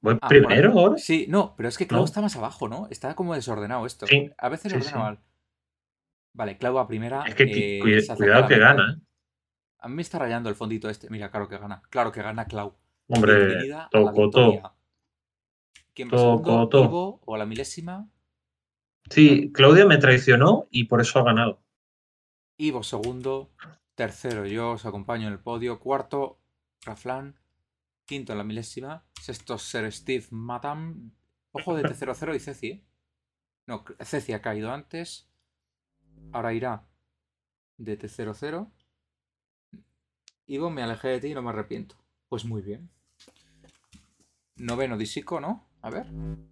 ¿Voy 0.00 0.16
Ah, 0.22 0.28
primero 0.28 0.68
vale. 0.70 0.80
ahora? 0.80 0.98
Sí, 0.98 1.26
no, 1.28 1.54
pero 1.56 1.68
es 1.68 1.76
que 1.76 1.88
Clau 1.88 2.02
¿No? 2.02 2.04
está 2.04 2.20
más 2.20 2.36
abajo, 2.36 2.68
¿no? 2.68 2.86
Está 2.90 3.14
como 3.16 3.34
desordenado 3.34 3.84
esto. 3.86 4.06
Sí, 4.06 4.30
A 4.38 4.48
veces 4.48 4.70
sí, 4.70 4.78
ordena 4.78 4.92
sí. 4.92 4.98
mal. 4.98 5.18
Vale, 6.32 6.56
Clau 6.58 6.78
a 6.78 6.86
primera. 6.86 7.24
Es 7.26 7.34
que 7.34 7.44
eh, 7.44 7.80
cuida- 7.80 8.14
cuidado 8.16 8.48
que 8.48 8.58
gana, 8.58 8.92
¿eh? 8.96 9.02
A 9.80 9.88
mí 9.88 9.94
me 9.94 10.02
está 10.02 10.18
rayando 10.18 10.48
el 10.48 10.54
fondito 10.56 10.88
este. 10.90 11.08
Mira, 11.10 11.30
claro 11.30 11.48
que 11.48 11.58
gana. 11.58 11.82
Claro 11.90 12.10
que 12.12 12.22
gana 12.22 12.46
Clau. 12.46 12.76
Hombre, 13.08 13.58
todo. 13.90 14.12
victoria. 14.12 14.72
¿Quién 15.94 16.08
todo. 16.10 16.84
Ivo 16.84 17.20
o 17.24 17.34
a 17.34 17.38
la 17.38 17.46
milésima? 17.46 18.08
Sí, 19.10 19.50
Claudia 19.52 19.86
me 19.86 19.98
traicionó 19.98 20.68
y 20.70 20.84
por 20.84 21.00
eso 21.00 21.18
ha 21.18 21.24
ganado. 21.24 21.62
Ivo 22.58 22.82
segundo. 22.82 23.50
Tercero, 23.94 24.46
yo 24.46 24.72
os 24.72 24.84
acompaño 24.86 25.26
en 25.26 25.32
el 25.32 25.38
podio. 25.40 25.80
Cuarto, 25.80 26.40
Raflan. 26.84 27.38
Quinto 28.04 28.32
en 28.32 28.38
la 28.38 28.44
milésima. 28.44 29.04
Sexto, 29.20 29.58
Ser 29.58 29.90
Steve 29.92 30.26
Matam. 30.30 31.12
Ojo 31.52 31.74
de 31.74 31.82
T00 31.84 32.36
y 32.36 32.40
Ceci, 32.40 32.66
¿eh? 32.68 32.84
No, 33.66 33.84
Ceci 34.00 34.32
ha 34.32 34.42
caído 34.42 34.70
antes. 34.72 35.27
Ahora 36.32 36.52
irá 36.52 36.86
de 37.76 37.98
T00. 37.98 38.70
Ivo, 40.46 40.70
me 40.70 40.82
alejé 40.82 41.08
de 41.08 41.20
ti 41.20 41.28
y 41.28 41.34
no 41.34 41.42
me 41.42 41.50
arrepiento. 41.50 41.96
Pues 42.28 42.44
muy 42.44 42.62
bien. 42.62 42.90
Noveno 44.56 44.96
Disico, 44.96 45.40
¿no? 45.40 45.68
A 45.82 45.90
ver. 45.90 46.10
Muy 46.10 46.44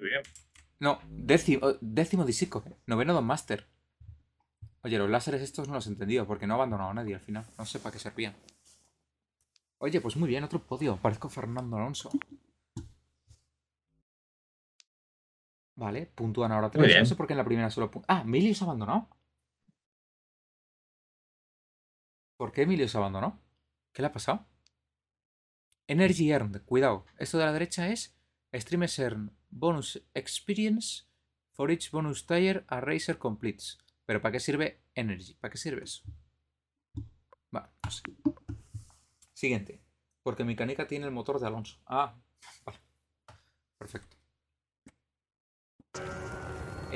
bien. 0.00 0.22
No, 0.80 1.00
décimo, 1.08 1.74
décimo 1.80 2.24
Disico. 2.24 2.62
¿eh? 2.66 2.76
Noveno 2.86 3.14
Don 3.14 3.24
Master. 3.24 3.66
Oye, 4.82 4.98
los 4.98 5.08
láseres 5.08 5.40
estos 5.40 5.66
no 5.66 5.74
los 5.74 5.86
he 5.86 5.90
entendido 5.90 6.26
porque 6.26 6.46
no 6.46 6.54
ha 6.54 6.56
abandonado 6.56 6.90
a 6.90 6.94
nadie 6.94 7.14
al 7.14 7.20
final. 7.20 7.46
No 7.56 7.64
sé 7.64 7.78
para 7.78 7.92
qué 7.92 7.98
servían. 7.98 8.34
Oye, 9.78 10.00
pues 10.00 10.16
muy 10.16 10.28
bien, 10.28 10.44
otro 10.44 10.60
podio. 10.60 10.96
Parezco 10.96 11.28
Fernando 11.28 11.76
Alonso. 11.76 12.10
Vale, 15.76 16.06
puntúan 16.06 16.52
ahora 16.52 16.70
tres. 16.70 16.98
No 16.98 17.06
sé 17.06 17.16
por 17.16 17.26
qué 17.26 17.32
en 17.32 17.38
la 17.38 17.44
primera 17.44 17.70
solo 17.70 17.90
Ah, 18.06 18.22
Emilio 18.24 18.54
se 18.54 18.64
abandonó. 18.64 19.08
¿Por 22.36 22.52
qué 22.52 22.62
Emilio 22.62 22.88
se 22.88 22.96
abandonó? 22.98 23.40
¿Qué 23.92 24.02
le 24.02 24.08
ha 24.08 24.12
pasado? 24.12 24.46
Energy 25.86 26.30
Earned, 26.30 26.62
cuidado. 26.62 27.04
Esto 27.18 27.38
de 27.38 27.44
la 27.44 27.52
derecha 27.52 27.88
es 27.88 28.16
Streamers 28.54 28.98
Earn 28.98 29.36
Bonus 29.50 30.02
Experience 30.14 31.04
for 31.52 31.70
each 31.70 31.90
bonus 31.90 32.26
tire 32.26 32.64
a 32.68 32.80
Racer 32.80 33.18
completes. 33.18 33.78
Pero 34.06 34.20
¿para 34.20 34.32
qué 34.32 34.40
sirve 34.40 34.80
Energy? 34.94 35.34
¿Para 35.34 35.52
qué 35.52 35.58
sirve 35.58 35.84
eso? 35.84 36.02
Va, 37.54 37.70
no 37.84 37.90
sé. 37.90 38.02
Siguiente. 39.32 39.80
Porque 40.22 40.44
mi 40.44 40.56
canica 40.56 40.86
tiene 40.86 41.06
el 41.06 41.12
motor 41.12 41.38
de 41.38 41.46
Alonso. 41.46 41.78
Ah, 41.86 42.16
vale. 42.64 42.80
Perfecto. 43.78 44.13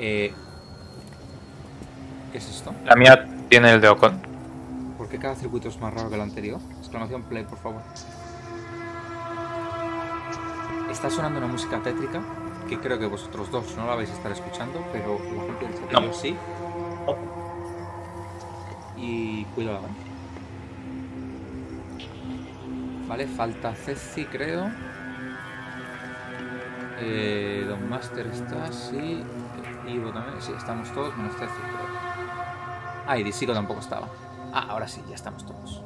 Eh, 0.01 0.33
¿Qué 2.31 2.37
es 2.37 2.49
esto? 2.49 2.73
La 2.85 2.95
mía 2.95 3.27
tiene 3.49 3.73
el 3.73 3.81
de 3.81 3.89
Ocon. 3.89 4.17
¿Por 4.97 5.09
qué 5.09 5.19
cada 5.19 5.35
circuito 5.35 5.67
es 5.67 5.79
más 5.81 5.93
raro 5.93 6.09
que 6.09 6.15
el 6.15 6.21
anterior? 6.21 6.59
Exclamación 6.79 7.23
play, 7.23 7.43
por 7.43 7.57
favor. 7.57 7.81
Está 10.89 11.09
sonando 11.09 11.39
una 11.39 11.47
música 11.47 11.81
tétrica 11.81 12.21
que 12.69 12.79
creo 12.79 12.97
que 12.97 13.07
vosotros 13.07 13.51
dos 13.51 13.75
no 13.75 13.87
la 13.87 13.95
vais 13.95 14.09
a 14.09 14.13
estar 14.13 14.31
escuchando, 14.31 14.85
pero 14.93 15.19
la 15.35 15.43
gente 15.43 15.65
del 15.65 15.91
chat 15.91 15.91
No. 15.91 16.13
sí. 16.13 16.35
Y 18.97 19.43
cuidado. 19.55 19.79
¿eh? 19.79 19.89
Vale, 23.07 23.27
falta 23.27 23.73
Ceci, 23.73 24.25
creo. 24.25 24.69
Eh, 27.01 27.65
Don 27.67 27.89
Master 27.89 28.27
está, 28.27 28.71
sí. 28.71 29.23
Ivo 29.87 30.11
también, 30.11 30.41
sí, 30.41 30.51
estamos 30.55 30.91
todos 30.93 31.15
menos 31.17 31.35
creo. 31.35 31.49
Ah, 33.07 33.17
y 33.17 33.23
Disico 33.23 33.53
tampoco 33.53 33.79
estaba. 33.79 34.07
Ah, 34.53 34.67
ahora 34.69 34.87
sí, 34.87 35.01
ya 35.09 35.15
estamos 35.15 35.45
todos. 35.45 35.81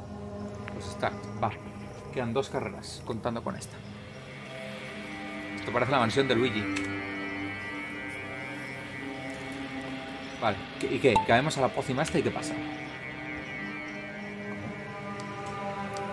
Pues 0.73 0.85
start, 0.85 1.15
va. 1.41 1.51
Quedan 2.13 2.33
dos 2.33 2.49
carreras, 2.49 3.01
contando 3.05 3.43
con 3.43 3.55
esta. 3.55 3.75
Esto 5.55 5.71
parece 5.71 5.91
la 5.91 5.99
mansión 5.99 6.27
de 6.27 6.35
Luigi. 6.35 6.63
Vale, 10.41 10.57
¿qué- 10.79 10.95
¿y 10.95 10.99
qué? 10.99 11.13
Caemos 11.25 11.57
a 11.57 11.61
la 11.61 11.69
pócima 11.69 12.03
esta 12.03 12.19
y 12.19 12.23
¿qué 12.23 12.31
pasa? 12.31 12.53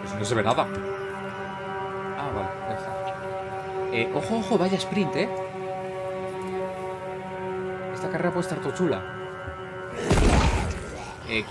Pues 0.02 0.14
no 0.14 0.24
se 0.24 0.34
ve 0.36 0.42
nada. 0.44 0.66
Eh, 3.92 4.10
ojo, 4.14 4.38
ojo, 4.38 4.58
vaya 4.58 4.76
sprint, 4.76 5.16
¿eh? 5.16 5.28
Esta 7.94 8.08
carrera 8.10 8.30
puede 8.30 8.46
estar 8.46 8.60
todo 8.60 8.74
chula. 8.74 9.02
Eh, 11.28 11.44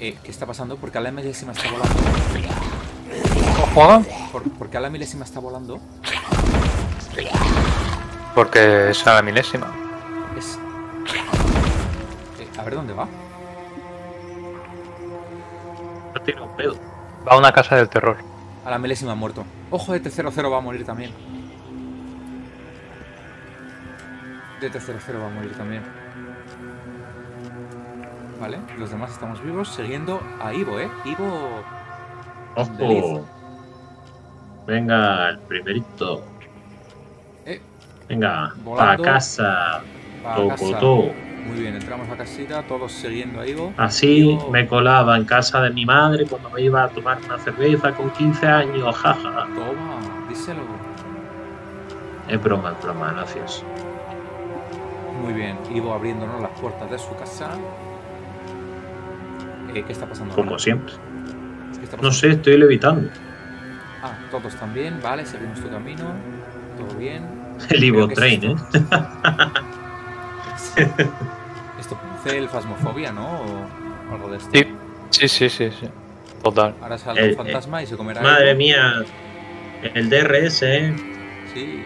eh, 0.00 0.18
¿Qué 0.22 0.30
está 0.30 0.46
pasando? 0.46 0.76
Porque 0.76 0.98
a 0.98 1.00
la 1.00 1.10
milésima 1.10 1.52
está 1.52 1.70
volando. 1.70 1.94
Ojo, 3.62 4.04
¿Por, 4.32 4.42
¿Por 4.52 4.70
qué 4.70 4.76
a 4.76 4.80
la 4.80 4.90
milésima 4.90 5.24
está 5.24 5.40
volando? 5.40 5.80
porque 8.34 8.90
es 8.90 9.06
a 9.06 9.14
la 9.14 9.22
milésima. 9.22 9.72
Es. 10.36 10.58
Eh, 12.40 12.48
a 12.58 12.64
ver 12.64 12.74
dónde 12.74 12.92
va. 12.92 13.06
No 16.14 16.20
tiene 16.22 16.40
un 16.42 16.56
pedo. 16.56 16.76
Va 17.26 17.32
a 17.32 17.38
una 17.38 17.52
casa 17.52 17.76
del 17.76 17.88
terror. 17.88 18.16
A 18.64 18.70
la 18.70 18.78
milésima 18.78 19.12
ha 19.12 19.14
muerto. 19.14 19.44
Ojo, 19.70 19.94
DT00 19.94 20.50
va 20.50 20.58
a 20.58 20.60
morir 20.60 20.84
también. 20.84 21.12
DT00 24.60 25.20
va 25.20 25.26
a 25.26 25.30
morir 25.30 25.52
también. 25.56 25.82
Vale, 28.40 28.58
los 28.78 28.90
demás 28.90 29.10
estamos 29.12 29.42
vivos. 29.42 29.68
Siguiendo 29.74 30.20
a 30.40 30.52
Ivo, 30.54 30.78
¿eh? 30.78 30.90
Ivo. 31.04 31.62
Ojo. 32.56 33.26
Venga, 34.66 35.30
el 35.30 35.38
primerito. 35.40 36.24
Eh, 37.44 37.60
Venga, 38.08 38.52
pa' 38.56 38.62
Volando. 38.62 39.02
casa. 39.02 39.82
va 40.24 40.32
a 40.32 40.36
Toco, 40.36 40.48
casa. 40.48 40.78
Muy 41.46 41.60
bien, 41.60 41.74
entramos 41.74 42.08
a 42.08 42.16
casita, 42.16 42.62
todos 42.62 42.92
siguiendo 42.92 43.40
a 43.40 43.46
Ivo. 43.46 43.72
Así 43.76 44.18
Ivo. 44.18 44.50
me 44.50 44.66
colaba 44.66 45.16
en 45.16 45.24
casa 45.24 45.60
de 45.60 45.70
mi 45.70 45.84
madre 45.84 46.24
cuando 46.26 46.50
me 46.50 46.62
iba 46.62 46.84
a 46.84 46.88
tomar 46.88 47.18
una 47.24 47.38
cerveza 47.38 47.92
con 47.92 48.10
15 48.10 48.46
años, 48.46 48.96
jaja. 48.96 49.22
Toma, 49.22 50.26
díselo. 50.28 50.62
Es 52.28 52.42
broma, 52.42 52.72
es 52.72 52.82
broma, 52.82 53.12
gracias. 53.12 53.62
Muy 55.22 55.34
bien, 55.34 55.58
Ivo 55.72 55.92
abriéndonos 55.92 56.40
las 56.40 56.50
puertas 56.58 56.90
de 56.90 56.98
su 56.98 57.14
casa. 57.16 57.50
Eh, 59.74 59.82
¿Qué 59.86 59.92
está 59.92 60.06
pasando? 60.06 60.32
ahora? 60.34 60.44
Como 60.46 60.58
siempre. 60.58 60.94
¿Qué 61.78 61.84
está 61.84 61.96
No 61.98 62.10
sé, 62.10 62.30
estoy 62.30 62.56
levitando. 62.58 63.10
Ah, 64.02 64.12
todos 64.30 64.54
también, 64.56 64.98
vale, 65.02 65.24
seguimos 65.26 65.60
tu 65.60 65.68
camino. 65.70 66.04
Todo 66.78 66.98
bien. 66.98 67.22
El 67.70 67.84
Ivo 67.84 68.08
Train, 68.08 68.44
¿eh? 68.44 68.56
el 72.26 72.48
Fasmofobia, 72.48 73.12
¿no? 73.12 73.40
O 73.40 74.12
algo 74.14 74.30
de 74.30 74.36
esto. 74.38 74.50
Sí, 74.52 74.66
sí, 75.10 75.28
sí, 75.28 75.50
sí, 75.50 75.70
sí. 75.80 75.88
Total. 76.42 76.74
Ahora 76.80 76.98
saldrá 76.98 77.24
Eh, 77.24 77.30
un 77.30 77.36
fantasma 77.36 77.82
y 77.82 77.86
se 77.86 77.96
comerá. 77.96 78.20
Madre 78.22 78.50
Ivo. 78.50 78.58
mía. 78.58 79.04
El 79.94 80.08
DRS, 80.10 80.62
¿eh? 80.62 80.94
Sí. 81.52 81.84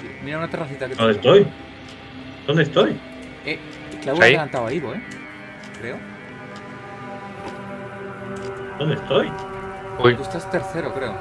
Sí, 0.00 0.06
Mira 0.24 0.38
una 0.38 0.48
terracita 0.48 0.88
que 0.88 0.94
¿Dónde 0.94 1.12
estoy? 1.12 1.46
¿Dónde 2.46 2.62
estoy? 2.62 2.98
Eh, 3.44 3.58
Clau 4.02 4.16
ha 4.20 4.24
adelantado 4.24 4.66
a 4.66 4.72
Ivo, 4.72 4.92
¿eh? 4.94 5.02
Creo. 5.80 5.96
¿Dónde 8.78 8.94
estoy? 8.94 9.30
Uy, 10.02 10.14
Tú 10.16 10.22
estás 10.22 10.50
tercero, 10.50 10.92
creo. 10.94 11.14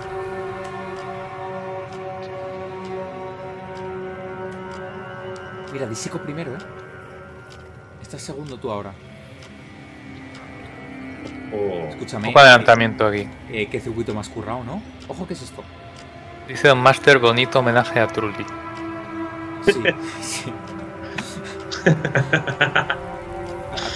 Mira, 5.72 5.86
Disico 5.88 6.18
primero, 6.20 6.52
¿eh? 6.54 6.58
Estás 8.10 8.24
segundo 8.24 8.58
tú 8.58 8.72
ahora. 8.72 8.92
Oh, 11.54 11.90
Escúchame. 11.90 12.30
poco 12.30 12.40
adelantamiento 12.40 13.06
aquí. 13.06 13.28
eh, 13.52 13.68
qué 13.70 13.80
circuito 13.80 14.16
más 14.16 14.28
currado, 14.30 14.64
¿no? 14.64 14.82
Ojo, 15.08 15.28
¿qué 15.28 15.36
es 15.36 15.44
esto? 15.44 15.64
Dice 16.48 16.70
Don 16.70 16.80
Master, 16.80 17.20
bonito 17.20 17.60
homenaje 17.60 18.00
a 18.00 18.08
Trulli. 18.08 18.44
Sí, 19.64 19.74
sí. 20.22 20.52
A 21.86 22.98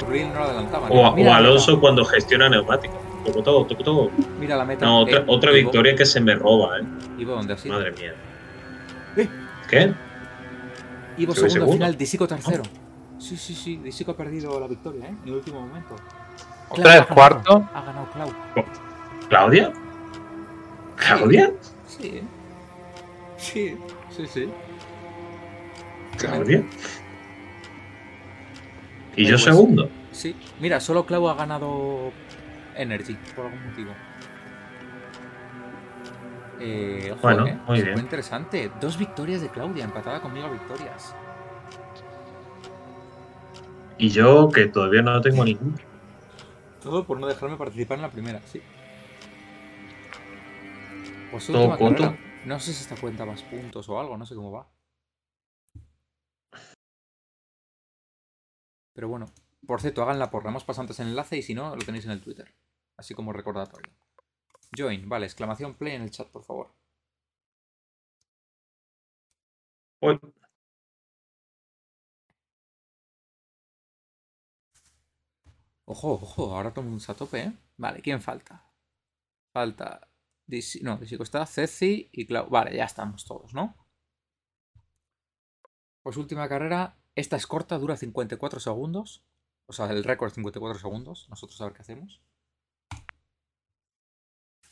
no 0.05 0.45
lo. 0.45 0.89
O, 0.89 1.33
Alonso 1.33 1.71
meta. 1.71 1.81
cuando 1.81 2.05
gestiona 2.05 2.49
neumáticos. 2.49 2.99
Toco 3.25 3.41
todo, 3.41 3.65
toco 3.65 3.83
todo. 3.83 4.11
Mira 4.39 4.55
la 4.55 4.65
meta. 4.65 4.85
No, 4.85 4.99
otra, 4.99 5.21
Eh, 5.21 5.25
otra 5.25 5.49
Ivo- 5.51 5.55
victoria 5.55 5.95
que 5.95 6.05
se 6.05 6.21
me 6.21 6.35
roba, 6.35 6.77
¿eh? 6.77 6.83
Ivo, 7.17 7.33
¿dónde 7.33 7.53
has 7.53 7.65
ido? 7.65 7.73
Madre 7.75 7.91
mía. 7.93 8.13
Eh. 9.17 9.27
¿Qué? 9.67 9.91
Ivo 11.17 11.33
segundo, 11.33 11.51
segundo. 11.53 11.73
final, 11.73 11.97
Disico 11.97 12.27
tercero. 12.27 12.61
Sí, 13.23 13.37
sí, 13.37 13.55
sí, 13.55 13.77
Disico 13.77 14.11
ha 14.11 14.17
perdido 14.17 14.59
la 14.59 14.67
victoria, 14.67 15.05
¿eh? 15.05 15.15
En 15.23 15.29
el 15.29 15.35
último 15.35 15.61
momento. 15.61 15.95
Otra 16.67 16.83
ganado. 16.95 17.15
cuarto. 17.15 17.69
Ha 17.73 17.81
ganado 17.81 18.09
Clau. 18.11 18.33
¿Claudia? 19.29 19.71
¿Claudia? 20.97 21.53
Sí, 21.87 22.07
¿eh? 22.17 22.23
Sí, 23.37 23.77
sí, 24.09 24.27
sí. 24.27 24.49
¿Claudia? 26.17 26.63
Y 29.15 29.23
yo 29.25 29.31
pues- 29.35 29.43
segundo. 29.45 29.89
Sí. 30.11 30.35
Mira, 30.59 30.81
solo 30.81 31.05
Clau 31.05 31.29
ha 31.29 31.35
ganado 31.35 32.11
Energy, 32.75 33.17
por 33.35 33.45
algún 33.45 33.69
motivo. 33.69 33.91
Eh, 36.59 37.09
ojo, 37.13 37.21
Bueno, 37.21 37.47
eh, 37.47 37.57
muy 37.67 37.81
bien. 37.81 37.93
fue 37.93 38.01
interesante. 38.01 38.69
Dos 38.81 38.97
victorias 38.97 39.41
de 39.41 39.47
Claudia, 39.47 39.85
empatada 39.85 40.21
conmigo 40.21 40.47
a 40.47 40.51
victorias. 40.51 41.15
Y 44.03 44.09
yo 44.09 44.49
que 44.49 44.67
todavía 44.67 45.01
no 45.01 45.21
tengo 45.21 45.45
ninguno. 45.45 45.77
Todo 46.81 47.05
por 47.07 47.17
no 47.21 47.25
dejarme 47.25 47.55
participar 47.55 47.99
en 47.99 48.01
la 48.01 48.11
primera, 48.11 48.41
sí. 48.41 48.61
Pues 51.31 51.47
Todo 51.47 51.77
punto. 51.77 52.03
carrera. 52.03 52.19
No 52.45 52.59
sé 52.59 52.73
si 52.73 52.81
esta 52.83 52.99
cuenta 52.99 53.25
más 53.25 53.41
puntos 53.43 53.87
o 53.87 53.97
algo, 53.97 54.17
no 54.17 54.25
sé 54.25 54.35
cómo 54.35 54.51
va. 54.51 54.69
Pero 58.93 59.07
bueno, 59.07 59.27
por 59.65 59.79
cierto, 59.79 60.03
hagan 60.03 60.19
la 60.19 60.29
porra. 60.29 60.49
Hemos 60.49 60.65
pasado 60.65 60.81
antes 60.81 60.99
el 60.99 61.07
enlace 61.07 61.37
y 61.37 61.41
si 61.41 61.55
no, 61.55 61.73
lo 61.73 61.85
tenéis 61.85 62.03
en 62.03 62.11
el 62.11 62.21
Twitter. 62.21 62.53
Así 62.97 63.13
como 63.13 63.31
recordatorio. 63.31 63.93
Join, 64.77 65.07
vale, 65.07 65.27
exclamación 65.27 65.75
play 65.75 65.95
en 65.95 66.01
el 66.01 66.11
chat, 66.11 66.27
por 66.27 66.43
favor. 66.43 66.73
Uy, 70.01 70.19
Ojo, 75.85 76.13
ojo, 76.13 76.55
ahora 76.55 76.71
todo 76.71 76.81
el 76.85 76.89
mundo 76.91 77.03
a 77.07 77.13
tope, 77.13 77.39
¿eh? 77.41 77.53
Vale, 77.77 78.01
¿quién 78.01 78.21
falta? 78.21 78.65
Falta. 79.53 80.09
Disi- 80.47 80.81
No, 80.81 80.97
Disico 80.97 81.23
está, 81.23 81.45
Ceci 81.45 82.09
y 82.11 82.25
Clau. 82.25 82.49
Vale, 82.49 82.75
ya 82.75 82.85
estamos 82.85 83.25
todos, 83.25 83.53
¿no? 83.53 83.75
Pues 86.03 86.17
última 86.17 86.47
carrera. 86.49 86.97
Esta 87.15 87.35
es 87.35 87.47
corta, 87.47 87.77
dura 87.77 87.97
54 87.97 88.59
segundos. 88.59 89.23
O 89.67 89.73
sea, 89.73 89.87
el 89.91 90.03
récord 90.03 90.27
es 90.29 90.33
54 90.35 90.79
segundos. 90.79 91.27
Nosotros 91.29 91.59
a 91.61 91.65
ver 91.65 91.73
qué 91.73 91.81
hacemos. 91.81 92.21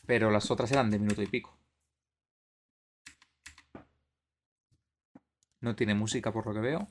Pero 0.06 0.30
las 0.30 0.50
otras 0.50 0.70
eran 0.72 0.90
de 0.90 0.98
minuto 0.98 1.22
y 1.22 1.26
pico. 1.26 1.58
No 5.60 5.74
tiene 5.76 5.94
música 5.94 6.32
por 6.32 6.46
lo 6.46 6.52
que 6.52 6.60
veo. 6.60 6.88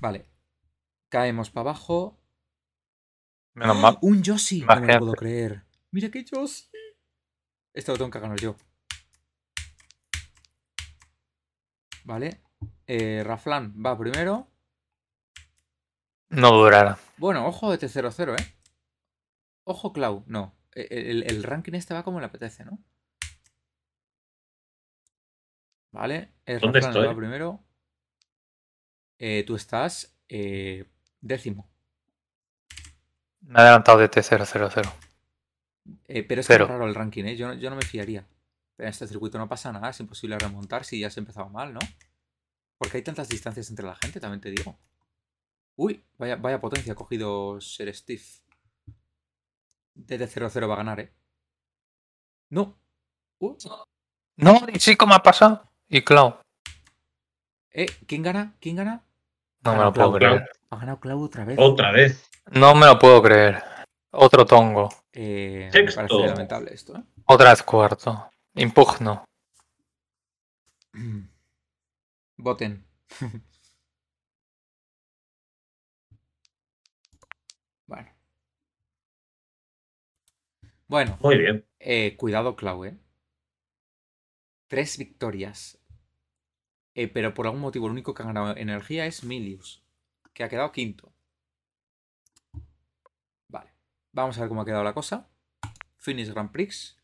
Vale. 0.00 0.26
Caemos 1.16 1.48
para 1.48 1.70
abajo. 1.70 2.20
Menos 3.54 3.74
¡Ah! 3.78 3.80
mal. 3.80 3.98
Un 4.02 4.22
Yoshi. 4.22 4.60
No 4.60 4.78
me 4.78 4.86
lo 4.92 4.98
puedo 4.98 5.12
creer. 5.14 5.64
Mira 5.90 6.10
qué 6.10 6.22
Yoshi. 6.22 6.68
Este 7.72 7.90
lo 7.90 7.96
tengo 7.96 8.10
que 8.10 8.20
ganar 8.20 8.38
yo. 8.38 8.54
Vale. 12.04 12.42
Eh, 12.86 13.22
Raflan 13.24 13.72
va 13.82 13.96
primero. 13.96 14.46
No 16.28 16.50
durará. 16.52 16.98
Bueno, 17.16 17.46
ojo 17.46 17.70
de 17.74 17.78
T00, 17.78 18.38
¿eh? 18.38 18.54
Ojo 19.64 19.94
Clau. 19.94 20.22
No. 20.26 20.54
E- 20.74 20.88
El, 21.10 21.22
el 21.30 21.42
ranking 21.44 21.72
este 21.72 21.94
va 21.94 22.04
como 22.04 22.20
le 22.20 22.26
apetece, 22.26 22.62
¿no? 22.66 22.78
Vale. 25.92 26.34
eh, 26.44 26.58
¿Dónde 26.58 26.80
Raflan 26.80 26.94
va 26.94 27.00
estoy? 27.06 27.16
primero. 27.16 27.64
Eh, 29.18 29.44
tú 29.46 29.56
estás 29.56 30.20
eh, 30.28 30.84
décimo. 31.20 31.68
Me 33.40 33.58
he 33.58 33.62
adelantado 33.62 33.98
de 33.98 34.10
T000. 34.10 34.92
Eh, 36.08 36.22
pero 36.24 36.40
es 36.40 36.46
Cero. 36.46 36.66
que 36.66 36.72
es 36.72 36.78
raro 36.78 36.88
el 36.88 36.94
ranking, 36.94 37.24
¿eh? 37.24 37.36
Yo, 37.36 37.48
no- 37.48 37.54
yo 37.54 37.70
no 37.70 37.76
me 37.76 37.82
fiaría. 37.82 38.26
En 38.78 38.88
este 38.88 39.06
circuito 39.06 39.38
no 39.38 39.48
pasa 39.48 39.72
nada, 39.72 39.88
es 39.90 40.00
imposible 40.00 40.38
remontar 40.38 40.84
si 40.84 41.00
ya 41.00 41.10
se 41.10 41.20
ha 41.20 41.22
empezado 41.22 41.48
mal, 41.48 41.72
¿no? 41.72 41.80
Porque 42.78 42.98
hay 42.98 43.02
tantas 43.02 43.28
distancias 43.28 43.70
entre 43.70 43.86
la 43.86 43.94
gente, 43.94 44.20
también 44.20 44.40
te 44.40 44.50
digo. 44.50 44.78
Uy, 45.76 46.04
vaya, 46.18 46.36
vaya 46.36 46.60
potencia 46.60 46.92
ha 46.92 46.96
cogido 46.96 47.60
Ser 47.60 47.94
Steve. 47.94 48.22
DD00 49.94 50.68
va 50.68 50.74
a 50.74 50.76
ganar, 50.78 51.00
¿eh? 51.00 51.12
No. 52.50 52.76
Uh, 53.38 53.56
No, 54.36 54.60
y 54.72 54.78
sí, 54.80 54.96
¿cómo 54.96 55.14
ha 55.14 55.22
pasado? 55.22 55.70
Y 55.88 56.02
Clau. 56.02 56.38
eh, 57.70 57.86
¿quién 58.06 58.22
gana? 58.22 58.54
¿Quién 58.60 58.76
gana? 58.76 59.04
No 59.62 59.72
me 59.76 59.82
lo 59.84 59.92
puedo 59.92 60.12
creer. 60.14 60.48
Ha 60.70 60.76
ganado 60.78 61.00
Clau 61.00 61.22
otra 61.22 61.44
vez. 61.44 61.56
otra 61.60 61.92
vez. 61.92 62.28
No 62.52 62.74
me 62.74 62.86
lo 62.86 62.98
puedo 62.98 63.22
creer. 63.22 63.62
Otro 64.10 64.44
tongo. 64.46 64.88
Eh, 65.12 65.70
me 65.72 65.92
parece 65.92 66.18
lamentable 66.26 66.72
esto, 66.74 66.96
¿eh? 66.96 67.02
Otra 67.26 67.50
vez 67.50 67.62
cuarto. 67.62 68.28
Impugno. 68.54 69.24
Voten. 72.38 72.86
bueno. 77.86 78.10
Bueno, 80.88 81.18
Muy 81.20 81.36
bien. 81.38 81.66
eh, 81.80 82.16
cuidado, 82.16 82.54
Clau, 82.56 82.84
¿eh? 82.84 82.96
Tres 84.68 84.98
victorias. 84.98 85.78
Eh, 86.94 87.08
pero 87.08 87.34
por 87.34 87.46
algún 87.46 87.60
motivo 87.60 87.86
el 87.86 87.92
único 87.92 88.14
que 88.14 88.22
ha 88.22 88.26
ganado 88.26 88.56
energía 88.56 89.04
es 89.06 89.22
Milius, 89.24 89.84
que 90.36 90.44
ha 90.44 90.50
quedado 90.50 90.70
quinto. 90.70 91.14
Vale. 93.48 93.72
Vamos 94.12 94.36
a 94.36 94.40
ver 94.42 94.50
cómo 94.50 94.60
ha 94.60 94.64
quedado 94.66 94.84
la 94.84 94.92
cosa. 94.92 95.30
Finish 95.96 96.30
Grand 96.30 96.52
Prix. 96.52 96.98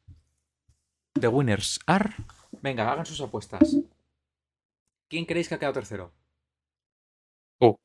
The 1.18 1.28
winners 1.28 1.80
are... 1.86 2.10
Venga, 2.60 2.92
hagan 2.92 3.06
sus 3.06 3.22
apuestas. 3.22 3.78
¿Quién 5.08 5.24
creéis 5.24 5.48
que 5.48 5.54
ha 5.54 5.58
quedado 5.58 5.72
tercero? 5.72 6.12
Tú. 7.58 7.78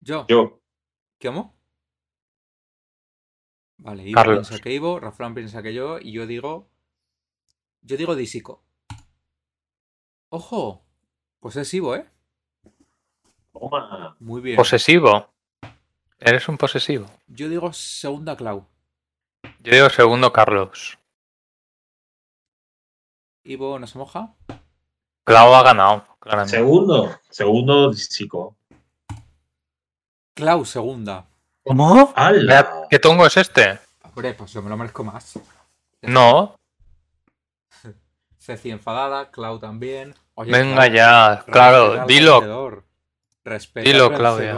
Yo. 0.00 0.26
Yo. 0.28 0.62
¿Cómo? 1.20 1.58
Vale, 3.78 4.04
Ivo 4.04 4.14
Carlos. 4.14 4.48
piensa 4.48 4.62
que 4.62 4.72
Ivo, 4.72 5.00
Rafran 5.00 5.34
piensa 5.34 5.62
que 5.64 5.74
yo, 5.74 5.98
y 5.98 6.12
yo 6.12 6.28
digo. 6.28 6.70
Yo 7.82 7.96
digo 7.96 8.14
Disico. 8.14 8.64
¡Ojo! 10.28 10.86
Pues 11.40 11.56
es 11.56 11.74
Ivo, 11.74 11.96
¿eh? 11.96 12.08
Toma. 13.52 14.16
Muy 14.20 14.40
bien. 14.40 14.56
Posesivo. 14.56 15.28
Eres 16.18 16.48
un 16.48 16.58
posesivo. 16.58 17.06
Yo 17.28 17.48
digo 17.48 17.72
segunda 17.72 18.36
Clau. 18.36 18.66
Yo 19.60 19.72
digo 19.72 19.88
segundo 19.88 20.32
Carlos. 20.32 20.98
Ivo 23.44 23.78
no 23.78 23.86
se 23.86 23.98
moja. 23.98 24.34
Clau 25.24 25.54
ha 25.54 25.62
ganado, 25.62 26.04
claramente. 26.18 26.56
Segundo. 26.56 27.18
Segundo 27.30 27.92
chico. 27.94 28.56
Clau 30.34 30.64
segunda. 30.64 31.26
¿Cómo? 31.62 32.12
¡Hala! 32.16 32.86
¿Qué 32.90 32.98
tongo 32.98 33.26
es 33.26 33.36
este? 33.36 33.78
Hombre, 34.02 34.34
pues 34.34 34.52
yo 34.52 34.62
me 34.62 34.68
lo 34.68 34.76
merezco 34.76 35.04
más. 35.04 35.38
No. 36.02 36.54
Ceci 38.38 38.70
enfadada, 38.70 39.30
Clau 39.30 39.58
también. 39.58 40.14
Oye, 40.34 40.52
Venga 40.52 40.82
Clau, 40.82 40.94
ya. 40.94 41.44
Claro, 41.46 42.06
dilo. 42.06 42.84
Respeta 43.50 43.84
Dilo, 43.84 44.06
al 44.06 44.14
Claudia. 44.14 44.56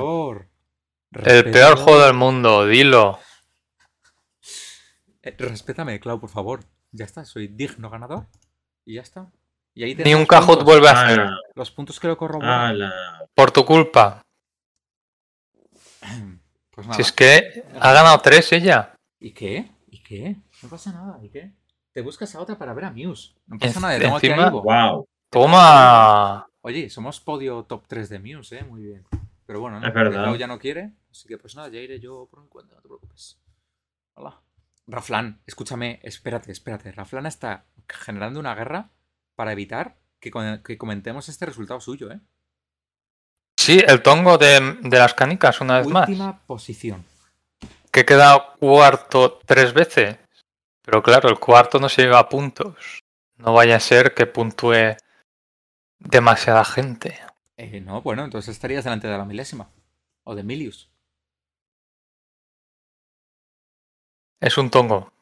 El 1.25 1.51
peor 1.51 1.79
juego 1.79 2.03
del 2.03 2.13
mundo, 2.15 2.67
dilo. 2.67 3.19
Eh, 5.23 5.35
respétame, 5.39 5.99
Clau, 5.99 6.21
por 6.21 6.29
favor. 6.29 6.61
Ya 6.91 7.07
está, 7.07 7.25
soy 7.25 7.49
digno 7.49 7.89
ganador. 7.89 8.27
Y 8.85 8.97
ya 8.97 9.03
está. 9.03 9.31
Y 9.75 9.85
ahí 9.85 9.95
Ni 9.95 10.15
un 10.15 10.27
puntos. 10.27 10.63
vuelve 10.65 10.89
a 10.89 10.93
hacer. 10.93 11.21
¡Hala! 11.21 11.39
Los 11.55 11.71
puntos 11.71 11.99
que 11.99 12.09
lo 12.09 12.19
corroboran. 12.19 12.77
Por 13.35 13.51
tu 13.51 13.65
culpa. 13.65 14.23
Pues 16.75 16.87
nada. 16.87 16.97
Si 16.97 17.03
es 17.03 17.13
que 17.13 17.65
ha 17.79 17.93
ganado 17.93 18.19
tres 18.21 18.51
ella. 18.53 18.95
¿Y 19.21 19.33
qué? 19.33 19.71
¿Y 19.89 20.03
qué? 20.03 20.37
No 20.63 20.71
pasa 20.71 20.91
nada. 20.91 21.19
¿Y 21.23 21.29
qué? 21.29 21.53
Te 21.93 22.01
buscas 22.01 22.35
a 22.35 22.41
otra 22.41 22.57
para 22.57 22.73
ver 22.73 22.87
a 22.87 22.91
Muse. 22.91 23.35
No 23.47 23.59
pasa 23.59 23.79
nada. 23.79 23.99
Tengo 23.99 24.17
aquí 24.17 24.31
a 24.31 24.47
Ivo. 24.49 24.63
¡Wow! 24.63 25.07
Toma. 25.29 26.47
Oye, 26.63 26.91
somos 26.91 27.21
podio 27.21 27.65
top 27.65 27.85
3 27.89 28.09
de 28.09 28.19
Muse, 28.19 28.59
¿eh? 28.61 28.65
Muy 28.65 28.83
bien. 28.83 29.05
Pero 29.47 29.61
bueno, 29.61 29.81
no, 29.81 29.87
Es 29.89 29.93
verdad. 29.95 30.35
ya 30.37 30.47
no 30.47 30.59
quiere. 30.59 30.93
Así 31.11 31.27
que 31.29 31.37
pues 31.39 31.57
nada, 31.57 31.69
ya 31.69 31.81
iré 31.81 31.99
yo 31.99 32.29
por 32.31 32.41
mi 32.41 32.49
cuenta, 32.49 32.77
no 32.77 32.81
te 32.83 32.89
preocupes. 32.89 33.39
Hola. 34.15 34.41
Raflan, 34.87 35.41
escúchame, 35.47 36.01
espérate, 36.03 36.53
espérate. 36.53 36.93
Raflan 36.93 37.27
está 37.27 37.65
generando 37.89 38.41
una 38.41 38.55
guerra 38.55 38.91
para 39.35 39.53
evitar 39.53 39.97
que, 40.21 40.31
que 40.65 40.79
comentemos 40.79 41.29
este 41.29 41.47
resultado 41.47 41.81
suyo, 41.81 42.11
¿eh? 42.13 42.21
Sí, 43.57 43.81
el 43.87 44.03
tongo 44.03 44.39
de, 44.39 44.79
de 44.83 44.99
las 44.99 45.15
canicas 45.15 45.61
una 45.61 45.79
vez 45.79 45.87
más. 45.89 46.09
Última 46.09 46.41
posición. 46.47 47.05
Que 47.93 48.01
he 48.01 48.05
quedado 48.05 48.55
cuarto 48.59 49.41
tres 49.47 49.73
veces. 49.73 50.19
Pero 50.85 51.03
claro, 51.03 51.29
el 51.29 51.39
cuarto 51.39 51.79
no 51.79 51.89
se 51.89 52.03
llega 52.03 52.19
a 52.19 52.29
puntos. 52.29 53.01
No 53.37 53.53
vaya 53.53 53.77
a 53.77 53.81
ser 53.81 54.15
que 54.15 54.27
puntúe 54.27 54.97
demasiada 56.05 56.65
gente. 56.65 57.19
Eh, 57.57 57.81
no, 57.81 58.03
bueno, 58.03 58.25
entonces 58.25 58.55
estarías 58.55 58.85
delante 58.85 59.09
de 59.09 59.17
la 59.19 59.25
milésima. 59.25 59.71
O 60.25 60.35
de 60.35 60.43
Milius. 60.43 60.91
Es 64.41 64.59
un 64.59 64.71
tongo. 64.71 65.13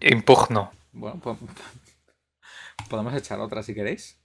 Impugno. 0.00 0.72
Bueno, 0.92 1.20
po- 1.20 1.38
podemos 2.90 3.14
echar 3.14 3.40
otra 3.40 3.62
si 3.62 3.74
queréis. 3.74 4.18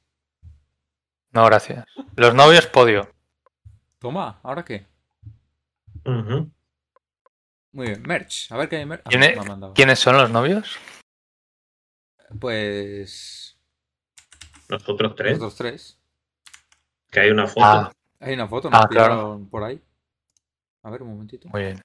No, 1.31 1.45
gracias. 1.45 1.85
Los 2.15 2.33
novios 2.33 2.67
podio. 2.67 3.09
Toma, 3.99 4.39
¿ahora 4.43 4.63
qué? 4.63 4.85
Muy 6.05 7.87
bien, 7.87 8.01
merch. 8.03 8.51
A 8.51 8.57
ver 8.57 8.69
qué 8.69 8.77
hay 8.77 8.85
merch. 8.85 9.01
Ah, 9.05 9.09
¿Quién 9.09 9.19
me 9.21 9.27
es- 9.31 9.37
ha 9.37 9.43
mandado. 9.43 9.73
¿Quiénes 9.73 9.99
son 9.99 10.15
los 10.17 10.29
novios? 10.29 10.77
Pues. 12.39 13.54
Nosotros 14.69 15.15
tres. 15.15 15.31
Los 15.33 15.39
dos 15.39 15.55
tres. 15.55 15.99
Que 17.11 17.19
hay 17.21 17.29
una 17.31 17.47
foto. 17.47 17.65
Ah, 17.65 17.91
Hay 18.19 18.33
una 18.33 18.47
foto, 18.47 18.69
Ah, 18.71 18.79
nos 18.81 18.87
claro. 18.87 19.13
pillaron 19.13 19.49
por 19.49 19.63
ahí. 19.63 19.81
A 20.83 20.89
ver, 20.89 21.01
un 21.03 21.09
momentito. 21.09 21.47
muy 21.49 21.61
bien. 21.61 21.81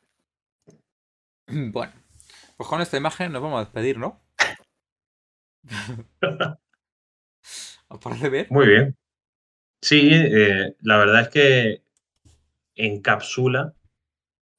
Bueno, 1.73 1.93
pues 2.57 2.69
con 2.69 2.81
esta 2.81 2.97
imagen 2.97 3.33
nos 3.33 3.43
vamos 3.43 3.57
a 3.61 3.65
despedir, 3.65 3.99
¿no? 3.99 4.21
¿Os 7.89 7.99
parece 8.01 8.29
bien? 8.29 8.47
Muy 8.51 8.67
bien. 8.69 8.97
Sí, 9.83 10.11
eh, 10.13 10.77
la 10.83 10.99
verdad 10.99 11.23
es 11.23 11.29
que 11.31 11.83
encapsula 12.77 13.75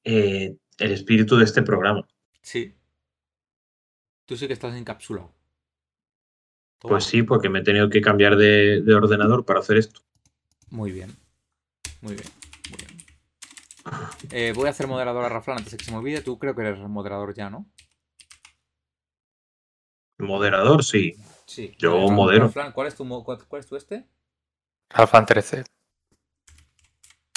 eh, 0.04 0.56
el 0.78 0.92
espíritu 0.92 1.36
de 1.38 1.44
este 1.44 1.62
programa. 1.62 2.06
Sí. 2.42 2.74
Tú 4.26 4.36
sí 4.36 4.46
que 4.46 4.52
estás 4.52 4.74
encapsulado. 4.74 5.32
Toma. 6.82 6.94
Pues 6.94 7.04
sí, 7.04 7.22
porque 7.22 7.48
me 7.48 7.60
he 7.60 7.62
tenido 7.62 7.88
que 7.88 8.00
cambiar 8.00 8.36
de, 8.36 8.82
de 8.82 8.94
ordenador 8.94 9.44
para 9.44 9.60
hacer 9.60 9.76
esto. 9.76 10.00
Muy 10.70 10.90
bien. 10.90 11.16
Muy 12.00 12.14
bien. 12.14 12.28
Muy 12.70 12.78
bien. 12.78 13.06
Eh, 14.32 14.52
voy 14.54 14.66
a 14.66 14.70
hacer 14.70 14.86
moderador 14.88 15.24
a 15.24 15.28
Raflan 15.28 15.58
antes 15.58 15.72
de 15.72 15.78
que 15.78 15.84
se 15.84 15.90
me 15.92 15.98
olvide. 15.98 16.22
Tú 16.22 16.38
creo 16.38 16.54
que 16.54 16.62
eres 16.62 16.78
moderador 16.80 17.34
ya, 17.34 17.50
¿no? 17.50 17.66
Moderador, 20.18 20.84
sí. 20.84 21.14
Sí. 21.46 21.74
Yo 21.78 21.92
Ra- 22.08 22.14
modero. 22.14 22.46
Raflan, 22.46 22.72
¿cuál 22.72 22.88
es 22.88 22.94
tu, 22.96 23.06
cuál, 23.24 23.38
cuál 23.46 23.60
es 23.60 23.66
tu 23.66 23.76
este? 23.76 24.06
Alfan 24.90 25.26
13. 25.26 25.64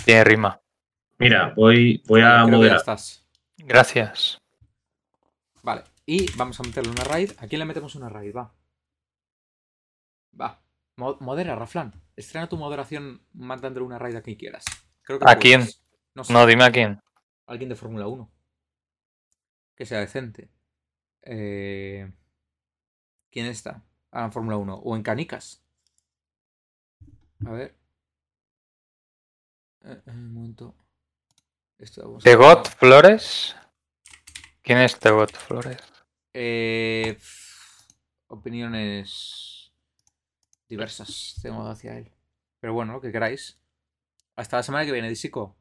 Tiene 0.05 0.23
rima. 0.23 0.61
Mira, 1.17 1.53
voy, 1.55 2.03
voy 2.07 2.21
a 2.21 2.45
Creo 2.45 2.45
que 2.45 2.51
ya 2.51 2.57
moderar. 2.57 2.77
estás. 2.77 3.25
Gracias. 3.57 4.37
Vale. 5.63 5.83
Y 6.05 6.31
vamos 6.35 6.59
a 6.59 6.63
meterle 6.63 6.91
una 6.91 7.03
raid. 7.03 7.31
¿A 7.39 7.47
quién 7.47 7.59
le 7.59 7.65
metemos 7.65 7.95
una 7.95 8.09
raid? 8.09 8.35
Va. 8.35 8.53
Va. 10.39 10.61
Mo- 10.97 11.17
modera, 11.19 11.55
Raflan. 11.55 11.93
Estrena 12.15 12.47
tu 12.49 12.57
moderación 12.57 13.25
mandándole 13.33 13.85
una 13.85 13.99
raid 13.99 14.15
a 14.15 14.21
quien 14.21 14.37
quieras. 14.37 14.63
Creo 15.01 15.19
que 15.19 15.25
¿A 15.29 15.35
quién? 15.37 15.67
No 16.13 16.23
sé. 16.23 16.33
No, 16.33 16.45
dime 16.45 16.63
a 16.63 16.71
quién. 16.71 17.01
Alguien 17.47 17.69
de 17.69 17.75
Fórmula 17.75 18.07
1. 18.07 18.31
Que 19.75 19.85
sea 19.85 19.99
decente. 19.99 20.49
Eh... 21.21 22.11
¿Quién 23.31 23.47
está? 23.47 23.83
Ah, 24.11 24.23
en 24.25 24.31
Fórmula 24.31 24.57
1. 24.57 24.75
O 24.75 24.95
en 24.95 25.03
Canicas. 25.03 25.61
A 27.45 27.51
ver. 27.51 27.75
Eh, 29.83 30.01
eh, 30.05 30.11
un 30.11 30.33
momento. 30.33 30.75
Esto 31.77 32.03
vamos 32.03 32.25
a- 32.25 32.29
¿De 32.29 32.35
God 32.35 32.65
Flores? 32.65 33.55
¿Quién 34.61 34.79
es 34.79 34.97
The 34.97 35.11
God 35.11 35.29
Flores? 35.31 35.77
Eh, 36.33 37.17
opiniones 38.27 39.54
diversas 40.75 41.39
tengo 41.41 41.65
hacia 41.67 41.97
él. 41.97 42.11
Pero 42.59 42.73
bueno, 42.73 42.93
lo 42.93 43.01
que 43.01 43.11
queráis. 43.11 43.59
Hasta 44.35 44.57
la 44.57 44.63
semana 44.63 44.85
que 44.85 44.91
viene, 44.91 45.09
Disico. 45.09 45.55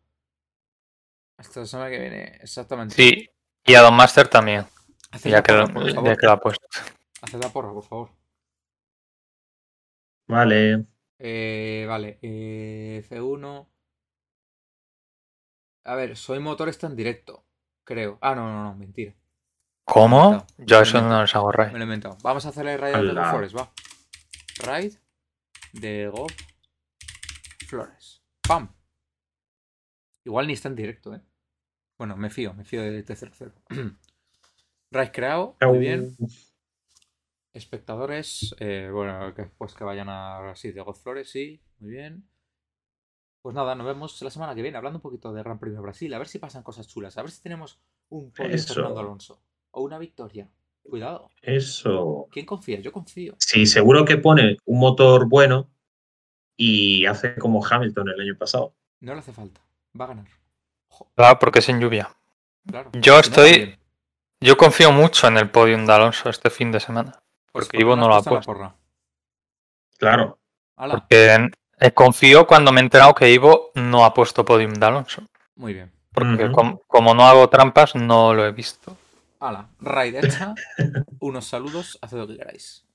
Hasta 1.39 1.61
la 1.61 1.67
semana 1.67 1.91
que 1.91 1.99
viene, 1.99 2.39
exactamente. 2.43 2.95
Sí. 2.95 3.29
Y 3.65 3.75
a 3.75 3.81
Don 3.83 3.95
Master 3.95 4.29
también. 4.29 4.67
Haced 5.11 5.31
Ya 5.31 5.37
la 5.37 5.43
que, 5.43 5.53
porra, 5.53 5.67
lo, 5.67 5.75
por 5.75 5.87
ya 5.89 5.95
favor. 5.95 6.17
que 6.19 6.27
lo 6.27 6.33
ha 6.33 6.41
puesto. 6.41 6.67
Haced 7.23 7.41
la 7.43 7.49
porra, 7.51 7.73
por 7.73 7.85
favor. 7.85 8.11
Vale. 10.27 10.87
Eh, 11.19 11.85
vale, 11.89 12.19
eh, 12.23 13.05
F1. 13.09 13.69
A 15.87 15.95
ver, 15.95 16.17
soy 16.17 16.39
motor 16.41 16.69
está 16.69 16.87
en 16.87 16.97
directo, 16.97 17.45
creo. 17.85 18.19
Ah, 18.23 18.35
no, 18.35 18.51
no, 18.51 18.65
no, 18.65 18.75
mentira. 18.75 19.15
¿Cómo? 19.85 20.47
Yo 20.57 20.79
me 20.79 20.83
eso 20.83 21.01
no 21.03 21.21
los 21.21 21.35
hago 21.37 21.49
Me 21.51 21.53
raid. 21.53 21.73
lo 21.73 21.79
he 21.79 21.83
inventado. 21.83 22.17
Vamos 22.23 22.47
a 22.47 22.49
hacer 22.49 22.67
el 22.67 22.79
raid 22.79 22.95
de 22.95 23.13
Flores, 23.13 23.55
va. 23.55 23.71
Raid 24.61 24.95
de 25.75 26.09
God 26.09 26.31
Flores. 27.67 28.23
¡Pam! 28.47 28.73
Igual 30.25 30.47
ni 30.47 30.53
está 30.55 30.69
en 30.69 30.77
directo, 30.77 31.15
¿eh? 31.15 31.21
Bueno, 31.99 32.17
me 32.17 32.31
fío, 32.31 32.55
me 32.55 32.65
fío 32.65 32.83
de 32.83 33.05
T00. 33.05 33.53
raid 34.91 35.11
creado, 35.13 35.57
muy 35.61 35.79
bien. 35.79 36.17
Espectadores, 37.53 38.55
eh, 38.59 38.91
bueno, 38.93 39.33
que, 39.35 39.45
pues 39.45 39.75
que 39.75 39.85
vayan 39.85 40.09
a 40.09 40.55
sí, 40.57 40.73
de 40.73 40.81
God 40.81 40.97
Flores, 40.97 41.31
sí, 41.31 41.63
muy 41.79 41.91
bien. 41.91 42.29
Pues 43.43 43.55
nada, 43.55 43.75
nos 43.75 43.87
vemos 43.87 44.21
la 44.23 44.31
semana 44.31 44.55
que 44.55 44.63
viene 44.63 44.79
hablando 44.79 44.99
un 44.99 45.03
poquito 45.03 45.33
de 45.33 45.43
Gran 45.43 45.59
Premio 45.59 45.79
de 45.79 45.83
Brasil, 45.83 46.13
a 46.15 46.19
ver 46.19 46.29
si 46.29 46.39
pasan 46.39 46.63
cosas 46.63 46.89
chulas, 46.89 47.19
a 47.19 47.23
ver 47.23 47.31
si 47.31 47.43
tenemos 47.43 47.79
un 48.09 48.33
podio. 48.33 48.59
Fernando 48.59 49.01
Alonso 49.01 49.43
o 49.73 49.83
una 49.83 49.99
victoria. 49.99 50.49
Cuidado, 50.89 51.31
Eso. 51.43 52.29
¿quién 52.31 52.47
confía? 52.47 52.79
Yo 52.81 52.93
confío. 52.93 53.35
Sí, 53.39 53.67
seguro 53.67 54.05
que 54.05 54.17
pone 54.19 54.59
un 54.67 54.79
motor 54.79 55.27
bueno 55.29 55.69
y 56.57 57.05
hace 57.07 57.35
como 57.37 57.65
Hamilton 57.65 58.09
el 58.11 58.21
año 58.21 58.37
pasado. 58.39 58.75
No 59.01 59.13
le 59.15 59.21
hace 59.21 59.33
falta, 59.33 59.61
va 59.99 60.05
a 60.05 60.09
ganar. 60.09 60.27
Ojo, 60.89 61.11
Claro, 61.17 61.39
porque 61.39 61.59
es 61.59 61.69
en 61.69 61.81
lluvia. 61.81 62.11
claro. 62.67 62.91
Yo 62.95 63.19
estoy-. 63.19 63.79
Yo 64.41 64.57
confío 64.57 64.93
mucho 64.93 65.27
en 65.27 65.39
el 65.39 65.51
podium 65.51 65.87
de 65.87 65.93
Alonso 65.95 66.29
este 66.29 66.51
fin 66.51 66.71
de 66.71 66.81
semana. 66.81 67.13
Pues, 67.51 67.67
porque 67.67 67.67
¿por 67.67 67.71
qué 67.71 67.81
Ivo 67.81 67.97
no 67.97 68.09
lo 68.09 68.17
ha 68.17 68.23
puesto? 68.23 68.75
Claro. 69.99 70.39
Hala, 70.77 70.95
Porque 70.95 71.49
eh, 71.81 71.93
confío 71.93 72.47
cuando 72.47 72.73
me 72.73 72.81
he 72.81 72.85
enterado 72.85 73.15
que 73.15 73.31
Ivo 73.31 73.71
no 73.75 74.05
ha 74.05 74.13
puesto 74.13 74.45
podium 74.45 74.75
de 74.75 74.87
Alonso. 74.87 75.23
muy 75.57 75.73
bien. 75.73 75.91
Porque 76.13 76.53
como 76.87 77.15
no 77.15 77.25
hago 77.27 77.49
trampas, 77.49 77.97
no 77.97 78.35
lo 78.35 78.47
he 78.47 78.53
visto. 78.53 78.97
Hala, 79.45 79.69
raid 79.79 80.15
hecha. 80.15 80.55
Unos 81.21 81.45
saludos, 81.45 81.99
haced 82.01 82.17
lo 82.17 82.27
que 82.27 82.39
queráis. 82.39 82.87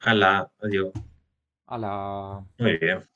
Ala, 0.00 0.50
adiós. 0.58 0.90
Hala. 1.66 2.46
Muy 2.56 2.78
bien. 2.78 3.06